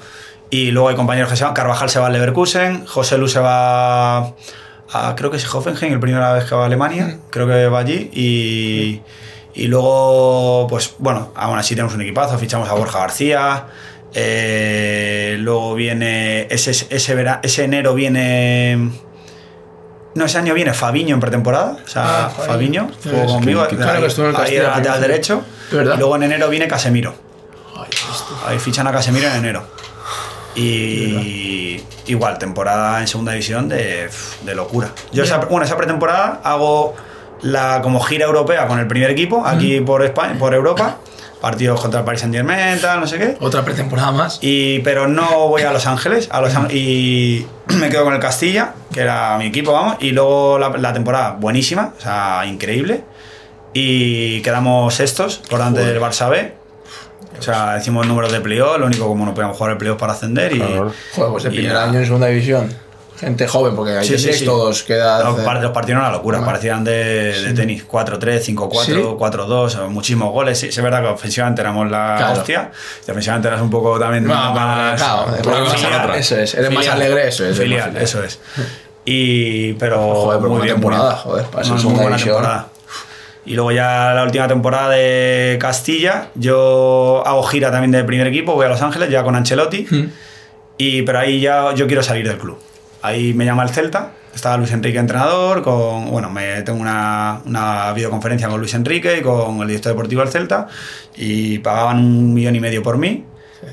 Y 0.51 0.69
luego 0.71 0.89
hay 0.89 0.95
compañeros 0.95 1.31
que 1.31 1.37
se 1.37 1.43
van. 1.43 1.53
Carvajal 1.53 1.89
se 1.89 1.99
va 1.99 2.07
al 2.07 2.13
Leverkusen. 2.13 2.85
José 2.85 3.17
Lu 3.17 3.27
se 3.27 3.39
va 3.39 4.19
a, 4.93 5.15
creo 5.15 5.31
que 5.31 5.37
es 5.37 5.53
Hoffenheim, 5.55 5.93
la 5.93 5.99
primera 5.99 6.33
vez 6.33 6.43
que 6.43 6.53
va 6.53 6.63
a 6.63 6.65
Alemania. 6.67 7.17
Creo 7.31 7.47
que 7.47 7.67
va 7.67 7.79
allí. 7.79 8.11
Y, 8.13 9.01
y 9.55 9.67
luego, 9.67 10.67
pues 10.69 10.93
bueno, 10.99 11.31
aún 11.35 11.57
así 11.57 11.73
tenemos 11.73 11.95
un 11.95 12.01
equipazo. 12.01 12.37
Fichamos 12.37 12.69
a 12.69 12.73
Borja 12.73 12.99
García. 12.99 13.65
Eh, 14.13 15.35
luego 15.39 15.73
viene. 15.75 16.47
Ese, 16.49 16.71
ese, 16.71 17.15
vera- 17.15 17.39
ese 17.43 17.63
enero 17.63 17.93
viene. 17.93 18.89
No, 20.13 20.25
ese 20.25 20.37
año 20.37 20.53
viene 20.53 20.73
Fabiño 20.73 21.13
en 21.15 21.21
pretemporada. 21.21 21.77
O 21.83 21.87
sea, 21.87 22.25
Ah, 22.25 22.29
Fabiño 22.29 22.89
jugó 23.03 23.25
conmigo. 23.27 23.65
que- 23.67 23.77
claro 23.77 23.91
ahí, 24.05 24.13
que 24.13 24.21
ahí 24.21 24.33
Castilla 24.33 24.59
era 24.61 24.69
lateral 24.77 25.01
derecho. 25.01 25.43
Y 25.71 25.75
luego 25.99 26.15
en 26.17 26.23
enero 26.23 26.49
viene 26.49 26.67
Casemiro. 26.67 27.15
Ay. 27.77 27.87
Ahí 28.47 28.59
fichan 28.59 28.85
a 28.87 28.91
Casemiro 28.91 29.27
en 29.27 29.35
enero. 29.35 29.63
Y 30.55 31.81
igual, 32.07 32.37
temporada 32.37 32.99
en 32.99 33.07
segunda 33.07 33.31
división 33.31 33.69
de, 33.69 34.09
de 34.43 34.55
locura. 34.55 34.89
Yo 35.13 35.23
esa, 35.23 35.37
bueno, 35.37 35.65
esa 35.65 35.77
pretemporada 35.77 36.41
hago 36.43 36.93
la 37.41 37.81
como 37.81 38.01
gira 38.01 38.25
europea 38.25 38.67
con 38.67 38.77
el 38.79 38.87
primer 38.87 39.09
equipo, 39.09 39.45
aquí 39.45 39.79
por 39.79 40.03
España, 40.03 40.37
por 40.37 40.53
Europa. 40.53 40.97
Partidos 41.41 41.81
contra 41.81 42.01
el 42.01 42.05
Paris 42.05 42.21
Saint 42.21 42.35
Germain, 42.35 42.79
tal, 42.79 42.99
no 42.99 43.07
sé 43.07 43.17
qué. 43.17 43.35
Otra 43.39 43.65
pretemporada 43.65 44.11
más. 44.11 44.37
Y, 44.41 44.79
pero 44.79 45.07
no 45.07 45.47
voy 45.47 45.63
a 45.63 45.73
Los 45.73 45.87
Ángeles, 45.87 46.29
a 46.31 46.39
Los 46.39 46.53
Án- 46.55 46.69
y 46.71 47.45
me 47.79 47.89
quedo 47.89 48.03
con 48.03 48.13
el 48.13 48.19
Castilla, 48.19 48.73
que 48.93 49.01
era 49.01 49.37
mi 49.39 49.47
equipo, 49.47 49.73
vamos, 49.73 49.97
y 49.99 50.11
luego 50.11 50.59
la, 50.59 50.69
la 50.69 50.93
temporada 50.93 51.31
buenísima, 51.39 51.93
o 51.97 52.01
sea, 52.01 52.43
increíble. 52.45 53.03
Y 53.73 54.41
quedamos 54.41 54.93
sextos 54.93 55.37
por 55.49 55.57
delante 55.59 55.81
del 55.83 55.99
Barça 55.99 56.29
B. 56.29 56.53
O 57.39 57.41
sea, 57.41 57.73
decimos 57.75 58.05
números 58.05 58.31
de 58.31 58.39
playoff, 58.41 58.77
lo 58.77 58.85
único 58.85 59.07
como 59.07 59.25
no 59.25 59.33
podíamos 59.33 59.57
jugar 59.57 59.71
el 59.71 59.77
playoff 59.77 59.97
para 59.97 60.13
ascender 60.13 60.53
y... 60.55 60.59
Joder, 60.59 60.91
pues 61.31 61.45
el 61.45 61.53
Y 61.53 61.57
primer 61.57 61.75
año 61.77 61.97
en 61.99 62.05
segunda 62.05 62.27
división. 62.27 62.71
Gente 63.21 63.47
joven, 63.47 63.75
porque 63.75 63.91
ahí 63.97 64.05
Sí, 64.05 64.17
sí, 64.17 64.33
sí. 64.33 64.43
todos 64.45 64.83
que 64.83 64.95
edad. 64.95 65.23
Los, 65.23 65.39
par- 65.41 65.61
los 65.61 65.71
partidos 65.71 65.99
eran 65.99 66.09
una 66.09 66.17
locura, 66.17 66.39
Ah. 66.41 66.45
parecían 66.45 66.83
de, 66.83 67.39
de 67.41 67.53
tenis. 67.53 67.85
4-3, 67.87 68.41
5-4, 68.41 68.83
¿Sí? 68.83 68.93
4-2, 68.93 69.87
muchísimos 69.89 70.31
goles. 70.33 70.57
Sí, 70.59 70.67
es 70.67 70.81
verdad 70.81 71.01
que 71.01 71.07
ofensivamente 71.07 71.61
éramos 71.61 71.89
la 71.89 72.15
Claro. 72.17 72.39
hostia. 72.39 72.71
Y 73.03 73.05
defensivamente 73.05 73.47
eras 73.47 73.61
un 73.61 73.69
poco 73.69 73.97
también 73.99 74.25
No, 74.25 74.33
más. 74.33 74.99
claro, 74.99 75.25
Una 75.27 75.35
eres 75.37 75.71
cosa 75.73 75.89
más- 75.89 75.99
otra. 76.03 76.17
Eso 76.17 76.35
es, 76.37 76.53
eres 76.55 76.69
más 76.71 76.79
Filial. 76.79 76.95
alegre, 77.01 77.27
eso 77.29 77.45
es. 77.45 77.57
Filial, 77.57 77.79
más 77.79 77.87
filial. 77.89 78.03
eso 78.03 78.23
es. 78.23 78.39
Y, 79.05 79.73
pero. 79.73 79.97
Joder, 80.15 80.39
muy 80.41 80.49
buena 80.49 80.63
bien, 80.65 80.75
temporada, 80.75 81.09
bien. 81.09 81.17
joder, 81.23 81.45
para 81.45 81.65
Una 81.67 81.75
muy 81.75 81.83
buena 81.93 82.01
división. 82.09 82.35
temporada. 82.35 82.67
Y 83.45 83.53
luego 83.55 83.71
ya 83.71 84.13
la 84.13 84.23
última 84.23 84.47
temporada 84.47 84.89
de 84.89 85.57
Castilla, 85.59 86.27
yo 86.35 87.23
hago 87.25 87.41
gira 87.43 87.71
también 87.71 87.91
del 87.91 88.05
primer 88.05 88.27
equipo, 88.27 88.53
voy 88.53 88.65
a 88.65 88.69
Los 88.69 88.81
Ángeles 88.83 89.09
ya 89.09 89.23
con 89.23 89.35
Ancelotti. 89.35 89.87
Hmm. 89.89 90.09
Y, 90.77 91.01
pero 91.03 91.19
ahí 91.19 91.39
ya 91.41 91.73
yo 91.73 91.85
quiero 91.87 92.03
salir 92.03 92.27
del 92.27 92.37
club. 92.37 92.57
Ahí 93.01 93.33
me 93.33 93.45
llama 93.45 93.63
el 93.63 93.69
Celta, 93.69 94.11
estaba 94.33 94.57
Luis 94.57 94.71
Enrique 94.71 94.99
entrenador, 94.99 95.61
con, 95.61 96.11
bueno, 96.11 96.29
me 96.29 96.61
tengo 96.61 96.79
una, 96.79 97.41
una 97.45 97.91
videoconferencia 97.93 98.47
con 98.47 98.59
Luis 98.59 98.73
Enrique 98.73 99.17
y 99.17 99.21
con 99.21 99.61
el 99.61 99.67
director 99.67 99.93
deportivo 99.93 100.21
del 100.21 100.31
Celta 100.31 100.67
y 101.15 101.59
pagaban 101.59 101.97
un 101.97 102.33
millón 102.33 102.55
y 102.55 102.59
medio 102.59 102.83
por 102.83 102.97
mí 102.97 103.25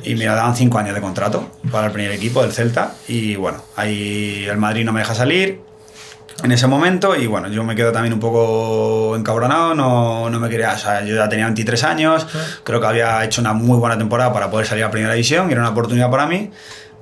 y 0.04 0.14
me 0.14 0.24
daban 0.24 0.54
cinco 0.56 0.78
años 0.78 0.94
de 0.94 1.00
contrato 1.00 1.50
para 1.70 1.86
el 1.86 1.92
primer 1.92 2.12
equipo 2.12 2.42
del 2.42 2.52
Celta 2.52 2.94
y 3.06 3.36
bueno, 3.36 3.62
ahí 3.76 4.46
el 4.48 4.56
Madrid 4.56 4.84
no 4.84 4.92
me 4.92 5.00
deja 5.00 5.14
salir 5.14 5.60
en 6.42 6.52
ese 6.52 6.66
momento 6.66 7.16
y 7.16 7.26
bueno, 7.26 7.48
yo 7.48 7.64
me 7.64 7.74
quedo 7.74 7.90
también 7.90 8.14
un 8.14 8.20
poco 8.20 9.16
encabronado, 9.16 9.74
no, 9.74 10.30
no 10.30 10.38
me 10.38 10.48
quería, 10.48 10.72
o 10.72 10.78
sea, 10.78 11.04
yo 11.04 11.16
ya 11.16 11.28
tenía 11.28 11.46
23 11.46 11.84
años, 11.84 12.26
creo 12.64 12.80
que 12.80 12.86
había 12.86 13.24
hecho 13.24 13.40
una 13.40 13.52
muy 13.52 13.76
buena 13.78 13.98
temporada 13.98 14.32
para 14.32 14.50
poder 14.50 14.66
salir 14.66 14.84
a 14.84 14.90
primera 14.90 15.14
división 15.14 15.48
y 15.48 15.52
era 15.52 15.62
una 15.62 15.70
oportunidad 15.70 16.10
para 16.10 16.26
mí, 16.26 16.50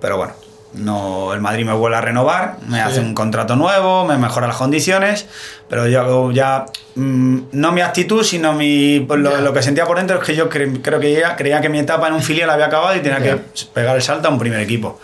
pero 0.01 0.17
bueno, 0.17 0.33
no, 0.75 1.33
el 1.33 1.41
Madrid 1.41 1.65
me 1.65 1.73
vuelve 1.73 1.97
a 1.97 2.01
renovar, 2.01 2.57
me 2.69 2.81
hace 2.81 3.01
un 3.01 3.15
contrato 3.15 3.57
nuevo, 3.57 4.05
me 4.05 4.19
mejora 4.19 4.47
las 4.47 4.57
condiciones, 4.57 5.27
pero 5.69 5.87
yo 5.89 6.31
ya, 6.33 6.67
mm, 6.97 7.39
no 7.53 7.73
mi 7.73 7.81
actitud, 7.81 8.23
sino 8.23 8.53
mi, 8.53 9.01
pues 9.01 9.21
lo, 9.21 9.53
que 9.53 9.63
sentía 9.63 9.87
por 9.87 9.97
dentro 9.97 10.19
es 10.19 10.25
que 10.25 10.35
yo 10.37 10.51
cre- 10.51 10.81
creo 10.83 11.01
que 11.01 11.13
ya, 11.15 11.35
creía 11.37 11.61
que 11.61 11.69
mi 11.69 11.79
etapa 11.79 12.09
en 12.09 12.15
un 12.15 12.23
filial 12.23 12.51
había 12.51 12.67
acabado 12.67 12.95
y 12.97 13.01
tenía 13.01 13.19
que 13.21 13.37
pegar 13.73 13.97
el 13.97 14.03
salto 14.03 14.29
a 14.29 14.31
un 14.31 14.39
primer 14.39 14.61
equipo. 14.61 14.99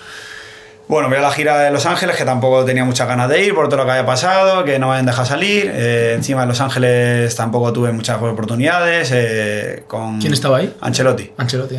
Bueno, 0.88 1.08
voy 1.08 1.16
a 1.16 1.22
la 1.22 1.30
gira 1.30 1.58
de 1.60 1.70
Los 1.70 1.86
Ángeles, 1.86 2.16
que 2.16 2.24
tampoco 2.24 2.64
tenía 2.66 2.84
muchas 2.84 3.08
ganas 3.08 3.26
de 3.30 3.42
ir 3.42 3.54
por 3.54 3.68
todo 3.68 3.78
lo 3.78 3.84
que 3.86 3.92
había 3.92 4.04
pasado, 4.04 4.64
que 4.64 4.78
no 4.78 4.88
me 4.88 4.92
habían 4.94 5.06
dejado 5.06 5.24
salir. 5.26 5.70
Eh, 5.72 6.12
encima 6.16 6.42
de 6.42 6.48
Los 6.48 6.60
Ángeles 6.60 7.34
tampoco 7.34 7.72
tuve 7.72 7.92
muchas 7.92 8.20
oportunidades. 8.20 9.10
eh, 9.14 9.84
con 9.86 10.20
¿Quién 10.20 10.34
estaba 10.34 10.58
ahí? 10.58 10.74
Ancelotti. 10.82 11.32
Ancelotti. 11.38 11.76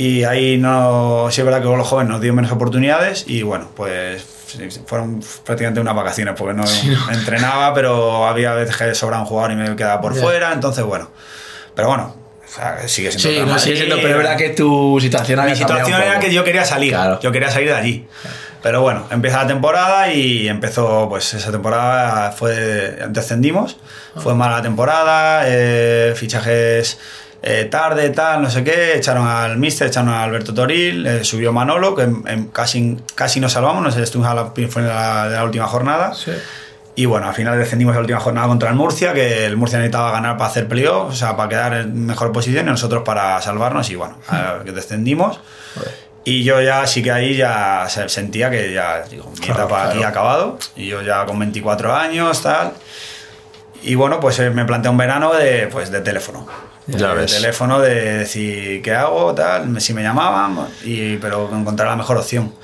Y 0.00 0.24
ahí 0.24 0.56
no, 0.56 1.28
sí 1.30 1.42
es 1.42 1.44
verdad 1.44 1.60
que 1.60 1.66
con 1.66 1.76
los 1.76 1.86
jóvenes 1.86 2.10
nos 2.10 2.22
dio 2.22 2.32
menos 2.32 2.50
oportunidades 2.50 3.24
y 3.26 3.42
bueno, 3.42 3.68
pues 3.76 4.24
fueron 4.86 5.22
prácticamente 5.44 5.78
unas 5.78 5.94
vacaciones 5.94 6.36
porque 6.38 6.54
no, 6.54 6.64
entrenaba, 7.12 7.74
pero 7.74 8.26
había 8.26 8.54
veces 8.54 8.78
que 8.78 8.94
sobraba 8.94 9.24
un 9.24 9.28
jugador 9.28 9.52
y 9.52 9.56
me 9.56 9.76
quedaba 9.76 10.00
por 10.00 10.14
fuera, 10.14 10.54
entonces 10.54 10.84
bueno. 10.84 11.10
Pero 11.74 11.88
bueno, 11.88 12.16
o 12.42 12.50
sea, 12.50 12.88
sigue 12.88 13.12
siendo 13.12 13.42
Sí, 13.42 13.46
no 13.46 13.58
sigue 13.58 13.76
siendo, 13.76 13.96
pero 13.96 14.08
es 14.08 14.16
verdad 14.16 14.38
que 14.38 14.48
tu 14.48 14.98
situación 15.02 15.36
mi 15.36 15.42
había 15.42 15.58
cambiado 15.58 15.84
situación 15.84 16.02
era 16.02 16.18
que 16.18 16.32
yo 16.32 16.44
quería 16.44 16.64
salir. 16.64 16.92
Claro. 16.92 17.20
Yo 17.20 17.30
quería 17.30 17.50
salir 17.50 17.68
de 17.68 17.74
allí. 17.74 18.08
Pero 18.62 18.80
bueno, 18.80 19.06
empieza 19.10 19.42
la 19.42 19.48
temporada 19.48 20.10
y 20.10 20.48
empezó, 20.48 21.10
pues 21.10 21.34
esa 21.34 21.52
temporada 21.52 22.32
fue. 22.32 22.98
Descendimos. 23.10 23.76
Ah. 24.14 24.20
Fue 24.20 24.34
mala 24.34 24.62
temporada, 24.62 25.42
eh, 25.44 26.14
fichajes 26.16 26.98
eh, 27.42 27.64
tarde, 27.70 28.10
tal, 28.10 28.42
no 28.42 28.50
sé 28.50 28.62
qué. 28.64 28.96
Echaron 28.96 29.26
al 29.26 29.56
Mister, 29.56 29.86
echaron 29.88 30.10
a 30.10 30.22
Alberto 30.24 30.52
Toril, 30.54 31.06
eh, 31.06 31.24
subió 31.24 31.52
Manolo, 31.52 31.94
que 31.94 32.02
en- 32.02 32.22
en 32.26 32.44
casi, 32.48 32.98
casi 33.14 33.40
nos 33.40 33.52
salvamos, 33.52 33.82
nos 33.82 33.96
estuvimos 33.96 34.30
a 34.30 34.34
la, 34.34 34.46
fue 34.68 34.82
en 34.82 34.88
la, 34.88 35.28
de 35.28 35.36
la 35.36 35.44
última 35.44 35.66
jornada. 35.66 36.14
Sí. 36.14 36.32
Y 36.96 37.06
bueno, 37.06 37.28
al 37.28 37.34
final 37.34 37.56
descendimos 37.58 37.94
la 37.94 38.00
última 38.02 38.20
jornada 38.20 38.46
contra 38.48 38.68
el 38.68 38.74
Murcia, 38.74 39.14
que 39.14 39.46
el 39.46 39.56
Murcia 39.56 39.78
necesitaba 39.78 40.10
ganar 40.10 40.36
para 40.36 40.50
hacer 40.50 40.68
playoff, 40.68 41.10
o 41.12 41.14
sea, 41.14 41.34
para 41.36 41.48
quedar 41.48 41.74
en 41.74 42.04
mejor 42.04 42.30
posición 42.32 42.66
y 42.66 42.70
nosotros 42.70 43.04
para 43.04 43.40
salvarnos. 43.40 43.88
Y 43.90 43.94
bueno, 43.94 44.16
que 44.64 44.72
descendimos. 44.72 45.40
Y 46.24 46.42
yo 46.44 46.60
ya 46.60 46.86
sí 46.86 47.02
que 47.02 47.10
ahí 47.10 47.36
ya 47.36 47.86
se- 47.88 48.10
sentía 48.10 48.50
que 48.50 48.74
ya, 48.74 49.02
digo, 49.08 49.30
mi 49.30 49.38
Claro, 49.38 49.60
etapa 49.62 49.82
aquí 49.84 49.92
claro. 49.92 50.06
ha 50.06 50.10
acabado. 50.10 50.58
Y 50.76 50.88
yo 50.88 51.00
ya 51.00 51.24
con 51.24 51.38
24 51.38 51.94
años, 51.94 52.42
tal. 52.42 52.72
Y 53.82 53.94
bueno, 53.94 54.20
pues 54.20 54.38
eh, 54.40 54.50
me 54.50 54.66
planteé 54.66 54.90
un 54.90 54.98
verano 54.98 55.32
de, 55.32 55.68
pues, 55.68 55.90
de 55.90 56.00
teléfono. 56.02 56.46
Ya 56.98 57.08
de 57.08 57.14
ves. 57.22 57.32
teléfono 57.32 57.80
de 57.80 58.18
decir 58.18 58.82
qué 58.82 58.94
hago, 58.94 59.34
tal, 59.34 59.80
si 59.80 59.94
me 59.94 60.02
llamaban, 60.02 60.68
y, 60.84 61.16
pero 61.16 61.48
encontrar 61.54 61.88
la 61.88 61.96
mejor 61.96 62.16
opción. 62.16 62.54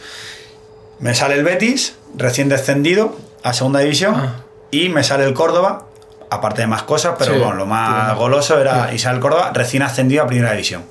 Me 0.99 1.15
sale 1.15 1.35
el 1.35 1.45
Betis, 1.45 1.97
recién 2.17 2.49
descendido 2.49 3.17
a 3.43 3.53
segunda 3.53 3.81
división, 3.81 4.15
Ah. 4.17 4.45
y 4.71 4.89
me 4.89 5.05
sale 5.05 5.25
el 5.25 5.35
Córdoba, 5.35 5.87
aparte 6.31 6.63
de 6.63 6.67
más 6.67 6.83
cosas, 6.85 7.15
pero 7.19 7.33
Sí, 7.35 7.39
bueno, 7.39 7.55
lo 7.55 7.67
más 7.67 8.17
goloso 8.17 8.59
era, 8.61 8.89
Sí. 8.89 8.97
y 8.97 8.99
sale 8.99 9.17
el 9.17 9.21
Córdoba 9.23 9.51
recién 9.55 9.83
ascendido 9.83 10.23
a 10.25 10.27
primera 10.27 10.53
división. 10.53 10.85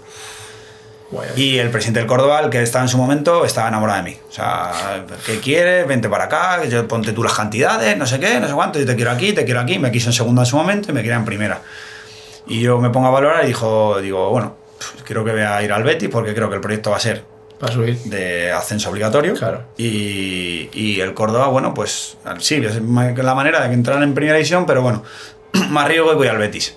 Guay. 1.12 1.30
Y 1.36 1.58
el 1.60 1.70
presidente 1.70 2.00
del 2.00 2.08
Córdoba, 2.08 2.40
el 2.40 2.50
que 2.50 2.64
estaba 2.64 2.84
en 2.84 2.90
su 2.90 2.98
momento, 2.98 3.46
estaba 3.46 3.68
enamorado 3.68 4.04
de 4.04 4.10
mí. 4.10 4.18
O 4.28 4.32
sea, 4.32 5.04
¿qué 5.26 5.40
quieres? 5.40 5.88
Vente 5.88 6.10
para 6.10 6.24
acá, 6.26 6.66
yo 6.66 6.88
ponte 6.88 7.12
tú 7.14 7.24
las 7.24 7.34
cantidades, 7.34 7.96
no 7.96 8.08
sé 8.08 8.20
qué, 8.20 8.40
no 8.40 8.48
sé 8.48 8.54
cuánto, 8.54 8.80
yo 8.80 8.86
te 8.88 8.96
quiero 8.96 9.12
aquí, 9.12 9.32
te 9.34 9.46
quiero 9.46 9.60
aquí. 9.60 9.78
Me 9.78 9.92
quiso 9.92 10.10
en 10.10 10.14
segunda 10.14 10.42
en 10.42 10.46
su 10.48 10.58
momento 10.58 10.90
y 10.90 10.94
me 10.96 11.02
quería 11.02 11.16
en 11.18 11.26
primera. 11.26 11.62
Y 12.48 12.62
yo 12.62 12.80
me 12.80 12.90
pongo 12.90 13.08
a 13.08 13.12
valorar 13.12 13.44
y 13.44 13.48
dijo, 13.48 14.00
digo, 14.02 14.30
bueno, 14.30 14.56
creo 15.04 15.24
que 15.24 15.32
voy 15.32 15.42
a 15.42 15.62
ir 15.64 15.72
al 15.72 15.84
Betis 15.84 16.10
porque 16.10 16.34
creo 16.34 16.50
que 16.50 16.56
el 16.56 16.62
proyecto 16.62 16.92
va 16.92 16.98
a 16.98 17.00
ser 17.00 17.24
subir. 17.72 17.98
de 18.04 18.52
ascenso 18.52 18.90
obligatorio. 18.90 19.34
Claro. 19.34 19.64
Y, 19.78 20.70
y 20.74 21.00
el 21.00 21.14
Córdoba, 21.14 21.48
bueno, 21.48 21.74
pues 21.74 22.18
sí, 22.40 22.56
es 22.56 22.82
la 22.82 23.36
manera 23.36 23.62
de 23.62 23.70
que 23.70 23.74
entrar 23.74 24.02
en 24.04 24.14
primera 24.14 24.38
división, 24.38 24.66
pero 24.66 24.82
bueno, 24.82 25.04
más 25.70 25.88
riesgo 25.88 26.12
y 26.12 26.16
voy 26.16 26.28
al 26.28 26.38
Betis. 26.38 26.76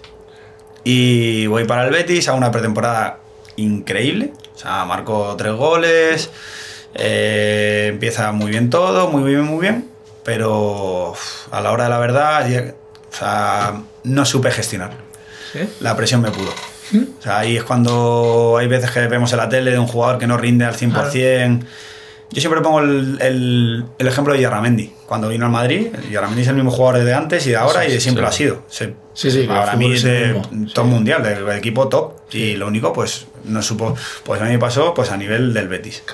Y 0.85 1.47
voy 1.49 1.64
para 1.64 1.85
el 1.85 1.91
Betis 1.91 2.29
a 2.29 2.35
una 2.35 2.51
pretemporada 2.51 3.19
increíble. 3.57 4.33
O 4.55 4.59
sea, 4.59 4.85
marco 4.87 5.35
tres 5.37 5.53
goles, 5.53 6.31
eh, 6.95 7.89
empieza 7.91 8.33
muy 8.33 8.51
bien 8.51 8.71
todo, 8.71 9.09
muy 9.09 9.25
bien, 9.31 9.45
muy 9.45 9.61
bien. 9.61 9.91
Pero 10.25 11.14
a 11.51 11.61
la 11.61 11.73
hora 11.73 11.85
de 11.85 11.91
la 11.91 11.99
verdad, 11.99 12.47
o 13.11 13.14
sea, 13.14 13.83
no 14.05 14.25
supe 14.25 14.51
gestionar 14.51 15.08
La 15.81 15.97
presión 15.97 16.21
me 16.21 16.31
pudo. 16.31 16.51
O 16.51 17.23
sea, 17.23 17.41
ahí 17.41 17.57
es 17.57 17.65
cuando 17.65 18.57
hay 18.59 18.67
veces 18.67 18.91
que 18.91 19.07
vemos 19.09 19.31
en 19.33 19.39
la 19.39 19.49
tele 19.49 19.71
de 19.71 19.79
un 19.79 19.87
jugador 19.87 20.19
que 20.19 20.27
no 20.27 20.37
rinde 20.37 20.65
al 20.65 20.75
100%. 20.75 21.65
Yo 22.31 22.41
siempre 22.43 22.61
pongo 22.61 22.81
el, 22.81 23.16
el- 23.20 23.85
el 23.99 24.07
ejemplo 24.07 24.35
de 24.35 24.41
Yarramendi. 24.41 24.93
Cuando 25.07 25.29
vino 25.31 25.47
al 25.47 25.53
Madrid, 25.53 25.89
Yarramendi 26.11 26.43
es 26.43 26.49
el 26.49 26.55
mismo 26.57 26.70
jugador 26.70 27.03
de 27.03 27.14
antes 27.14 27.47
y 27.47 27.51
de 27.51 27.57
ahora 27.57 27.87
y 27.87 27.93
de 27.93 28.01
siempre 28.01 28.20
sí. 28.20 28.22
lo 28.22 28.29
ha 28.29 28.33
sido. 28.33 28.62
Se- 28.68 28.95
Sí, 29.14 29.33
sí, 29.33 29.41
que 29.43 29.49
para 29.49 29.74
mí 29.74 29.95
es 29.95 30.05
de 30.05 30.41
top 30.74 30.85
sí. 30.85 30.91
mundial, 30.93 31.22
del 31.24 31.49
equipo 31.51 31.89
top. 31.89 32.12
Y 32.31 32.55
lo 32.55 32.68
único, 32.68 32.93
pues, 32.93 33.26
no 33.45 33.62
supo. 33.62 33.97
Pues 34.24 34.41
a 34.41 34.45
mí 34.45 34.51
me 34.51 34.59
pasó 34.61 34.95
pues 34.95 35.11
a 35.11 35.16
nivel 35.16 35.53
del 35.55 35.66
Betis. 35.66 36.05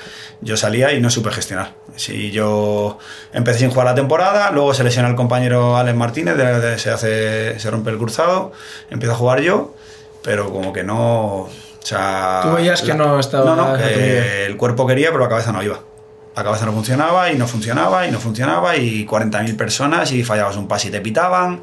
Yo 0.41 0.57
salía 0.57 0.91
y 0.95 1.01
no 1.03 1.11
supe 1.11 1.31
gestionar. 1.31 1.75
Si 1.97 2.31
yo 2.31 2.99
empecé 3.35 3.59
sin 3.59 3.71
jugar 3.71 3.87
la 3.87 3.95
temporada, 3.95 4.51
luego 4.53 4.73
se 4.73 4.85
lesiona 4.85 5.09
el 5.09 5.17
compañero 5.17 5.77
Alex 5.77 5.97
Martínez, 5.99 6.37
de- 6.39 6.61
de- 6.61 6.79
se, 6.79 6.91
hace, 6.91 7.59
se 7.61 7.71
rompe 7.71 7.91
el 7.91 7.99
cruzado, 7.99 8.53
empiezo 8.89 9.15
a 9.15 9.19
jugar 9.19 9.41
yo, 9.43 9.75
pero 10.23 10.51
como 10.51 10.73
que 10.73 10.83
no. 10.85 11.41
O 11.41 11.51
sea, 11.83 12.41
Tú 12.43 12.53
veías 12.55 12.81
que 12.81 12.95
no 12.95 13.19
estaba 13.21 13.45
No, 13.45 13.57
no, 13.57 13.77
que 13.77 14.47
el 14.47 14.57
cuerpo 14.57 14.87
quería, 14.87 15.11
pero 15.11 15.25
la 15.25 15.29
cabeza 15.29 15.53
no 15.53 15.63
iba. 15.63 15.81
La 16.37 16.43
cabeza 16.43 16.67
no 16.67 16.73
funcionaba 16.73 17.31
y 17.31 17.37
no 17.39 17.47
funcionaba 17.47 18.07
y 18.07 18.11
no 18.11 18.19
funcionaba 18.19 18.77
y 18.77 19.07
40.000 19.07 19.57
personas 19.57 20.11
y 20.13 20.25
fallabas 20.25 20.57
un 20.57 20.67
pase 20.67 20.89
y 20.89 20.91
te 20.91 21.01
pitaban 21.01 21.63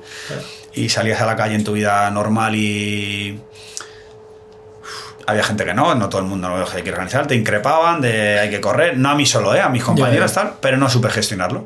y 0.74 0.88
salías 0.88 1.20
a 1.22 1.26
la 1.26 1.36
calle 1.36 1.56
en 1.56 1.64
tu 1.64 1.74
vida 1.74 2.10
normal 2.12 2.56
y 2.56 3.40
había 5.28 5.44
gente 5.44 5.66
que 5.66 5.74
no, 5.74 5.94
no 5.96 6.10
todo 6.10 6.22
el 6.22 6.28
mundo 6.28 6.50
no 6.50 6.56
hay 6.74 6.84
que 6.84 6.90
organizar, 6.92 7.28
te 7.28 7.36
increpaban 7.36 8.02
de 8.02 8.40
hay 8.40 8.50
que 8.50 8.60
correr, 8.62 8.98
no 8.98 9.10
a 9.10 9.16
mí 9.16 9.26
solo, 9.26 9.54
¿eh? 9.54 9.62
a 9.62 9.70
mis 9.70 9.84
compañeros 9.84 10.34
tal, 10.34 10.54
pero 10.62 10.78
no 10.78 10.90
supe 10.90 11.10
gestionarlo. 11.10 11.66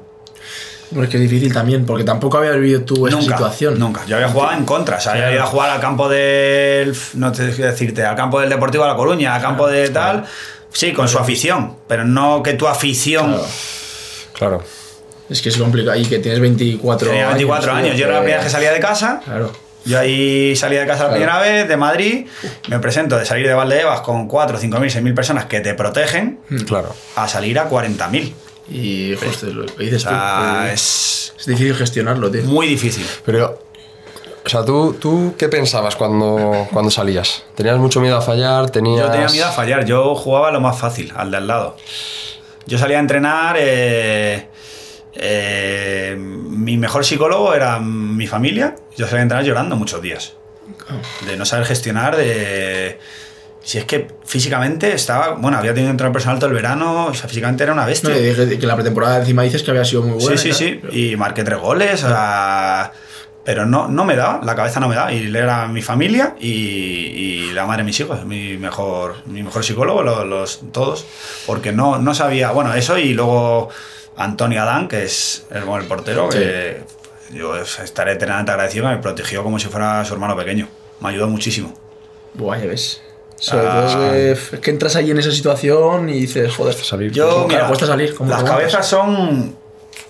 Bueno, 0.92 1.06
es 1.06 1.10
que 1.10 1.18
es 1.18 1.24
difícil 1.30 1.52
también, 1.52 1.84
porque 1.84 2.04
tampoco 2.04 2.38
habías 2.38 2.56
vivido 2.56 2.82
tú 2.82 3.08
esa 3.08 3.18
nunca, 3.18 3.36
situación. 3.38 3.80
nunca. 3.80 4.06
Yo 4.06 4.18
había 4.18 4.30
jugado 4.30 4.54
en 4.56 4.66
contra, 4.66 4.98
o 4.98 5.02
sea, 5.02 5.14
Claro. 5.14 5.26
había 5.28 5.36
ido 5.38 5.44
a 5.44 5.48
jugar 5.48 5.70
al 5.72 5.80
campo 5.82 6.08
del, 6.08 6.96
no 7.16 7.32
te 7.32 7.52
sé 7.54 7.64
decirte, 7.64 8.06
al 8.06 8.16
campo 8.16 8.40
del 8.40 8.50
Deportivo 8.50 8.84
de 8.84 8.92
La 8.92 8.96
Coruña, 8.96 9.34
al 9.34 9.42
campo 9.42 9.68
de 9.68 9.90
tal, 9.90 10.26
sí, 10.72 10.94
con 10.94 11.08
su 11.08 11.18
afición, 11.18 11.76
pero 11.88 12.04
no 12.06 12.42
que 12.44 12.54
tu 12.54 12.68
afición 12.68 13.32
Claro. 13.34 13.46
Claro. 14.34 14.64
Es 15.30 15.42
que 15.42 15.50
es 15.50 15.58
complicado. 15.58 15.98
Y 15.98 16.06
que 16.06 16.20
tienes 16.20 16.40
24 16.40 17.10
tenía 17.10 17.28
24 17.30 17.72
tío, 17.72 17.78
años, 17.80 17.98
yo 17.98 18.06
era 18.06 18.14
la 18.16 18.20
primera 18.20 18.38
vez 18.38 18.46
que 18.46 18.52
salía 18.52 18.72
de 18.72 18.80
casa. 18.80 19.22
Claro. 19.24 19.52
Yo 19.86 20.00
ahí 20.00 20.56
salí 20.56 20.76
de 20.76 20.86
casa 20.86 21.04
la 21.04 21.10
Claro. 21.10 21.22
primera 21.22 21.40
vez, 21.40 21.68
de 21.68 21.78
Madrid, 21.78 22.28
me 22.70 22.80
presento 22.80 23.18
de 23.18 23.26
salir 23.26 23.48
de 23.48 23.54
Valdebebas 23.54 24.02
con 24.02 24.28
4, 24.28 24.58
5 24.60 24.80
mil, 24.80 24.90
6 24.92 25.04
mil 25.04 25.14
personas 25.14 25.46
que 25.46 25.62
te 25.62 25.74
protegen 25.76 26.40
Claro. 26.68 26.94
a 27.16 27.28
salir 27.28 27.58
a 27.60 27.66
40 27.66 28.08
mil. 28.10 28.34
Y 28.70 29.16
justo 29.16 29.46
lo 29.48 29.64
O 29.66 29.78
dices 29.80 30.04
tú. 30.04 30.10
es 30.72 31.34
es 31.40 31.46
difícil 31.46 31.76
gestionarlo, 31.76 32.30
tío. 32.32 32.42
muy 32.44 32.68
difícil. 32.68 33.06
Pero 33.26 33.64
O 34.46 34.50
sea, 34.50 34.64
¿tú, 34.64 34.94
tú 35.00 35.34
qué 35.38 35.50
pensabas 35.50 35.96
cuando, 35.96 36.68
cuando 36.72 36.92
salías? 36.92 37.44
¿Tenías 37.56 37.78
mucho 37.80 38.00
miedo 38.00 38.16
a 38.18 38.22
fallar? 38.22 38.70
¿Tenías... 38.70 39.06
Yo 39.08 39.12
tenía 39.12 39.28
miedo 39.28 39.48
a 39.48 39.52
fallar, 39.52 39.86
yo 39.86 40.14
jugaba 40.14 40.52
lo 40.52 40.62
más 40.62 40.78
fácil, 40.78 41.12
al 41.16 41.32
de 41.32 41.38
al 41.38 41.48
lado. 41.48 41.78
Yo 42.68 42.78
salía 42.78 42.98
a 42.98 43.00
entrenar, 43.00 43.56
eh, 43.58 44.48
eh, 45.16 46.16
mi 46.20 46.78
mejor 46.78 47.04
psicólogo 47.06 47.54
era 47.56 47.80
mi 47.80 48.28
familia, 48.28 48.76
yo 48.96 49.06
salía 49.06 49.22
a 49.22 49.24
entrenar 49.24 49.46
llorando 49.46 49.76
muchos 49.76 50.02
días. 50.02 50.34
De 51.26 51.38
no 51.38 51.46
saber 51.46 51.66
gestionar, 51.66 52.16
de... 52.16 53.00
Si 53.64 53.80
es 53.80 53.86
que 53.86 54.10
físicamente 54.24 54.94
estaba, 54.94 55.30
bueno, 55.34 55.58
había 55.58 55.74
tenido 55.74 55.90
entrenador 55.90 56.14
personal 56.14 56.38
todo 56.38 56.50
el 56.52 56.56
verano, 56.56 57.08
o 57.08 57.14
sea, 57.16 57.28
físicamente 57.28 57.64
era 57.64 57.74
una 57.74 57.82
No, 57.82 57.88
bestia. 57.88 58.16
y 58.16 58.24
dije 58.24 58.60
que 58.60 58.68
la 58.68 58.76
pretemporada 58.76 59.18
encima 59.18 59.42
dices 59.42 59.64
que 59.64 59.72
había 59.72 59.84
sido 59.86 60.04
muy 60.04 60.22
buena. 60.22 60.38
Sí, 60.38 60.54
sí, 60.54 60.80
sí. 60.92 61.12
Y 61.12 61.16
marqué 61.16 61.44
tres 61.44 61.58
goles. 61.58 62.04
o 62.04 62.08
sea, 62.08 62.92
pero 63.46 63.66
no, 63.66 63.88
no 63.88 64.04
me 64.06 64.16
daba, 64.16 64.42
la 64.44 64.56
cabeza 64.56 64.80
no 64.82 64.90
me 64.90 64.96
daba. 64.96 65.14
Y 65.14 65.20
él 65.28 65.36
era 65.36 65.68
mi 65.68 65.82
familia 65.82 66.36
y, 66.40 66.50
y 66.50 67.52
la 67.54 67.66
madre 67.66 67.84
de 67.84 67.86
mis 67.86 68.00
hijos, 68.00 68.26
mi 68.26 68.58
mejor, 68.58 69.16
mi 69.28 69.44
mejor 69.44 69.64
psicólogo, 69.64 70.02
los, 70.04 70.26
los- 70.26 70.62
todos. 70.72 71.06
Porque 71.46 71.72
no, 71.72 72.00
no 72.00 72.14
sabía, 72.16 72.52
bueno, 72.52 72.74
eso 72.74 72.98
y 72.98 73.14
luego 73.14 73.70
Antonio 74.18 74.62
Adán, 74.62 74.88
que 74.88 75.04
es 75.04 75.46
el, 75.52 75.64
portero, 75.86 76.28
que 76.30 76.82
yo 77.34 77.56
estaré 77.56 78.14
eternamente 78.14 78.52
agradecido, 78.52 78.86
que 78.90 78.96
me 78.96 79.02
protegió 79.02 79.44
como 79.44 79.60
si 79.60 79.68
fuera 79.68 80.04
su 80.06 80.14
hermano 80.14 80.36
pequeño. 80.36 80.68
Me 81.00 81.10
ayudó 81.10 81.28
muchísimo. 81.28 81.74
Buah, 82.34 82.58
ya 82.60 82.66
ves. 82.68 83.02
Sobre 83.38 83.68
Ah. 83.68 83.88
todo 83.92 84.12
que, 84.12 84.32
es 84.32 84.60
que 84.62 84.72
entras 84.72 84.96
ahí 84.96 85.12
en 85.12 85.20
esa 85.20 85.30
situación 85.32 86.08
y 86.10 86.22
dices, 86.22 86.56
joder, 86.56 86.74
Salir. 86.74 87.12
Yo, 87.12 87.30
¿Cómo 87.30 87.48
mira, 87.50 87.68
cuesta 87.68 87.86
salir? 87.86 88.16
¿Cómo 88.16 88.30
las 88.32 88.44
cabezas 88.44 88.88
son. 88.88 89.56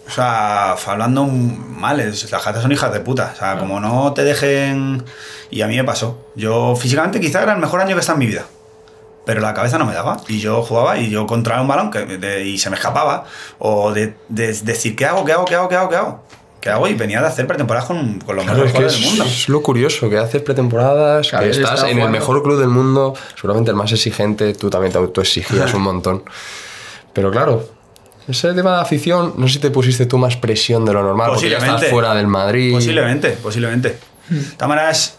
O 0.08 0.12
sea, 0.12 0.74
hablando 0.74 1.26
mal, 1.26 2.00
es- 2.00 2.30
las 2.32 2.42
cabezas 2.44 2.62
son 2.64 2.72
hijas 2.72 2.94
de 2.94 3.00
puta. 3.00 3.32
O 3.34 3.38
sea, 3.38 3.58
como 3.58 3.80
no 3.80 4.14
te 4.14 4.24
dejen. 4.24 5.04
Y 5.50 5.62
a 5.62 5.68
mí 5.68 5.76
me 5.76 5.84
pasó. 5.84 6.20
Yo 6.36 6.76
físicamente 6.76 7.20
quizá 7.20 7.42
era 7.44 7.54
el 7.54 7.60
mejor 7.60 7.82
año 7.82 7.96
que 7.96 8.02
está 8.02 8.14
en 8.14 8.20
mi 8.20 8.28
vida. 8.28 8.46
Pero 9.26 9.42
la 9.42 9.54
cabeza 9.56 9.80
no 9.80 9.86
me 9.86 9.94
daba. 9.94 10.18
Y 10.28 10.40
yo 10.40 10.62
jugaba 10.62 11.00
y 11.00 11.10
yo 11.10 11.26
controlaba 11.26 11.64
un 11.64 11.68
balón 11.68 11.90
que, 11.92 12.06
de- 12.06 12.46
y 12.46 12.58
se 12.60 12.70
me 12.70 12.76
escapaba. 12.76 13.26
O 13.58 13.92
de, 13.92 14.16
de 14.30 14.54
decir, 14.54 14.96
¿qué 14.96 15.06
hago? 15.06 15.26
¿Qué 15.26 15.34
hago? 15.34 15.46
¿Qué 15.46 15.56
hago? 15.56 15.68
¿Qué 15.70 15.76
hago? 15.76 15.90
¿Qué 15.90 15.96
hago? 15.96 16.24
¿Qué 16.62 16.70
hago? 16.70 16.88
Y 16.88 16.94
venía 16.96 17.22
de 17.22 17.28
hacer 17.28 17.46
pretemporadas 17.48 17.88
con, 17.88 18.20
con 18.22 18.36
los 18.36 18.46
Claro, 18.46 18.64
mejores 18.64 18.72
jugadores 18.72 18.94
es, 18.96 19.00
del 19.02 19.10
mundo. 19.10 19.24
es 19.26 19.50
lo 19.50 19.62
curioso, 19.62 20.10
que 20.10 20.18
haces 20.18 20.42
pretemporadas, 20.44 21.28
Claro, 21.30 21.46
que 21.46 21.52
estás 21.52 21.74
está 21.76 21.86
en 21.86 21.98
el 21.98 22.04
jugando. 22.04 22.20
mejor 22.20 22.44
club 22.44 22.60
del 22.60 22.70
mundo, 22.70 23.14
seguramente 23.36 23.70
el 23.72 23.78
más 23.78 23.92
exigente, 23.92 24.54
tú 24.56 24.70
también 24.70 24.92
te 24.92 24.98
autoexigías 24.98 25.74
un 25.76 25.82
montón. 25.84 26.24
Pero 27.14 27.30
claro, 27.32 27.68
ese 28.28 28.54
tema 28.54 28.76
de 28.76 28.82
afición, 28.82 29.34
no 29.38 29.48
sé 29.48 29.54
si 29.56 29.60
te 29.60 29.72
pusiste 29.72 30.06
tú 30.06 30.18
más 30.18 30.36
presión 30.38 30.84
de 30.86 30.94
lo 30.94 31.04
normal, 31.04 31.32
porque 31.34 31.50
ya 31.50 31.58
estás 31.58 31.86
fuera 31.86 32.14
del 32.16 32.28
Madrid. 32.28 32.74
Posiblemente, 32.74 33.32
posiblemente. 33.32 33.98
De 34.30 34.42
todas 34.58 34.70
maneras, 34.70 35.18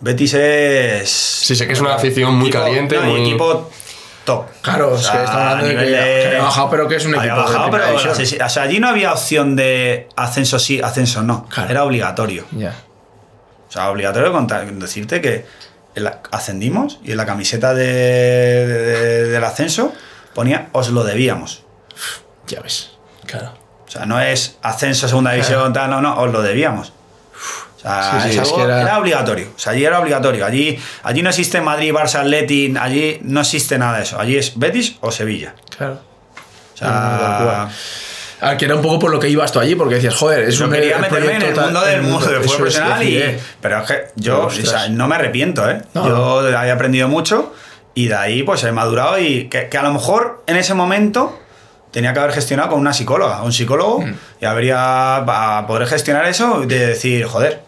Betis 0.00 0.34
es. 0.34 1.08
Sí, 1.10 1.54
sé 1.56 1.66
que 1.66 1.72
es 1.74 1.80
una 1.80 1.94
afición 1.94 2.34
muy 2.36 2.50
caliente, 2.50 2.96
no, 2.96 3.04
muy- 3.04 3.20
equipo 3.22 3.70
top. 4.24 4.46
Claro, 4.60 4.96
es 4.96 5.06
que 5.08 5.16
estamos 5.18 5.30
hablando 5.30 5.66
de 5.68 5.76
que- 5.76 6.26
había 6.26 6.42
bajado, 6.42 6.70
pero 6.70 6.88
que 6.88 6.96
es 6.96 7.04
un 7.06 7.14
había 7.14 7.30
equipo 7.32 7.48
de 7.48 7.52
bajado, 7.54 7.70
primera 7.70 7.84
pero 7.86 7.98
división. 8.02 8.16
sí, 8.16 8.26
sí, 8.36 8.42
o 8.44 8.48
sea, 8.48 8.62
allí 8.64 8.80
no 8.80 8.88
había 8.88 9.12
opción 9.12 9.54
de 9.54 10.08
ascenso 10.16 10.58
sí, 10.58 10.80
ascenso 10.82 11.22
no. 11.22 11.46
Claro. 11.48 11.70
Era 11.70 11.84
obligatorio. 11.84 12.44
Ya. 12.50 12.74
O 13.68 13.72
sea, 13.72 13.90
obligatorio 13.90 14.32
contar- 14.32 14.66
decirte 14.72 15.20
que 15.20 15.46
en 15.94 16.04
la- 16.04 16.20
ascendimos 16.32 16.98
y 17.04 17.12
en 17.12 17.16
la 17.18 17.26
camiseta 17.26 17.72
de- 17.72 17.84
de- 18.66 18.66
de- 18.66 19.24
del 19.28 19.44
ascenso 19.44 19.92
ponía 20.34 20.68
os 20.72 20.90
lo 20.90 21.04
debíamos. 21.04 21.62
Ya 22.46 22.60
ves. 22.60 22.90
Claro. 23.26 23.52
O 23.86 23.90
sea, 23.90 24.04
no 24.06 24.20
es 24.20 24.56
ascenso, 24.62 25.08
segunda 25.08 25.32
división, 25.32 25.72
tal, 25.72 25.90
no, 25.90 26.00
no, 26.00 26.20
os 26.20 26.30
lo 26.32 26.42
debíamos. 26.42 26.92
O 27.76 27.78
sea, 27.80 28.20
Sí, 28.20 28.20
sí, 28.22 28.28
es 28.30 28.34
es 28.36 28.40
algo- 28.42 28.56
que 28.56 28.62
era- 28.64 28.82
era... 28.82 28.98
obligatorio. 28.98 29.48
O 29.54 29.58
sea, 29.58 29.72
allí 29.72 29.84
era 29.84 30.00
obligatorio. 30.00 30.44
Allí, 30.44 30.78
allí 31.04 31.22
no 31.22 31.28
existe 31.30 31.60
Madrid, 31.60 31.92
Barça, 31.92 32.20
Atleti, 32.20 32.74
allí 32.80 33.18
no 33.22 33.40
existe 33.40 33.78
nada 33.78 33.98
de 33.98 34.02
eso. 34.04 34.18
Allí 34.20 34.36
es 34.36 34.58
Betis 34.58 34.96
o 35.00 35.12
Sevilla. 35.12 35.54
Claro. 35.76 36.00
O 36.74 36.76
sea, 36.78 37.68
A 38.40 38.48
ver, 38.50 38.56
que 38.58 38.64
era 38.66 38.74
un 38.74 38.82
poco 38.82 38.98
por 38.98 39.10
lo 39.10 39.18
que 39.18 39.28
ibas 39.30 39.50
tú 39.52 39.60
allí, 39.60 39.74
porque 39.76 39.94
decías, 39.94 40.14
joder, 40.14 40.40
es 40.48 40.58
yo 40.58 40.66
un 40.66 40.72
quería 40.72 40.98
meterme 40.98 41.36
en 41.36 41.42
el 41.42 41.54
mundo 41.56 41.80
del 41.80 42.02
mundo 42.02 42.26
del 42.26 42.40
eso 42.42 42.50
fútbol 42.52 42.68
es 42.68 42.74
profesional 42.76 43.02
y... 43.02 43.16
eh, 43.18 43.40
Pero 43.62 43.78
es 43.78 43.86
que 43.86 44.04
yo 44.16 44.42
o 44.42 44.46
Ostras. 44.46 44.68
sea, 44.68 44.88
no 44.90 45.08
me 45.08 45.14
arrepiento, 45.14 45.68
¿eh? 45.70 45.80
No. 45.94 46.06
Yo 46.06 46.48
he 46.48 46.70
aprendido 46.70 47.08
mucho 47.08 47.54
y 47.94 48.08
de 48.08 48.14
ahí 48.14 48.42
pues 48.42 48.62
he 48.64 48.72
madurado 48.72 49.18
y 49.18 49.48
que, 49.48 49.68
que 49.70 49.78
a 49.78 49.82
lo 49.82 49.92
mejor 49.92 50.42
en 50.46 50.56
ese 50.56 50.74
momento 50.74 51.38
tenía 51.96 52.12
que 52.12 52.18
haber 52.18 52.32
gestionado 52.34 52.68
con 52.72 52.78
una 52.80 52.92
psicóloga, 52.92 53.42
un 53.42 53.54
psicólogo 53.54 54.00
Mm. 54.02 54.14
y 54.42 54.44
habría 54.44 55.22
para 55.24 55.66
poder 55.66 55.88
gestionar 55.88 56.26
eso 56.26 56.60
de 56.66 56.88
decir, 56.88 57.24
joder, 57.24 57.62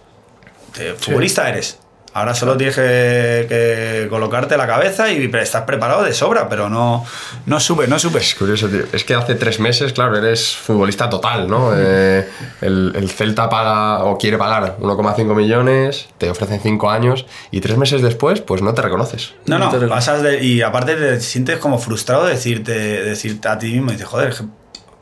futbolista 0.98 1.48
eres. 1.48 1.78
Ahora 2.18 2.34
solo 2.34 2.56
tienes 2.56 2.76
que, 2.76 3.46
que 3.48 4.06
colocarte 4.10 4.56
la 4.56 4.66
cabeza 4.66 5.10
y 5.10 5.30
estás 5.34 5.62
preparado 5.62 6.02
de 6.02 6.12
sobra, 6.12 6.48
pero 6.48 6.68
no, 6.68 7.04
no 7.46 7.60
supe, 7.60 7.86
no 7.86 7.98
supe. 7.98 8.18
Es 8.18 8.34
curioso, 8.34 8.68
tío. 8.68 8.84
Es 8.92 9.04
que 9.04 9.14
hace 9.14 9.34
tres 9.34 9.60
meses, 9.60 9.92
claro, 9.92 10.16
eres 10.16 10.56
futbolista 10.56 11.08
total, 11.08 11.48
¿no? 11.48 11.72
Eh, 11.76 12.28
el, 12.60 12.92
el 12.94 13.10
Celta 13.10 13.48
paga 13.48 14.04
o 14.04 14.18
quiere 14.18 14.38
pagar 14.38 14.76
1,5 14.80 15.34
millones, 15.34 16.08
te 16.18 16.30
ofrecen 16.30 16.60
5 16.60 16.90
años 16.90 17.26
y 17.50 17.60
tres 17.60 17.76
meses 17.76 18.02
después, 18.02 18.40
pues 18.40 18.62
no 18.62 18.74
te 18.74 18.82
reconoces. 18.82 19.34
No, 19.46 19.58
no, 19.58 19.70
pasas 19.88 20.22
de, 20.22 20.42
y 20.44 20.62
aparte 20.62 20.94
te 20.96 21.20
sientes 21.20 21.58
como 21.58 21.78
frustrado 21.78 22.24
de 22.26 22.32
decirte, 22.32 22.72
de 22.72 23.02
decirte 23.04 23.48
a 23.48 23.58
ti 23.58 23.72
mismo, 23.72 23.90
dices, 23.92 24.06
joder, 24.06 24.34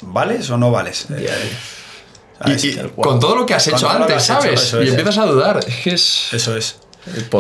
¿vales 0.03 0.51
o 0.51 0.59
no 0.59 0.71
vales? 0.71 1.07
Y, 2.45 2.53
y 2.69 2.91
con 3.01 3.19
todo 3.19 3.35
lo 3.37 3.47
que 3.47 3.55
has 3.55 3.65
Con 3.65 3.75
hecho 3.75 3.89
antes, 3.89 4.17
has 4.17 4.25
¿sabes? 4.27 4.73
y 4.75 4.83
es. 4.85 4.91
empiezas 4.91 5.19
a 5.19 5.27
dudar. 5.27 5.61
Es 5.67 5.77
que 5.77 5.91
es. 5.95 6.29
Eso 6.33 6.57
es. 6.57 6.79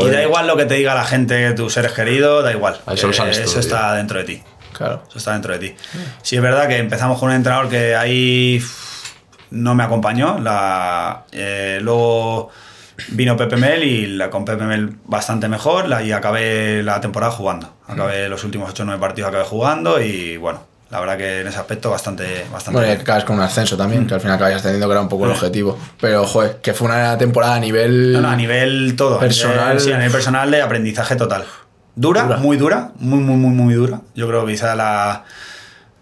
Y 0.01 0.11
da 0.11 0.23
igual 0.23 0.47
lo 0.47 0.57
que 0.57 0.65
te 0.65 0.75
diga 0.75 0.95
la 0.95 1.05
gente, 1.05 1.53
tus 1.53 1.73
seres 1.73 1.93
queridos, 1.93 2.45
da 2.45 2.53
igual. 2.53 2.75
Eh, 2.87 2.95
tú, 3.01 3.11
Eso 3.11 3.25
tío. 3.25 3.61
está 3.61 3.95
dentro 3.95 4.19
de 4.19 4.25
ti. 4.25 4.43
Claro. 4.73 5.03
Eso 5.09 5.19
está 5.19 5.33
dentro 5.33 5.53
de 5.53 5.59
ti. 5.59 5.75
Sí, 6.23 6.37
es 6.37 6.43
verdad 6.43 6.69
que 6.69 6.79
empezamos 6.79 7.19
con 7.19 7.31
un 7.31 7.35
entrenador 7.35 7.69
que 7.69 7.97
ahí 7.97 8.63
no 9.51 9.75
me 9.75 9.83
acompañó. 9.85 10.39
La, 10.39 11.25
eh, 11.33 11.79
luego 11.83 12.51
vino 13.09 13.37
Pepe 13.37 13.57
Mel 13.57 13.83
y 13.85 14.07
la, 14.07 14.31
con 14.31 14.45
Pepe 14.45 14.65
Mel 14.65 14.97
bastante 15.05 15.49
mejor 15.49 15.89
la, 15.89 16.03
y 16.03 16.13
acabé 16.13 16.83
la 16.83 17.01
temporada 17.01 17.33
jugando. 17.33 17.75
Acabé 17.87 18.29
los 18.29 18.45
últimos 18.45 18.71
8 18.71 18.83
o 18.83 18.87
9 18.87 19.01
partidos 19.01 19.29
acabé 19.29 19.45
jugando 19.45 20.01
y 20.01 20.37
bueno, 20.37 20.61
la 20.91 21.01
verdad 21.01 21.17
que 21.17 21.41
en 21.41 21.49
ese 21.49 21.59
aspecto 21.59 21.91
bastante, 21.91 22.47
bastante 22.53 22.79
Bueno, 22.79 22.93
y 22.93 22.97
acabas 23.01 23.25
con 23.25 23.37
un 23.37 23.43
ascenso 23.43 23.77
también, 23.77 24.07
que 24.07 24.15
al 24.15 24.21
final 24.21 24.37
acabas 24.37 24.63
teniendo 24.63 24.87
que 24.87 24.93
era 24.93 25.01
un 25.01 25.09
poco 25.09 25.25
el 25.27 25.33
objetivo. 25.33 25.79
Pero, 26.01 26.25
joder, 26.27 26.59
que 26.63 26.75
fue 26.75 26.89
una 26.89 27.19
temporada 27.19 27.57
a 27.57 27.61
nivel. 27.61 28.13
No, 28.13 28.21
no, 28.21 28.29
a 28.29 28.37
nivel 28.37 28.95
todo. 28.97 29.19
Personal. 29.19 29.59
A 29.59 29.65
nivel, 29.69 29.81
sí, 29.81 29.93
a 29.93 29.97
nivel 29.97 30.13
personal 30.13 30.51
de 30.51 30.63
aprendizaje 30.63 31.17
total. 31.17 31.45
Dura, 31.97 32.23
Dura. 32.23 32.37
muy 32.37 32.57
dura, 32.57 32.93
muy, 32.99 33.19
muy, 33.19 33.37
muy, 33.37 33.51
muy 33.51 33.75
dura. 33.75 34.01
Yo 34.15 34.29
creo 34.29 34.47
que 34.47 34.53
quizá 34.53 34.77
la, 34.77 35.25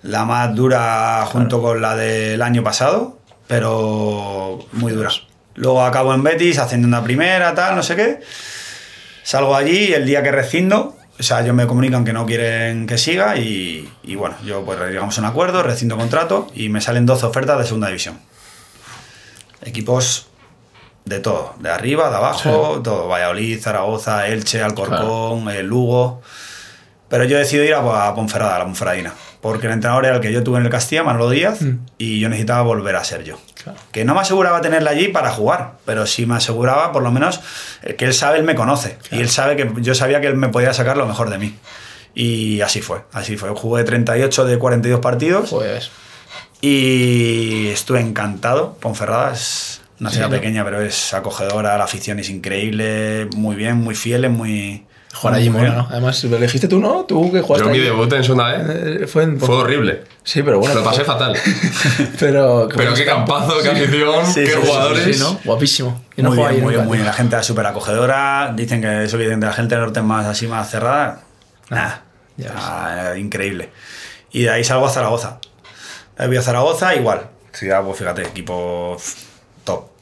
la 0.02 0.24
más 0.24 0.54
dura 0.54 1.24
junto 1.26 1.62
con 1.62 1.80
la 1.80 1.96
del 1.96 2.42
año 2.42 2.62
pasado, 2.62 3.18
pero 3.46 4.58
muy 4.72 4.92
dura. 4.92 5.10
Luego 5.54 5.82
acabo 5.84 6.12
en 6.12 6.22
Betis 6.22 6.58
haciendo 6.58 6.86
una 6.88 7.02
primera, 7.02 7.54
tal, 7.54 7.76
no 7.76 7.82
sé 7.82 7.96
qué. 7.96 8.20
Salgo 9.22 9.56
allí 9.56 9.94
el 9.94 10.04
día 10.04 10.22
que 10.22 10.32
rescindo, 10.32 10.96
o 11.18 11.22
sea, 11.22 11.40
ellos 11.40 11.54
me 11.54 11.66
comunican 11.66 12.04
que 12.04 12.12
no 12.12 12.26
quieren 12.26 12.86
que 12.86 12.98
siga 12.98 13.36
y, 13.36 13.88
y 14.02 14.16
bueno, 14.16 14.36
yo 14.44 14.64
pues 14.64 14.78
llegamos 14.80 15.16
a 15.16 15.20
un 15.20 15.26
acuerdo, 15.26 15.62
rescindo 15.62 15.96
contrato 15.96 16.48
y 16.54 16.68
me 16.68 16.80
salen 16.80 17.06
12 17.06 17.26
ofertas 17.26 17.58
de 17.58 17.64
segunda 17.64 17.86
división. 17.86 18.18
Equipos 19.62 20.28
de 21.04 21.20
todo, 21.20 21.54
de 21.60 21.70
arriba, 21.70 22.10
de 22.10 22.16
abajo, 22.16 22.80
todo, 22.82 23.08
Valladolid, 23.08 23.60
Zaragoza, 23.60 24.26
Elche, 24.26 24.62
Alcorcón, 24.62 25.48
eh, 25.50 25.62
Lugo. 25.62 26.22
Pero 27.08 27.24
yo 27.24 27.38
decido 27.38 27.62
ir 27.62 27.74
a, 27.74 28.08
a 28.08 28.14
Ponferrada, 28.14 28.56
a 28.56 28.58
la 28.60 28.64
Ponferradina, 28.64 29.12
porque 29.40 29.66
el 29.66 29.74
entrenador 29.74 30.06
era 30.06 30.16
el 30.16 30.20
que 30.20 30.32
yo 30.32 30.42
tuve 30.42 30.58
en 30.58 30.64
el 30.64 30.70
Castilla, 30.70 31.04
Manolo 31.04 31.30
Díaz, 31.30 31.60
y 31.98 32.18
yo 32.18 32.28
necesitaba 32.28 32.62
volver 32.62 32.96
a 32.96 33.04
ser 33.04 33.22
yo. 33.22 33.38
Claro. 33.64 33.78
Que 33.92 34.04
no 34.04 34.14
me 34.14 34.20
aseguraba 34.20 34.60
tenerla 34.60 34.90
allí 34.90 35.08
para 35.08 35.30
jugar, 35.32 35.72
pero 35.84 36.06
sí 36.06 36.26
me 36.26 36.36
aseguraba 36.36 36.92
por 36.92 37.02
lo 37.02 37.10
menos 37.10 37.40
eh, 37.82 37.94
que 37.96 38.04
él 38.04 38.14
sabe, 38.14 38.38
él 38.38 38.44
me 38.44 38.54
conoce, 38.54 38.98
y 39.10 39.20
él 39.20 39.28
sabe 39.30 39.56
que 39.56 39.68
yo 39.78 39.94
sabía 39.94 40.20
que 40.20 40.26
él 40.28 40.36
me 40.36 40.50
podía 40.50 40.72
sacar 40.74 40.96
lo 40.96 41.06
mejor 41.06 41.30
de 41.30 41.38
mí. 41.38 41.56
Y 42.14 42.60
así 42.60 42.80
fue, 42.80 43.00
así 43.12 43.36
fue. 43.36 43.48
Jugué 43.50 43.82
38 43.82 44.44
de 44.44 44.58
42 44.58 45.00
partidos 45.00 45.50
Pues. 45.50 45.90
y 46.60 47.68
estuve 47.68 48.00
encantado. 48.00 48.74
Ponferrada 48.80 49.32
es 49.32 49.80
una 50.00 50.10
ciudad 50.10 50.30
pequeña, 50.30 50.64
pero 50.64 50.80
es 50.80 51.12
acogedora, 51.14 51.76
la 51.78 51.84
afición 51.84 52.18
es 52.18 52.28
increíble, 52.30 53.28
muy 53.36 53.56
bien, 53.56 53.76
muy 53.78 53.94
fieles, 53.94 54.30
muy. 54.30 54.84
Jugar 55.14 55.36
allí 55.36 55.48
muy 55.48 55.60
mola. 55.62 55.74
¿no? 55.74 55.88
Además, 55.90 56.24
lo 56.24 56.36
elegiste 56.36 56.66
tú, 56.66 56.80
¿no? 56.80 57.04
Tú 57.04 57.30
que 57.30 57.40
jugaste. 57.40 57.66
Yo 57.68 57.72
mi 57.72 57.78
debut 57.78 58.12
en 58.12 58.24
segunda 58.24 58.48
vez 58.56 59.02
Eh, 59.02 59.06
Fue 59.06 59.22
en. 59.22 59.38
fue 59.38 59.54
horrible. 59.54 60.02
Sí, 60.24 60.42
pero 60.42 60.58
bueno. 60.58 60.74
Lo 60.74 60.82
pasé 60.82 61.04
fatal. 61.04 61.36
Pero. 62.18 62.68
Pero 62.74 62.94
qué 62.94 63.04
campazo, 63.04 63.58
qué 63.62 63.68
afición, 63.68 64.26
Sí, 64.26 64.40
qué 64.44 64.50
sí, 64.50 64.58
jugadores. 64.64 65.16
Sí, 65.16 65.22
¿no? 65.22 65.38
Guapísimo. 65.44 66.02
Yo 66.16 66.24
no 66.24 66.30
muy 66.30 66.38
bien, 66.38 66.48
ahí 66.48 66.60
muy 66.60 66.74
bien, 66.74 66.86
muy. 66.86 66.98
La 66.98 67.12
gente 67.12 67.36
es 67.38 67.46
súper 67.46 67.66
acogedora. 67.66 68.52
Dicen 68.56 68.80
que 68.80 69.04
eso 69.04 69.16
que 69.16 69.24
dicen 69.24 69.40
de 69.40 69.46
la 69.46 69.52
gente 69.52 69.74
del 69.74 69.84
norte 69.84 70.00
es 70.00 70.06
más 70.06 70.26
así, 70.26 70.46
más 70.46 70.68
cerrada. 70.70 71.22
Nah, 71.70 71.90
ya 72.36 72.52
ah, 72.56 73.14
increíble. 73.16 73.70
Y 74.32 74.42
de 74.42 74.50
ahí 74.50 74.64
salgo 74.64 74.86
a 74.86 74.90
Zaragoza. 74.90 75.38
Voy 76.18 76.36
a 76.36 76.42
Zaragoza, 76.42 76.94
igual. 76.94 77.28
Ciudad, 77.52 77.82
pues 77.84 77.98
fíjate, 77.98 78.22
equipo. 78.22 78.96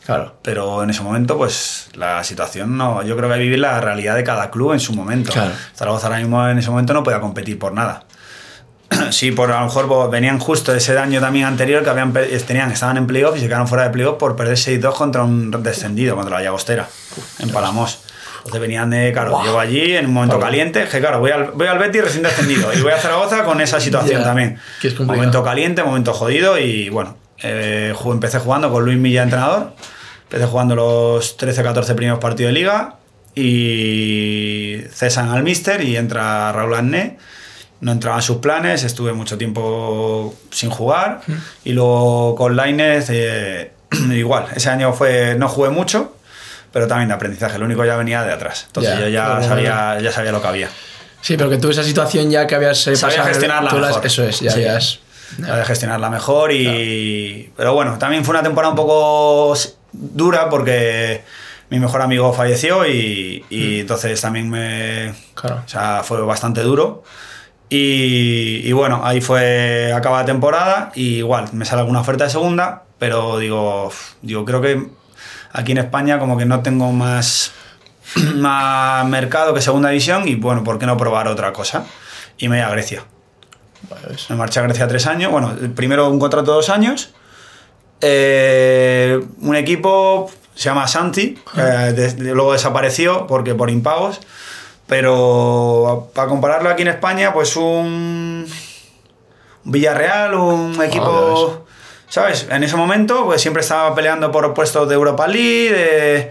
Claro. 0.05 0.35
Pero 0.43 0.83
en 0.83 0.91
ese 0.91 1.03
momento, 1.03 1.37
pues 1.37 1.89
la 1.95 2.25
situación 2.25 2.77
no. 2.77 3.03
Yo 3.03 3.17
creo 3.17 3.29
que 3.29 3.35
hay 3.35 3.41
que 3.41 3.45
vivir 3.45 3.61
la 3.61 3.81
realidad 3.81 4.17
de 4.17 4.25
cada 4.25 4.51
club 4.51 4.73
en 4.73 4.81
su 4.81 4.93
momento. 4.95 5.33
Claro. 5.33 5.53
Zaragoza 5.75 6.09
ahora 6.09 6.19
mismo 6.19 6.47
en 6.49 6.59
ese 6.59 6.71
momento 6.71 6.93
no 6.93 7.03
podía 7.03 7.21
competir 7.21 7.59
por 7.59 7.73
nada. 7.73 8.05
Sí, 9.11 9.31
por 9.31 9.51
a 9.53 9.61
lo 9.61 9.67
mejor 9.67 9.89
pues, 9.89 10.11
venían 10.11 10.39
justo 10.39 10.75
ese 10.75 10.99
año 10.99 11.21
también 11.21 11.47
anterior 11.47 11.83
que 11.83 11.91
habían 11.91 12.13
tenían, 12.13 12.71
estaban 12.71 12.97
en 12.97 13.07
playoff 13.07 13.37
y 13.37 13.41
se 13.41 13.47
quedaron 13.47 13.69
fuera 13.69 13.85
de 13.85 13.91
playoff 13.91 14.19
por 14.19 14.37
perder 14.37 14.57
6-2 14.57 14.93
contra 14.95 15.23
un 15.23 15.51
descendido, 15.63 16.15
contra 16.15 16.39
la 16.39 16.45
Llagostera, 16.45 16.89
en 17.39 17.51
Palamos. 17.51 18.01
Entonces 18.39 18.61
venían 18.61 18.91
de, 18.91 19.13
claro, 19.13 19.41
llego 19.45 19.61
allí 19.61 19.95
en 19.95 20.07
un 20.07 20.15
momento 20.15 20.41
caliente, 20.41 20.87
que 20.89 21.01
claro, 21.01 21.21
voy 21.21 21.31
al, 21.31 21.53
voy 21.53 21.69
al 21.69 21.79
Betis 21.79 22.03
recién 22.03 22.25
descendido 22.25 22.73
y 22.75 22.81
voy 22.81 22.91
a 22.91 22.99
Zaragoza 22.99 23.45
con 23.45 23.61
esa 23.61 23.81
situación 23.81 24.25
también. 24.25 24.59
que 24.81 24.89
es 24.89 24.95
complicado. 24.95 25.17
momento 25.17 25.45
caliente, 25.45 25.83
momento 25.85 26.13
jodido 26.13 26.59
y 26.59 26.89
bueno, 26.89 27.17
eh, 27.43 27.95
empecé 28.05 28.39
jugando 28.39 28.71
con 28.71 28.85
Luis 28.85 28.99
Milla 28.99 29.23
entrenador, 29.23 29.73
empecé 30.25 30.47
jugando 30.47 30.75
los 30.77 31.37
13-14 31.39 31.95
primeros 31.95 32.19
partidos 32.19 32.51
de 32.51 32.59
liga 32.61 32.97
y 33.35 34.79
cesan 34.93 35.31
al 35.31 35.43
mister 35.43 35.83
y 35.83 35.97
entra 35.97 36.53
Raúl 36.53 36.75
Agné. 36.75 37.19
No 37.81 37.91
entraba 37.91 38.17
en 38.19 38.23
sus 38.23 38.37
planes, 38.37 38.85
estuve 38.85 39.13
mucho 39.13 39.37
tiempo 39.39 40.35
sin 40.51 40.71
jugar 40.71 41.21
y 41.65 41.73
luego 41.73 42.37
con 42.37 42.55
Lainez 42.55 43.07
eh, 43.11 43.73
igual, 44.13 44.47
ese 44.55 44.71
año 44.71 44.93
fue 44.93 45.35
no 45.37 45.49
jugué 45.49 45.71
mucho, 45.71 46.15
pero 46.73 46.87
también 46.87 47.09
de 47.09 47.15
aprendizaje, 47.15 47.59
lo 47.59 47.65
único 47.65 47.85
ya 47.85 47.97
venía 47.97 48.23
de 48.23 48.33
atrás. 48.33 48.65
Entonces 48.69 48.95
Ya, 48.95 49.01
yo 49.01 49.09
ya 49.09 49.43
sabía, 49.43 49.99
ya 50.01 50.13
sabía 50.13 50.31
lo 50.31 50.41
que 50.41 50.47
había. 50.49 50.69
Sí, 51.21 51.37
pero 51.37 51.51
que 51.51 51.57
tú 51.57 51.71
esa 51.71 51.83
situación 51.83 52.31
ya 52.31 52.47
que 52.47 52.55
habías 52.55 52.87
eh, 52.87 52.95
Sabía 52.95 53.17
pasado, 53.19 53.29
gestionarla 53.35 53.71
tú 53.71 53.79
las- 53.81 53.91
mejor. 53.91 54.07
Eso 54.07 54.25
es, 54.25 54.39
ya 54.41 54.51
Sí. 54.53 54.61
habías... 54.61 55.01
La 55.39 55.57
de 55.57 55.65
gestionarla 55.65 56.11
mejor 56.11 56.53
y... 56.53 57.53
Pero 57.57 57.75
bueno, 57.75 57.99
también 57.99 58.25
fue 58.25 58.35
una 58.35 58.43
temporada 58.43 58.71
un 58.71 58.77
poco 58.77 59.55
dura 59.93 60.49
porque 60.49 61.23
mi 61.71 61.79
mejor 61.79 62.03
amigo 62.03 62.33
falleció 62.33 62.87
y, 62.87 63.45
y 63.49 63.81
entonces 63.81 64.21
también 64.21 64.51
me... 64.51 65.15
Claro. 65.35 65.63
O 65.65 65.69
sea, 65.69 66.03
fue 66.05 66.21
bastante 66.23 66.63
duro. 66.63 67.03
Y, 67.75 68.61
y 68.65 68.73
bueno, 68.73 69.01
ahí 69.03 69.23
fue, 69.23 69.93
acaba 69.95 70.19
la 70.19 70.27
temporada 70.27 70.93
y 70.95 71.17
igual, 71.17 71.47
me 71.53 71.65
sale 71.65 71.81
alguna 71.81 72.01
oferta 72.01 72.25
de 72.25 72.31
segunda, 72.31 72.83
pero 72.99 73.39
digo, 73.39 73.91
digo, 74.21 74.45
creo 74.45 74.61
que 74.61 74.91
aquí 75.53 75.73
en 75.73 75.79
España 75.79 76.19
como 76.19 76.37
que 76.37 76.45
no 76.45 76.61
tengo 76.61 76.93
más, 76.93 77.53
más 78.35 79.07
mercado 79.07 79.55
que 79.55 79.63
segunda 79.63 79.89
división 79.89 80.29
y 80.29 80.35
bueno, 80.35 80.63
¿por 80.63 80.79
qué 80.79 80.85
no 80.85 80.99
probar 80.99 81.29
otra 81.29 81.55
cosa? 81.55 81.87
Y 82.37 82.49
me 82.49 82.57
voy 82.57 82.67
a 82.67 82.69
Grecia. 82.69 83.05
Me 84.31 84.37
marché 84.37 84.61
a 84.61 84.63
Grecia 84.65 84.87
tres 84.89 85.07
años. 85.07 85.31
Bueno, 85.33 85.53
primero 85.75 86.09
un 86.09 86.19
contrato 86.19 86.51
de 86.51 86.57
dos 86.57 86.69
años. 86.71 87.13
Eh, 88.01 89.21
un 89.41 89.57
equipo 89.57 90.31
se 90.55 90.65
llama 90.65 90.87
Santi. 90.89 91.39
eh, 91.57 92.15
luego 92.19 92.53
desapareció 92.53 93.27
porque 93.27 93.55
por 93.55 93.71
impagos. 93.71 94.21
Pero 94.87 96.11
para 96.15 96.29
compararlo 96.29 96.69
aquí 96.69 96.83
en 96.83 96.89
España, 96.89 97.33
pues 97.33 97.57
un 97.57 98.47
Villarreal, 99.65 100.35
un 100.35 100.83
equipo, 100.83 101.65
¿sabes? 102.09 102.49
En 102.51 102.63
ese 102.65 102.77
momento, 102.77 103.25
pues 103.25 103.41
siempre 103.41 103.61
estaba 103.63 103.95
peleando 103.95 104.31
por 104.33 104.53
puestos 104.55 104.89
de 104.89 104.95
Europa 104.97 105.27
League, 105.29 105.71
de- 105.73 106.31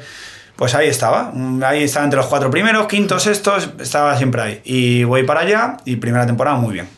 pues 0.57 0.75
ahí 0.75 0.89
estaba, 0.89 1.31
ahí 1.63 1.83
estaba 1.85 2.03
entre 2.03 2.17
los 2.17 2.27
cuatro 2.27 2.51
primeros, 2.51 2.85
quintos, 2.87 3.23
sextos, 3.23 3.69
estaba 3.79 4.15
siempre 4.17 4.41
ahí. 4.41 4.61
Y 4.65 5.03
voy 5.05 5.23
para 5.23 5.39
allá 5.39 5.77
y 5.85 5.95
primera 5.95 6.27
temporada 6.27 6.57
muy 6.57 6.73
bien. 6.73 6.89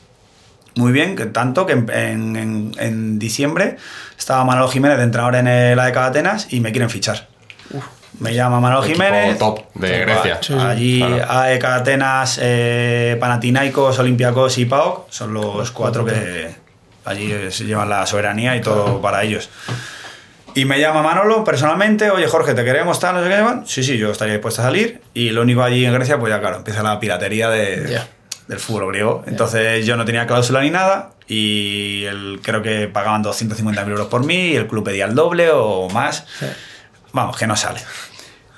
Muy 0.76 0.92
bien, 0.92 1.16
que 1.16 1.26
tanto 1.28 1.66
que 1.66 1.74
en, 1.74 1.90
en- 2.36 2.72
en- 2.80 3.20
diciembre 3.20 3.78
estaba 4.18 4.44
Manolo 4.44 4.68
Jiménez 4.70 4.98
de 4.98 5.04
entrenador 5.04 5.36
en 5.36 5.48
el 5.48 5.80
AEK 5.80 5.98
Atenas 5.98 6.48
y 6.52 6.60
me 6.62 6.72
quieren 6.72 6.90
fichar. 6.90 7.28
Me 8.20 8.34
llama 8.34 8.60
Manolo 8.60 8.84
Equipo 8.84 9.04
Jiménez. 9.04 9.38
top 9.40 9.60
de 9.74 10.00
Grecia. 10.00 10.38
Sí, 10.42 10.54
sí, 10.54 10.60
Allí 10.60 11.00
claro. 11.00 11.26
AEK 11.42 11.64
Atenas, 11.66 12.40
eh, 12.42 13.18
Panathinaikos, 13.20 13.98
Olympiacos 14.00 14.58
y 14.60 14.66
PAOK 14.66 15.08
son 15.12 15.34
los 15.34 15.72
cuatro 15.72 16.06
que 16.06 16.56
allí 17.06 17.34
se 17.52 17.66
llevan 17.66 17.90
la 17.90 18.06
soberanía 18.06 18.56
y 18.56 18.62
todo 18.62 19.02
para 19.02 19.24
ellos. 19.24 19.50
Y 20.56 20.66
me 20.66 20.80
llama 20.80 21.02
Manolo 21.02 21.44
personalmente, 21.44 22.12
oye 22.12 22.28
Jorge, 22.28 22.54
¿te 22.54 22.64
queremos 22.64 23.00
tal? 23.00 23.16
No 23.16 23.24
sé 23.24 23.30
qué. 23.30 23.42
Bueno, 23.42 23.64
Sí, 23.66 23.84
sí, 23.84 23.98
yo 23.98 24.12
estaría 24.12 24.36
dispuesto 24.36 24.62
a 24.62 24.66
salir. 24.66 25.02
Y 25.16 25.32
lo 25.32 25.42
único 25.42 25.64
allí 25.64 25.84
en 25.84 25.94
Grecia, 25.94 26.20
pues 26.20 26.32
ya 26.32 26.40
claro, 26.40 26.58
empieza 26.58 26.84
la 26.84 27.00
piratería 27.00 27.50
de. 27.50 28.00
Del 28.48 28.60
fútbol 28.60 28.88
griego. 28.88 29.24
Entonces 29.28 29.86
yo 29.86 29.98
no 29.98 30.06
tenía 30.06 30.28
cláusula 30.28 30.62
ni 30.62 30.70
nada 30.70 31.12
y 31.28 32.04
el, 32.06 32.40
creo 32.42 32.62
que 32.62 32.88
pagaban 32.88 33.24
250.000 33.24 33.90
euros 33.90 34.08
por 34.08 34.26
mí 34.26 34.50
y 34.50 34.56
el 34.56 34.68
club 34.68 34.84
pedía 34.84 35.06
el 35.06 35.16
doble 35.16 35.50
o 35.52 35.90
más. 35.90 36.26
Vamos, 37.12 37.38
que 37.38 37.48
no 37.48 37.56
sale. 37.56 37.80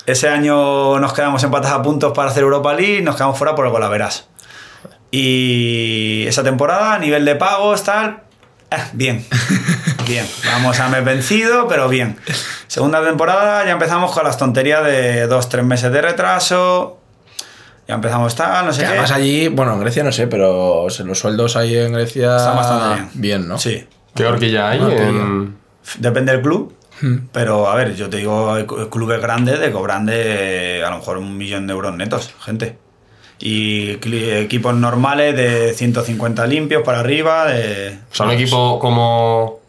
Ese 0.05 0.29
año 0.29 0.99
nos 0.99 1.13
quedamos 1.13 1.43
empatados 1.43 1.79
a 1.79 1.81
puntos 1.81 2.13
para 2.13 2.29
hacer 2.29 2.43
Europa 2.43 2.73
League, 2.73 3.01
nos 3.01 3.15
quedamos 3.15 3.38
fuera 3.38 3.55
por 3.55 3.65
el 3.65 3.71
Golaveras. 3.71 4.27
Y 5.11 6.25
esa 6.27 6.43
temporada, 6.43 6.93
a 6.93 6.99
nivel 6.99 7.25
de 7.25 7.36
pagos, 7.36 7.83
tal, 7.83 8.23
eh, 8.71 8.83
bien. 8.93 9.25
Bien. 10.07 10.27
Vamos 10.45 10.79
a 10.79 10.88
mes 10.88 11.03
vencido, 11.03 11.67
pero 11.67 11.89
bien. 11.89 12.19
Segunda 12.67 13.03
temporada, 13.03 13.65
ya 13.65 13.71
empezamos 13.71 14.11
con 14.11 14.23
las 14.23 14.38
tonterías 14.38 14.83
de 14.83 15.25
dos, 15.25 15.49
tres 15.49 15.65
meses 15.65 15.91
de 15.91 15.99
retraso. 15.99 16.99
Ya 17.88 17.95
empezamos 17.95 18.36
tal, 18.36 18.65
no 18.65 18.73
sé 18.73 18.79
que 18.81 18.86
qué. 18.86 18.91
además 18.93 19.11
allí, 19.11 19.47
bueno, 19.47 19.73
en 19.73 19.79
Grecia 19.81 20.03
no 20.03 20.11
sé, 20.11 20.25
pero 20.27 20.88
se- 20.89 21.03
los 21.03 21.19
sueldos 21.19 21.55
ahí 21.55 21.77
en 21.77 21.93
Grecia... 21.93 22.36
Están 22.38 22.55
bastante 22.55 23.09
bien. 23.13 23.47
¿no? 23.47 23.57
Sí. 23.59 23.86
¿Qué 24.15 24.25
horquilla 24.25 24.69
hay? 24.71 24.79
Una 24.79 24.95
en- 24.95 25.57
Depende 25.99 26.31
del 26.31 26.41
club. 26.41 26.73
Hmm. 27.01 27.27
Pero 27.31 27.69
a 27.69 27.75
ver, 27.75 27.93
yo 27.95 28.09
te 28.09 28.17
digo, 28.17 28.55
clubes 28.89 29.21
grandes 29.21 29.59
de 29.59 29.71
cobran 29.71 30.05
de 30.05 30.81
a 30.86 30.89
lo 30.89 30.97
mejor 30.97 31.17
un 31.17 31.38
millón 31.38 31.67
de 31.67 31.73
euros 31.73 31.93
netos, 31.95 32.33
gente. 32.39 32.77
Y 33.38 33.91
equipos 33.91 34.73
normales 34.73 35.36
de 35.36 35.73
150 35.73 36.47
limpios 36.47 36.83
para 36.83 37.01
arriba, 37.01 37.45
de. 37.45 37.99
O 38.11 38.15
sea, 38.15 38.25
un 38.27 38.31
equipo 38.31 38.79
como 38.79 39.59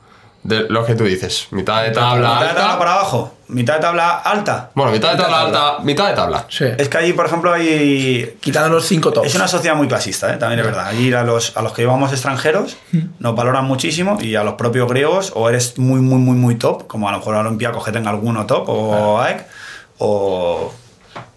de 0.44 0.66
lo 0.68 0.86
que 0.86 0.94
tú 0.94 1.02
dices, 1.02 1.48
mitad 1.50 1.82
de 1.82 1.90
tabla 1.90 2.34
mitad 2.34 2.48
de 2.48 2.54
tabla 2.54 2.78
para 2.78 2.92
abajo, 2.94 3.35
mitad 3.48 3.74
de 3.74 3.80
tabla 3.80 4.16
alta. 4.18 4.70
Bueno, 4.74 4.92
mitad 4.92 5.12
de 5.12 5.18
tabla 5.18 5.40
alta, 5.42 5.78
mitad 5.82 6.08
de 6.08 6.14
tabla. 6.14 6.46
Sí. 6.48 6.64
Es 6.76 6.88
que 6.88 6.98
allí, 6.98 7.12
por 7.12 7.26
ejemplo, 7.26 7.52
hay. 7.52 8.36
Quitando 8.40 8.68
los 8.70 8.86
cinco 8.86 9.12
tops. 9.12 9.28
Es 9.28 9.34
una 9.34 9.48
sociedad 9.48 9.76
muy 9.76 9.88
clasista, 9.88 10.32
¿eh? 10.32 10.36
también 10.36 10.60
es 10.60 10.66
verdad. 10.66 10.86
Allí 10.86 11.12
a 11.12 11.22
los, 11.22 11.56
a 11.56 11.62
los 11.62 11.72
que 11.72 11.82
llevamos 11.82 12.12
extranjeros 12.12 12.76
nos 13.18 13.36
valoran 13.36 13.64
muchísimo 13.64 14.18
y 14.20 14.34
a 14.34 14.44
los 14.44 14.54
propios 14.54 14.88
griegos 14.88 15.32
o 15.34 15.48
eres 15.48 15.78
muy, 15.78 16.00
muy, 16.00 16.18
muy, 16.18 16.36
muy 16.36 16.56
top, 16.56 16.86
como 16.86 17.08
a 17.08 17.12
lo 17.12 17.18
mejor 17.18 17.34
a 17.36 17.40
Olympiacos 17.40 17.84
que 17.84 17.92
tenga 17.92 18.10
alguno 18.10 18.46
top 18.46 18.68
o 18.68 19.20
AEK, 19.20 19.46
o, 19.98 20.72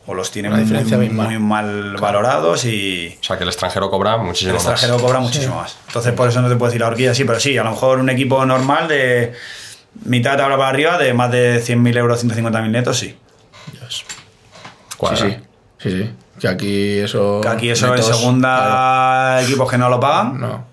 o 0.08 0.14
los 0.14 0.32
tienen 0.32 0.52
Una 0.52 0.62
muy, 0.62 0.66
diferencia 0.66 0.98
muy, 0.98 1.40
mal 1.40 1.96
valorados 1.98 2.66
y 2.66 3.18
O 3.22 3.24
sea, 3.24 3.38
que 3.38 3.44
el 3.44 3.50
extranjero 3.50 3.90
cobra 3.90 4.16
el 4.16 4.22
muchísimo 4.22 4.56
extranjero 4.56 4.94
más. 4.94 5.02
cobra 5.04 5.20
muchísimo 5.20 5.56
más. 5.58 5.78
Entonces 5.88 6.14
por 6.14 6.28
eso 6.28 6.42
no 6.42 6.50
te 6.50 6.56
puedo 6.56 6.70
decir 6.70 6.82
la 6.82 6.88
horquilla 6.88 7.14
sí, 7.14 7.24
pero 7.26 7.40
sí, 7.40 7.58
a 7.58 7.64
lo 7.64 7.72
mejor 7.72 8.00
un 8.00 8.10
equipo 8.10 8.44
normal 8.46 8.88
de 8.88 9.34
mitad 10.06 10.32
de 10.32 10.38
tabla 10.38 10.58
para 10.58 10.70
arriba 10.70 10.98
de 10.98 11.14
más 11.14 11.32
de 11.32 11.62
100.000 11.62 11.98
euros, 11.98 12.24
150.000 12.26 12.70
netos, 12.70 12.98
sí. 12.98 13.16
Dios. 13.74 14.06
Sí, 15.00 15.16
sí. 15.16 15.38
Sí, 15.80 15.92
sí. 15.92 16.12
Que 16.40 16.48
aquí 16.48 17.00
eso... 17.00 17.40
Que 17.42 17.48
aquí 17.50 17.70
eso 17.70 17.94
en 17.96 18.04
segunda 18.04 19.42
equipos 19.44 19.70
que 19.70 19.78
no 19.78 19.90
lo 19.90 20.00
pagan. 20.00 20.40
No. 20.40 20.66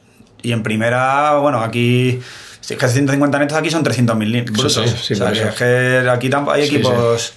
Y 0.42 0.52
en 0.52 0.62
primera, 0.62 1.36
bueno, 1.36 1.60
aquí. 1.60 2.20
Es 2.68 2.76
que 2.76 2.88
150 2.88 3.38
netos 3.38 3.56
aquí 3.56 3.70
son 3.70 3.84
300.000 3.84 4.16
lim- 4.26 4.44
brutos. 4.52 4.74
sí, 4.74 4.82
sí, 5.00 5.14
o 5.14 5.16
sea, 5.16 5.32
que 5.32 5.42
es 5.48 5.54
que 5.54 6.10
aquí 6.10 6.28
tampoco 6.28 6.54
hay 6.56 6.66
Sí, 6.68 6.74
equipos. 6.76 7.32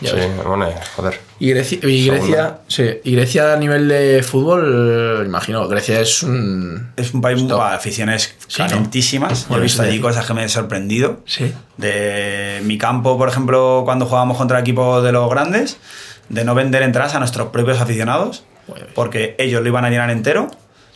Ya 0.00 0.10
Sí, 0.10 0.16
bueno, 0.44 0.68
joder. 0.96 1.20
Y 1.40 1.50
Grecia, 1.50 1.78
y 1.82 2.06
Grecia, 2.06 2.58
sí, 2.68 2.84
y 3.02 3.12
Grecia 3.16 3.54
a 3.54 3.56
nivel 3.56 3.88
de 3.88 4.22
fútbol, 4.22 5.24
imagino, 5.26 5.66
Grecia 5.66 6.00
es 6.00 6.22
un... 6.22 6.92
Es 6.96 7.12
un 7.12 7.20
país 7.20 7.40
Stop. 7.42 7.58
muy 7.60 7.74
aficiones 7.74 8.34
Sí, 8.46 8.62
¿no? 8.62 8.68
calentísimas. 8.68 9.48
Yo 9.48 9.56
he 9.56 9.60
visto 9.60 9.82
allí 9.82 10.00
cosas 10.00 10.26
que 10.26 10.32
me 10.34 10.44
he 10.44 10.48
sorprendido. 10.48 11.20
Sí. 11.26 11.52
De 11.76 12.60
mi 12.64 12.78
campo, 12.78 13.18
por 13.18 13.28
ejemplo, 13.28 13.82
cuando 13.84 14.06
jugábamos 14.06 14.36
contra 14.38 14.60
equipos 14.60 15.02
de 15.02 15.10
los 15.10 15.28
grandes, 15.28 15.76
de 16.28 16.44
no 16.44 16.54
vender 16.54 16.82
entradas 16.82 17.14
a 17.16 17.18
nuestros 17.18 17.48
propios 17.48 17.80
aficionados, 17.80 18.44
Joder. 18.68 18.88
porque 18.94 19.34
ellos 19.38 19.60
lo 19.62 19.68
iban 19.68 19.84
a 19.84 19.90
llenar 19.90 20.10
entero 20.10 20.48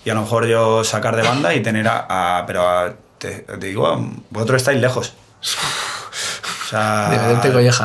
y 0.05 0.11
a 0.11 0.14
lo 0.14 0.20
mejor 0.22 0.47
yo 0.47 0.84
sacar 0.84 1.16
de 1.16 1.22
banda 1.22 1.53
y 1.55 1.61
tener 1.62 1.89
a. 1.89 2.39
a- 2.39 2.47
pero 2.47 2.66
a- 2.68 2.95
te, 3.18 3.41
te 3.41 3.57
digo, 3.66 4.09
vosotros 4.30 4.62
estáis 4.62 4.80
lejos. 4.80 5.14
O 6.68 6.70
sea, 6.70 7.08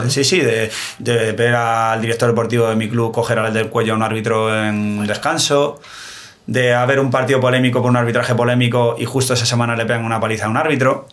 De. 0.03 0.09
Sí, 0.11 0.23
sí, 0.25 0.39
de, 0.41 0.69
de 0.99 1.31
ver 1.31 1.55
al 1.55 2.01
director 2.01 2.27
deportivo 2.27 2.67
de 2.67 2.75
mi 2.75 2.89
club 2.89 3.13
coger 3.13 3.39
al 3.39 3.53
del 3.53 3.69
cuello 3.69 3.93
a 3.93 3.95
un 3.95 4.03
árbitro 4.03 4.53
en 4.65 4.99
un 4.99 5.07
descanso, 5.07 5.79
de 6.47 6.73
haber 6.73 6.99
un 6.99 7.09
partido 7.09 7.39
polémico 7.39 7.81
por 7.81 7.89
un 7.89 7.95
arbitraje 7.95 8.35
polémico 8.35 8.95
y 8.99 9.05
justo 9.05 9.33
esa 9.35 9.45
semana 9.45 9.77
le 9.77 9.85
pegan 9.85 10.03
una 10.03 10.19
paliza 10.19 10.45
a 10.45 10.49
un 10.49 10.57
árbitro. 10.57 11.07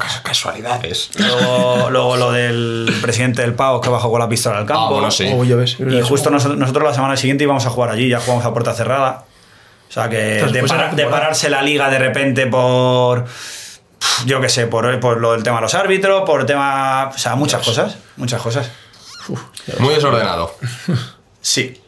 Cas- 0.00 0.20
Casualidades. 0.24 1.10
Luego, 1.16 1.90
luego 1.90 2.16
lo 2.16 2.32
del 2.32 2.92
presidente 3.00 3.42
del 3.42 3.54
PAO 3.54 3.80
que 3.80 3.88
bajó 3.88 4.10
con 4.10 4.18
la 4.18 4.28
pistola 4.28 4.58
al 4.58 4.66
campo. 4.66 4.86
Ah, 4.88 4.90
bueno, 4.90 5.10
sí. 5.12 5.30
Oh, 5.32 5.44
ya 5.44 5.54
ves. 5.54 5.76
Y 5.78 6.00
justo 6.02 6.28
nosotros, 6.30 6.58
nosotros 6.58 6.82
la 6.82 6.94
semana 6.94 7.16
siguiente 7.16 7.44
íbamos 7.44 7.64
a 7.66 7.70
jugar 7.70 7.90
allí, 7.90 8.08
ya 8.08 8.18
jugamos 8.18 8.44
a 8.44 8.52
puerta 8.52 8.74
cerrada. 8.74 9.24
O 9.88 9.92
sea 9.92 10.08
que 10.08 10.34
Ostras, 10.36 10.52
de, 10.52 10.60
pues 10.60 10.72
para- 10.72 10.92
de 10.94 11.06
pararse 11.06 11.50
la 11.50 11.62
liga 11.62 11.88
de 11.88 11.98
repente 12.00 12.46
por 12.48 13.26
yo 14.26 14.40
qué 14.40 14.48
sé, 14.48 14.66
por, 14.66 14.98
por 15.00 15.20
lo 15.20 15.32
del 15.32 15.42
tema 15.42 15.56
de 15.56 15.62
los 15.62 15.74
árbitros, 15.74 16.22
por 16.24 16.40
el 16.40 16.46
tema. 16.46 17.08
O 17.14 17.18
sea, 17.18 17.34
muchas 17.36 17.62
cosas. 17.64 17.96
Muchas 18.16 18.40
cosas. 18.40 18.70
Muy 19.78 19.94
desordenado. 19.94 20.56
Sí. 21.40 21.80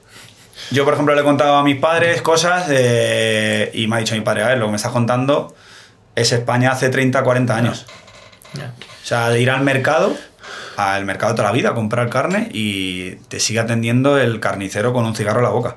Yo, 0.70 0.84
por 0.84 0.94
ejemplo, 0.94 1.14
le 1.14 1.20
he 1.20 1.24
contado 1.24 1.56
a 1.56 1.62
mis 1.62 1.76
padres 1.76 2.22
cosas 2.22 2.66
eh, 2.70 3.70
y 3.74 3.86
me 3.86 3.96
ha 3.96 3.98
dicho 3.98 4.14
mi 4.14 4.22
padre, 4.22 4.42
a 4.42 4.48
ver, 4.48 4.58
lo 4.58 4.66
que 4.66 4.70
me 4.70 4.76
estás 4.76 4.92
contando 4.92 5.54
es 6.14 6.32
España 6.32 6.72
hace 6.72 6.88
30, 6.88 7.22
40 7.22 7.54
años. 7.54 7.86
O 8.54 9.06
sea, 9.06 9.28
de 9.28 9.40
ir 9.40 9.50
al 9.50 9.62
mercado, 9.62 10.16
al 10.76 11.04
mercado 11.04 11.34
toda 11.34 11.48
la 11.48 11.52
vida, 11.52 11.70
a 11.70 11.74
comprar 11.74 12.08
carne 12.08 12.48
y 12.52 13.16
te 13.28 13.40
sigue 13.40 13.60
atendiendo 13.60 14.18
el 14.18 14.40
carnicero 14.40 14.92
con 14.92 15.04
un 15.04 15.14
cigarro 15.14 15.40
en 15.40 15.44
la 15.44 15.50
boca. 15.50 15.76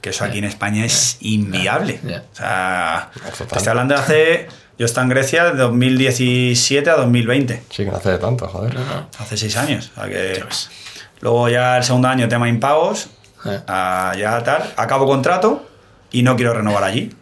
Que 0.00 0.10
eso 0.10 0.24
aquí 0.24 0.38
en 0.38 0.44
España 0.44 0.84
es 0.84 1.18
inviable. 1.20 2.00
O 2.32 2.36
sea, 2.36 3.10
te 3.36 3.56
estoy 3.56 3.68
hablando 3.68 3.94
de 3.94 4.00
hace... 4.00 4.48
Yo 4.78 4.86
estaba 4.86 5.04
en 5.04 5.10
Grecia 5.10 5.44
de 5.44 5.56
2017 5.56 6.90
a 6.90 6.96
2020. 6.96 7.62
Sí, 7.70 7.84
que 7.84 7.90
no 7.90 7.96
hace 7.98 8.10
de 8.10 8.18
tanto, 8.18 8.48
joder. 8.48 8.76
Hace 9.18 9.36
seis 9.36 9.56
años. 9.56 9.90
O 9.96 10.00
sea 10.00 10.08
que... 10.08 10.42
Luego 11.20 11.48
ya 11.48 11.78
el 11.78 11.84
segundo 11.84 12.08
año 12.08 12.28
tema 12.28 12.48
impagos. 12.48 13.08
Eh. 13.44 13.60
ah, 13.68 14.12
ya 14.18 14.42
tal. 14.42 14.72
Acabo 14.76 15.06
contrato 15.06 15.64
y 16.10 16.22
no 16.22 16.36
quiero 16.36 16.52
renovar 16.52 16.84
allí. 16.84 17.14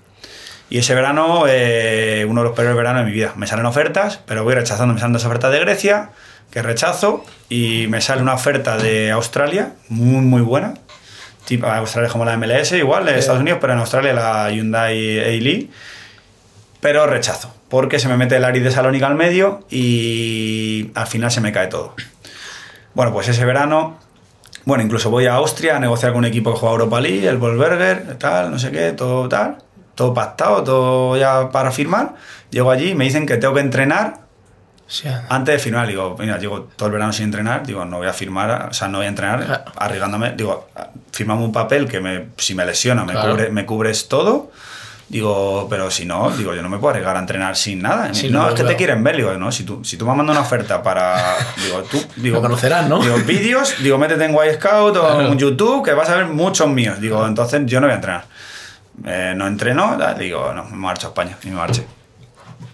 Y 0.70 0.78
ese 0.78 0.94
verano, 0.94 1.44
eh, 1.48 2.24
uno 2.28 2.42
de 2.42 2.48
los 2.48 2.56
peores 2.56 2.74
veranos 2.76 3.02
de 3.02 3.06
mi 3.06 3.12
vida. 3.12 3.34
Me 3.36 3.46
salen 3.46 3.66
ofertas, 3.66 4.20
pero 4.24 4.44
voy 4.44 4.54
rechazando. 4.54 4.94
Me 4.94 5.00
salen 5.00 5.12
dos 5.12 5.24
ofertas 5.24 5.52
de 5.52 5.58
Grecia, 5.58 6.10
que 6.50 6.62
rechazo. 6.62 7.24
Y 7.48 7.88
me 7.88 8.00
sale 8.00 8.22
una 8.22 8.34
oferta 8.34 8.78
de 8.78 9.10
Australia, 9.10 9.72
muy, 9.88 10.22
muy 10.22 10.42
buena. 10.42 10.74
Tipo, 11.44 11.66
Australia 11.66 12.06
es 12.06 12.12
como 12.12 12.24
la 12.24 12.36
MLS, 12.36 12.72
igual, 12.72 13.04
de 13.04 13.18
Estados 13.18 13.40
Unidos, 13.40 13.58
pero 13.60 13.72
en 13.72 13.80
Australia 13.80 14.12
la 14.12 14.50
Hyundai 14.50 15.18
A-Lee. 15.18 15.70
Pero 16.80 17.06
rechazo, 17.06 17.52
porque 17.68 17.98
se 17.98 18.08
me 18.08 18.16
mete 18.16 18.36
el 18.36 18.44
Aris 18.44 18.64
de 18.64 18.70
Salónica 18.70 19.06
al 19.06 19.14
medio 19.14 19.64
y 19.70 20.90
al 20.94 21.06
final 21.06 21.30
se 21.30 21.40
me 21.40 21.52
cae 21.52 21.66
todo. 21.66 21.94
Bueno, 22.94 23.12
pues 23.12 23.28
ese 23.28 23.44
verano, 23.44 23.98
bueno, 24.64 24.82
incluso 24.82 25.10
voy 25.10 25.26
a 25.26 25.34
Austria 25.34 25.76
a 25.76 25.78
negociar 25.78 26.12
con 26.12 26.20
un 26.20 26.24
equipo 26.24 26.52
que 26.52 26.58
juega 26.58 26.72
Europa 26.74 27.00
League, 27.00 27.28
el 27.28 27.36
Volberger, 27.36 28.16
tal, 28.18 28.50
no 28.50 28.58
sé 28.58 28.70
qué, 28.70 28.92
todo 28.92 29.28
tal, 29.28 29.58
todo 29.94 30.14
pactado, 30.14 30.64
todo 30.64 31.16
ya 31.18 31.50
para 31.50 31.70
firmar. 31.70 32.14
Llego 32.50 32.70
allí 32.70 32.90
y 32.90 32.94
me 32.94 33.04
dicen 33.04 33.26
que 33.26 33.36
tengo 33.36 33.54
que 33.54 33.60
entrenar 33.60 34.20
Sí, 34.86 35.06
antes 35.28 35.54
de 35.54 35.58
firmar. 35.60 35.86
Digo, 35.86 36.16
mira, 36.18 36.36
llevo 36.38 36.62
todo 36.62 36.88
el 36.88 36.92
verano 36.94 37.12
sin 37.12 37.26
entrenar, 37.26 37.64
digo, 37.64 37.84
no 37.84 37.98
voy 37.98 38.08
a 38.08 38.12
firmar, 38.12 38.70
o 38.70 38.74
sea, 38.74 38.88
no 38.88 38.98
voy 38.98 39.06
a 39.06 39.10
entrenar 39.10 39.44
Claro. 39.44 39.64
arriesgándome. 39.76 40.32
Digo, 40.32 40.68
firmame 41.12 41.44
un 41.44 41.52
papel 41.52 41.86
que 41.86 42.00
me, 42.00 42.26
si 42.38 42.56
me 42.56 42.64
lesiona 42.66 43.04
me, 43.04 43.12
Claro. 43.12 43.30
cubre, 43.32 43.50
me 43.50 43.64
cubres 43.66 44.08
todo. 44.08 44.50
Digo, 45.10 45.66
pero 45.68 45.90
si 45.90 46.04
no, 46.06 46.30
digo, 46.30 46.54
yo 46.54 46.62
no 46.62 46.68
me 46.68 46.78
puedo 46.78 46.90
arriesgar 46.90 47.16
a 47.16 47.18
entrenar 47.18 47.56
sin 47.56 47.82
nada. 47.82 48.14
Sí, 48.14 48.30
no, 48.30 48.38
no, 48.42 48.44
es 48.44 48.50
que 48.50 48.54
claro. 48.60 48.68
te 48.70 48.76
quieren 48.76 49.02
ver. 49.02 49.16
Digo, 49.16 49.34
no, 49.34 49.50
si 49.50 49.64
tú, 49.64 49.84
si 49.84 49.96
tú 49.96 50.06
me 50.06 50.14
mandas 50.14 50.36
una 50.36 50.46
oferta 50.46 50.80
para. 50.84 51.36
Digo, 51.64 51.82
tú. 51.82 52.00
Digo, 52.14 52.36
Lo 52.36 52.42
conocerás, 52.42 52.88
¿no? 52.88 53.00
Digo, 53.02 53.16
vídeos, 53.26 53.74
digo, 53.82 53.98
métete 53.98 54.24
en 54.24 54.30
Y 54.32 54.54
Scout 54.54 54.96
o 54.96 55.00
Claro. 55.00 55.32
en 55.32 55.36
YouTube, 55.36 55.84
que 55.84 55.94
vas 55.94 56.08
a 56.10 56.14
ver 56.16 56.26
muchos 56.26 56.68
míos. 56.68 57.00
Digo, 57.00 57.26
entonces 57.26 57.60
yo 57.66 57.80
no 57.80 57.88
voy 57.88 57.92
a 57.92 57.96
entrenar. 57.96 58.24
Eh, 59.04 59.32
no 59.36 59.48
entreno, 59.48 59.96
digo, 60.16 60.52
no, 60.54 60.64
me 60.64 60.76
marcho 60.76 61.08
a 61.08 61.10
España 61.10 61.36
y 61.42 61.48
me 61.48 61.56
marché. 61.56 61.84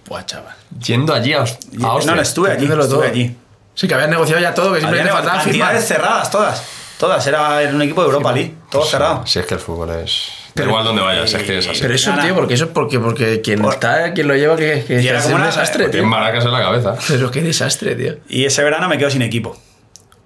Buah, 0.06 0.24
chaval. 0.26 0.54
Yendo 0.78 1.14
allí 1.14 1.32
a, 1.32 1.38
a 1.38 1.40
Austria. 1.40 1.70
No, 1.78 2.14
no, 2.16 2.20
estuve 2.20 2.52
allí. 2.52 2.64
Estuve 2.66 2.86
todo. 2.86 3.02
allí. 3.02 3.34
Sí, 3.74 3.88
que 3.88 3.94
habías 3.94 4.10
negociado 4.10 4.42
ya 4.42 4.52
todo, 4.52 4.74
que 4.74 4.80
simplemente 4.80 5.12
faltaba 5.12 5.40
firmar. 5.40 5.78
cerradas, 5.80 6.30
todas. 6.30 6.62
Todas, 6.98 7.26
era 7.26 7.60
un 7.72 7.80
equipo 7.80 8.02
de 8.02 8.06
Europa 8.08 8.32
League, 8.32 8.54
todo 8.70 8.84
cerrado. 8.84 9.26
Si 9.26 9.38
es 9.38 9.46
que 9.46 9.54
el 9.54 9.60
fútbol 9.60 9.90
es. 9.90 10.28
Da 10.62 10.68
igual 10.68 10.84
donde 10.84 11.02
vayas, 11.02 11.32
es 11.34 11.42
que 11.42 11.58
es 11.58 11.68
así. 11.68 11.78
Pero 11.80 11.94
eso, 11.94 12.10
Nada. 12.10 12.22
tío, 12.24 12.34
porque 12.34 12.54
eso 12.54 12.64
es 12.64 12.70
porque, 12.70 12.98
porque 12.98 13.40
quien 13.40 13.60
Por- 13.62 13.74
está, 13.74 14.12
quien 14.12 14.28
lo 14.28 14.34
lleva, 14.34 14.56
que, 14.56 14.84
que, 14.86 15.00
Y 15.02 15.06
era 15.08 15.18
es 15.18 15.24
como 15.24 15.36
un 15.36 15.40
una- 15.42 15.50
desastre, 15.50 15.88
Tiene 15.88 16.06
maracas 16.06 16.44
en 16.44 16.52
la 16.52 16.60
cabeza. 16.60 16.94
Pero 17.08 17.30
qué 17.30 17.42
desastre, 17.42 17.94
tío. 17.94 18.16
Y 18.28 18.44
ese 18.44 18.62
verano 18.64 18.88
me 18.88 18.98
quedo 18.98 19.10
sin 19.10 19.22
equipo. 19.22 19.56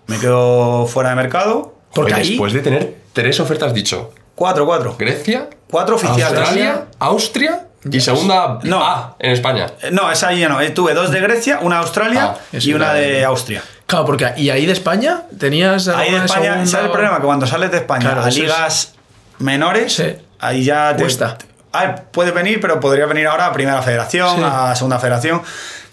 Me 0.06 0.18
quedo 0.18 0.86
fuera 0.86 1.10
de 1.10 1.16
mercado. 1.16 1.74
Porque 1.94 2.14
ahí- 2.14 2.30
Después 2.30 2.52
de 2.52 2.60
tener 2.60 2.94
tres 3.12 3.40
ofertas 3.40 3.74
dicho: 3.74 4.12
4-4. 4.36 4.96
Grecia, 4.98 5.48
Cuatro 5.70 5.96
oficiales. 5.96 6.24
Australia, 6.38 6.84
Austria 6.98 7.66
y 7.90 8.00
segunda 8.00 8.58
No. 8.64 8.84
A 8.84 9.16
en 9.18 9.32
España. 9.32 9.66
No, 9.92 10.10
esa 10.10 10.28
ahí 10.28 10.40
ya 10.40 10.48
no. 10.48 10.60
Eh, 10.60 10.70
Tuve 10.70 10.94
dos 10.94 11.10
de 11.10 11.20
Grecia, 11.20 11.58
una 11.62 11.76
de 11.76 11.82
Australia 11.82 12.34
Ah, 12.36 12.38
y 12.52 12.72
una 12.72 12.92
de 12.94 13.24
Austria. 13.24 13.62
Claro, 13.86 14.04
porque 14.06 14.32
y 14.36 14.50
ahí 14.50 14.66
de 14.66 14.72
España 14.72 15.22
tenías 15.38 15.88
Ahí 15.88 16.10
de 16.12 16.18
España, 16.24 16.42
segunda 16.52 16.66
¿sabes 16.66 16.86
el 16.86 16.92
problema? 16.92 17.16
Que 17.18 17.22
cuando 17.24 17.46
sales 17.46 17.70
de 17.72 17.78
España 17.78 18.02
Claro, 18.02 18.20
a 18.22 18.28
eso 18.28 18.28
es- 18.28 18.36
ligas 18.44 18.94
menores, 19.41 19.93
Sí. 19.95 20.14
ahí 20.38 20.64
ya 20.64 20.95
te 20.97 21.03
Cuesta. 21.03 21.36
A 21.72 21.86
ver, 21.86 22.03
puede 22.11 22.30
venir, 22.32 22.61
pero 22.61 22.80
podría 22.80 23.07
venir 23.07 23.26
ahora 23.26 23.47
a 23.47 23.53
primera 23.53 23.80
federación, 23.82 24.36
Sí. 24.38 24.43
a 24.45 24.74
segunda 24.74 24.99
federación. 24.99 25.43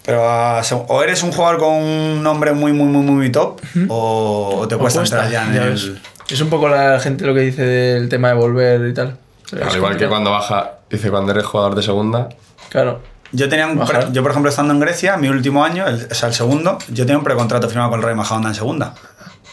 Pero 0.04 0.28
a 0.28 0.60
seg- 0.62 0.86
o 0.88 1.02
eres 1.02 1.22
un 1.22 1.32
jugador 1.32 1.58
con 1.58 1.68
un 1.74 2.22
nombre 2.22 2.52
muy, 2.52 2.72
muy, 2.72 2.86
muy, 2.88 3.02
muy 3.02 3.30
top, 3.30 3.60
o, 3.88 4.60
o 4.60 4.68
te 4.68 4.74
o 4.74 4.78
cuesta, 4.78 5.00
cuesta, 5.00 5.16
entrar 5.26 5.30
ya 5.30 5.44
en 5.46 5.54
ya 5.54 5.64
el. 5.64 6.00
Es 6.30 6.40
un 6.40 6.48
poco 6.50 6.68
la 6.68 6.98
gente 7.00 7.24
lo 7.26 7.34
que 7.34 7.40
dice 7.40 7.62
del 7.62 8.08
tema 8.08 8.28
de 8.28 8.34
volver 8.34 8.86
y 8.88 8.94
tal. 8.94 9.16
Al 9.52 9.76
igual 9.76 9.96
que 9.96 10.08
cuando 10.08 10.30
baja, 10.30 10.72
dice 10.90 11.10
cuando 11.10 11.32
eres 11.32 11.44
jugador 11.44 11.74
de 11.74 11.82
segunda. 11.82 12.28
Claro. 12.70 13.00
Yo 13.32 13.48
tenía 13.50 13.66
un 13.66 13.78
pre- 13.86 14.06
yo 14.12 14.22
por 14.22 14.30
ejemplo 14.30 14.48
estando 14.50 14.72
en 14.72 14.80
Grecia, 14.80 15.16
mi 15.18 15.28
último 15.28 15.62
año, 15.62 15.86
el, 15.86 16.08
o 16.10 16.14
sea, 16.14 16.28
el 16.30 16.34
segundo, 16.34 16.78
yo 16.88 17.04
tenía 17.04 17.18
un 17.18 17.24
precontrato 17.24 17.68
firmado 17.68 17.90
con 17.90 18.00
el 18.00 18.06
Rey 18.06 18.14
Majadahonda 18.14 18.48
en 18.48 18.54
segunda. 18.54 18.94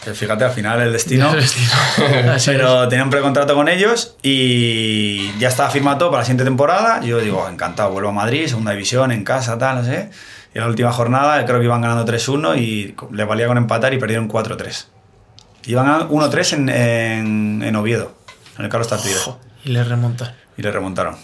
Que 0.05 0.13
fíjate, 0.13 0.43
al 0.43 0.51
final 0.51 0.79
el 0.81 0.93
destino. 0.93 1.33
El. 1.33 1.43
Pero 2.45 2.87
tenía 2.87 3.03
un 3.03 3.09
precontrato 3.09 3.55
con 3.55 3.67
ellos 3.67 4.15
y 4.21 5.35
ya 5.39 5.47
estaba 5.47 5.71
firmado 5.71 5.97
todo 5.97 6.11
para 6.11 6.21
la 6.21 6.25
siguiente 6.25 6.43
temporada. 6.43 7.01
Yo 7.01 7.19
digo, 7.19 7.49
encantado, 7.49 7.89
vuelvo 7.89 8.09
a 8.09 8.13
Madrid, 8.13 8.45
segunda 8.45 8.71
división, 8.71 9.11
en 9.11 9.23
casa, 9.23 9.57
tal, 9.57 9.77
no 9.77 9.83
sé. 9.83 10.11
Y 10.53 10.59
en 10.59 10.63
la 10.63 10.69
última 10.69 10.91
jornada 10.91 11.43
creo 11.45 11.57
que 11.57 11.65
iban 11.65 11.81
ganando 11.81 12.05
3-1 12.05 12.57
y 12.59 12.95
les 13.13 13.27
valía 13.27 13.47
con 13.47 13.57
empatar 13.57 13.95
y 13.95 13.97
perdieron 13.97 14.29
4-3. 14.29 14.85
Iban 15.65 15.85
ganando 15.87 16.09
1-3 16.09 16.53
en, 16.53 16.69
en, 16.69 17.63
en 17.63 17.75
Oviedo, 17.75 18.15
en 18.59 18.65
el 18.65 18.69
Carlos 18.69 18.87
Tartiere. 18.87 19.19
Y 19.63 19.69
le 19.69 19.83
remontan. 19.83 20.35
Y 20.55 20.61
le 20.61 20.71
remontaron. 20.71 21.15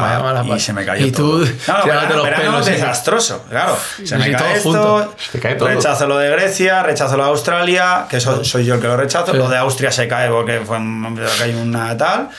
Mala 0.00 0.44
y 0.56 0.60
se 0.60 0.72
me 0.72 0.84
cayó 0.84 1.06
Y 1.06 1.12
todo. 1.12 1.44
tú 1.44 1.52
no, 1.68 1.84
verano, 1.84 2.14
los 2.16 2.24
verano 2.24 2.42
pelos, 2.52 2.66
sí. 2.66 2.72
desastroso, 2.72 3.44
claro. 3.48 3.76
Se 4.04 4.16
me 4.16 4.30
cae 4.32 4.36
todo 4.38 4.48
esto, 4.48 4.70
junto. 4.72 5.14
Se 5.18 5.32
te 5.32 5.40
cae 5.40 5.54
todo. 5.56 5.68
rechazo 5.68 6.06
lo 6.06 6.18
de 6.18 6.30
Grecia, 6.30 6.82
rechazo 6.82 7.16
lo 7.16 7.24
de 7.24 7.30
Australia, 7.30 8.06
que 8.08 8.18
soy 8.20 8.64
yo 8.64 8.74
el 8.74 8.80
que 8.80 8.86
lo 8.86 8.96
rechazo. 8.96 9.32
Sí. 9.32 9.38
Lo 9.38 9.48
de 9.48 9.58
Austria 9.58 9.92
se 9.92 10.08
cae 10.08 10.30
porque 10.30 10.60
fue 10.60 10.78
hay 10.78 11.54
una 11.54 11.96
tal. 11.96 12.30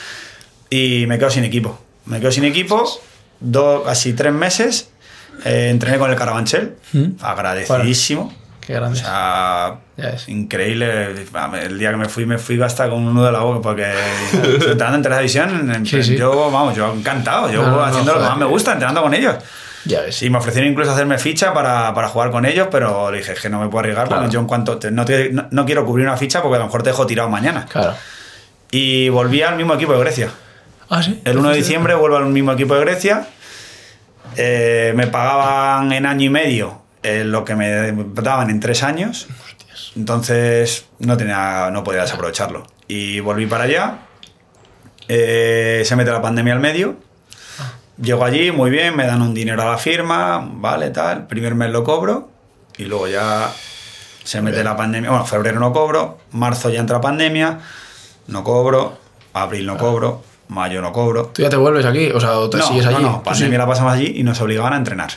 Y 0.69 1.05
me 1.07 1.17
quedo 1.19 1.29
sin 1.29 1.43
equipo. 1.43 1.79
Me 2.05 2.19
quedo 2.19 2.31
sin 2.31 2.43
equipo, 2.45 2.83
dos, 3.39 3.85
casi 3.85 4.13
tres 4.13 4.33
meses. 4.33 4.89
eh, 5.45 5.69
entrené 5.69 5.97
con 5.99 6.09
el 6.09 6.17
Carabanchel, 6.17 6.75
¿Mm? 6.93 7.05
agradecidísimo. 7.21 8.33
Qué 8.67 8.73
O 8.75 8.81
grande. 8.81 8.99
sea, 8.99 9.75
Ya 9.95 10.05
ves. 10.11 10.27
increíble. 10.27 11.15
El 11.63 11.79
día 11.79 11.91
que 11.91 11.95
me 11.97 12.09
fui, 12.09 12.25
me 12.25 12.37
fui 12.37 12.61
hasta 12.61 12.89
con 12.89 12.99
un 12.99 13.13
nudo 13.15 13.27
de 13.27 13.31
la 13.31 13.39
boca 13.39 13.61
porque 13.61 13.85
entrando 14.69 14.97
en 14.97 15.01
tercera 15.01 15.19
división, 15.19 15.71
en- 15.73 15.85
Sí, 15.85 16.03
sí. 16.03 16.17
yo, 16.17 16.51
vamos, 16.51 16.75
yo 16.75 16.93
encantado. 16.93 17.49
Yo 17.49 17.61
No, 17.63 17.69
no, 17.71 17.75
no, 17.77 17.83
haciendo 17.85 18.13
lo 18.13 18.19
que 18.19 18.25
más 18.25 18.37
me 18.37 18.45
gusta, 18.45 18.73
entrenando 18.73 19.01
con 19.01 19.13
ellos. 19.13 19.35
Ya 19.85 20.01
ves. 20.01 20.21
Y 20.21 20.29
me 20.29 20.37
ofrecieron 20.39 20.69
incluso 20.69 20.91
hacerme 20.91 21.17
ficha 21.17 21.53
para, 21.53 21.93
para 21.93 22.09
jugar 22.09 22.29
con 22.29 22.45
ellos, 22.45 22.67
pero 22.69 23.09
le 23.09 23.19
dije 23.19 23.31
"Es 23.31 23.39
que 23.39 23.49
no 23.49 23.61
me 23.61 23.67
puedo 23.69 23.79
arriesgar 23.79 24.07
Claro. 24.07 24.23
porque 24.23 24.33
yo 24.33 24.41
en 24.41 24.47
cuanto 24.47 24.77
te- 24.77 24.91
no, 24.91 25.05
te- 25.05 25.31
no- 25.31 25.47
no 25.49 25.65
quiero 25.65 25.85
cubrir 25.85 26.05
una 26.05 26.17
ficha 26.17 26.41
porque 26.41 26.57
a 26.57 26.59
lo 26.59 26.65
mejor 26.65 26.83
te 26.83 26.89
dejo 26.89 27.07
tirado 27.07 27.29
mañana. 27.29 27.65
Claro. 27.71 27.95
Y 28.69 29.07
volví 29.07 29.41
al 29.43 29.55
mismo 29.55 29.75
equipo 29.75 29.93
de 29.93 29.99
Grecia. 29.99 30.27
Ah, 30.89 31.01
sí. 31.01 31.21
El 31.23 31.37
1 31.37 31.51
de 31.51 31.55
diciembre 31.55 31.95
vuelvo 31.95 32.17
al 32.17 32.25
mismo 32.25 32.51
equipo 32.51 32.75
de 32.75 32.81
Grecia. 32.81 33.27
Eh, 34.35 34.91
me 34.95 35.07
pagaban 35.07 35.91
en 35.93 36.05
año 36.05 36.25
y 36.25 36.29
medio 36.29 36.81
eh, 37.07 37.23
lo 37.23 37.45
que 37.45 37.55
me 37.55 37.91
daban 38.21 38.49
en 38.49 38.59
tres 38.59 38.83
años. 38.83 39.27
Entonces 39.95 40.85
no, 40.99 41.17
tenía, 41.17 41.69
no 41.71 41.83
podía 41.83 42.01
desaprovecharlo. 42.01 42.65
Y 42.87 43.19
volví 43.19 43.45
para 43.45 43.63
allá. 43.65 43.99
Eh, 45.07 45.83
se 45.85 45.95
mete 45.95 46.11
la 46.11 46.21
pandemia 46.21 46.53
al 46.53 46.59
medio. 46.59 46.97
Llego 48.01 48.23
allí, 48.25 48.51
muy 48.51 48.69
bien, 48.69 48.95
me 48.95 49.07
dan 49.07 49.21
un 49.21 49.33
dinero 49.33 49.61
a 49.63 49.65
la 49.65 49.77
firma, 49.77 50.47
vale, 50.53 50.91
tal. 50.91 51.25
Primer 51.27 51.55
mes 51.55 51.71
lo 51.71 51.83
cobro. 51.83 52.29
Y 52.77 52.85
luego 52.85 53.07
ya 53.07 53.51
se 54.23 54.41
mete 54.41 54.63
la 54.63 54.75
pandemia. 54.75 55.09
Bueno, 55.09 55.25
febrero 55.25 55.59
no 55.59 55.73
cobro. 55.73 56.19
Marzo 56.31 56.69
ya 56.69 56.79
entra 56.79 57.01
pandemia. 57.01 57.59
No 58.27 58.43
cobro. 58.43 58.99
Abril 59.33 59.65
no 59.65 59.77
cobro. 59.77 60.23
Mayo 60.49 60.81
no 60.81 60.91
cobro. 60.93 61.27
Tú 61.33 61.41
ya 61.41 61.49
te 61.49 61.57
vuelves 61.57 61.85
aquí, 61.85 62.09
o 62.11 62.19
sea, 62.19 62.37
o 62.37 62.49
te 62.49 62.57
No, 62.57 62.67
sigues 62.67 62.85
no, 62.85 62.91
allí. 62.91 63.03
no, 63.03 63.17
Tú 63.17 63.23
pandemia 63.23 63.57
sí. 63.57 63.57
la 63.57 63.67
pasamos 63.67 63.93
allí 63.93 64.13
y 64.15 64.23
nos 64.23 64.39
obligaban 64.41 64.73
a 64.73 64.77
entrenar. 64.77 65.09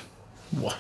Buah. 0.53 0.75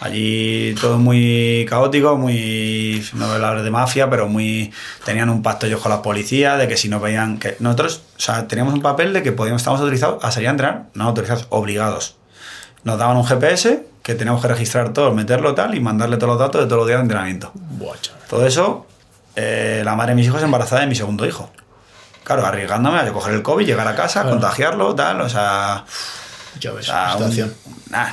Allí 0.00 0.74
todo 0.80 0.98
muy 0.98 1.66
caótico, 1.68 2.16
muy. 2.16 3.06
No 3.12 3.26
voy 3.26 3.32
a 3.32 3.34
hablar 3.34 3.62
de 3.62 3.70
mafia, 3.70 4.08
pero 4.08 4.28
muy. 4.28 4.72
Tenían 5.04 5.28
un 5.28 5.42
pacto 5.42 5.66
ellos 5.66 5.80
con 5.80 5.90
las 5.90 6.00
policías 6.00 6.58
de 6.58 6.66
que 6.68 6.76
si 6.78 6.88
no 6.88 7.00
veían. 7.00 7.38
que 7.38 7.56
Nosotros, 7.60 8.02
o 8.16 8.20
sea, 8.20 8.48
teníamos 8.48 8.72
un 8.72 8.80
papel 8.80 9.12
de 9.12 9.22
que 9.22 9.32
podíamos, 9.32 9.60
estábamos 9.60 9.80
autorizados 9.82 10.24
a 10.24 10.30
salir 10.30 10.48
a 10.48 10.52
entrenar, 10.52 10.84
no 10.94 11.04
autorizados, 11.04 11.46
obligados. 11.50 12.16
Nos 12.82 12.98
daban 12.98 13.18
un 13.18 13.26
GPS 13.26 13.84
que 14.02 14.14
teníamos 14.14 14.40
que 14.40 14.48
registrar 14.48 14.94
todo, 14.94 15.12
meterlo 15.12 15.54
tal 15.54 15.74
y 15.74 15.80
mandarle 15.80 16.16
todos 16.16 16.30
los 16.30 16.38
datos 16.38 16.62
de 16.62 16.66
todos 16.66 16.78
los 16.78 16.86
días 16.86 16.98
de 16.98 17.02
entrenamiento. 17.02 17.52
Todo 18.30 18.46
eso, 18.46 18.86
eh, 19.36 19.82
la 19.84 19.94
madre 19.96 20.12
de 20.12 20.16
mis 20.16 20.26
hijos 20.28 20.42
embarazada 20.42 20.80
de 20.80 20.86
mi 20.86 20.94
segundo 20.94 21.26
hijo. 21.26 21.50
Claro, 22.24 22.46
arriesgándome 22.46 22.98
a 22.98 23.12
coger 23.12 23.34
el 23.34 23.42
COVID, 23.42 23.66
llegar 23.66 23.86
a 23.86 23.94
casa, 23.94 24.24
contagiarlo, 24.24 24.94
tal, 24.94 25.20
o 25.20 25.28
sea. 25.28 25.84
Ya 26.58 26.72
ves, 26.72 26.88
O 26.88 26.92
sea, 26.92 27.12
situación. 27.12 27.52
un- 27.66 27.74
nah, 27.90 28.08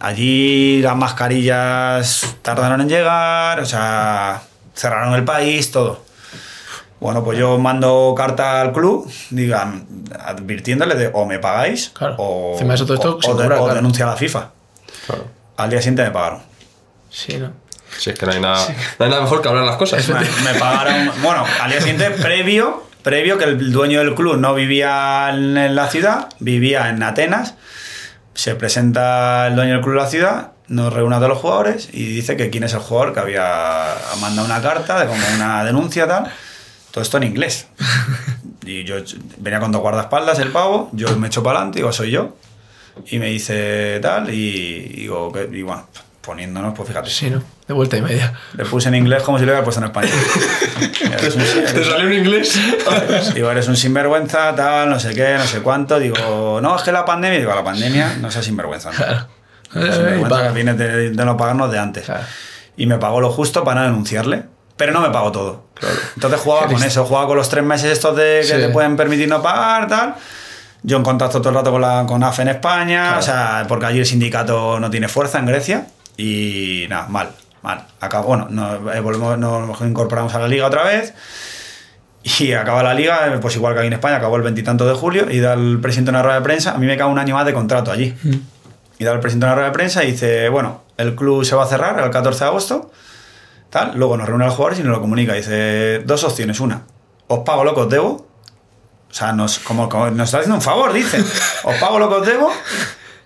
allí 0.00 0.80
las 0.82 0.96
mascarillas 0.96 2.36
tardaron 2.42 2.80
en 2.80 2.88
llegar, 2.88 3.60
o 3.60 3.66
sea, 3.66 4.42
cerraron 4.74 5.14
el 5.14 5.24
país, 5.24 5.70
todo. 5.70 6.04
Bueno, 7.00 7.22
pues 7.22 7.38
yo 7.38 7.58
mando 7.58 8.12
carta 8.16 8.60
al 8.60 8.72
club, 8.72 9.08
digan, 9.30 9.86
advirtiéndole 10.20 10.96
de 10.96 11.10
o 11.12 11.26
me 11.26 11.38
pagáis 11.38 11.90
Claro. 11.90 12.16
o, 12.18 12.52
Encima 12.54 12.74
de 12.74 12.78
todo 12.84 12.94
esto, 12.94 13.18
o- 13.30 13.34
de- 13.36 13.54
o 13.54 13.72
denuncia 13.74 14.04
a 14.04 14.10
la 14.10 14.16
FIFA. 14.16 14.50
Claro. 15.06 15.26
Al 15.56 15.70
día 15.70 15.78
siguiente 15.80 16.02
me 16.02 16.10
pagaron. 16.10 16.40
Sí, 17.10 17.36
¿no? 17.38 17.52
Si 17.96 18.10
es 18.10 18.18
que 18.18 18.26
no 18.26 18.32
hay 18.32 18.40
nada, 18.40 18.66
no 18.98 19.04
hay 19.04 19.10
nada 19.10 19.22
mejor 19.22 19.40
que 19.42 19.48
hablar 19.48 19.64
las 19.64 19.76
cosas. 19.76 20.06
Me, 20.08 20.20
me 20.52 20.58
pagaron, 20.58 21.10
bueno, 21.22 21.44
al 21.62 21.70
día 21.70 21.80
siguiente, 21.80 22.10
previo, 22.10 22.84
previo 23.02 23.38
que 23.38 23.44
el 23.44 23.72
dueño 23.72 24.00
del 24.00 24.14
club 24.14 24.36
no 24.36 24.54
vivía 24.54 25.30
en, 25.30 25.56
en 25.56 25.74
la 25.74 25.88
ciudad, 25.88 26.28
vivía 26.40 26.88
en 26.90 27.02
Atenas. 27.02 27.54
Se 28.38 28.54
presenta 28.54 29.48
el 29.48 29.56
dueño 29.56 29.72
del 29.72 29.80
club 29.80 29.94
en 29.94 29.98
la 29.98 30.06
ciudad, 30.06 30.52
nos 30.68 30.92
reúne 30.92 31.16
a 31.16 31.18
todos 31.18 31.30
los 31.30 31.38
jugadores 31.38 31.88
y 31.92 32.04
dice 32.04 32.36
que 32.36 32.50
quién 32.50 32.62
es 32.62 32.72
el 32.72 32.78
jugador 32.78 33.12
que 33.12 33.18
había 33.18 33.96
mandado 34.20 34.46
una 34.46 34.62
carta 34.62 35.00
de 35.00 35.08
como 35.08 35.20
una 35.34 35.64
denuncia 35.64 36.06
tal. 36.06 36.32
Todo 36.92 37.02
esto 37.02 37.16
en 37.16 37.24
inglés. 37.24 37.66
Y 38.64 38.84
yo 38.84 38.94
venía 39.38 39.58
con 39.58 39.72
dos 39.72 39.80
guardaespaldas, 39.80 40.38
el 40.38 40.52
pavo, 40.52 40.88
yo 40.92 41.16
me 41.16 41.26
echo 41.26 41.42
para 41.42 41.58
adelante, 41.58 41.80
digo, 41.80 41.90
soy 41.90 42.12
yo. 42.12 42.36
Y 43.06 43.18
me 43.18 43.26
dice 43.26 43.98
tal, 44.00 44.32
y 44.32 45.00
digo, 45.00 45.32
y 45.50 45.62
bueno, 45.62 45.88
poniéndonos, 46.28 46.74
pues 46.76 46.88
fíjate. 46.88 47.08
Sí, 47.10 47.30
¿no? 47.30 47.42
De 47.66 47.72
vuelta 47.74 47.96
y 47.96 48.02
media. 48.02 48.34
Le 48.52 48.64
puse 48.66 48.88
en 48.88 48.94
inglés 48.94 49.22
como 49.22 49.38
si 49.38 49.44
lo 49.46 49.50
hubiera 49.52 49.64
puesto 49.64 49.80
en 49.80 49.86
español. 49.86 50.12
Eres 51.12 51.34
un- 51.34 51.42
¿Te 51.42 51.84
salió 51.84 52.06
en 52.06 52.12
inglés? 52.12 52.58
digo, 53.34 53.50
eres 53.50 53.66
un 53.68 53.76
sinvergüenza, 53.76 54.54
tal, 54.54 54.90
no 54.90 55.00
sé 55.00 55.14
qué, 55.14 55.36
no 55.38 55.44
sé 55.46 55.60
cuánto. 55.62 55.98
Digo, 55.98 56.60
no, 56.60 56.76
es 56.76 56.82
que 56.82 56.92
la 56.92 57.04
pandemia. 57.06 57.38
Digo, 57.38 57.54
la 57.54 57.64
pandemia 57.64 58.16
no 58.20 58.30
sea 58.30 58.42
sinvergüenza. 58.42 58.90
¿no? 58.90 58.96
Claro. 58.96 59.26
La 59.72 59.86
Eh, 59.86 59.92
sinvergüenza 59.92 60.46
que 60.48 60.52
viene 60.54 60.74
de, 60.74 61.10
de 61.10 61.24
no 61.24 61.36
pagarnos 61.36 61.72
de 61.72 61.78
antes. 61.78 62.04
Claro. 62.04 62.24
Y 62.76 62.86
me 62.86 62.98
pagó 62.98 63.20
lo 63.20 63.30
justo 63.30 63.64
para 63.64 63.80
no 63.80 63.86
denunciarle. 63.86 64.44
Pero 64.76 64.92
no 64.92 65.00
me 65.00 65.10
pagó 65.10 65.32
todo. 65.32 65.64
Entonces 66.14 66.40
jugaba 66.40 66.68
con 66.68 66.82
eso, 66.84 67.04
jugaba 67.04 67.26
con 67.26 67.36
los 67.36 67.48
tres 67.48 67.64
meses 67.64 67.90
estos 67.90 68.14
de 68.16 68.38
que 68.42 68.46
Sí. 68.46 68.52
te 68.60 68.68
pueden 68.68 68.96
permitir 68.96 69.28
no 69.28 69.42
pagar, 69.42 69.88
tal. 69.88 70.14
Yo 70.84 70.96
en 70.96 71.02
contacto 71.02 71.40
todo 71.40 71.48
el 71.48 71.54
rato 71.56 71.72
con 71.72 71.80
la 71.80 72.04
con 72.06 72.22
AFE 72.22 72.42
en 72.42 72.48
España, 72.48 73.16
o 73.18 73.22
sea, 73.22 73.64
porque 73.66 73.86
allí 73.86 73.98
el 73.98 74.06
sindicato 74.06 74.78
no 74.78 74.88
tiene 74.90 75.08
fuerza 75.08 75.40
en 75.40 75.46
Grecia. 75.46 75.86
Y 76.18 76.86
nada, 76.90 77.06
mal, 77.08 77.30
mal. 77.62 77.86
Acabó, 78.00 78.26
bueno, 78.26 78.48
nos, 78.50 78.94
eh, 78.94 79.00
volvemos, 79.00 79.38
nos 79.38 79.80
incorporamos 79.82 80.34
a 80.34 80.40
la 80.40 80.48
liga 80.48 80.66
otra 80.66 80.82
vez. 80.82 81.14
Y 82.40 82.52
acaba 82.52 82.82
la 82.82 82.92
liga, 82.92 83.28
eh, 83.28 83.38
pues 83.40 83.54
igual 83.54 83.72
que 83.74 83.80
aquí 83.80 83.86
en 83.86 83.92
España, 83.94 84.16
acabó 84.16 84.36
el 84.36 84.42
veintitanto 84.42 84.84
de 84.86 84.94
julio 84.94 85.30
y 85.30 85.38
da 85.38 85.54
el 85.54 85.78
presidente 85.80 86.10
una 86.10 86.22
rueda 86.22 86.40
de 86.40 86.42
prensa. 86.42 86.72
A 86.72 86.78
mí 86.78 86.86
me 86.86 86.96
cae 86.96 87.06
un 87.06 87.20
año 87.20 87.36
más 87.36 87.46
de 87.46 87.54
contrato 87.54 87.92
allí. 87.92 88.14
Y 88.98 89.04
da 89.04 89.12
el 89.12 89.20
presidente 89.20 89.46
una 89.46 89.54
rueda 89.54 89.68
de 89.68 89.74
prensa 89.74 90.02
y 90.02 90.10
dice, 90.10 90.48
bueno, 90.48 90.82
el 90.96 91.14
club 91.14 91.44
se 91.44 91.54
va 91.54 91.62
a 91.62 91.66
cerrar 91.66 92.00
el 92.00 92.10
14 92.10 92.40
de 92.40 92.46
agosto. 92.50 92.90
Tal, 93.70 93.96
luego 93.96 94.16
nos 94.16 94.26
reúne 94.26 94.44
a 94.44 94.48
los 94.48 94.56
jugadores 94.56 94.80
y 94.80 94.82
nos 94.82 94.90
lo 94.90 95.00
comunica. 95.00 95.34
Dice, 95.34 96.00
dos 96.00 96.24
opciones. 96.24 96.58
Una, 96.58 96.82
os 97.28 97.38
pago 97.40 97.62
lo 97.62 97.76
que 97.76 97.82
os 97.82 97.88
debo. 97.88 98.26
O 99.08 99.14
sea, 99.14 99.32
nos, 99.32 99.60
como, 99.60 99.88
como 99.88 100.10
nos 100.10 100.24
está 100.26 100.38
haciendo 100.38 100.56
un 100.56 100.62
favor, 100.62 100.92
dice. 100.92 101.22
Os 101.62 101.76
pago 101.76 102.00
lo 102.00 102.08
que 102.08 102.14
os 102.16 102.26
debo 102.26 102.50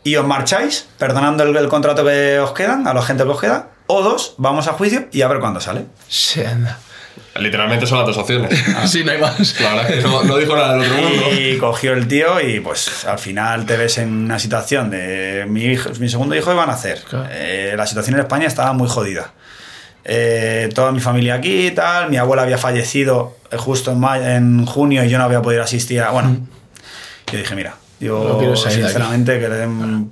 y 0.04 0.16
os 0.16 0.26
marcháis, 0.26 0.88
perdonando 0.98 1.44
el, 1.44 1.56
el 1.56 1.68
contrato 1.68 2.04
que 2.04 2.38
os 2.38 2.52
quedan, 2.52 2.86
a 2.88 2.94
la 2.94 3.02
gente 3.02 3.24
que 3.24 3.30
os 3.30 3.40
queda. 3.40 3.68
O 3.86 4.02
dos, 4.02 4.34
vamos 4.38 4.68
a 4.68 4.72
juicio 4.72 5.08
y 5.12 5.22
a 5.22 5.28
ver 5.28 5.38
cuándo 5.40 5.60
sale. 5.60 5.84
Sí, 6.08 6.42
anda. 6.44 6.78
Literalmente 7.36 7.86
son 7.86 7.98
las 7.98 8.06
dos 8.06 8.16
opciones. 8.18 8.50
Sí, 8.86 9.04
no 9.04 9.12
hay 9.12 9.18
más. 9.18 9.60
La 9.60 9.74
verdad 9.74 9.90
es 9.90 9.96
que 9.96 10.08
no, 10.08 10.22
no 10.24 10.36
dijo 10.38 10.54
nada 10.56 10.74
del 10.76 10.82
otro 10.90 10.94
mundo. 11.02 11.24
Y 11.38 11.58
cogió 11.58 11.92
el 11.92 12.08
tío 12.08 12.40
y 12.40 12.60
pues 12.60 13.04
al 13.04 13.18
final 13.18 13.66
te 13.66 13.76
ves 13.76 13.98
en 13.98 14.08
una 14.10 14.38
situación 14.38 14.90
de 14.90 15.44
mi, 15.48 15.64
hijo, 15.64 15.90
mi 15.98 16.08
segundo 16.08 16.34
hijo 16.36 16.52
iba 16.52 16.62
a 16.62 16.66
nacer. 16.66 17.02
Claro. 17.08 17.28
Eh, 17.30 17.74
la 17.76 17.86
situación 17.86 18.14
en 18.16 18.20
España 18.20 18.46
estaba 18.46 18.72
muy 18.72 18.88
jodida. 18.88 19.32
Eh, 20.04 20.68
toda 20.74 20.90
mi 20.92 21.00
familia 21.00 21.34
aquí 21.34 21.66
y 21.68 21.70
tal. 21.70 22.10
Mi 22.10 22.16
abuela 22.16 22.42
había 22.42 22.58
fallecido 22.58 23.36
eh, 23.50 23.56
justo 23.56 23.92
en, 23.92 24.00
mayo- 24.00 24.26
en 24.26 24.64
junio 24.66 25.04
y 25.04 25.08
yo 25.08 25.18
no 25.18 25.24
había 25.24 25.42
podido 25.42 25.62
asistir 25.62 26.00
a... 26.02 26.10
Bueno, 26.10 26.38
yo 27.30 27.38
dije, 27.38 27.54
mira, 27.54 27.74
No 28.08 28.38
quiero 28.38 28.56
salir 28.56 28.78
aquí. 28.78 28.84
sinceramente 28.86 29.38
que 29.40 29.48
le 29.48 29.54
den 29.56 30.10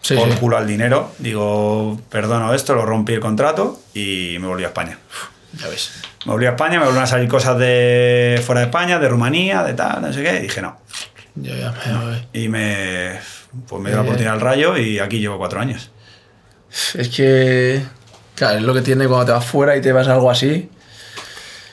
Sí, 0.00 0.14
por 0.14 0.30
sí. 0.30 0.38
culo 0.38 0.56
al 0.56 0.66
dinero. 0.66 1.12
Digo, 1.18 2.00
perdono 2.08 2.54
esto, 2.54 2.74
lo 2.74 2.84
rompí 2.86 3.12
el 3.14 3.20
contrato 3.20 3.80
y 3.94 4.36
me 4.40 4.46
volví 4.46 4.64
a 4.64 4.68
España. 4.68 4.98
Ya 5.60 5.68
ves. 5.68 5.90
Me 6.26 6.32
volví 6.32 6.46
a 6.46 6.50
España, 6.50 6.72
me 6.78 6.84
volvieron 6.84 7.02
a 7.04 7.06
salir 7.06 7.28
cosas 7.28 7.58
de 7.58 8.40
fuera 8.44 8.60
de 8.60 8.66
España, 8.66 8.98
de 8.98 9.08
Rumanía, 9.08 9.62
de 9.62 9.74
tal, 9.74 10.02
no 10.02 10.12
sé 10.12 10.22
qué. 10.22 10.36
Y 10.38 10.42
dije, 10.42 10.60
no, 10.62 10.78
Yo 11.34 11.54
ya 11.56 11.72
me 11.72 12.04
voy. 12.04 12.26
y 12.32 12.48
me, 12.48 13.18
pues 13.66 13.82
me 13.82 13.90
dio 13.90 13.96
la 13.96 14.02
Eh. 14.02 14.06
oportunidad 14.06 14.34
al 14.34 14.40
rayo 14.40 14.76
y 14.76 14.98
aquí 14.98 15.18
llevo 15.18 15.38
cuatro 15.38 15.60
años. 15.60 15.90
Es 16.94 17.08
que. 17.08 17.82
Claro, 18.34 18.58
es 18.58 18.64
lo 18.64 18.74
que 18.74 18.82
tiene 18.82 19.06
cuando 19.08 19.26
te 19.26 19.32
vas 19.32 19.46
fuera 19.46 19.76
y 19.76 19.80
te 19.80 19.92
vas 19.92 20.06
a 20.08 20.12
algo 20.14 20.30
así. 20.30 20.68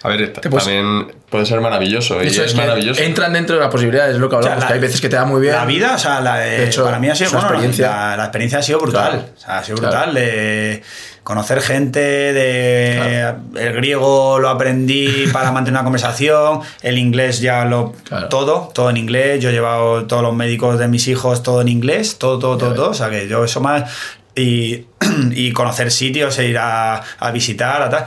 A 0.01 0.07
ver, 0.09 0.34
Te 0.34 0.49
puedes- 0.49 0.66
también 0.66 1.14
puede 1.34 1.46
ser 1.48 1.60
maravilloso. 1.62 2.24
Y 2.24 2.28
Eso 2.28 2.42
es, 2.44 2.50
es 2.50 2.54
que 2.54 2.62
maravilloso. 2.62 3.02
entran 3.02 3.34
dentro 3.34 3.56
de 3.56 3.62
las 3.64 3.72
posibilidades, 3.72 4.14
es 4.14 4.20
lo 4.22 4.30
que 4.30 4.36
O 4.36 4.44
sea, 4.44 4.52
hablamos, 4.54 4.64
la- 4.64 4.68
que 4.68 4.74
hay 4.76 4.80
veces 4.80 5.02
que 5.02 5.10
te 5.10 5.16
da 5.16 5.26
muy 5.26 5.42
bien. 5.42 5.56
La 5.56 5.66
vida, 5.66 5.96
o 5.96 5.98
sea, 5.98 6.22
la 6.22 6.38
de- 6.38 6.58
De 6.60 6.66
hecho, 6.66 6.84
para 6.86 7.00
mí 7.00 7.10
ha 7.10 7.16
sido 7.16 7.32
bueno, 7.32 7.48
experiencia. 7.48 7.90
La, 7.90 8.18
la 8.18 8.24
experiencia 8.26 8.60
ha 8.60 8.62
sido 8.62 8.80
brutal. 8.80 9.10
Claro. 9.12 9.26
O 9.36 9.40
sea, 9.40 9.58
ha 9.58 9.64
sido 9.64 9.78
Claro. 9.80 9.92
brutal 9.96 10.14
de 10.14 10.84
conocer 11.24 11.62
gente, 11.62 12.00
de 12.00 13.34
el 13.56 13.74
griego 13.74 14.40
lo 14.40 14.50
aprendí 14.50 15.26
para 15.32 15.52
mantener 15.52 15.80
una 15.80 15.84
conversación, 15.86 16.60
el 16.82 16.98
inglés 16.98 17.40
ya 17.40 17.66
lo 17.66 17.94
Claro. 18.04 18.28
todo, 18.30 18.72
todo 18.74 18.90
en 18.90 18.98
inglés. 18.98 19.42
Yo 19.42 19.50
he 19.50 19.54
llevado 19.54 20.06
todos 20.06 20.22
los 20.22 20.36
médicos 20.36 20.78
de 20.78 20.88
mis 20.88 21.08
hijos 21.08 21.42
todo 21.42 21.62
en 21.62 21.70
inglés, 21.70 22.18
todo, 22.20 22.38
todo, 22.40 22.58
todo, 22.58 22.74
todo. 22.74 22.90
O 22.90 22.94
sea 22.94 23.10
que 23.10 23.28
yo 23.28 23.44
eso 23.44 23.60
más 23.62 23.90
y, 24.36 24.86
y 25.32 25.52
conocer 25.54 25.92
sitios 25.92 26.38
e 26.40 26.46
ir 26.48 26.58
a, 26.58 27.02
a 27.20 27.32
visitar, 27.32 27.82
a 27.82 27.90
tal. 27.90 28.06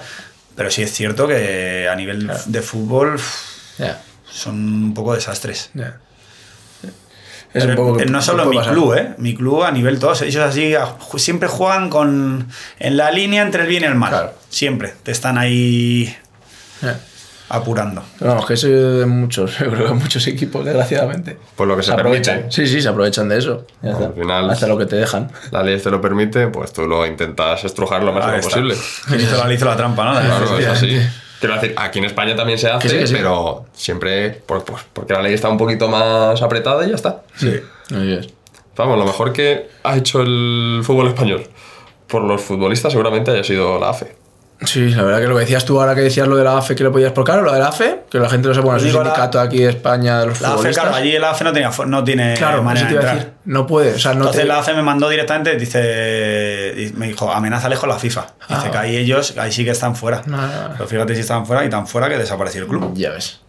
Pero 0.56 0.70
sí 0.70 0.82
es 0.82 0.92
cierto 0.92 1.28
que 1.28 1.88
a 1.88 1.94
nivel 1.94 2.30
de 2.46 2.62
fútbol 2.62 3.20
son 4.30 4.54
un 4.84 4.94
poco 4.94 5.14
desastres. 5.14 5.70
ya. 5.74 5.98
Es 7.54 7.64
Pero, 7.64 7.70
un 7.70 7.76
poco. 7.76 8.00
eh, 8.00 8.06
no 8.06 8.20
solo 8.20 8.44
mi 8.46 8.56
pasar. 8.56 8.74
club, 8.74 8.94
¿eh? 8.94 9.14
Mi 9.18 9.34
club 9.34 9.62
a 9.62 9.70
nivel 9.70 9.98
todos. 9.98 10.20
Ellos 10.22 10.42
así 10.44 10.74
siempre 11.16 11.48
juegan 11.48 11.88
con 11.88 12.48
en 12.78 12.96
la 12.98 13.10
línea 13.10 13.40
entre 13.42 13.62
el 13.62 13.68
bien 13.68 13.84
y 13.84 13.86
el 13.86 13.94
mal. 13.94 14.10
Claro. 14.10 14.34
Siempre. 14.50 14.92
Te 15.02 15.12
están 15.12 15.38
ahí. 15.38 16.14
Apurando. 17.48 18.02
Vamos, 18.20 18.46
que 18.46 18.54
eso 18.54 18.68
de 18.68 19.06
muchos, 19.06 19.58
yo 19.58 19.70
creo 19.70 19.86
que 19.88 19.92
muchos 19.94 20.26
equipos, 20.26 20.64
desgraciadamente. 20.64 21.36
Por 21.56 21.68
lo 21.68 21.76
que 21.76 21.82
se 21.82 21.92
aprovechan. 21.92 22.34
permite. 22.36 22.52
Sí, 22.52 22.66
sí, 22.66 22.80
se 22.82 22.88
aprovechan 22.88 23.28
de 23.28 23.38
eso. 23.38 23.66
Ya 23.82 23.90
Al 23.96 24.02
está. 24.02 24.12
final- 24.14 24.50
Hasta 24.50 24.66
lo 24.66 24.76
que 24.78 24.86
te 24.86 24.96
dejan. 24.96 25.30
La 25.50 25.62
ley 25.62 25.78
te 25.80 25.90
lo 25.90 26.00
permite, 26.00 26.48
pues 26.48 26.72
tú 26.72 26.86
lo 26.86 27.06
intentas 27.06 27.64
estrujar 27.64 28.02
lo 28.02 28.08
Ahí 28.10 28.14
máximo 28.16 28.36
está. 28.36 28.48
posible. 28.50 28.74
Quien 29.08 29.20
hizo 29.20 29.44
la, 29.44 29.52
hizo 29.52 29.64
la 29.64 29.76
trampa, 29.76 30.04
¿no? 30.04 30.20
Claro, 30.20 30.58
es 30.58 30.66
así. 30.66 30.98
Quiero 31.38 31.54
decir, 31.56 31.74
aquí 31.76 31.98
en 31.98 32.06
España 32.06 32.34
también 32.34 32.58
se 32.58 32.68
hace, 32.68 32.82
Que 32.82 32.88
sí, 32.88 32.98
que 32.98 33.06
sí. 33.06 33.14
pero 33.16 33.66
siempre 33.74 34.30
por- 34.30 34.64
pues, 34.64 34.82
porque 34.92 35.12
la 35.12 35.22
ley 35.22 35.34
está 35.34 35.48
un 35.50 35.58
poquito 35.58 35.86
más 35.88 36.40
apretada 36.40 36.84
y 36.86 36.88
ya 36.90 36.94
está. 36.96 37.22
Sí. 37.36 37.52
Así 37.94 38.12
es. 38.12 38.28
Vamos, 38.74 38.98
lo 38.98 39.04
mejor 39.04 39.32
que 39.32 39.68
ha 39.84 39.96
hecho 39.96 40.20
el 40.22 40.80
fútbol 40.82 41.08
español 41.08 41.46
por 42.08 42.22
los 42.22 42.40
futbolistas 42.42 42.92
seguramente 42.92 43.30
haya 43.30 43.44
sido 43.44 43.78
la 43.78 43.90
AFE. 43.90 44.16
Sí, 44.64 44.88
la 44.88 45.02
verdad 45.02 45.20
que 45.20 45.26
lo 45.26 45.34
que 45.34 45.40
decías 45.42 45.66
tú 45.66 45.78
ahora 45.78 45.94
que 45.94 46.00
decías 46.00 46.26
lo 46.26 46.34
de 46.36 46.42
la 46.42 46.56
AFE 46.56 46.74
que 46.74 46.82
lo 46.82 46.90
podías 46.90 47.12
por 47.12 47.24
claro, 47.24 47.42
lo 47.42 47.52
de 47.52 47.58
la 47.60 47.68
AFE, 47.68 48.04
que 48.10 48.18
la 48.18 48.28
gente 48.30 48.48
no 48.48 48.54
se 48.54 48.62
pone, 48.62 48.78
es 48.78 48.84
un 48.84 48.88
la- 48.94 49.04
sindicato 49.04 49.38
aquí 49.38 49.58
de 49.58 49.68
España 49.68 50.20
de 50.20 50.26
los 50.28 50.40
La 50.40 50.48
AFE, 50.48 50.56
futbolistas. 50.56 50.84
claro, 50.86 50.96
allí 50.96 51.14
el 51.14 51.24
AFE 51.24 51.44
no, 51.44 51.52
tenía, 51.52 51.70
no 51.86 52.02
tiene 52.04 52.34
Claro, 52.38 52.62
manera 52.62 52.88
de 52.88 52.94
entrar. 52.94 53.14
decir. 53.16 53.32
No 53.44 53.66
puede, 53.66 53.92
o 53.94 53.98
sea, 53.98 54.12
no 54.14 54.20
Entonces 54.20 54.42
te... 54.42 54.48
la 54.48 54.58
AFE 54.60 54.72
me 54.72 54.82
mandó 54.82 55.10
directamente, 55.10 55.56
dice, 55.56 56.90
me 56.96 57.08
dijo, 57.08 57.30
amenázales 57.30 57.78
con 57.78 57.90
la 57.90 57.98
FIFA. 57.98 58.22
Dice 58.48 58.60
Ah. 58.66 58.70
que 58.70 58.78
ahí 58.78 58.96
ellos, 58.96 59.34
ahí 59.36 59.52
sí 59.52 59.62
que 59.64 59.72
están 59.72 59.94
fuera. 59.94 60.22
No, 60.26 60.36
no, 60.38 60.46
no. 60.46 60.74
Pero 60.76 60.88
fíjate 60.88 61.14
si 61.14 61.20
están 61.20 61.44
fuera 61.46 61.62
y 61.64 61.68
tan 61.68 61.86
fuera 61.86 62.08
que 62.08 62.16
desapareció 62.16 62.62
el 62.62 62.66
club. 62.66 62.92
Ya 62.94 63.10
ves. 63.10 63.40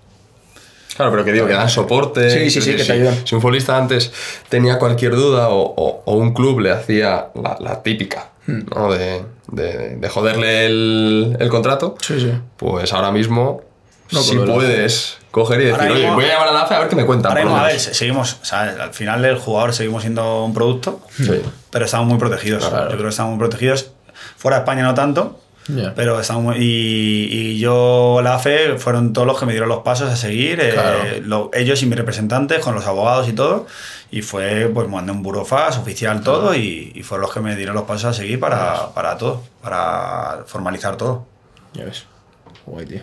Claro, 0.96 1.12
pero 1.12 1.24
que 1.24 1.32
digo, 1.32 1.46
que 1.48 1.54
dan 1.54 1.70
soporte. 1.70 2.30
Sí, 2.30 2.50
sí, 2.50 2.60
sí, 2.62 2.76
que 2.76 2.84
te 2.84 2.92
ayudan. 2.92 3.16
Si 3.26 3.34
un 3.36 3.42
futbolista 3.42 3.78
antes 3.78 4.12
tenía 4.50 4.78
cualquier 4.80 5.16
duda 5.16 5.50
o, 5.50 5.62
o- 5.62 6.04
o 6.06 6.16
un 6.18 6.34
club 6.34 6.60
le 6.60 6.72
hacía 6.72 7.28
la, 7.36 7.56
la 7.60 7.82
típica. 7.84 8.30
¿no? 8.76 8.92
De, 8.92 9.24
de- 9.52 9.96
de 9.98 10.10
joderle 10.10 10.66
el, 10.66 11.38
el 11.40 11.50
contrato, 11.50 11.96
Sí, 12.02 12.20
sí. 12.20 12.32
pues 12.58 12.92
ahora 12.94 13.12
mismo 13.12 13.62
No, 14.12 14.20
si 14.22 14.36
puedes 14.38 15.18
coger 15.32 15.62
y 15.62 15.66
decir, 15.66 15.80
Ahora 15.82 15.92
oye, 15.94 16.02
mismo- 16.02 16.16
voy 16.16 16.26
a 16.26 16.28
llamar 16.30 16.48
a 16.48 16.52
la 16.54 16.62
AFE 16.64 16.76
a 16.76 16.80
ver 16.80 16.88
qué 16.90 16.96
me 16.96 17.06
cuentan. 17.06 17.32
Ahora 17.32 17.44
mismo, 17.44 17.58
a 17.58 17.64
ver, 17.64 17.72
menos". 17.78 17.84
seguimos, 17.98 18.38
o 18.42 18.46
sea, 18.46 18.62
al 18.64 18.94
final 18.94 19.24
el 19.26 19.38
jugador 19.38 19.74
seguimos 19.74 20.02
siendo 20.02 20.44
un 20.46 20.54
producto, 20.54 21.02
Sí. 21.16 21.42
pero 21.72 21.86
estamos 21.86 22.08
muy 22.08 22.18
protegidos. 22.18 22.66
Claro. 22.68 22.86
Yo 22.86 22.92
creo 22.94 23.04
que 23.04 23.10
estamos 23.10 23.32
muy 23.32 23.40
protegidos. 23.40 23.92
Fuera 24.38 24.58
de 24.58 24.62
España 24.64 24.84
no 24.84 24.94
tanto, 24.96 25.40
Ya. 25.68 25.94
pero 25.94 26.20
estamos 26.20 26.44
muy- 26.44 26.56
y, 26.58 27.28
y 27.32 27.60
yo, 27.60 28.22
la 28.24 28.36
AFE, 28.36 28.78
fueron 28.78 29.12
todos 29.14 29.28
los 29.28 29.38
que 29.38 29.46
me 29.46 29.52
dieron 29.52 29.68
los 29.70 29.80
pasos 29.80 30.10
a 30.10 30.16
seguir, 30.16 30.60
eh, 30.62 30.72
Claro. 30.74 31.00
lo- 31.24 31.52
ellos 31.54 31.82
y 31.84 31.86
mis 31.86 31.98
representantes, 31.98 32.60
con 32.60 32.74
los 32.74 32.86
abogados 32.88 33.28
y 33.28 33.34
todo, 33.34 33.68
y 34.12 34.22
fue, 34.22 34.70
pues 34.74 34.88
mandé 34.88 35.12
un 35.12 35.22
burofax 35.24 35.78
oficial 35.78 36.22
todo, 36.22 36.56
y, 36.56 36.92
y 36.96 37.04
fueron 37.04 37.24
los 37.24 37.34
que 37.34 37.40
me 37.42 37.56
dieron 37.56 37.76
los 37.76 37.84
pasos 37.86 38.06
a 38.06 38.14
seguir 38.14 38.40
para, 38.40 38.94
para 38.94 39.18
todo, 39.18 39.44
para 39.62 40.44
formalizar 40.48 40.96
todo. 40.98 41.26
Ya 41.74 41.86
ves. 41.86 42.06
Guay, 42.66 42.86
tío. 42.86 43.02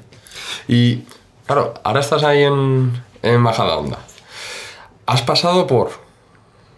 Y 0.68 1.02
claro, 1.46 1.74
ahora 1.84 2.00
estás 2.00 2.22
ahí 2.24 2.42
en, 2.42 3.02
en 3.22 3.40
Majadahonda. 3.40 3.98
Has 5.06 5.22
pasado 5.22 5.66
por, 5.66 5.90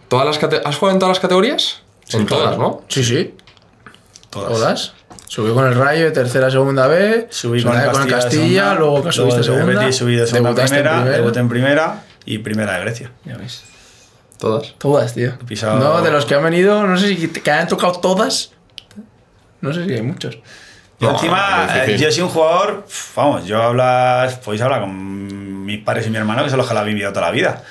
¿Todas 0.09 0.27
las 0.27 0.39
cate- 0.39 0.63
¿Has 0.65 0.77
jugado 0.77 0.95
en 0.97 0.99
todas 1.01 1.17
las 1.17 1.21
categorías? 1.21 1.83
en 2.13 2.27
todas, 2.27 2.57
¿no? 2.59 2.83
Sí, 2.89 3.03
sí. 3.03 3.35
Todas. 4.31 4.53
Todas. 4.53 4.93
Subí 5.27 5.53
con 5.53 5.67
el 5.67 5.75
Rayo 5.75 6.05
de 6.05 6.11
tercera 6.13 6.49
segunda 6.51 6.87
B. 6.87 7.27
Subí 7.31 7.61
segunda 7.61 7.91
con 7.91 8.03
el 8.03 8.09
Castilla, 8.09 8.23
Castilla, 8.23 8.63
segunda, 8.63 8.75
luego 8.79 9.03
que 9.03 9.13
subiste 9.13 9.39
de 9.39 9.45
segunda. 9.45 9.81
Betis 9.81 9.97
subí 9.97 10.15
de 10.15 10.27
segunda 10.27 10.51
a 10.51 10.55
debutaste 10.55 10.77
en 10.79 10.83
primera, 10.85 11.17
debuté 11.17 11.39
en 11.41 11.49
primera 11.49 12.05
y 12.25 12.39
primera 12.39 12.73
de 12.75 12.81
Grecia. 12.81 13.11
Ya 13.25 13.37
ves. 13.37 13.65
Todas. 14.39 14.75
Todas, 14.79 15.15
tío. 15.15 15.39
Pisado- 15.47 15.79
No, 15.79 16.03
de 16.03 16.11
los 16.11 16.27
que 16.27 16.35
han 16.35 16.43
venido, 16.45 16.87
no 16.87 16.97
sé 16.99 17.09
si 17.17 17.29
te- 17.29 17.41
que 17.41 17.51
hayan 17.51 17.69
tocado 17.69 17.93
todas. 18.01 18.53
No 19.61 19.73
sé 19.73 19.87
si 19.87 19.93
hay 19.95 20.03
muchos. 20.03 20.37
Yo 20.99 21.09
No, 21.09 21.15
encima, 21.15 21.69
eh, 21.87 21.97
yo 21.99 22.11
soy 22.11 22.23
un 22.23 22.29
jugador, 22.31 22.87
vamos, 23.15 23.45
yo 23.47 23.63
hablas, 23.63 24.35
podéis 24.39 24.63
hablar 24.63 24.81
con 24.83 25.65
mis 25.67 25.79
padres 25.83 26.07
y 26.07 26.11
mi 26.11 26.17
hermano, 26.17 26.43
que 26.45 26.49
son 26.51 26.59
los 26.59 26.67
que 26.67 26.73
lo 26.75 26.81
han 26.81 26.87
vivido 26.87 27.11
toda 27.13 27.27
la 27.27 27.33
vida. 27.33 27.63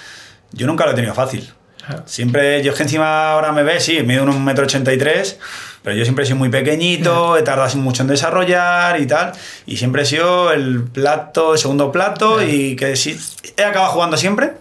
Yo 0.52 0.68
nunca 0.68 0.86
lo 0.86 0.92
he 0.92 0.96
tenido 0.96 1.14
fácil. 1.14 1.52
Claro. 1.86 2.04
Siempre, 2.06 2.64
yo 2.64 2.72
es 2.72 2.78
que 2.78 2.84
encima 2.84 3.32
ahora 3.34 3.52
me 3.52 3.64
ves, 3.64 3.84
sí, 3.84 4.02
mido 4.04 4.24
un 4.24 4.44
metro 4.44 4.66
ochenta 4.66 4.92
y 4.94 4.98
tres, 4.98 5.40
pero 5.84 5.96
yo 5.96 6.04
siempre 6.04 6.24
he 6.24 6.28
sido 6.28 6.38
muy 6.38 6.50
pequeñito, 6.50 7.38
he 7.38 7.44
tardado 7.44 7.76
mucho 7.78 8.02
en 8.04 8.08
desarrollar 8.10 9.00
y 9.00 9.06
tal, 9.08 9.34
y 9.68 9.78
siempre 9.78 10.02
he 10.02 10.06
sido 10.06 10.52
el 10.52 10.84
plato, 10.84 11.54
el 11.54 11.60
segundo 11.60 11.92
plato, 11.92 12.44
y 12.44 12.76
que 12.76 12.96
sí, 12.96 13.20
he 13.58 13.64
acabado 13.64 13.92
jugando 13.94 14.18
siempre, 14.18 14.54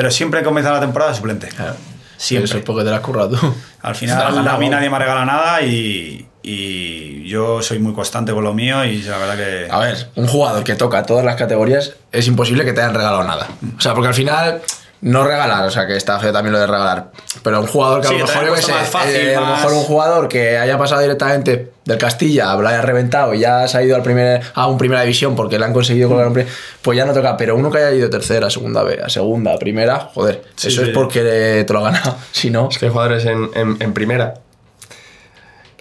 pero 0.00 0.10
siempre 0.10 0.40
he 0.40 0.42
comenzado 0.42 0.76
la 0.76 0.80
temporada 0.80 1.10
de 1.10 1.16
suplente. 1.18 1.48
Claro. 1.48 1.74
Siempre. 2.16 2.46
Eso 2.46 2.56
es 2.56 2.64
porque 2.64 2.84
te 2.84 2.88
lo 2.88 2.96
has 2.96 3.02
currado 3.02 3.36
tú. 3.36 3.54
Al 3.82 3.94
final, 3.94 4.48
a 4.48 4.56
mí 4.56 4.70
nadie 4.70 4.88
me 4.88 4.98
regala 4.98 5.26
nada 5.26 5.60
y, 5.60 6.26
y 6.42 7.28
yo 7.28 7.60
soy 7.60 7.80
muy 7.80 7.92
constante 7.92 8.32
con 8.32 8.42
lo 8.42 8.54
mío 8.54 8.82
y 8.82 9.02
la 9.02 9.18
verdad 9.18 9.36
que... 9.36 9.68
A 9.70 9.78
ver, 9.80 10.08
un 10.14 10.26
jugador 10.26 10.64
que 10.64 10.74
toca 10.74 11.02
todas 11.04 11.22
las 11.22 11.36
categorías 11.36 11.96
es 12.12 12.26
imposible 12.28 12.64
que 12.64 12.72
te 12.72 12.80
hayan 12.80 12.94
regalado 12.94 13.24
nada. 13.24 13.46
O 13.76 13.78
sea, 13.78 13.92
porque 13.92 14.08
al 14.08 14.14
final 14.14 14.62
no 15.02 15.24
regalar, 15.24 15.64
o 15.66 15.70
sea, 15.70 15.86
que 15.86 15.96
está 15.96 16.18
feo 16.18 16.30
también 16.32 16.52
lo 16.52 16.58
de 16.58 16.66
regalar. 16.66 17.10
Pero 17.42 17.60
un 17.60 17.66
jugador 17.66 18.02
que 18.02 18.08
a 18.08 18.10
Sí, 18.10 18.18
lo 18.18 18.26
mejor, 18.26 18.46
yo 18.46 18.56
sé, 18.56 18.72
fácil, 18.72 19.16
eh, 19.16 19.34
a 19.36 19.40
lo 19.40 19.46
mejor 19.46 19.72
un 19.72 19.82
jugador 19.84 20.28
que 20.28 20.58
haya 20.58 20.76
pasado 20.76 21.00
directamente 21.00 21.72
del 21.86 21.96
Castilla, 21.96 22.54
lo 22.54 22.68
haya 22.68 22.82
reventado 22.82 23.32
y 23.32 23.38
ya 23.40 23.66
se 23.66 23.78
ha 23.78 23.82
ido 23.82 23.96
al 23.96 24.02
primer, 24.02 24.42
a 24.54 24.66
un 24.66 24.76
primera 24.76 25.00
división 25.00 25.34
porque 25.34 25.58
le 25.58 25.64
han 25.64 25.72
conseguido 25.72 26.08
colocar 26.10 26.28
un 26.28 26.46
pues 26.82 26.96
ya 26.98 27.06
no 27.06 27.14
toca. 27.14 27.36
Pero 27.38 27.56
uno 27.56 27.70
que 27.70 27.78
haya 27.78 27.92
ido 27.92 28.10
tercera, 28.10 28.50
segunda 28.50 28.82
B, 28.82 29.00
a 29.02 29.08
segunda, 29.08 29.54
a 29.54 29.58
primera, 29.58 30.10
joder, 30.14 30.42
Sí, 30.54 30.68
eso 30.68 30.82
sí. 30.82 30.88
es 30.90 30.94
porque 30.94 31.64
te 31.66 31.72
lo 31.72 31.78
ha 31.80 31.90
ganado. 31.90 32.16
Si 32.32 32.50
no, 32.50 32.68
Es 32.70 32.76
que 32.78 32.86
hay 32.86 32.92
jugadores 32.92 33.24
en, 33.24 33.50
en- 33.54 33.76
en 33.80 33.92
primera. 33.94 34.34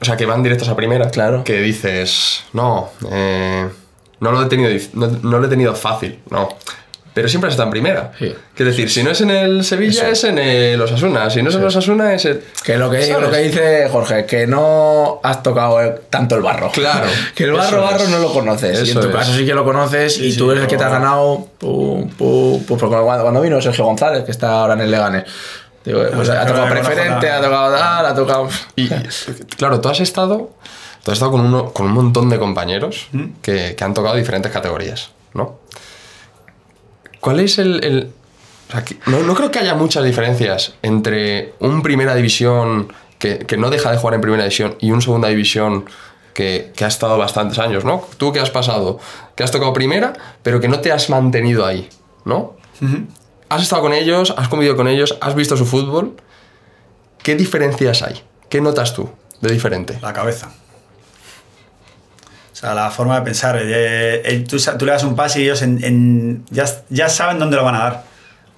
O 0.02 0.06
sea, 0.06 0.16
que 0.16 0.26
van 0.26 0.42
directos 0.44 0.70
a 0.70 0.76
primera. 0.78 1.10
Claro. 1.10 1.44
Que 1.44 1.60
dices, 1.60 2.44
no, 2.54 2.90
eh, 3.12 3.68
no, 4.22 4.32
lo 4.32 4.42
he 4.44 4.46
tenido, 4.46 4.70
no, 4.94 5.08
no 5.08 5.40
lo 5.40 5.46
he 5.46 5.50
tenido 5.50 5.76
fácil, 5.76 6.20
no. 6.30 6.48
Pero 7.14 7.28
siempre 7.28 7.49
está 7.49 7.64
en 7.64 7.70
primera. 7.72 8.12
Sí. 8.20 8.34
Es 8.55 8.66
decir, 8.66 8.89
si 8.89 9.03
no 9.03 9.12
es 9.12 9.20
en 9.22 9.32
el 9.32 9.64
Sevilla, 9.64 10.03
Eso. 10.03 10.12
es 10.12 10.24
en 10.26 10.38
el 10.38 10.82
Osasuna. 10.82 11.30
Si 11.30 11.41
no 11.41 11.49
es 11.49 11.55
en 11.55 11.62
el 11.62 11.68
Osasuna, 11.68 12.14
es 12.14 12.26
el. 12.26 12.43
Que 12.64 12.78
lo 12.78 12.89
que, 12.89 13.01
¿Sabes? 13.03 13.22
lo 13.24 13.32
que 13.32 13.38
dice 13.39 13.89
Jorge, 13.91 14.26
que 14.26 14.45
no 14.47 15.20
has 15.24 15.41
tocado 15.43 15.80
el- 15.82 15.95
tanto 16.10 16.36
el 16.36 16.41
barro. 16.41 16.72
Claro, 16.72 17.07
que 17.36 17.45
el 17.45 17.53
barro, 17.53 17.68
eso 17.78 17.82
barro 17.82 18.03
es. 18.03 18.10
no 18.10 18.20
lo 18.20 18.32
conoces. 18.34 18.88
y 18.88 18.91
en 18.91 18.99
tu 18.99 19.07
es. 19.10 19.16
caso 19.16 19.34
sí 19.34 19.45
que 19.45 19.53
lo 19.53 19.66
conoces 19.66 20.18
y 20.20 20.32
Sí, 20.32 20.38
tú 20.38 20.45
sí, 20.45 20.51
eres 20.51 20.64
el 20.64 20.70
que 20.70 20.78
te 20.78 20.84
has 20.84 20.91
ganado. 20.91 21.47
Pum, 21.57 22.10
pum, 22.10 22.64
pum, 22.64 22.78
porque 22.78 22.95
cuando, 22.97 23.24
cuando 23.24 23.41
vino 23.41 23.60
Sergio 23.62 23.86
González, 23.86 24.24
que 24.24 24.32
está 24.32 24.62
ahora 24.62 24.74
en 24.76 24.82
el 24.82 24.91
Leganés. 24.91 25.24
Digo, 25.84 26.03
pues 26.14 26.30
ha 26.30 26.45
tocado 26.45 26.66
no 26.68 26.72
preferente, 26.72 27.30
ha 27.30 27.41
tocado 27.41 27.76
tal, 27.76 28.05
ha 28.05 28.14
tocado. 28.14 28.49
Y 28.76 28.88
claro, 29.57 29.82
tú 29.82 29.89
has 29.89 29.99
estado. 30.01 30.51
Tú 31.03 31.12
has 31.12 31.16
estado 31.16 31.32
con, 31.32 31.41
uno, 31.41 31.72
con 31.72 31.86
un 31.88 31.93
montón 31.93 32.30
de 32.30 32.38
compañeros 32.38 33.07
¿Mm? 33.14 33.26
que, 33.41 33.74
que 33.76 33.84
han 33.84 33.93
tocado 33.93 34.16
diferentes 34.16 34.51
categorías, 34.51 35.12
¿no? 35.34 35.60
¿Cuál 37.30 37.42
es 37.42 37.60
el. 37.60 37.84
el- 37.84 38.12
o 38.70 38.72
sea, 38.72 38.84
que- 38.84 38.98
no, 39.06 39.20
no 39.22 39.36
creo 39.36 39.52
que 39.52 39.60
haya 39.60 39.76
muchas 39.76 40.04
diferencias 40.04 40.74
entre 40.82 41.54
un 41.60 41.84
primera 41.84 42.16
división 42.16 42.92
que, 43.20 43.38
que 43.38 43.56
no 43.56 43.70
deja 43.70 43.92
de 43.92 43.98
jugar 43.98 44.16
en 44.16 44.22
primera 44.22 44.44
división 44.46 44.76
y 44.80 44.90
un 44.90 45.02
segunda 45.04 45.28
división 45.28 45.86
que, 46.34 46.72
que 46.76 46.86
ha 46.86 46.88
estado 46.88 47.20
bastantes 47.20 47.60
años, 47.60 47.86
¿no? 47.86 48.04
Tú 48.18 48.32
que 48.34 48.40
has 48.40 48.50
pasado, 48.50 48.98
que 49.36 49.44
has 49.44 49.52
tocado 49.52 49.74
primera, 49.74 50.14
pero 50.42 50.60
que 50.60 50.68
no 50.68 50.80
te 50.80 50.92
has 50.92 51.12
mantenido 51.12 51.68
ahí, 51.68 51.88
¿no? 52.26 52.56
Has 53.50 53.62
estado 53.62 53.84
con 53.84 53.94
ellos, 53.94 54.34
has 54.38 54.48
convivido 54.48 54.76
con 54.76 54.88
ellos, 54.88 55.18
has 55.22 55.36
visto 55.36 55.56
su 55.56 55.68
fútbol. 55.68 56.16
¿Qué 57.22 57.36
diferencias 57.36 58.02
hay? 58.02 58.24
¿Qué 58.50 58.60
notas 58.60 58.96
tú 58.96 59.08
de 59.42 59.52
diferente? 59.52 60.00
La 60.02 60.14
cabeza. 60.14 60.50
Sea, 62.60 62.74
la 62.74 62.91
forma 62.91 63.16
de 63.16 63.22
pensar. 63.22 63.57
eh, 63.62 64.22
eh, 64.26 64.45
tú, 64.47 64.57
tú 64.78 64.86
le 64.86 64.91
das 64.91 65.03
un 65.03 65.16
pase 65.16 65.39
y 65.39 65.43
ellos 65.45 65.62
en- 65.62 65.82
en- 65.84 66.45
ya, 66.49 66.66
ya 66.89 67.07
saben 67.10 67.39
dónde 67.39 67.55
lo 67.55 67.64
van 67.64 67.76
a 67.76 67.80
dar. 67.80 68.03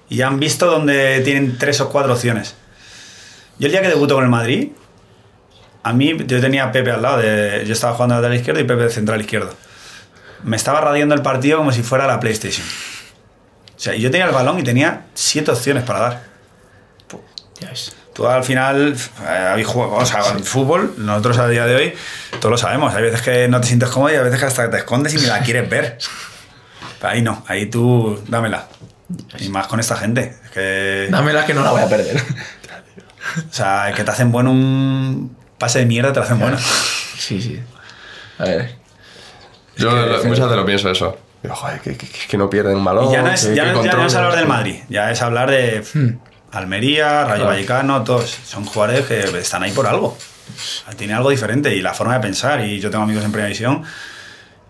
Y 0.08 0.16
ya 0.16 0.26
han 0.26 0.40
visto 0.40 0.66
dónde 0.66 1.20
tienen 1.24 1.56
tres 1.56 1.80
o 1.80 1.88
cuatro 1.90 2.12
opciones. 2.12 2.54
Yo 3.58 3.66
el 3.66 3.72
día 3.72 3.80
que 3.80 3.88
debuto 3.88 4.14
con 4.14 4.24
el 4.24 4.30
Madrid, 4.30 4.70
a 5.84 5.92
mí 5.92 6.16
yo 6.26 6.40
tenía 6.40 6.64
a 6.64 6.72
Pepe 6.72 6.90
al 6.90 7.00
lado. 7.02 7.18
De, 7.18 7.64
yo 7.66 7.72
estaba 7.72 7.94
jugando 7.94 8.16
de 8.16 8.22
lateral 8.22 8.38
izquierdo 8.38 8.60
y 8.60 8.64
Pepe 8.64 8.82
de 8.82 8.90
central 8.90 9.20
izquierdo. 9.20 9.54
Me 10.42 10.56
estaba 10.56 10.80
radiando 10.80 11.14
el 11.14 11.22
partido 11.22 11.58
como 11.58 11.70
si 11.70 11.82
fuera 11.84 12.06
la 12.06 12.18
PlayStation. 12.18 12.66
O 13.76 13.80
sea, 13.80 13.94
yo 13.94 14.10
tenía 14.10 14.26
el 14.26 14.32
balón 14.32 14.58
y 14.58 14.64
tenía 14.64 15.06
siete 15.14 15.50
opciones 15.52 15.84
para 15.84 15.98
dar. 16.00 16.22
Ya 17.60 17.68
ves. 17.68 17.94
Tú 18.14 18.26
al 18.26 18.44
final 18.44 18.94
eh, 19.22 19.48
habéis 19.52 19.66
jugado, 19.66 19.92
o 19.94 20.04
sea, 20.04 20.20
el 20.36 20.44
fútbol, 20.44 20.94
nosotros 20.98 21.38
a 21.38 21.48
día 21.48 21.64
de 21.66 21.74
hoy, 21.76 21.94
todos 22.40 22.50
lo 22.50 22.58
sabemos. 22.58 22.94
Hay 22.94 23.02
veces 23.02 23.22
que 23.22 23.48
no 23.48 23.60
te 23.60 23.68
sientes 23.68 23.88
cómodo 23.88 24.12
y 24.12 24.16
hay 24.16 24.22
veces 24.24 24.38
que 24.38 24.46
hasta 24.46 24.70
te 24.70 24.76
escondes 24.78 25.14
y 25.14 25.16
ni 25.18 25.26
la 25.26 25.40
quieres 25.44 25.68
ver. 25.70 25.96
Pero 27.00 27.12
ahí 27.12 27.22
no, 27.22 27.42
ahí 27.48 27.66
tú 27.66 28.22
dámela. 28.28 28.66
Y 29.38 29.48
más 29.48 29.66
con 29.66 29.80
esta 29.80 29.96
gente. 29.96 30.36
Es 30.44 30.50
que, 30.50 31.08
Dámela 31.10 31.44
que 31.46 31.54
no 31.54 31.62
la 31.64 31.70
voy 31.70 31.82
a 31.82 31.88
perder. 31.88 32.16
o 32.18 33.52
sea, 33.52 33.92
que 33.96 34.04
te 34.04 34.10
hacen 34.10 34.30
bueno 34.30 34.50
un 34.50 35.36
pase 35.58 35.78
de 35.80 35.86
mierda, 35.86 36.12
te 36.12 36.20
lo 36.20 36.24
hacen 36.26 36.38
bueno. 36.38 36.58
sí, 37.18 37.40
sí. 37.40 37.60
A 38.38 38.44
ver. 38.44 38.74
Yo 39.76 39.90
lo- 39.90 40.24
muchas 40.24 40.40
veces 40.40 40.56
lo 40.56 40.66
pienso 40.66 40.90
eso. 40.90 41.18
Joder, 41.48 41.80
que, 41.80 41.96
que- 41.96 42.08
que 42.28 42.36
no 42.36 42.48
pierden 42.50 42.76
un 42.76 42.84
balón. 42.84 43.08
Y 43.08 43.12
ya 43.12 43.22
no 43.22 43.30
es, 43.32 43.46
que- 43.46 43.54
ya 43.54 43.64
que 43.64 43.72
no, 43.72 43.84
ya 43.84 43.92
no 43.92 44.06
es 44.06 44.12
controlan. 44.12 44.16
hablar 44.24 44.38
del 44.38 44.46
Madrid, 44.48 44.76
ya 44.90 45.10
es 45.10 45.22
hablar 45.22 45.50
de 45.50 45.82
Almería, 46.52 47.24
Rayo. 47.24 47.46
Vallecano, 47.46 48.04
todos. 48.04 48.38
Son 48.44 48.64
jugadores 48.64 49.06
que 49.06 49.20
están 49.38 49.62
ahí 49.62 49.72
por 49.72 49.86
algo. 49.86 50.16
Tiene 50.96 51.14
algo 51.14 51.30
diferente 51.30 51.74
y 51.74 51.80
la 51.80 51.94
forma 51.94 52.14
de 52.14 52.20
pensar. 52.20 52.64
Y 52.64 52.78
yo 52.78 52.90
tengo 52.90 53.04
amigos 53.04 53.24
en 53.24 53.32
Primera 53.32 53.48
División 53.48 53.84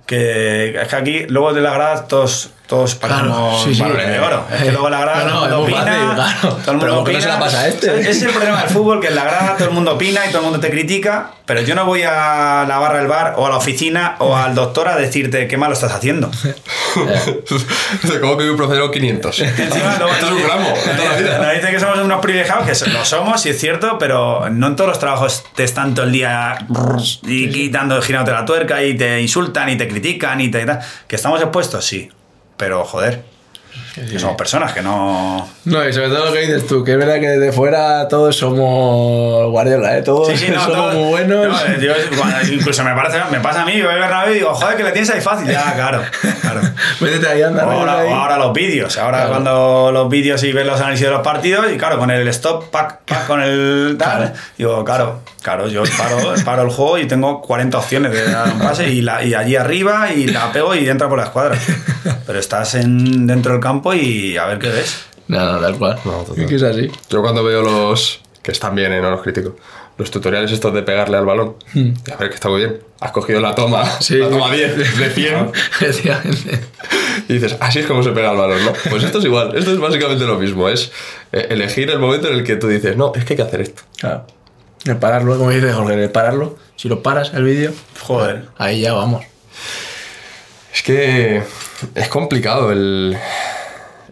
que 0.06 0.80
es 0.80 0.88
que 0.88 0.96
aquí, 0.96 1.26
luego 1.28 1.52
de 1.54 1.60
la 1.60 1.72
grada, 1.72 2.06
todos, 2.06 2.50
todos 2.72 2.92
sí, 3.64 3.74
sí. 3.74 3.80
balones 3.82 4.08
de 4.08 4.18
oro. 4.18 4.46
Es 4.50 4.62
que 4.62 4.72
luego 4.72 4.88
la 4.88 5.00
grada 5.00 5.24
No, 5.24 5.28
no, 5.28 5.40
todo 5.40 5.44
el 5.44 5.50
mundo 5.50 5.62
opina. 5.62 5.84
fácil, 5.84 6.14
claro. 6.14 6.40
Todo 6.40 6.48
el 6.48 6.56
mundo 6.64 6.80
Pero 6.80 6.94
¿por 6.96 7.04
qué 7.04 7.12
no 7.12 7.20
se 7.20 7.28
la 7.28 7.38
pasa 7.38 7.60
a 7.60 7.68
este? 7.68 8.00
Ese 8.00 8.10
es 8.10 8.22
el 8.22 8.30
problema 8.30 8.62
del 8.62 8.70
fútbol, 8.70 9.00
que 9.00 9.08
en 9.08 9.14
la 9.14 9.24
grada 9.24 9.56
todo 9.58 9.68
el 9.68 9.74
mundo 9.74 9.92
opina 9.92 10.26
y 10.26 10.28
todo 10.30 10.38
el 10.38 10.44
mundo 10.44 10.60
te 10.60 10.70
critica, 10.70 11.32
pero 11.44 11.60
yo 11.60 11.74
no 11.74 11.84
voy 11.84 12.02
a 12.02 12.64
la 12.66 12.78
barra 12.78 12.98
del 12.98 13.08
bar 13.08 13.34
o 13.36 13.46
a 13.46 13.50
la 13.50 13.56
oficina 13.56 14.16
o 14.20 14.34
al 14.34 14.54
doctor 14.54 14.88
a 14.88 14.96
decirte 14.96 15.48
qué 15.48 15.56
malo 15.58 15.74
estás 15.74 15.92
haciendo. 15.92 16.30
¿Cómo 18.22 18.38
que 18.38 18.50
un 18.50 18.56
procedero 18.56 18.90
500? 18.90 19.38
Encima, 19.40 19.96
luego 19.98 20.12
Esto 20.14 20.26
es 20.26 20.32
un 20.32 20.42
gramo, 20.42 20.68
de 20.70 20.92
toda 20.96 21.08
la 21.10 21.16
vida. 21.18 21.38
Nos 21.38 21.52
dicen 21.54 21.70
que 21.72 21.80
somos 21.80 21.98
unos 21.98 22.20
privilegiados, 22.22 22.82
que 22.82 22.90
lo 22.90 23.04
somos, 23.04 23.42
sí 23.42 23.50
es 23.50 23.60
cierto, 23.60 23.98
pero 23.98 24.48
no 24.48 24.68
en 24.68 24.76
todos 24.76 24.88
los 24.88 24.98
trabajos 24.98 25.44
te 25.54 25.64
están 25.64 25.94
todo 25.94 26.06
el 26.06 26.12
día 26.12 26.56
y 27.24 27.51
quitando, 27.51 28.01
girándote 28.01 28.32
la 28.32 28.47
tuerca 28.47 28.82
y 28.82 28.97
te 28.97 29.20
insultan 29.20 29.68
y 29.68 29.76
te 29.76 29.86
critican 29.88 30.40
y 30.40 30.51
te... 30.51 30.64
¿Que 31.06 31.16
estamos 31.16 31.38
expuestos? 31.42 31.84
Sí. 31.84 32.10
Pero, 32.56 32.84
joder, 32.84 33.24
que 33.94 34.19
somos 34.19 34.36
personas, 34.36 34.73
que 34.73 34.81
no... 34.82 35.47
No, 35.64 35.86
y 35.89 35.93
sobre 35.93 36.09
todo 36.09 36.27
lo 36.27 36.32
que 36.32 36.40
dices 36.40 36.66
tú, 36.66 36.82
que 36.82 36.93
es 36.93 36.98
verdad 36.98 37.20
que 37.20 37.28
desde 37.28 37.52
fuera 37.52 38.09
todos 38.09 38.35
somos 38.36 39.51
Guardiola, 39.51 39.98
¿eh? 39.98 40.02
Todos 40.02 40.28
Sí, 40.28 40.36
sí, 40.36 40.47
no, 40.51 40.60
somos 40.64 40.77
todo- 40.77 40.93
muy 40.94 41.10
buenos. 41.10 41.47
no, 41.47 41.59
eh, 41.66 42.51
incluso 42.52 42.82
me, 42.85 42.94
parece, 42.94 43.19
me 43.31 43.40
pasa 43.40 43.62
a 43.62 43.66
mí, 43.66 43.81
voy 43.82 43.93
a 43.93 43.97
Bernabéu 43.97 44.32
y 44.32 44.35
digo, 44.36 44.55
joder, 44.55 44.77
que 44.77 44.82
le 44.85 44.93
tienes 44.93 45.10
ahí 45.10 45.20
fácil. 45.20 45.47
Ya, 45.51 45.74
claro, 45.74 46.01
claro. 46.40 46.60
Métete 47.01 47.28
ahí, 47.28 47.43
anda. 47.43 47.64
Ahora, 47.64 48.01
ahí. 48.35 48.39
los 48.40 48.52
vídeos, 48.52 48.97
ahora 48.98 49.19
Claro. 49.19 49.31
cuando 49.32 49.90
los 49.93 50.09
vídeos 50.09 50.43
y 50.43 50.52
ves 50.52 50.66
los 50.66 50.81
análisis 50.81 51.06
de 51.06 51.12
los 51.12 51.20
partidos 51.23 51.66
y 51.73 51.77
claro, 51.77 51.98
con 51.98 52.10
el 52.10 52.27
stop, 52.28 52.70
pack, 52.70 53.01
pack, 53.06 53.27
con 53.27 53.43
el 53.43 53.97
tal, 53.98 54.19
Claro. 54.23 54.35
digo, 54.56 54.85
claro, 54.85 55.20
claro, 55.43 55.69
yo 55.69 55.82
paro, 55.98 56.35
paro 56.44 56.62
el 56.62 56.70
juego 56.70 56.98
y 56.98 57.06
tengo 57.06 57.43
40 57.43 57.77
opciones 57.78 58.12
de 58.12 58.31
dar 58.31 58.48
un 58.52 58.59
pase 58.59 58.89
y, 58.89 59.02
la, 59.02 59.23
y 59.23 59.35
allí 59.35 59.56
arriba 59.56 60.12
y 60.12 60.27
la 60.28 60.51
pego 60.52 60.74
y 60.74 60.89
entra 60.89 61.09
por 61.09 61.19
la 61.19 61.24
escuadra. 61.24 61.56
Pero 62.27 62.39
estás 62.39 62.74
en, 62.74 63.27
dentro 63.27 63.52
del 63.52 63.60
campo 63.60 63.81
y 63.94 64.36
a 64.36 64.46
ver 64.46 64.59
qué 64.59 64.68
ves. 64.68 65.06
No, 65.28 65.52
no, 65.52 65.59
tal 65.60 65.76
cual. 65.78 65.98
No, 66.04 66.12
total. 66.24 66.42
Es 66.44 66.48
que 66.48 66.56
es 66.56 66.62
así. 66.62 66.90
Yo 67.09 67.22
cuando 67.22 67.42
veo 67.44 67.62
los. 67.62 68.20
que 68.42 68.52
están 68.52 68.74
bien, 68.74 68.92
¿eh? 68.92 69.00
no 69.00 69.10
los 69.10 69.22
critico. 69.22 69.56
Los 69.98 70.10
tutoriales 70.10 70.50
estos 70.50 70.72
de 70.74 70.82
pegarle 70.82 71.16
al 71.18 71.26
balón. 71.26 71.56
y 71.74 71.92
A 72.10 72.16
ver, 72.16 72.28
que 72.30 72.34
está 72.34 72.48
muy 72.48 72.60
bien. 72.60 72.80
Has 73.00 73.12
cogido 73.12 73.40
la 73.40 73.54
toma, 73.54 73.84
Sí. 74.00 74.16
la 74.16 74.30
toma 74.30 74.50
10 74.50 74.98
de 74.98 75.10
100 75.10 75.52
Efectivamente. 75.80 76.60
y 77.28 77.34
dices, 77.34 77.56
así 77.60 77.80
es 77.80 77.86
como 77.86 78.02
se 78.02 78.10
pega 78.10 78.32
el 78.32 78.38
balón, 78.38 78.64
¿no? 78.64 78.72
Pues 78.90 79.04
esto 79.04 79.18
es 79.18 79.24
igual. 79.26 79.56
Esto 79.56 79.72
es 79.72 79.78
básicamente 79.78 80.24
lo 80.24 80.38
mismo. 80.38 80.68
Es 80.68 80.90
eh, 81.30 81.46
elegir 81.50 81.90
el 81.90 81.98
momento 81.98 82.28
en 82.28 82.34
el 82.34 82.44
que 82.44 82.56
tú 82.56 82.68
dices, 82.68 82.96
no, 82.96 83.12
es 83.14 83.24
que 83.24 83.34
hay 83.34 83.36
que 83.36 83.42
hacer 83.42 83.60
esto. 83.60 83.82
Claro. 83.98 84.26
El 84.84 84.96
pararlo, 84.96 85.36
como 85.38 85.50
dice 85.50 85.72
Jorge, 85.72 86.02
el 86.02 86.10
pararlo, 86.10 86.56
si 86.74 86.88
lo 86.88 87.02
paras 87.02 87.32
el 87.34 87.44
vídeo, 87.44 87.72
Joder. 88.00 88.46
ahí 88.59 88.80
ya 88.80 88.94
vamos. 88.94 89.24
Es 90.74 90.82
que 90.82 91.42
es 91.94 92.09
complicado 92.09 92.72
el, 92.72 93.16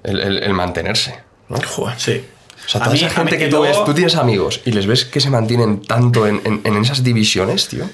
el, 0.05 0.21
el- 0.21 0.43
el 0.43 0.53
mantenerse. 0.55 1.19
¿no? 1.49 1.59
Joder. 1.67 1.99
Sí. 1.99 2.25
O 2.67 2.69
sea, 2.69 2.81
A 2.81 2.85
toda 2.85 2.95
mí- 2.95 2.99
esa 3.03 3.07
a 3.07 3.09
mí- 3.25 3.31
gente 3.31 3.39
que 3.39 3.49
tú 3.51 3.63
ves, 3.63 3.77
tú 3.85 3.95
tienes 3.95 4.15
amigos 4.17 4.61
y 4.65 4.73
les 4.73 4.87
ves 4.87 5.05
que 5.05 5.21
se 5.21 5.31
mantienen 5.31 5.83
tanto 5.83 6.27
en, 6.27 6.41
en- 6.45 6.61
en 6.65 6.77
esas 6.77 7.03
divisiones, 7.03 7.69
tío. 7.69 7.85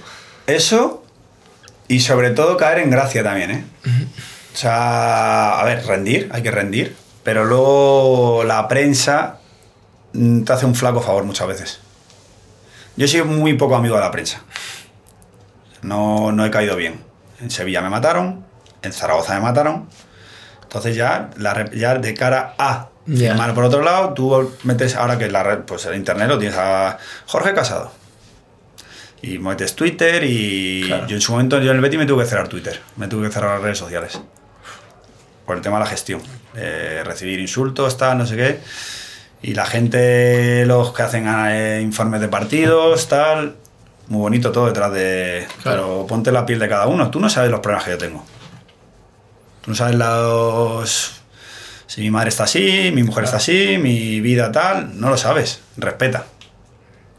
Eso 0.47 1.03
y 1.89 2.01
sobre 2.01 2.31
todo 2.31 2.57
caer 2.57 2.79
en 2.81 2.91
gracia 2.91 3.23
también, 3.23 3.51
¿eh? 3.51 3.65
O 4.55 4.57
sea, 4.57 5.61
a 5.61 5.65
ver, 5.65 5.87
rendir, 5.87 6.29
hay 6.33 6.43
que 6.43 6.51
rendir, 6.51 6.97
pero 7.23 7.45
luego 7.45 8.43
la 8.45 8.67
prensa 8.69 9.39
te 10.13 10.53
hace 10.53 10.67
un 10.67 10.75
flaco 10.75 11.01
favor 11.01 11.25
muchas 11.25 11.47
veces. 11.47 11.79
Yo 12.97 13.05
he 13.05 13.09
sido 13.09 13.25
muy 13.27 13.55
poco 13.55 13.77
amigo 13.77 13.95
de 13.97 14.01
la 14.01 14.11
prensa. 14.11 14.43
No, 15.83 16.33
no 16.33 16.45
he 16.45 16.51
caído 16.51 16.77
bien. 16.77 17.01
En 17.41 17.51
Sevilla 17.51 17.81
me 17.83 17.91
mataron, 17.91 18.45
en 18.83 18.93
Zaragoza 18.93 19.35
me 19.35 19.41
mataron. 19.41 19.89
Entonces 20.77 20.97
ya, 20.97 21.31
la, 21.39 21.55
re- 21.55 21.71
ya 21.79 21.95
de 21.97 22.13
cara 22.15 22.55
a 22.59 22.89
firmar 23.07 23.55
por 23.55 23.65
otro 23.65 23.83
lado, 23.83 24.13
tú 24.15 24.53
metes 24.65 24.95
ahora 24.97 25.17
que 25.17 25.31
la 25.31 25.43
red, 25.43 25.61
pues 25.61 25.87
el 25.87 25.95
internet 25.95 26.29
lo 26.29 26.39
tienes 26.39 26.59
a 26.59 26.99
Jorge 27.27 27.55
Casado. 27.55 27.93
Y 29.23 29.39
metes 29.39 29.75
Twitter 29.75 30.23
y 30.25 30.85
Claro. 30.87 31.07
yo 31.07 31.17
en 31.17 31.23
su 31.23 31.33
momento, 31.33 31.59
yo 31.61 31.71
en 31.71 31.77
el 31.77 31.83
Betty 31.83 31.97
me 31.99 32.05
tuve 32.07 32.25
que 32.25 32.29
cerrar 32.31 32.49
Twitter, 32.49 32.81
me 32.97 33.09
tuve 33.09 33.27
que 33.29 33.33
cerrar 33.33 33.55
las 33.55 33.63
redes 33.63 33.79
sociales. 33.79 34.21
Por 35.47 35.57
el 35.57 35.63
tema 35.63 35.79
de 35.79 35.85
la 35.85 35.91
gestión. 35.91 36.21
Eh, 36.57 37.03
recibir 37.05 37.39
insultos, 37.41 37.97
tal, 37.97 38.19
no 38.19 38.27
sé 38.27 38.37
qué. 38.37 38.61
Y 39.43 39.55
la 39.55 39.65
gente, 39.65 40.67
los 40.67 40.93
que 40.93 41.03
hacen 41.03 41.27
eh, 41.29 41.81
informes 41.83 42.21
de 42.21 42.29
partidos, 42.29 43.09
tal. 43.09 43.57
Muy 44.09 44.21
bonito 44.21 44.53
todo 44.53 44.67
detrás 44.67 44.93
de... 44.93 45.47
Claro. 45.63 45.83
Pero 45.83 46.07
ponte 46.07 46.31
la 46.33 46.45
piel 46.47 46.59
de 46.59 46.69
cada 46.69 46.87
uno. 46.87 47.11
Tú 47.11 47.19
no 47.21 47.29
sabes 47.31 47.51
los 47.51 47.61
problemas 47.61 47.85
que 47.85 47.91
yo 47.93 47.99
tengo. 47.99 48.25
Tú 49.67 49.73
no 49.73 49.75
sabes 49.75 49.97
los... 49.97 51.21
Si 51.89 52.01
mi 52.01 52.11
madre 52.11 52.29
está 52.29 52.45
así, 52.45 52.93
mi 52.95 53.03
mujer 53.03 53.25
está 53.25 53.39
así, 53.39 53.79
mi 53.79 54.21
vida 54.21 54.53
tal, 54.53 55.01
no 55.01 55.11
lo 55.11 55.17
sabes. 55.17 55.61
Respeta. 55.77 56.25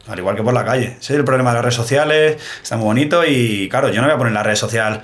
Al 0.06 0.18
igual 0.18 0.34
que 0.34 0.42
por 0.42 0.54
la 0.54 0.64
calle. 0.64 0.96
Ese 0.98 1.12
es 1.12 1.18
el 1.18 1.24
problema 1.24 1.50
de 1.50 1.56
las 1.56 1.64
redes 1.64 1.74
sociales. 1.74 2.42
Está 2.62 2.78
muy 2.78 2.86
bonito 2.86 3.22
y, 3.22 3.68
claro, 3.68 3.90
yo 3.90 4.00
no 4.00 4.06
voy 4.06 4.14
a 4.14 4.16
poner 4.16 4.30
en 4.30 4.34
la 4.34 4.42
red 4.42 4.54
social 4.54 5.02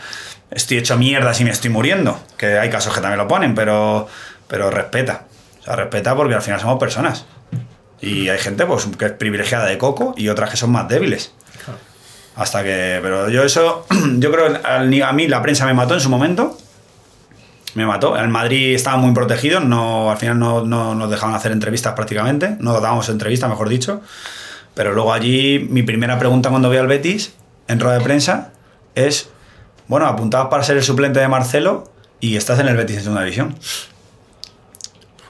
estoy 0.50 0.78
hecho 0.78 0.96
mierda 0.96 1.34
si 1.34 1.44
me 1.44 1.50
estoy 1.50 1.68
muriendo. 1.68 2.18
Que 2.38 2.58
hay 2.58 2.70
casos 2.70 2.94
que 2.94 3.02
también 3.02 3.18
lo 3.18 3.28
ponen, 3.28 3.54
pero, 3.54 4.08
pero 4.48 4.70
respeta. 4.70 5.24
O 5.60 5.64
sea, 5.64 5.76
respeta 5.76 6.16
porque 6.16 6.34
al 6.34 6.42
final 6.42 6.60
somos 6.60 6.78
personas. 6.78 7.26
Y 8.00 8.30
hay 8.30 8.38
gente 8.38 8.64
pues, 8.64 8.86
que 8.98 9.04
es 9.04 9.12
privilegiada 9.12 9.66
de 9.66 9.76
coco 9.76 10.14
y 10.16 10.30
otras 10.30 10.48
que 10.48 10.56
son 10.56 10.72
más 10.72 10.88
débiles. 10.88 11.34
Hasta 12.36 12.62
que. 12.62 13.00
Pero 13.02 13.28
yo 13.28 13.42
eso. 13.42 13.86
Yo 14.16 14.32
creo 14.32 14.60
que 14.60 15.02
a 15.02 15.12
mí 15.12 15.28
la 15.28 15.42
prensa 15.42 15.66
me 15.66 15.74
mató 15.74 15.92
en 15.92 16.00
su 16.00 16.08
momento. 16.08 16.58
Me 17.74 17.86
mató. 17.86 18.16
En 18.16 18.30
Madrid 18.30 18.74
estaban 18.74 19.00
muy 19.00 19.12
protegidos. 19.12 19.64
No, 19.64 20.10
al 20.10 20.16
final 20.16 20.38
no, 20.38 20.64
no 20.64 20.94
nos 20.94 21.10
dejaban 21.10 21.34
hacer 21.34 21.52
entrevistas 21.52 21.94
prácticamente. 21.94 22.56
No 22.60 22.80
dábamos 22.80 23.08
entrevistas, 23.08 23.50
mejor 23.50 23.68
dicho. 23.68 24.00
Pero 24.74 24.92
luego 24.92 25.12
allí, 25.12 25.66
mi 25.70 25.82
primera 25.82 26.18
pregunta 26.18 26.50
cuando 26.50 26.68
voy 26.68 26.78
al 26.78 26.86
Betis, 26.86 27.32
en 27.68 27.80
rueda 27.80 27.98
de 27.98 28.04
prensa, 28.04 28.52
es: 28.94 29.28
Bueno, 29.88 30.06
apuntabas 30.06 30.48
para 30.48 30.62
ser 30.62 30.76
el 30.76 30.82
suplente 30.84 31.20
de 31.20 31.28
Marcelo 31.28 31.92
y 32.20 32.36
estás 32.36 32.58
en 32.60 32.68
el 32.68 32.76
Betis 32.76 32.96
en 32.96 33.02
segunda 33.02 33.22
división. 33.22 33.56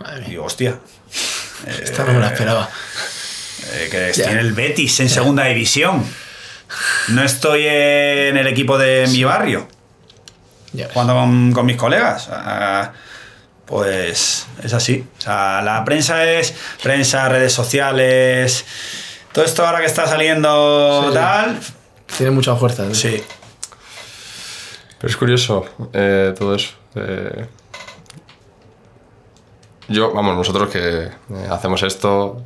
Madre 0.00 0.24
Y 0.26 0.30
digo, 0.30 0.44
hostia. 0.44 0.78
esta 1.66 2.04
no 2.04 2.12
me 2.14 2.20
la 2.20 2.28
esperaba. 2.28 2.68
Eh, 3.72 3.88
que 3.90 4.10
estoy 4.10 4.32
en 4.32 4.38
el 4.38 4.52
Betis 4.52 5.00
en 5.00 5.08
segunda 5.08 5.44
división. 5.44 6.04
No 7.08 7.22
estoy 7.22 7.66
en 7.66 8.36
el 8.36 8.46
equipo 8.46 8.78
de 8.78 9.06
mi 9.08 9.24
barrio, 9.24 9.68
Jugando 10.92 11.14
con, 11.14 11.52
con 11.52 11.66
mis 11.66 11.76
colegas. 11.76 12.28
Pues 13.66 14.46
es 14.62 14.72
así. 14.74 15.06
O 15.18 15.20
sea, 15.20 15.62
la 15.62 15.84
prensa 15.84 16.24
es 16.24 16.54
prensa, 16.82 17.28
redes 17.28 17.52
sociales. 17.52 18.64
Todo 19.32 19.44
esto 19.44 19.66
ahora 19.66 19.80
que 19.80 19.86
está 19.86 20.06
saliendo 20.06 21.06
Sí, 21.08 21.14
tal. 21.14 21.58
Tiene 22.16 22.32
mucha 22.32 22.54
fuerza. 22.56 22.84
¿eh? 22.86 22.94
Sí. 22.94 23.24
Pero 24.98 25.10
es 25.10 25.16
curioso 25.16 25.64
eh, 25.92 26.34
todo 26.38 26.54
eso. 26.54 26.74
eh. 26.96 27.46
yo, 29.88 30.12
vamos, 30.12 30.36
nosotros 30.36 30.70
que 30.70 31.04
eh, 31.04 31.10
hacemos 31.50 31.82
esto, 31.82 32.42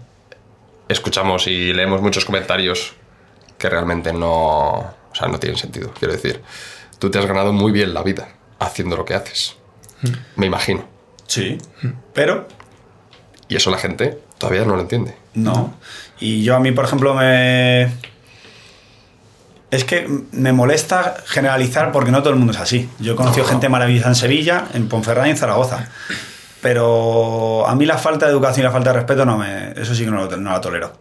escuchamos 0.89 1.47
y 1.47 1.73
leemos 1.73 2.01
muchos 2.01 2.25
comentarios 2.25 2.95
que 3.59 3.69
realmente 3.69 4.13
no, 4.13 4.71
o 4.71 5.15
sea, 5.15 5.29
no 5.29 5.39
tienen 5.39 5.59
sentido. 5.59 5.93
Quiero 5.99 6.15
decir, 6.15 6.43
tú 6.99 7.11
te 7.11 7.19
has 7.19 7.27
ganado 7.27 7.53
muy 7.53 7.73
bien 7.73 7.95
la 7.95 8.03
vida 8.03 8.29
haciendo 8.59 8.97
lo 8.97 9.05
que 9.05 9.15
haces. 9.15 9.57
Me 10.37 10.47
imagino. 10.47 10.85
Sí. 11.27 11.59
Pero 12.15 12.47
Y 13.49 13.57
eso 13.57 13.71
la 13.71 13.79
gente 13.79 14.19
todavía 14.39 14.65
no 14.65 14.75
lo 14.77 14.83
entiende. 14.83 15.17
No. 15.35 15.75
Y 16.21 16.43
yo 16.43 16.55
a 16.57 16.61
mí, 16.61 16.73
por 16.73 16.85
ejemplo, 16.85 17.15
me... 17.15 17.85
Es 19.71 19.85
que 19.85 20.09
me 20.33 20.53
molesta 20.53 21.17
generalizar 21.27 21.93
porque 21.93 22.11
no 22.11 22.21
todo 22.23 22.31
el 22.33 22.39
mundo 22.39 22.53
es 22.55 22.59
así. 22.59 22.89
Yo 23.01 23.13
he 23.13 23.17
conocido 23.17 23.45
gente 23.47 23.69
maravillosa 23.69 24.09
en 24.09 24.15
Sevilla, 24.15 24.67
en 24.73 24.89
Ponferrada 24.89 25.29
y 25.29 25.33
en 25.33 25.37
Zaragoza. 25.37 25.89
Pero 26.63 27.67
a 27.69 27.75
mí 27.75 27.85
la 27.85 27.99
falta 27.99 28.27
de 28.27 28.33
educación 28.33 28.63
y 28.63 28.67
la 28.67 28.73
falta 28.73 28.93
de 28.93 28.99
respeto 28.99 29.25
no 29.27 29.37
me... 29.37 29.73
Eso 29.77 29.95
sí 29.95 30.05
que 30.05 30.11
no, 30.11 30.25
lo- 30.25 30.37
no 30.39 30.51
la 30.53 30.61
tolero. 30.61 30.93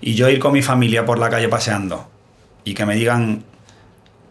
Y 0.00 0.14
yo 0.14 0.28
ir 0.28 0.38
con 0.40 0.52
mi 0.52 0.62
familia 0.62 1.04
por 1.04 1.18
la 1.18 1.30
calle 1.30 1.48
paseando 1.48 2.10
y 2.64 2.74
que 2.74 2.84
me 2.86 2.94
digan 2.96 3.44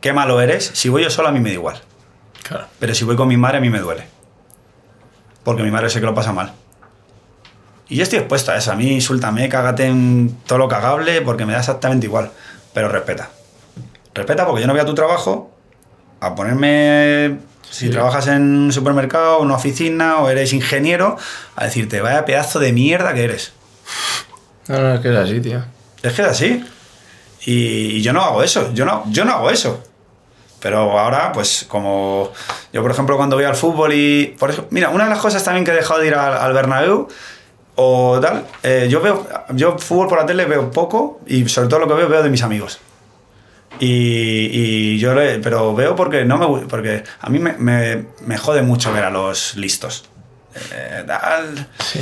qué 0.02 0.14
malo 0.14 0.40
eres, 0.42 0.70
si 0.74 0.90
voy 0.90 1.04
yo 1.04 1.10
solo 1.10 1.28
a 1.30 1.32
mí 1.32 1.40
me 1.40 1.50
da 1.50 1.56
igual. 1.56 1.82
Claro. 2.44 2.68
Pero 2.80 2.96
si 2.96 3.04
voy 3.06 3.16
con 3.16 3.28
mi 3.28 3.38
madre 3.38 3.58
a 3.58 3.62
mí 3.62 3.70
me 3.70 3.80
duele. 3.80 4.08
Porque 5.44 5.64
mi 5.64 5.72
madre 5.72 5.90
sé 5.90 6.00
que 6.00 6.06
lo 6.06 6.14
pasa 6.16 6.34
mal. 6.34 6.54
Y 7.90 7.96
yo 7.98 8.04
estoy 8.04 8.20
expuesta 8.20 8.54
a 8.54 8.58
eso. 8.58 8.72
A 8.72 8.76
mí 8.76 8.92
insúltame, 8.92 9.48
cágate 9.50 9.86
en 9.86 10.38
todo 10.46 10.58
lo 10.58 10.68
cagable 10.68 11.22
porque 11.22 11.46
me 11.46 11.54
da 11.54 11.60
exactamente 11.60 12.06
igual. 12.06 12.32
Pero 12.74 12.90
respeta. 12.90 13.30
Respeta 14.14 14.46
porque 14.46 14.62
yo 14.62 14.68
no 14.68 14.74
voy 14.74 14.82
a 14.82 14.86
tu 14.86 14.94
trabajo 14.96 15.52
a 16.20 16.36
ponerme... 16.36 17.40
Si 17.70 17.88
Sí. 17.88 17.92
trabajas 17.92 18.28
en 18.28 18.42
un 18.44 18.72
supermercado, 18.72 19.40
una 19.40 19.56
oficina 19.56 20.20
o 20.20 20.30
eres 20.30 20.54
ingeniero, 20.54 21.18
a 21.58 21.66
decirte, 21.66 22.00
vaya 22.00 22.24
pedazo 22.24 22.60
de 22.60 22.72
mierda 22.72 23.14
que 23.14 23.26
eres. 23.26 23.52
No, 24.70 24.80
no, 24.80 24.94
es 24.96 25.02
que 25.02 25.10
es 25.12 25.18
así, 25.18 25.42
tío. 25.42 25.64
Es 26.02 26.14
que 26.14 26.22
es 26.22 26.28
así. 26.30 26.66
Y, 27.46 27.54
y 27.98 28.02
yo 28.02 28.14
no 28.14 28.22
hago 28.22 28.42
eso, 28.42 28.74
yo 28.74 28.86
no, 28.86 29.04
yo 29.12 29.26
no 29.26 29.34
hago 29.34 29.50
eso. 29.52 29.84
Pero 30.60 30.98
ahora, 31.00 31.32
pues 31.32 31.66
como 31.68 32.32
yo, 32.74 32.82
por 32.82 32.92
ejemplo, 32.92 33.16
cuando 33.18 33.36
voy 33.36 33.46
al 33.46 33.56
fútbol 33.56 33.94
y... 33.94 34.36
Por 34.40 34.50
eso, 34.50 34.66
mira, 34.72 34.90
una 34.90 35.04
de 35.04 35.10
las 35.12 35.20
cosas 35.20 35.44
también 35.44 35.64
que 35.64 35.72
he 35.72 35.76
dejado 35.76 36.00
de 36.00 36.08
ir 36.08 36.16
al, 36.16 36.34
al 36.36 36.54
Bernabéu 36.54 37.08
o 37.76 38.20
tal, 38.20 38.44
eh, 38.64 38.88
yo 38.90 39.00
veo, 39.02 39.28
yo 39.54 39.78
fútbol 39.78 40.08
por 40.08 40.18
la 40.18 40.26
tele 40.26 40.46
veo 40.46 40.72
poco 40.72 41.20
y 41.28 41.48
sobre 41.48 41.70
todo 41.70 41.80
lo 41.82 41.88
que 41.88 41.94
veo, 41.94 42.10
veo 42.10 42.24
de 42.24 42.30
mis 42.32 42.42
amigos. 42.42 42.80
Y, 43.80 44.50
y 44.52 44.98
yo, 44.98 45.14
le- 45.14 45.38
pero 45.40 45.76
veo 45.76 45.96
porque 45.96 46.26
no 46.26 46.38
me 46.38 46.66
porque 46.66 47.04
a 47.22 47.30
mí 47.30 47.38
me, 47.38 47.54
me, 47.54 48.06
me 48.26 48.38
jode 48.38 48.64
mucho 48.64 48.92
ver 48.92 49.04
a 49.04 49.12
los 49.12 49.56
listos. 49.56 50.06
Eh, 50.74 51.04
tal. 51.06 51.68
Sí. 51.84 52.00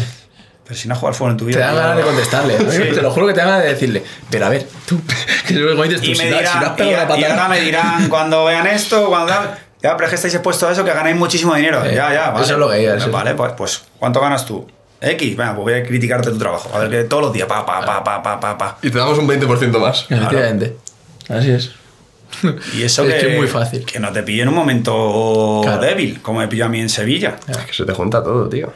Pero 0.65 0.75
si 0.79 0.87
no 0.87 0.93
has 0.95 0.99
jugado 0.99 1.13
al 1.13 1.17
fútbol 1.17 1.31
en 1.31 1.37
tu 1.37 1.45
Te 1.45 1.51
vida. 1.51 1.59
dan 1.67 1.73
tío, 1.75 1.81
ganas 1.83 1.97
de 1.97 2.03
contestarle. 2.03 2.57
Sí. 2.71 2.95
Te 2.95 3.01
lo 3.01 3.11
juro 3.11 3.27
que 3.27 3.33
te 3.33 3.39
dan 3.39 3.49
ganas 3.49 3.63
de 3.63 3.69
decirle. 3.69 4.03
Pero 4.29 4.45
a 4.47 4.49
ver, 4.49 4.67
tú. 4.87 4.99
Que 5.47 5.53
luego 5.53 5.83
dices 5.83 6.01
tú, 6.01 6.07
y 6.11 6.15
si 6.15 6.23
me 6.23 6.31
no- 6.31 6.37
si 6.37 6.43
no 6.43 6.49
has 6.49 6.59
dirán, 6.59 6.75
pegado 6.75 6.89
y, 6.89 6.93
una 6.93 7.03
y 7.03 7.21
patada- 7.21 7.43
ahora 7.43 7.49
me 7.55 7.61
dirán 7.61 8.09
cuando 8.09 8.45
vean 8.45 8.65
esto, 8.67 9.07
cuando 9.07 9.31
ya, 9.83 9.95
pero 9.95 10.05
es 10.05 10.09
que 10.09 10.15
estáis 10.15 10.33
expuestos 10.33 10.67
a 10.67 10.71
eso, 10.71 10.83
que 10.83 10.91
ganáis 10.91 11.15
muchísimo 11.15 11.53
dinero. 11.53 11.83
Sí, 11.87 11.93
ya, 11.93 12.11
ya, 12.11 12.31
vale. 12.31 12.43
eso 12.43 12.53
es 12.53 12.59
lo 12.59 12.67
que 12.69 12.75
hay, 12.77 12.85
eso. 12.85 13.11
Vale, 13.11 13.35
pues, 13.35 13.53
pues, 13.55 13.83
¿cuánto 13.99 14.19
ganas 14.19 14.43
tú? 14.45 14.65
X, 15.01 15.37
venga, 15.37 15.53
pues 15.53 15.63
voy 15.65 15.73
a 15.73 15.83
criticarte 15.83 16.31
tu 16.31 16.39
trabajo. 16.39 16.71
A 16.73 16.79
ver, 16.79 16.89
que 16.89 17.03
todos 17.03 17.21
los 17.23 17.33
días, 17.33 17.47
pa, 17.47 17.63
pa, 17.63 17.81
pa, 17.85 18.03
pa, 18.03 18.23
pa, 18.23 18.39
pa, 18.39 18.57
pa. 18.57 18.77
Y 18.81 18.89
te 18.89 18.97
damos 18.97 19.19
un 19.19 19.27
20% 19.27 19.77
más. 19.77 20.07
Efectivamente. 20.09 20.75
Así 21.29 21.51
es. 21.51 21.71
Y 22.73 22.81
eso 22.81 23.03
Es 23.03 23.13
que, 23.13 23.19
que 23.19 23.31
es 23.33 23.37
muy 23.37 23.47
fácil. 23.47 23.85
Que 23.85 23.99
no 23.99 24.11
te 24.11 24.23
pille 24.23 24.41
en 24.41 24.47
un 24.49 24.55
momento 24.55 25.61
Claro. 25.63 25.79
débil, 25.81 26.21
como 26.23 26.39
me 26.39 26.47
pilló 26.47 26.65
a 26.65 26.69
mí 26.69 26.79
en 26.81 26.89
Sevilla. 26.89 27.35
Es 27.47 27.57
que 27.57 27.73
se 27.73 27.85
te 27.85 27.93
junta 27.93 28.23
todo, 28.23 28.49
tío. 28.49 28.73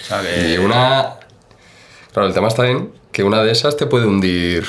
O 0.00 0.04
sea, 0.04 0.20
que- 0.22 0.54
Y 0.54 0.58
una. 0.58 1.14
Claro, 2.12 2.28
el 2.28 2.34
tema 2.34 2.48
está 2.48 2.66
en 2.68 2.90
que 3.12 3.22
una 3.22 3.42
de 3.42 3.52
esas 3.52 3.76
te 3.76 3.86
puede 3.86 4.06
hundir. 4.06 4.64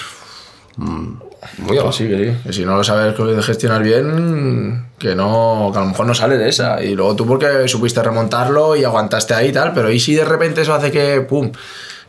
mm, 0.77 1.13
muy 1.59 1.77
abajo. 1.77 1.91
Sí, 1.91 2.07
que 2.07 2.17
sí. 2.17 2.37
Que 2.45 2.53
si 2.53 2.65
no 2.65 2.75
lo 2.77 2.83
sabes 2.83 3.15
gestionar 3.45 3.81
bien, 3.83 4.85
que 4.99 5.15
no, 5.15 5.69
que 5.73 5.77
a 5.79 5.81
lo 5.81 5.87
mejor 5.87 6.05
no 6.05 6.13
sale 6.13 6.37
de 6.37 6.47
esa. 6.49 6.81
Y 6.83 6.95
luego 6.95 7.15
tú 7.15 7.25
porque 7.25 7.67
supiste 7.67 8.01
remontarlo 8.01 8.75
y 8.75 8.83
aguantaste 8.83 9.33
ahí 9.33 9.49
y 9.49 9.51
tal, 9.51 9.73
pero 9.73 9.89
y 9.91 9.99
si 9.99 10.15
de 10.15 10.23
repente 10.25 10.61
eso 10.61 10.73
hace 10.73 10.91
que, 10.91 11.21
pum, 11.21 11.51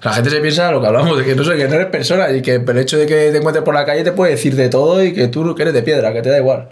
la 0.03 0.13
gente 0.13 0.31
se 0.31 0.41
piensa 0.41 0.71
lo 0.71 0.81
que 0.81 0.87
hablamos, 0.87 1.17
de 1.19 1.25
que 1.25 1.35
no 1.35 1.45
sé, 1.45 1.57
que 1.57 1.67
no 1.67 1.75
eres 1.75 1.87
persona 1.89 2.31
y 2.31 2.43
que 2.43 2.57
el 2.57 2.79
hecho 2.79 2.99
de 2.99 3.07
que 3.07 3.31
te 3.31 3.39
encuentres 3.39 3.65
por 3.65 3.75
la 3.75 3.85
calle 3.85 4.05
te 4.05 4.13
puede 4.13 4.33
decir 4.33 4.55
de 4.55 4.69
todo 4.69 5.03
y 5.03 5.13
que 5.15 5.29
tú 5.29 5.55
que 5.55 5.63
eres 5.63 5.75
de 5.75 5.83
piedra, 5.83 6.13
que 6.13 6.23
te 6.23 6.29
da 6.31 6.39
igual. 6.39 6.69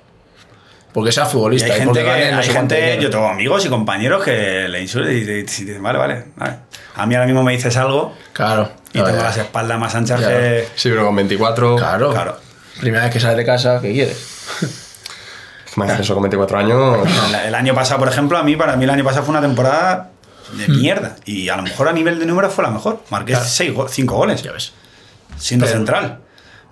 Porque 0.93 1.13
seas 1.13 1.29
Y 1.29 1.33
futbolista. 1.33 1.73
hay 1.73 1.79
y 1.81 1.85
gente, 1.85 2.03
que, 2.05 2.33
no 2.33 2.43
gente 2.43 2.99
yo 3.01 3.11
tengo 3.11 3.29
amigos 3.29 3.65
y 3.65 3.69
compañeros 3.69 4.25
que 4.25 4.67
le 4.69 4.81
insultan 4.83 5.17
y 5.17 5.25
te- 5.25 5.43
dicen, 5.45 5.83
vale, 5.83 5.99
vale, 5.99 6.25
vale. 6.37 6.57
A 6.97 7.07
mí 7.07 7.15
ahora 7.15 7.27
mismo 7.27 7.43
me 7.45 7.53
dices 7.53 7.77
algo 7.77 8.15
Claro. 8.33 8.71
y 8.93 8.95
tengo 8.99 9.09
ya. 9.17 9.23
las 9.23 9.37
espaldas 9.37 9.79
más 9.79 9.95
anchas 9.95 10.21
que... 10.21 10.67
Sí, 10.75 10.89
pero 10.91 11.07
con 11.07 11.15
24. 11.17 11.77
Claro. 11.77 12.11
Claro. 12.11 12.37
Primera 12.81 13.05
vez 13.05 13.13
que 13.13 13.21
sales 13.21 13.37
de 13.37 13.45
casa, 13.45 13.79
¿qué 13.81 13.93
quieres? 13.93 14.57
Imagínate 15.77 16.03
eso 16.03 16.15
con 16.15 16.25
24 16.25 16.59
años. 16.59 17.09
El, 17.47 17.55
año 17.55 17.75
pasado, 17.75 18.01
por 18.01 18.09
ejemplo, 18.09 18.37
a 18.37 18.43
mí, 18.43 18.57
para 18.57 18.75
mí 18.77 18.85
el 18.85 18.91
año 18.91 19.05
pasado 19.05 19.25
fue 19.25 19.31
una 19.31 19.41
temporada 19.41 20.11
de 20.57 20.67
mierda. 20.69 21.15
Y 21.25 21.49
a 21.49 21.57
lo 21.57 21.63
mejor 21.63 21.89
a 21.89 21.93
nivel 21.93 22.19
de 22.19 22.27
números 22.27 22.53
fue 22.53 22.65
la 22.65 22.71
mejor. 22.71 23.05
Marqué 23.11 23.33
Claro. 23.33 23.47
seis 23.49 23.73
go- 23.73 23.87
cinco 23.89 24.17
goles, 24.17 24.43
Ya 24.43 24.51
ves. 24.53 24.73
siendo 25.39 25.67
Pero- 25.67 25.79
central. 25.79 26.19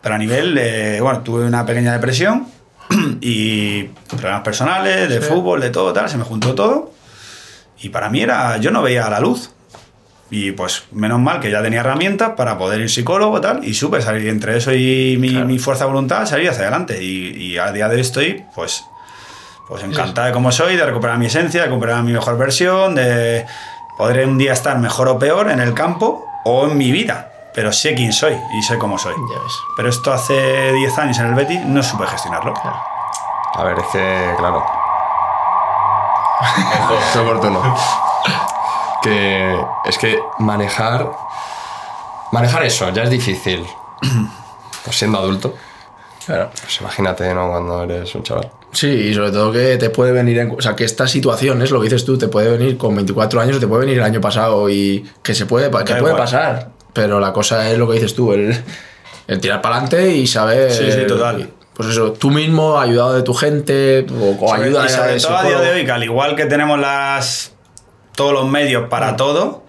Pero 0.03 0.15
a 0.15 0.19
nivel, 0.19 0.55
de, 0.55 1.01
bueno, 1.01 1.21
tuve 1.23 1.45
una 1.45 1.65
pequeña 1.67 1.93
depresión 1.93 2.49
y 3.21 3.85
problemas 4.09 4.43
personales, 4.43 5.09
de 5.09 5.21
Sí. 5.21 5.27
fútbol, 5.29 5.61
de 5.61 5.71
todo, 5.71 5.93
tal, 5.93 6.09
se 6.09 6.17
me 6.17 6.25
juntó 6.25 6.55
todo. 6.55 6.93
Y 7.81 7.91
para 7.91 8.09
mí 8.11 8.21
era, 8.23 8.57
yo 8.59 8.71
no 8.71 8.83
veía 8.83 9.09
la 9.09 9.21
luz. 9.21 9.51
Y 10.31 10.53
pues 10.53 10.85
menos 10.93 11.19
mal 11.21 11.41
que 11.41 11.51
ya 11.51 11.63
tenía 11.63 11.81
herramientas 11.81 12.33
para 12.37 12.59
poder 12.59 12.81
ir 12.83 12.91
psicólogo 12.91 13.41
tal, 13.41 13.65
y 13.65 13.73
supe 13.73 14.03
salir 14.03 14.29
entre 14.29 14.59
eso 14.59 14.75
y 14.75 15.17
mi, 15.19 15.31
Claro. 15.31 15.47
mi 15.47 15.59
fuerza 15.59 15.85
de 15.85 15.91
voluntad, 15.91 16.27
salir 16.27 16.51
hacia 16.51 16.63
adelante. 16.65 17.03
Y, 17.03 17.29
y 17.53 17.57
a 17.59 17.73
día 17.73 17.89
de 17.89 17.95
hoy 17.95 18.01
estoy 18.03 18.45
pues, 18.55 18.85
pues 19.69 19.83
encantada 19.85 20.27
de 20.27 20.33
cómo 20.35 20.53
soy, 20.53 20.77
de 20.77 20.85
recuperar 20.85 21.17
mi 21.19 21.27
esencia, 21.27 21.61
de 21.63 21.67
recuperar 21.69 22.03
mi 22.03 22.13
mejor 22.13 22.37
versión, 22.37 22.95
de 22.95 23.47
poder 23.97 24.27
un 24.29 24.37
día 24.39 24.53
estar 24.53 24.79
mejor 24.79 25.09
o 25.09 25.19
peor 25.19 25.51
en 25.51 25.61
el 25.61 25.73
campo 25.73 26.27
o 26.45 26.67
en 26.69 26.77
mi 26.77 26.93
vida. 26.93 27.33
Pero 27.59 27.73
sé 27.73 27.93
quién 27.93 28.13
soy 28.13 28.41
y 28.53 28.63
sé 28.63 28.79
cómo 28.79 28.97
soy. 28.99 29.15
Ya 29.15 29.43
ves. 29.43 29.53
Pero 29.77 29.89
esto 29.89 30.13
hace 30.13 30.73
10 30.73 30.99
años 30.99 31.19
en 31.19 31.27
el 31.27 31.35
Betis 31.35 31.61
no 31.65 31.83
supe 31.83 32.07
gestionarlo. 32.07 32.55
A 32.55 33.65
ver, 33.65 33.77
es 33.81 33.87
que, 33.91 34.35
claro. 34.39 34.65
es 37.11 37.17
oportuno. 37.17 37.61
Que 39.03 39.61
es 39.87 39.99
que 39.99 40.21
manejar. 40.39 41.11
Manejar 42.31 42.65
eso 42.65 42.91
ya 42.91 43.03
es 43.03 43.11
difícil. 43.11 43.67
Pues 44.85 44.97
siendo 44.97 45.19
adulto. 45.19 45.55
Claro. 46.25 46.51
Pues 46.63 46.81
imagínate, 46.81 47.35
¿no? 47.35 47.49
Cuando 47.49 47.83
eres 47.83 48.15
un 48.15 48.23
chaval. 48.23 48.53
Sí, 48.71 48.87
y 48.87 49.15
sobre 49.15 49.33
todo 49.33 49.51
que 49.51 49.77
te 49.79 49.91
puede 49.91 50.13
venir, 50.13 50.39
en, 50.39 50.53
o 50.53 50.63
sea, 50.63 50.77
que 50.77 50.85
esta 50.85 51.09
situación, 51.09 51.61
es 51.61 51.73
lo 51.73 51.81
que 51.81 51.87
dices 51.87 52.05
tú, 52.05 52.17
te 52.17 52.29
puede 52.29 52.57
venir 52.57 52.79
con 52.79 52.95
24 52.95 53.41
años, 53.41 53.59
te 53.59 53.67
puede 53.67 53.81
venir 53.81 53.99
el 53.99 54.05
año 54.05 54.21
pasado 54.21 54.71
y 54.71 55.05
que 55.25 55.35
se 55.35 55.47
puede, 55.47 55.67
que 55.67 55.71
puede 55.85 55.99
igual. 55.99 56.17
pasar. 56.17 56.78
Pero 56.99 57.21
la 57.21 57.33
cosa 57.33 57.71
es 57.71 57.79
lo 57.79 57.87
que 57.87 57.95
dices 57.95 58.13
tú, 58.13 58.33
el, 58.33 58.61
el 59.29 59.41
tirar 59.41 59.63
para 59.63 59.77
adelante 59.77 60.17
y 60.17 60.27
saber. 60.27 60.73
Sí, 60.73 60.91
sí, 60.91 61.07
total. 61.07 61.49
Pues 61.73 61.91
eso, 61.91 62.11
tú 62.11 62.33
mismo, 62.33 62.81
ayudado 62.81 63.15
de 63.15 63.23
tu 63.23 63.35
gente, 63.35 64.05
o, 64.11 64.31
o 64.31 64.53
ayuda 64.53 64.85
y 64.85 64.89
sobre 64.89 65.13
de 65.13 65.21
todo 65.21 65.37
a 65.37 65.45
día 65.45 65.61
de 65.61 65.71
hoy, 65.71 65.85
que 65.85 65.93
al 65.93 66.03
igual 66.03 66.35
que 66.35 66.47
tenemos 66.47 66.77
las 66.81 67.53
todos 68.17 68.33
los 68.33 68.49
medios 68.49 68.89
para 68.89 69.15
todo, 69.15 69.63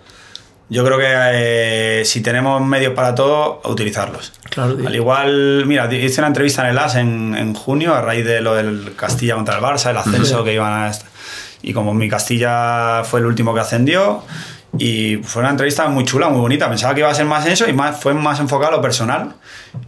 yo 0.69 0.83
creo 0.83 0.97
que 0.97 1.05
eh, 1.07 2.01
si 2.03 2.21
tenemos 2.21 2.59
medios 2.65 2.93
para 2.95 3.13
todo, 3.13 3.61
utilizarlos. 3.65 4.33
Claro. 4.49 4.75
Al 4.87 4.95
igual, 4.95 5.67
mira, 5.67 5.87
hice 5.93 6.21
una 6.21 6.29
entrevista 6.29 6.63
en 6.63 6.69
el 6.69 6.79
AS 6.79 6.95
en, 6.95 7.35
en 7.37 7.53
junio 7.53 7.93
a 7.93 8.01
raíz 8.01 8.25
de 8.25 8.41
lo 8.41 8.55
del 8.55 8.95
Castilla 8.95 9.35
contra 9.35 9.57
el 9.57 9.63
Barça, 9.63 9.91
el 9.91 9.97
ascenso 9.97 10.43
que 10.43 10.55
iban 10.55 10.73
a... 10.73 10.91
Y 11.61 11.73
como 11.73 11.93
mi 11.93 12.09
Castilla 12.09 13.03
fue 13.03 13.19
el 13.19 13.27
último 13.27 13.53
que 13.53 13.59
ascendió, 13.59 14.23
y 14.77 15.17
fue 15.17 15.41
una 15.41 15.49
entrevista 15.51 15.87
muy 15.89 16.05
chula, 16.05 16.29
muy 16.29 16.39
bonita. 16.39 16.69
Pensaba 16.69 16.93
que 16.93 17.01
iba 17.01 17.09
a 17.09 17.13
ser 17.15 17.25
más 17.25 17.45
eso 17.45 17.67
y 17.67 17.73
más, 17.73 17.99
fue 17.99 18.13
más 18.13 18.39
enfocado 18.39 18.73
a 18.73 18.75
lo 18.77 18.81
personal. 18.81 19.33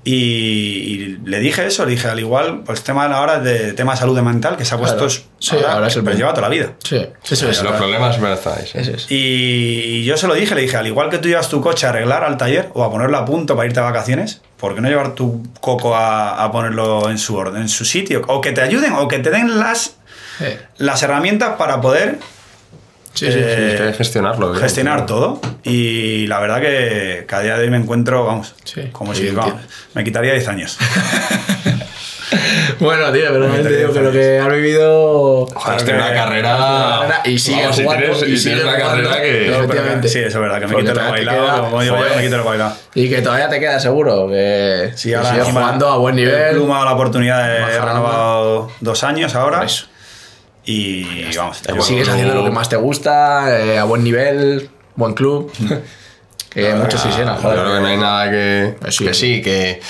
Y, 0.04 0.14
y 0.14 1.20
le 1.24 1.40
dije 1.40 1.66
eso, 1.66 1.86
le 1.86 1.92
dije, 1.92 2.08
al 2.08 2.20
igual, 2.20 2.64
pues 2.66 2.84
tema 2.84 3.06
ahora 3.06 3.40
de 3.40 3.74
tema 3.74 3.94
de 3.94 4.00
salud 4.00 4.20
mental, 4.22 4.58
que 4.58 4.66
se 4.66 4.76
ha 4.76 4.78
puesto... 4.78 5.08
Claro. 5.08 5.12
Sí, 5.40 5.56
ahora 5.68 5.88
es 5.88 5.96
el 5.96 6.04
lleva 6.06 6.32
toda 6.34 6.44
la 6.44 6.50
vida. 6.50 6.74
Sí, 6.84 6.98
eso 7.30 7.50
es. 7.50 7.64
los 7.64 7.74
problemas 7.74 8.18
sí. 8.18 8.78
Ese 8.78 8.96
es. 8.96 9.06
Y 9.10 10.04
yo 10.04 10.18
se 10.18 10.28
lo 10.28 10.34
dije, 10.34 10.54
le 10.56 10.62
dije, 10.62 10.78
al 10.78 10.88
igual 10.88 11.10
que 11.10 11.18
tú 11.18 11.30
llevas 11.30 11.50
tu 11.50 11.62
coche 11.62 11.86
a 11.88 11.90
arreglar 11.90 12.24
al 12.24 12.38
taller 12.38 12.70
o 12.74 12.84
a 12.84 12.92
ponerlo 12.92 13.18
a 13.18 13.26
punto 13.26 13.56
para 13.56 13.68
irte 13.68 13.80
a 13.80 13.84
vacaciones, 13.84 14.42
¿por 14.58 14.76
qué 14.76 14.82
no 14.82 14.90
llevar 14.90 15.16
tu 15.16 15.44
coco 15.60 15.96
a, 15.96 16.44
a 16.44 16.52
ponerlo 16.52 17.10
en 17.10 17.18
su 17.18 17.36
orden, 17.36 17.64
en 17.64 17.70
su 17.70 17.86
sitio? 17.86 18.22
O 18.28 18.42
que 18.42 18.52
te 18.52 18.62
ayuden, 18.62 18.94
o 18.94 19.08
que 19.08 19.20
te 19.20 19.30
den 19.32 19.60
las, 19.60 19.96
Eh, 20.40 20.60
las 20.78 21.04
herramientas 21.04 21.56
para 21.58 21.82
poder 21.82 22.20
Sí, 23.14 23.32
sí, 23.32 23.38
Eh, 23.40 23.78
Hay 23.82 23.88
que 23.92 23.94
gestionarlo. 23.98 24.50
bien, 24.52 24.62
gestionar 24.62 25.06
tío. 25.06 25.16
todo. 25.16 25.42
Y 25.64 26.28
la 26.28 26.40
verdad 26.40 26.62
que 26.62 27.26
cada 27.28 27.44
día 27.44 27.58
de 27.58 27.64
hoy 27.66 27.70
me 27.70 27.78
encuentro, 27.78 28.26
vamos, 28.26 28.56
Sí, 28.64 28.84
como 28.92 29.14
si 29.14 29.30
vamos, 29.32 29.56
me 29.94 30.04
quitaría 30.04 30.34
10 30.34 30.48
años. 30.48 30.78
Bueno, 32.80 33.12
tío, 33.12 33.24
pero 33.28 33.40
realmente 33.42 33.70
te 33.70 33.78
digo 33.78 33.94
que 33.94 34.00
lo 34.00 34.12
que 34.12 34.40
has 34.40 34.50
vivido. 34.52 35.46
Claro 35.48 35.78
tenido 35.84 36.04
que- 36.06 36.12
una 36.12 36.14
carrera. 36.14 37.22
Y 37.26 37.38
sigue 37.38 37.62
Vamos, 37.62 37.76
si 37.76 37.84
jugando, 37.84 38.06
tienes, 38.06 38.24
y 38.30 38.38
sigue 38.38 38.64
una 38.64 38.78
carrera 38.78 39.22
que. 39.22 39.48
No, 39.52 39.68
pero-. 39.68 40.08
Sí, 40.08 40.20
eso 40.20 40.28
es 40.28 40.36
verdad, 40.40 40.60
que 40.62 40.68
me 40.68 40.76
quito 40.78 40.94
te 40.94 41.00
bailado, 41.00 41.46
queda- 41.46 41.60
como 41.62 41.82
digo 41.82 41.98
yo, 41.98 42.16
me 42.16 42.24
quito 42.24 42.38
lo 42.38 42.44
bailado. 42.46 42.76
Y 42.96 43.10
que 43.10 43.22
todavía 43.22 43.50
te 43.50 43.60
queda 43.60 43.80
seguro 43.80 44.28
que, 44.30 44.92
Sí, 44.96 45.14
ahora 45.14 45.30
encima 45.38 45.60
jugando 45.62 45.90
a 45.90 45.98
buen 45.98 46.18
El 46.18 46.26
nivel. 46.26 46.68
dado 46.68 46.86
la 46.86 46.94
oportunidad 46.94 47.48
de 47.48 47.58
he 47.76 47.80
renovado 47.82 48.72
dos 48.80 49.04
años 49.04 49.36
ahora. 49.36 49.64
Eso. 49.64 49.86
Y 50.66 51.36
vamos, 51.36 51.62
Ya, 51.64 51.76
yo- 51.76 51.82
Sigues 51.82 52.04
Club. 52.04 52.14
haciendo 52.14 52.36
lo 52.36 52.44
que 52.46 52.52
más 52.52 52.70
te 52.70 52.76
gusta, 52.76 53.60
eh, 53.60 53.80
a 53.80 53.84
buen 53.86 54.04
nivel, 54.04 54.70
buen 54.96 55.14
club. 55.14 55.52
que 56.50 56.74
muchos 56.76 57.02
quisieran, 57.02 57.38
joder. 57.38 57.60
creo 57.60 57.74
que 57.76 57.80
no 57.82 57.88
hay 57.88 57.98
nada 57.98 58.30
que. 58.30 58.64
Eh, 58.86 58.92
sí, 58.92 59.06
que 59.06 59.14
sí, 59.14 59.42
que. 59.42 59.82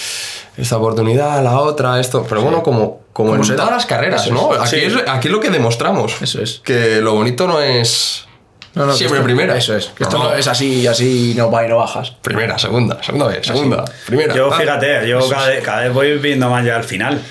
Esta 0.58 0.78
oportunidad, 0.78 1.42
la 1.44 1.60
otra, 1.60 2.00
esto. 2.00 2.26
Pero 2.28 2.42
bueno, 2.42 2.62
como, 2.62 3.02
como 3.14 3.32
Como 3.32 3.44
en 3.44 3.56
todas 3.56 3.72
las 3.72 3.86
carreras, 3.86 4.26
es. 4.28 4.32
¿no? 4.32 4.52
Aquí, 4.54 4.68
Sí. 4.70 4.76
es, 4.78 4.94
aquí 5.08 5.28
es 5.28 5.32
lo 5.32 5.40
que 5.40 5.50
demostramos. 5.50 6.22
Eso 6.22 6.42
es. 6.42 6.62
Que 6.64 7.02
lo 7.02 7.14
bonito 7.14 7.48
no 7.48 7.62
es. 7.62 8.26
No, 8.74 8.86
no, 8.86 8.94
Siempre 8.94 9.18
esto- 9.20 9.26
primera. 9.26 9.58
Eso 9.58 9.76
es. 9.76 9.88
Que 9.88 10.04
esto 10.04 10.18
No. 10.18 10.26
no 10.26 10.34
es 10.36 10.48
así 10.48 10.82
y 10.82 10.88
así 10.88 11.34
no 11.36 11.50
va 11.52 11.66
y 11.66 11.70
no 11.70 11.78
bajas. 11.78 12.12
Primera, 12.22 12.58
segunda, 12.60 13.02
segunda 13.04 13.28
vez, 13.28 13.46
segunda, 13.46 13.84
primera. 14.06 14.34
Yo, 14.36 14.50
tal. 14.50 14.62
fíjate, 14.62 15.08
yo 15.08 15.28
cada 15.30 15.48
vez, 15.48 15.64
cada 15.64 15.82
vez 15.82 15.94
voy 15.94 16.18
viendo 16.20 16.50
más 16.50 16.64
ya 16.66 16.76
al 16.78 16.84
final. 16.84 17.22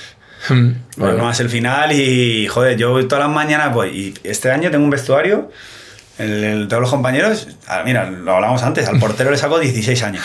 Voy 0.48 0.74
Bueno, 0.96 1.24
más 1.24 1.38
el 1.40 1.48
final 1.50 1.92
y, 1.92 2.46
joder, 2.48 2.76
yo 2.76 3.06
todas 3.06 3.24
las 3.26 3.34
mañanas 3.34 3.72
voy. 3.74 3.88
Y 3.90 4.14
este 4.28 4.50
año 4.50 4.70
tengo 4.70 4.84
un 4.84 4.90
vestuario, 4.90 5.50
el, 6.18 6.44
el- 6.44 6.68
todos 6.68 6.80
los 6.80 6.90
compañeros, 6.90 7.48
ah, 7.66 7.82
mira, 7.84 8.08
lo 8.10 8.34
hablamos 8.36 8.62
antes, 8.62 8.88
al 8.88 8.98
portero 8.98 9.30
le 9.30 9.36
saco 9.36 9.58
16 9.58 10.02
años. 10.02 10.24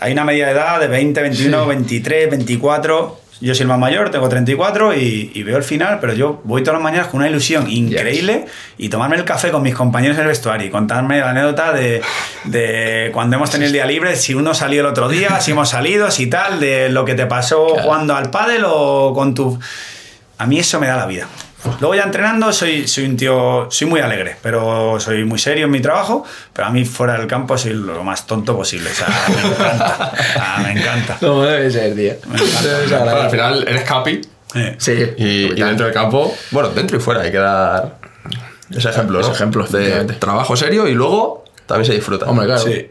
Hay 0.00 0.12
una 0.12 0.24
media 0.24 0.46
de 0.46 0.52
edad 0.52 0.80
de 0.80 0.86
20, 0.88 1.20
21, 1.20 1.66
23, 1.66 2.30
24. 2.30 3.19
Yo 3.40 3.54
soy 3.54 3.62
el 3.62 3.68
más 3.68 3.78
mayor, 3.78 4.10
tengo 4.10 4.28
34 4.28 4.94
y, 4.94 5.32
y 5.34 5.42
veo 5.42 5.56
el 5.56 5.62
final, 5.62 5.98
pero 5.98 6.12
yo 6.12 6.42
voy 6.44 6.62
todas 6.62 6.74
las 6.74 6.82
mañanas 6.82 7.08
con 7.08 7.20
una 7.20 7.28
ilusión 7.28 7.70
increíble 7.70 8.44
y 8.76 8.90
tomarme 8.90 9.16
el 9.16 9.24
café 9.24 9.50
con 9.50 9.62
mis 9.62 9.74
compañeros 9.74 10.18
en 10.18 10.22
el 10.22 10.28
vestuario 10.28 10.66
y 10.66 10.70
contarme 10.70 11.20
la 11.20 11.30
anécdota 11.30 11.72
de, 11.72 12.02
de 12.44 13.10
cuando 13.14 13.36
hemos 13.36 13.50
tenido 13.50 13.68
el 13.68 13.72
día 13.72 13.86
libre, 13.86 14.16
si 14.16 14.34
uno 14.34 14.52
salió 14.52 14.80
el 14.80 14.86
otro 14.86 15.08
día, 15.08 15.40
si 15.40 15.52
hemos 15.52 15.70
salido, 15.70 16.10
si 16.10 16.26
tal, 16.26 16.60
de 16.60 16.90
lo 16.90 17.06
que 17.06 17.14
te 17.14 17.24
pasó 17.24 17.68
jugando 17.78 18.14
al 18.14 18.30
pádel 18.30 18.64
o 18.66 19.12
con 19.14 19.34
tu... 19.34 19.58
A 20.36 20.46
mí 20.46 20.58
eso 20.58 20.78
me 20.78 20.86
da 20.86 20.96
la 20.96 21.06
vida. 21.06 21.26
Luego 21.80 21.94
ya 21.94 22.04
entrenando 22.04 22.52
soy, 22.52 22.88
soy 22.88 23.04
un 23.04 23.16
tío, 23.16 23.68
soy 23.70 23.86
muy 23.86 24.00
alegre, 24.00 24.36
pero 24.42 24.98
soy 24.98 25.24
muy 25.24 25.38
serio 25.38 25.66
en 25.66 25.70
mi 25.70 25.80
trabajo, 25.80 26.24
pero 26.54 26.68
a 26.68 26.70
mí 26.70 26.84
fuera 26.84 27.14
del 27.18 27.26
campo 27.26 27.56
soy 27.58 27.74
lo 27.74 28.02
más 28.02 28.26
tonto 28.26 28.56
posible. 28.56 28.90
O 28.90 28.94
sea, 28.94 29.08
me 29.28 29.48
encanta. 29.50 30.12
Ah, 30.36 30.60
me 30.62 30.72
encanta. 30.72 31.16
como 31.20 31.42
debe 31.42 31.70
ser, 31.70 31.94
tío. 31.94 32.14
Bueno, 32.26 33.10
al 33.22 33.30
final 33.30 33.64
eres 33.68 33.82
capi 33.84 34.20
Eh, 34.54 34.74
Sí, 34.78 34.92
y, 35.18 35.24
y 35.52 35.62
dentro 35.62 35.84
del 35.86 35.94
campo, 35.94 36.34
bueno, 36.50 36.70
dentro 36.70 36.96
y 36.96 37.00
fuera 37.00 37.20
hay 37.22 37.30
que 37.30 37.38
dar 37.38 37.98
ese 38.74 38.88
ejemplo, 38.90 39.20
¿no? 39.20 39.30
ejemplo, 39.32 39.66
de 39.66 40.04
trabajo 40.14 40.56
serio 40.56 40.88
y 40.88 40.94
luego 40.94 41.44
también 41.66 41.86
se 41.86 41.92
disfruta. 41.94 42.26
Hombre, 42.26 42.46
claro. 42.46 42.60
sí. 42.62 42.88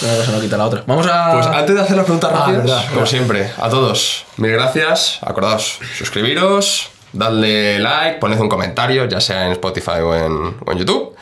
Que 0.00 0.06
una 0.06 0.16
cosa 0.16 0.32
no 0.32 0.40
quita 0.40 0.56
la 0.56 0.64
otra. 0.66 0.82
Vamos 0.86 1.06
a. 1.06 1.32
Pues 1.34 1.46
antes 1.46 1.74
de 1.74 1.80
hacer 1.82 1.96
las 1.96 2.04
preguntas 2.06 2.30
Ah, 2.32 2.38
rápidas, 2.38 2.62
verdad, 2.62 2.82
como 2.84 2.94
verdad. 3.00 3.06
siempre, 3.10 3.50
a 3.58 3.68
todos, 3.68 4.24
mil 4.38 4.52
gracias. 4.52 5.18
Acordaos, 5.20 5.78
suscribiros, 5.98 6.88
dadle 7.12 7.78
like, 7.78 8.18
poned 8.18 8.38
un 8.40 8.48
comentario, 8.48 9.06
ya 9.06 9.20
sea 9.20 9.46
en 9.46 9.52
Spotify 9.52 10.00
o 10.02 10.14
en, 10.14 10.56
o 10.64 10.72
en 10.72 10.78
YouTube. 10.78 11.14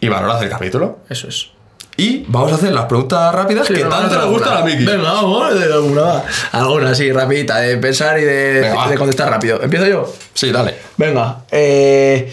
Y 0.00 0.08
valorad 0.08 0.42
el 0.42 0.48
capítulo. 0.48 0.98
Eso 1.08 1.28
es. 1.28 1.50
Y 1.96 2.24
vamos 2.28 2.52
a 2.52 2.54
hacer 2.54 2.72
las 2.72 2.84
preguntas 2.84 3.34
rápidas 3.34 3.66
que 3.66 3.82
no, 3.82 3.88
tanto 3.88 4.14
no, 4.14 4.24
le 4.24 4.30
gustan 4.30 4.58
a. 4.58 4.60
Miki. 4.62 4.84
Venga, 4.84 5.12
vamos, 5.12 5.58
de 5.58 5.64
alguna. 5.64 6.22
Alguna, 6.52 6.94
sí, 6.94 7.10
rapidita, 7.10 7.58
de 7.58 7.76
pensar 7.78 8.20
y 8.20 8.22
de, 8.22 8.60
Venga, 8.60 8.74
va. 8.76 8.88
de 8.88 8.96
contestar 8.96 9.28
rápido. 9.30 9.60
¿Empiezo 9.60 9.86
yo? 9.86 10.12
Sí, 10.32 10.52
dale. 10.52 10.76
Venga. 10.96 11.38
eh, 11.50 12.32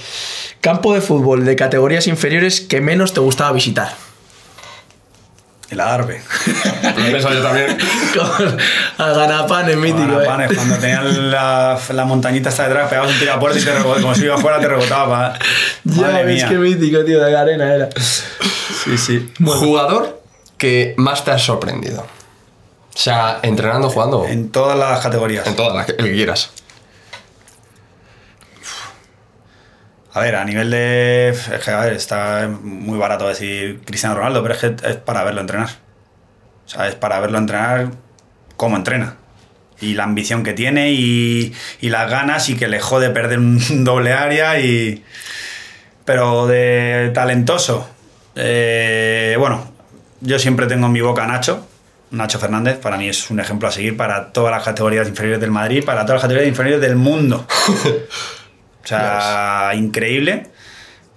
campo 0.62 0.94
de 0.94 1.02
fútbol 1.02 1.46
de 1.46 1.56
categorías 1.56 2.06
inferiores 2.06 2.62
que 2.62 2.80
menos 2.80 3.14
te 3.14 3.22
gustaba 3.22 3.52
visitar. 3.54 3.96
El 5.70 5.80
Adarve. 5.80 6.22
Lo 6.98 7.06
he 7.06 7.12
pensado 7.12 7.34
yo 7.34 7.42
también. 7.42 7.78
Con 8.14 8.58
a 8.98 9.14
Ganapan 9.14 9.80
mítico. 9.80 10.22
Eh. 10.22 10.48
cuando 10.54 10.76
tenían 10.76 11.32
la, 11.32 11.80
la 11.90 12.06
montañita 12.06 12.50
hasta 12.50 12.64
detrás, 12.68 12.90
pegabas 12.90 13.12
un 13.12 13.20
tiro 13.20 13.34
a 13.34 13.40
puerta 13.40 13.60
y 13.60 13.64
te 13.64 13.72
rebotaba, 13.74 14.02
como 14.02 14.16
si 14.16 14.26
iba 14.26 14.36
afuera 14.36 14.60
te 14.60 14.68
rebotaba. 14.68 15.38
Ya 15.84 16.08
ves 16.22 16.44
qué 16.44 16.56
mítico, 16.56 17.04
tío, 17.04 17.20
de 17.24 17.32
la 17.32 17.42
arena 17.42 17.74
era. 17.74 17.90
Sí, 17.98 18.98
sí. 18.98 19.34
Jugador 19.44 20.22
que 20.58 20.94
más 20.98 21.26
te 21.26 21.32
ha 21.32 21.40
sorprendido. 21.40 22.02
O 22.02 22.98
sea, 22.98 23.40
entrenando, 23.42 23.90
jugando. 23.90 24.26
En, 24.26 24.32
En 24.32 24.50
todas 24.52 24.78
las 24.78 25.00
categorías. 25.02 25.44
todas 25.56 25.76
las 25.76 25.86
que, 25.86 25.94
el 25.94 26.06
que 26.06 26.14
quieras. 26.14 26.52
A 30.16 30.22
ver, 30.22 30.36
a 30.38 30.46
nivel 30.46 30.72
de. 30.72 31.28
Es 31.28 31.62
que, 31.62 31.72
a 31.72 31.82
ver, 31.82 31.92
está 31.92 32.48
muy 32.48 32.98
barato 32.98 33.28
decir 33.28 33.82
Cristiano 33.84 34.16
Ronaldo, 34.16 34.42
pero 34.42 34.54
es 34.54 34.62
que 34.62 34.76
es 34.88 34.96
para 34.96 35.26
verlo 35.26 35.42
entrenar. 35.42 35.68
O 36.66 36.70
sea, 36.70 36.88
es 36.88 36.96
para 36.96 37.20
verlo 37.20 37.38
entrenar 37.38 37.90
cómo 38.56 38.78
entrena. 38.78 39.18
Y 39.82 39.94
la 39.96 40.06
ambición 40.06 40.44
que 40.44 40.54
tiene 40.54 40.94
y, 40.94 41.54
las 41.82 42.10
ganas 42.10 42.48
y 42.48 42.56
que 42.56 42.70
le 42.70 42.80
jode 42.80 43.10
perder 43.10 43.40
un 43.40 43.60
doble 43.84 44.14
área 44.14 44.58
y. 44.58 45.04
Pero 46.06 46.48
de 46.48 47.12
talentoso, 47.14 47.90
eh, 48.36 49.36
bueno, 49.38 49.70
yo 50.22 50.40
siempre 50.40 50.68
tengo 50.68 50.86
en 50.86 50.94
mi 50.94 51.02
boca 51.02 51.26
a 51.26 51.28
Nacho. 51.28 51.68
Nacho 52.12 52.40
Fernández, 52.40 52.78
para 52.78 52.96
mí 52.96 53.10
es 53.10 53.30
un 53.32 53.42
ejemplo 53.42 53.68
a 53.68 53.72
seguir 53.72 53.98
para 53.98 54.32
todas 54.32 54.52
las 54.52 54.64
categorías 54.64 55.10
inferiores 55.10 55.42
del 55.42 55.52
Madrid, 55.52 55.84
para 55.84 56.06
todas 56.06 56.16
las 56.16 56.22
categorías 56.22 56.48
inferiores 56.48 56.80
del 56.80 56.96
mundo. 56.96 57.46
O 58.86 58.88
sea, 58.88 59.72
increíble. 59.76 60.48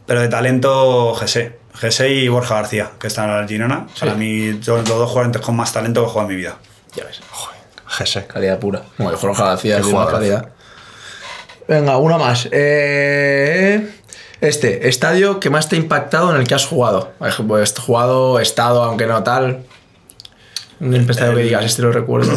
Pero 0.07 0.21
de 0.23 0.29
talento, 0.29 1.15
José. 1.15 1.59
José 1.81 2.09
y 2.09 2.29
Borja 2.29 2.57
García, 2.57 2.91
que 2.99 3.07
están 3.07 3.31
en 3.31 3.37
el 3.37 3.49
Girona. 3.49 3.87
Para 4.01 4.15
mí, 4.15 4.59
son 4.63 4.79
los 4.79 4.89
dos 4.89 5.11
jugadores 5.11 5.41
con 5.43 5.55
más 5.55 5.73
talento 5.73 6.01
que 6.03 6.09
he 6.09 6.11
jugado 6.11 6.31
en 6.31 6.37
mi 6.37 6.41
vida. 6.41 6.57
Ya 6.97 7.05
ves. 7.05 7.21
Gese. 7.87 8.27
Calidad 8.27 8.59
pura. 8.59 8.83
Bueno, 8.97 9.17
Jorge 9.17 9.43
García 9.43 9.77
más 9.79 9.87
jugadorazo. 9.87 10.17
calidad. 10.17 10.49
Venga, 11.69 11.99
una 11.99 12.19
más. 12.19 12.49
Eh, 12.51 13.89
este, 14.41 14.89
estadio 14.89 15.39
que 15.39 15.51
más 15.51 15.69
te 15.69 15.77
ha 15.77 15.79
impactado 15.79 16.35
en 16.35 16.41
el 16.41 16.49
que 16.49 16.55
has 16.55 16.67
jugado. 16.67 17.13
Has 17.21 17.37
jugado, 17.37 18.41
estado, 18.41 18.83
aunque 18.83 19.07
no 19.07 19.23
tal. 19.23 19.65
Un 20.81 20.95
estadio 20.95 21.35
que 21.37 21.43
digas, 21.43 21.65
este 21.65 21.83
lo 21.83 21.93
recuerdo. 21.93 22.33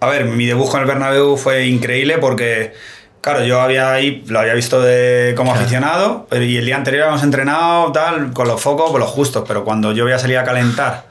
A 0.00 0.08
ver, 0.08 0.26
mi 0.26 0.46
debut 0.46 0.68
con 0.70 0.80
el 0.80 0.86
Bernabéu 0.86 1.36
fue 1.36 1.66
increíble 1.66 2.18
porque, 2.18 2.72
claro, 3.20 3.44
yo 3.44 3.60
había 3.60 3.92
ahí, 3.92 4.24
lo 4.26 4.40
había 4.40 4.54
visto 4.54 4.80
de, 4.80 5.34
como 5.36 5.52
aficionado 5.54 6.26
pero- 6.30 6.44
y 6.44 6.56
el 6.56 6.64
día 6.66 6.76
anterior 6.76 7.04
habíamos 7.04 7.22
entrenado 7.24 7.92
tal, 7.92 8.32
con 8.32 8.48
los 8.48 8.60
focos, 8.60 8.90
con 8.90 9.00
los 9.00 9.10
justos, 9.10 9.44
pero 9.46 9.64
cuando 9.64 9.92
yo 9.92 10.04
había 10.04 10.18
salido 10.18 10.40
a 10.40 10.44
calentar, 10.44 11.06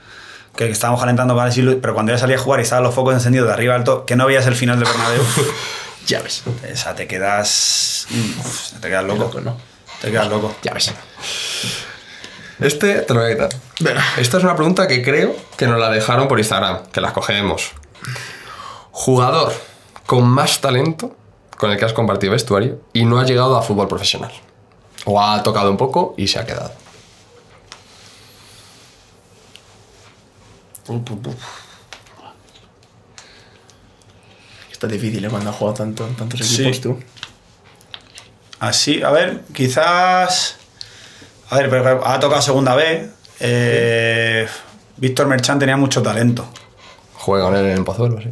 que 0.56 0.70
estábamos 0.70 1.00
calentando 1.02 1.36
para 1.36 1.48
decirlo, 1.50 1.78
pero 1.82 1.94
cuando 1.94 2.12
ya 2.12 2.18
salía 2.18 2.36
a 2.38 2.40
jugar 2.40 2.60
y 2.60 2.64
estaban 2.64 2.84
los 2.84 2.96
focos 2.96 3.14
encendidos 3.14 3.48
de 3.48 3.54
arriba 3.54 3.76
al 3.76 3.84
todo, 3.84 4.06
que 4.06 4.16
no 4.16 4.26
veías 4.26 4.48
el 4.48 4.56
final 4.56 4.80
del 4.80 4.88
Bernabéu, 4.88 5.22
ya 6.08 6.22
ves. 6.22 6.44
o 6.48 6.76
sea, 6.76 6.96
te 6.96 7.06
quedas, 7.08 8.08
uf, 8.40 8.72
te 8.82 8.88
quedas 8.88 9.04
loco, 9.04 9.20
Loco, 9.26 9.42
¿no? 9.42 9.58
te 10.02 10.10
quedas 10.12 10.28
loco. 10.30 10.56
Ya 10.64 10.74
ves. 10.74 10.94
Este 12.60 13.02
te 13.02 13.14
lo 13.14 13.22
voy 13.22 13.32
a 13.32 13.36
quitar. 13.36 13.50
Venga. 13.82 14.04
Esta 14.18 14.38
es 14.38 14.44
una 14.44 14.56
pregunta 14.56 14.88
que 14.88 15.04
creo 15.04 15.36
que 15.58 15.68
nos 15.68 15.80
la 15.80 15.90
dejaron 15.92 16.28
por 16.28 16.40
Instagram, 16.40 16.88
que 16.92 17.02
la 17.02 17.14
cogemos. 17.14 17.72
Jugador 18.92 19.54
con 20.08 20.28
más 20.28 20.60
talento 20.60 21.16
con 21.58 21.72
el 21.72 21.78
que 21.78 21.86
has 21.86 21.94
compartido 21.94 22.32
vestuario 22.34 22.80
y 22.94 23.06
no 23.06 23.20
ha 23.20 23.26
llegado 23.26 23.58
a 23.58 23.62
fútbol 23.64 23.88
profesional. 23.88 24.32
O 25.06 25.22
ha 25.22 25.42
tocado 25.44 25.70
un 25.72 25.78
poco 25.78 26.14
y 26.18 26.28
se 26.28 26.40
ha 26.40 26.46
quedado. 26.46 26.72
Está 34.72 34.88
difícil, 34.88 35.26
¿eh? 35.26 35.30
Cuando 35.30 35.50
has 35.50 35.56
jugado 35.56 35.78
tanto, 35.78 36.06
tantos 36.18 36.40
Sí. 36.42 36.62
equipos 36.64 36.82
tú. 36.82 37.00
Así, 38.60 39.02
a 39.04 39.12
ver, 39.12 39.44
quizás. 39.54 40.58
A 41.50 41.58
ver, 41.58 41.70
pero 41.70 42.06
ha 42.06 42.20
tocado 42.20 42.42
segunda 42.42 42.76
vez. 42.76 43.10
eh, 43.40 44.48
Víctor 44.98 45.28
Merchán 45.28 45.60
tenía 45.60 45.78
mucho 45.78 46.02
talento. 46.02 46.48
Juega 47.14 47.46
con 47.46 47.56
él 47.56 47.68
en 47.68 47.86
Pozuelo, 47.86 48.20
sí. 48.20 48.30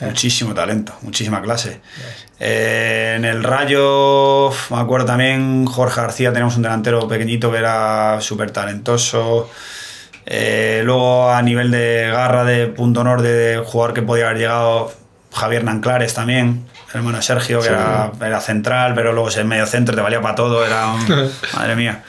Muchísimo 0.00 0.52
talento, 0.54 0.94
muchísima 1.02 1.40
clase. 1.40 1.80
Eh, 2.38 3.14
en 3.16 3.24
el 3.24 3.42
Rayo, 3.42 4.50
me 4.70 4.78
acuerdo 4.78 5.06
también, 5.06 5.64
Jorge 5.66 6.00
García, 6.00 6.30
teníamos 6.32 6.56
un 6.56 6.62
delantero 6.62 7.08
pequeñito 7.08 7.50
que 7.50 7.58
era 7.58 8.18
súper 8.20 8.50
talentoso. 8.50 9.48
Eh, 10.26 10.82
luego 10.84 11.30
a 11.30 11.40
nivel 11.40 11.70
de 11.70 12.08
garra, 12.12 12.44
de 12.44 12.66
punto 12.66 13.00
honor, 13.00 13.22
de 13.22 13.62
jugador 13.64 13.94
que 13.94 14.02
podía 14.02 14.26
haber 14.26 14.38
llegado, 14.38 14.92
Javier 15.32 15.64
Nanclares 15.64 16.14
también, 16.14 16.66
el 16.90 16.96
hermano 16.96 17.18
de 17.18 17.22
Sergio, 17.22 17.60
que 17.60 17.68
era, 17.68 18.10
era 18.20 18.40
central, 18.40 18.92
pero 18.94 19.12
luego 19.12 19.28
ese 19.28 19.44
medio 19.44 19.66
centro 19.66 19.94
te 19.94 20.00
valía 20.02 20.20
para 20.20 20.34
todo, 20.34 20.66
era 20.66 20.88
un- 20.88 21.30
madre 21.54 21.76
mía. 21.76 22.02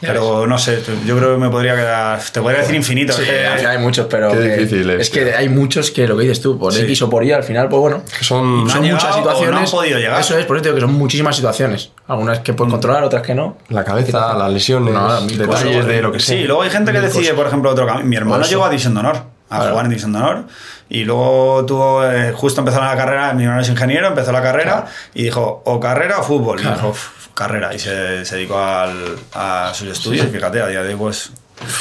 Pero 0.00 0.46
no 0.46 0.58
sé, 0.58 0.82
yo 1.06 1.16
creo 1.16 1.32
que 1.34 1.38
me 1.40 1.48
podría 1.48 1.74
quedar. 1.74 2.20
Te 2.30 2.42
podría 2.42 2.60
decir 2.60 2.74
infinito. 2.74 3.14
Sí, 3.14 3.22
que- 3.24 3.46
al 3.46 3.58
final 3.58 3.72
hay 3.76 3.82
muchos, 3.82 4.06
pero. 4.10 4.30
Qué 4.30 4.38
que- 4.38 4.56
difícil 4.58 4.90
es, 4.90 5.00
es 5.00 5.10
que 5.10 5.34
hay 5.34 5.48
muchos 5.48 5.90
que 5.90 6.06
lo 6.06 6.16
que 6.16 6.24
dices 6.24 6.42
tú, 6.42 6.58
por 6.58 6.72
Sí. 6.74 6.82
X 6.82 7.00
o 7.02 7.08
por 7.10 7.24
Y, 7.24 7.32
al 7.32 7.42
final, 7.44 7.68
pues 7.70 7.80
bueno. 7.80 8.02
Que 8.18 8.24
son. 8.24 8.64
no 8.64 8.70
son 8.70 8.82
llegado 8.82 9.00
muchas 9.02 9.16
o 9.16 9.22
no 9.22 9.30
han 9.30 9.36
situaciones. 9.36 9.70
podido 9.70 9.98
llegar. 9.98 10.20
Eso 10.20 10.38
es, 10.38 10.44
por 10.44 10.56
eso 10.56 10.64
digo 10.64 10.74
que 10.74 10.80
son 10.82 10.92
muchísimas 10.92 11.34
situaciones. 11.36 11.92
Algunas 12.08 12.40
que 12.40 12.52
Mm. 12.52 12.56
puedes 12.56 12.72
controlar, 12.72 13.04
otras 13.04 13.22
que 13.22 13.34
no. 13.34 13.56
La 13.70 13.84
cabeza, 13.84 14.34
las 14.34 14.52
lesiones, 14.52 14.92
No, 14.92 15.20
detalles 15.22 15.46
cosas. 15.46 15.86
de 15.86 16.02
lo 16.02 16.12
que 16.12 16.20
sea. 16.20 16.36
Sí, 16.36 16.44
luego 16.44 16.62
hay 16.62 16.70
gente 16.70 16.92
que 16.92 17.00
decide, 17.00 17.22
cosas. 17.22 17.36
por 17.36 17.46
ejemplo, 17.46 17.70
otro 17.70 17.86
camino. 17.86 18.06
Mi 18.06 18.16
hermano 18.16 18.44
llegó 18.44 18.64
a 18.66 18.68
División 18.68 18.92
de 18.94 19.00
Honor, 19.00 19.16
a 19.48 19.56
Claro. 19.56 19.70
jugar 19.70 19.84
en 19.86 19.90
División 19.90 20.12
de 20.12 20.18
Honor. 20.18 20.44
Y 20.88 21.04
luego 21.04 21.64
tuvo, 21.66 22.04
eh, 22.06 22.32
justo 22.32 22.60
empezó 22.60 22.80
la 22.80 22.94
carrera, 22.96 23.32
mi 23.32 23.42
hermano 23.44 23.62
es 23.62 23.68
ingeniero, 23.68 24.06
empezó 24.06 24.30
la 24.30 24.42
carrera 24.42 24.86
y 25.14 25.24
dijo, 25.24 25.62
o 25.64 25.80
carrera 25.80 26.18
o 26.18 26.22
fútbol. 26.22 26.58
Y 26.60 26.62
Claro. 26.62 26.76
dijo, 26.76 26.88
"Uf, 26.90 27.08
carrera. 27.36 27.72
Y 27.74 27.78
se, 27.78 28.24
se 28.24 28.34
dedicó 28.36 28.58
al- 28.58 29.16
a 29.34 29.70
sus 29.74 29.88
estudios. 29.88 30.26
Fíjate, 30.26 30.60
a 30.60 30.66
día 30.66 30.82
de 30.82 30.88
hoy, 30.90 30.96
pues. 30.96 31.30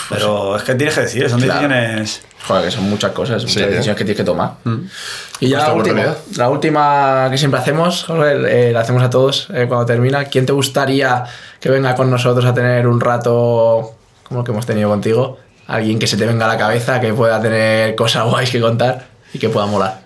Pero 0.10 0.56
es 0.56 0.64
que 0.64 0.74
tienes 0.76 0.96
que 0.96 1.02
decidir, 1.02 1.30
son 1.30 1.42
Claro. 1.42 1.68
decisiones. 1.68 2.22
Joder, 2.48 2.66
que 2.66 2.72
son 2.72 2.90
muchas 2.90 3.12
cosas, 3.12 3.42
muchas 3.42 3.54
Sí, 3.54 3.60
¿eh? 3.62 3.68
decisiones 3.68 3.98
que 3.98 4.06
tienes 4.06 4.18
que 4.18 4.24
tomar. 4.24 4.52
Y 5.42 5.50
ya 5.50 5.58
la 5.60 5.74
última, 5.74 6.16
la 6.38 6.50
última 6.50 7.28
que 7.30 7.38
siempre 7.38 7.60
hacemos, 7.60 8.04
Jorge, 8.06 8.70
eh, 8.70 8.72
la 8.72 8.82
hacemos 8.82 9.04
a 9.04 9.10
todos 9.10 9.48
eh, 9.54 9.66
cuando 9.68 9.86
termina. 9.86 10.24
¿Quién 10.26 10.46
te 10.46 10.54
gustaría 10.54 11.24
que 11.60 11.70
venga 11.70 11.94
con 11.96 12.10
nosotros 12.10 12.46
a 12.46 12.54
tener 12.54 12.88
un 12.88 13.02
rato 13.02 13.96
como 14.24 14.42
el 14.42 14.46
que 14.46 14.52
hemos 14.52 14.66
tenido 14.66 14.88
contigo? 14.90 15.40
Alguien 15.68 15.98
que 16.00 16.08
se 16.08 16.16
te 16.16 16.26
venga 16.26 16.46
a 16.46 16.48
la 16.50 16.58
cabeza, 16.58 17.02
que 17.02 17.12
pueda 17.14 17.42
tener 17.42 17.96
cosas 17.96 18.24
guays 18.30 18.50
que 18.52 18.62
contar 18.62 19.08
y 19.34 19.40
que 19.40 19.50
pueda 19.50 19.66
molar. 19.66 20.05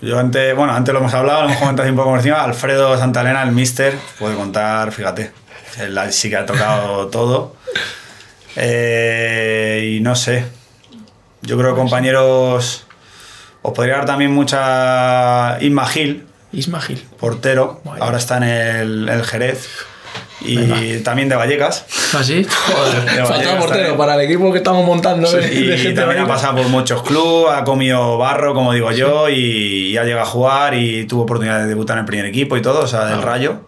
Yo 0.00 0.18
antes, 0.18 0.54
bueno, 0.54 0.72
antes 0.74 0.92
lo 0.92 1.00
hemos 1.00 1.14
hablado, 1.14 1.42
lo 1.42 1.46
hemos 1.48 1.58
comentado 1.58 1.88
un 1.88 1.96
poco 1.96 2.10
por 2.10 2.18
encima. 2.18 2.42
Alfredo 2.42 2.96
Santalena, 2.98 3.42
el 3.42 3.52
mister, 3.52 3.96
puede 4.18 4.36
contar, 4.36 4.92
fíjate. 4.92 5.32
Él 5.78 5.98
sí 6.10 6.30
que 6.30 6.36
ha 6.36 6.46
tocado 6.46 7.08
todo. 7.08 7.56
Eh, 8.56 9.96
y 9.96 10.00
no 10.00 10.14
sé. 10.14 10.46
Yo 11.42 11.58
creo 11.58 11.74
que 11.74 11.80
compañeros. 11.80 12.86
Os 13.62 13.72
podría 13.72 13.96
dar 13.96 14.06
también 14.06 14.30
mucha. 14.30 15.58
Isma 15.60 15.86
Gil, 15.86 16.26
Isma 16.52 16.80
Gil. 16.80 17.04
portero. 17.18 17.82
Ahora 18.00 18.18
está 18.18 18.36
en 18.36 18.42
el, 18.44 19.08
el 19.08 19.24
Jerez. 19.24 19.68
Y 20.44 20.98
también 21.00 21.28
de 21.28 21.36
Vallecas. 21.36 21.84
¿Ah, 22.14 22.22
sí? 22.22 22.46
Joder, 22.66 23.22
Vallecas 23.22 23.54
portero 23.54 23.68
también. 23.68 23.96
para 23.96 24.14
el 24.14 24.20
equipo 24.22 24.50
que 24.52 24.58
estamos 24.58 24.84
montando. 24.86 25.30
de- 25.30 25.54
Y 25.54 25.62
de 25.66 25.78
gente 25.78 26.00
también 26.00 26.22
ha 26.22 26.26
pasado 26.28 26.56
por 26.56 26.68
muchos 26.68 27.02
clubes, 27.02 27.54
ha 27.56 27.64
comido 27.64 28.18
barro, 28.18 28.54
como 28.54 28.72
digo 28.72 28.90
yo, 28.92 29.28
y, 29.28 29.90
y 29.92 29.96
ha 29.96 30.04
llegado 30.04 30.22
a 30.22 30.26
jugar 30.30 30.74
y 30.74 31.04
tuvo 31.06 31.22
oportunidad 31.22 31.60
de 31.60 31.66
debutar 31.66 31.96
en 31.96 32.00
el 32.00 32.06
primer 32.06 32.26
equipo 32.26 32.56
y 32.56 32.62
todo, 32.62 32.80
o 32.82 32.86
sea, 32.86 33.06
del 33.06 33.22
Rayo. 33.22 33.60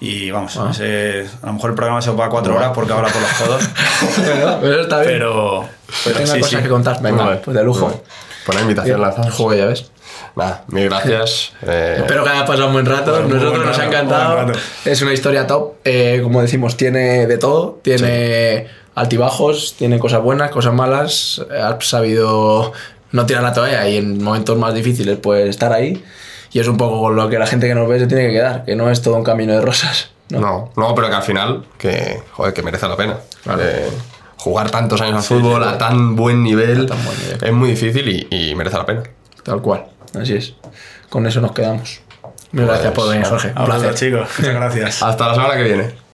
Y 0.00 0.30
vamos, 0.30 0.56
Ah. 0.58 0.68
ese- 0.72 1.26
a 1.42 1.46
lo 1.46 1.52
mejor 1.54 1.70
el 1.70 1.76
programa 1.76 2.02
se 2.02 2.10
va 2.10 2.26
a 2.26 2.28
cuatro 2.28 2.54
horas 2.56 2.72
porque 2.74 2.92
habla 2.92 3.08
por 3.08 3.22
los 3.22 3.32
codos. 3.32 3.62
Bueno, 4.24 4.58
pero 4.60 4.80
está 4.82 5.00
bien. 5.00 5.12
pero 5.12 5.68
pero 6.04 6.16
Tenga 6.18 6.32
sí, 6.34 6.40
cosas 6.40 6.56
sí. 6.58 6.62
que 6.64 6.68
contar. 6.68 7.00
Venga, 7.00 7.40
pues 7.42 7.56
de 7.56 7.62
lujo. 7.64 8.02
Pues 8.44 8.56
la 8.56 8.62
invitación 8.62 9.00
lanzada. 9.00 9.30
Joder, 9.30 9.58
ya 9.58 9.66
ves. 9.66 9.90
Nada, 10.36 10.64
mil 10.68 10.84
gracias. 10.88 11.52
eh, 11.62 11.96
Espero 11.98 12.22
que 12.22 12.30
haya 12.30 12.44
pasado 12.46 12.66
un 12.68 12.74
buen 12.74 12.86
rato. 12.86 13.10
Bueno, 13.10 13.28
Nosotros 13.28 13.50
buen 13.52 13.66
nos 13.66 13.78
ha 13.78 13.82
rato, 13.82 13.92
encantado. 13.96 14.36
rato. 14.46 14.58
Es 14.84 15.02
una 15.02 15.12
historia 15.12 15.46
top. 15.46 15.74
Eh, 15.84 16.20
como 16.22 16.42
decimos, 16.42 16.76
tiene 16.76 17.26
de 17.26 17.38
todo. 17.38 17.80
Tiene 17.82 18.68
altibajos, 18.94 19.74
tiene 19.78 19.98
cosas 19.98 20.22
buenas, 20.22 20.50
cosas 20.50 20.74
malas. 20.74 21.42
Has 21.50 21.86
sabido 21.88 22.72
no 23.12 23.26
tirar 23.26 23.42
la 23.42 23.52
toalla 23.54 23.88
y 23.88 23.96
en 23.96 24.22
momentos 24.22 24.58
más 24.58 24.74
difíciles 24.74 25.18
pues 25.22 25.48
estar 25.48 25.72
ahí. 25.72 26.04
Y 26.52 26.60
es 26.60 26.68
un 26.68 26.76
poco 26.76 27.00
con 27.00 27.16
lo 27.16 27.28
que 27.28 27.38
la 27.38 27.46
gente 27.46 27.66
que 27.66 27.74
nos 27.74 27.88
ve 27.88 27.98
se 27.98 28.06
tiene 28.06 28.26
que 28.28 28.32
quedar, 28.32 28.64
que 28.64 28.76
no 28.76 28.90
es 28.90 29.02
todo 29.02 29.14
un 29.16 29.24
camino 29.24 29.52
de 29.54 29.60
rosas. 29.60 30.10
¿no? 30.28 30.40
No, 30.40 30.72
no, 30.76 30.94
pero 30.94 31.08
que 31.08 31.14
al 31.14 31.22
final, 31.22 31.64
que, 31.78 32.20
joder, 32.32 32.52
que 32.52 32.62
merece 32.62 32.86
la 32.88 32.96
pena. 32.96 33.16
Claro. 33.42 33.62
Eh, 33.64 33.88
jugar 34.38 34.70
tantos 34.70 35.00
años 35.00 35.16
al 35.16 35.22
fútbol 35.22 35.64
a 35.64 35.78
tan 35.78 36.14
buen 36.14 36.42
nivel, 36.42 36.84
A 36.84 36.86
tan 36.86 37.04
buen 37.04 37.18
nivel. 37.18 37.38
es 37.42 37.52
muy 37.52 37.70
difícil 37.70 38.26
y, 38.30 38.50
y 38.50 38.54
merece 38.54 38.76
la 38.76 38.86
pena. 38.86 39.02
Tal 39.42 39.60
cual. 39.62 39.84
Así 40.16 40.34
es. 40.34 40.54
Con 41.08 41.26
eso 41.26 41.40
nos 41.40 41.52
quedamos. 41.52 42.00
Mil 42.52 42.66
gracias 42.66 42.92
por 42.92 43.08
venir, 43.10 43.26
Jorge. 43.26 43.48
Un 43.50 43.58
Abrazo, 43.58 43.80
placer. 43.82 44.10
chicos. 44.12 44.28
Muchas 44.38 44.54
gracias. 44.54 45.02
Hasta 45.02 45.28
la 45.28 45.34
semana 45.34 45.56
que 45.56 45.62
viene. 45.62 46.05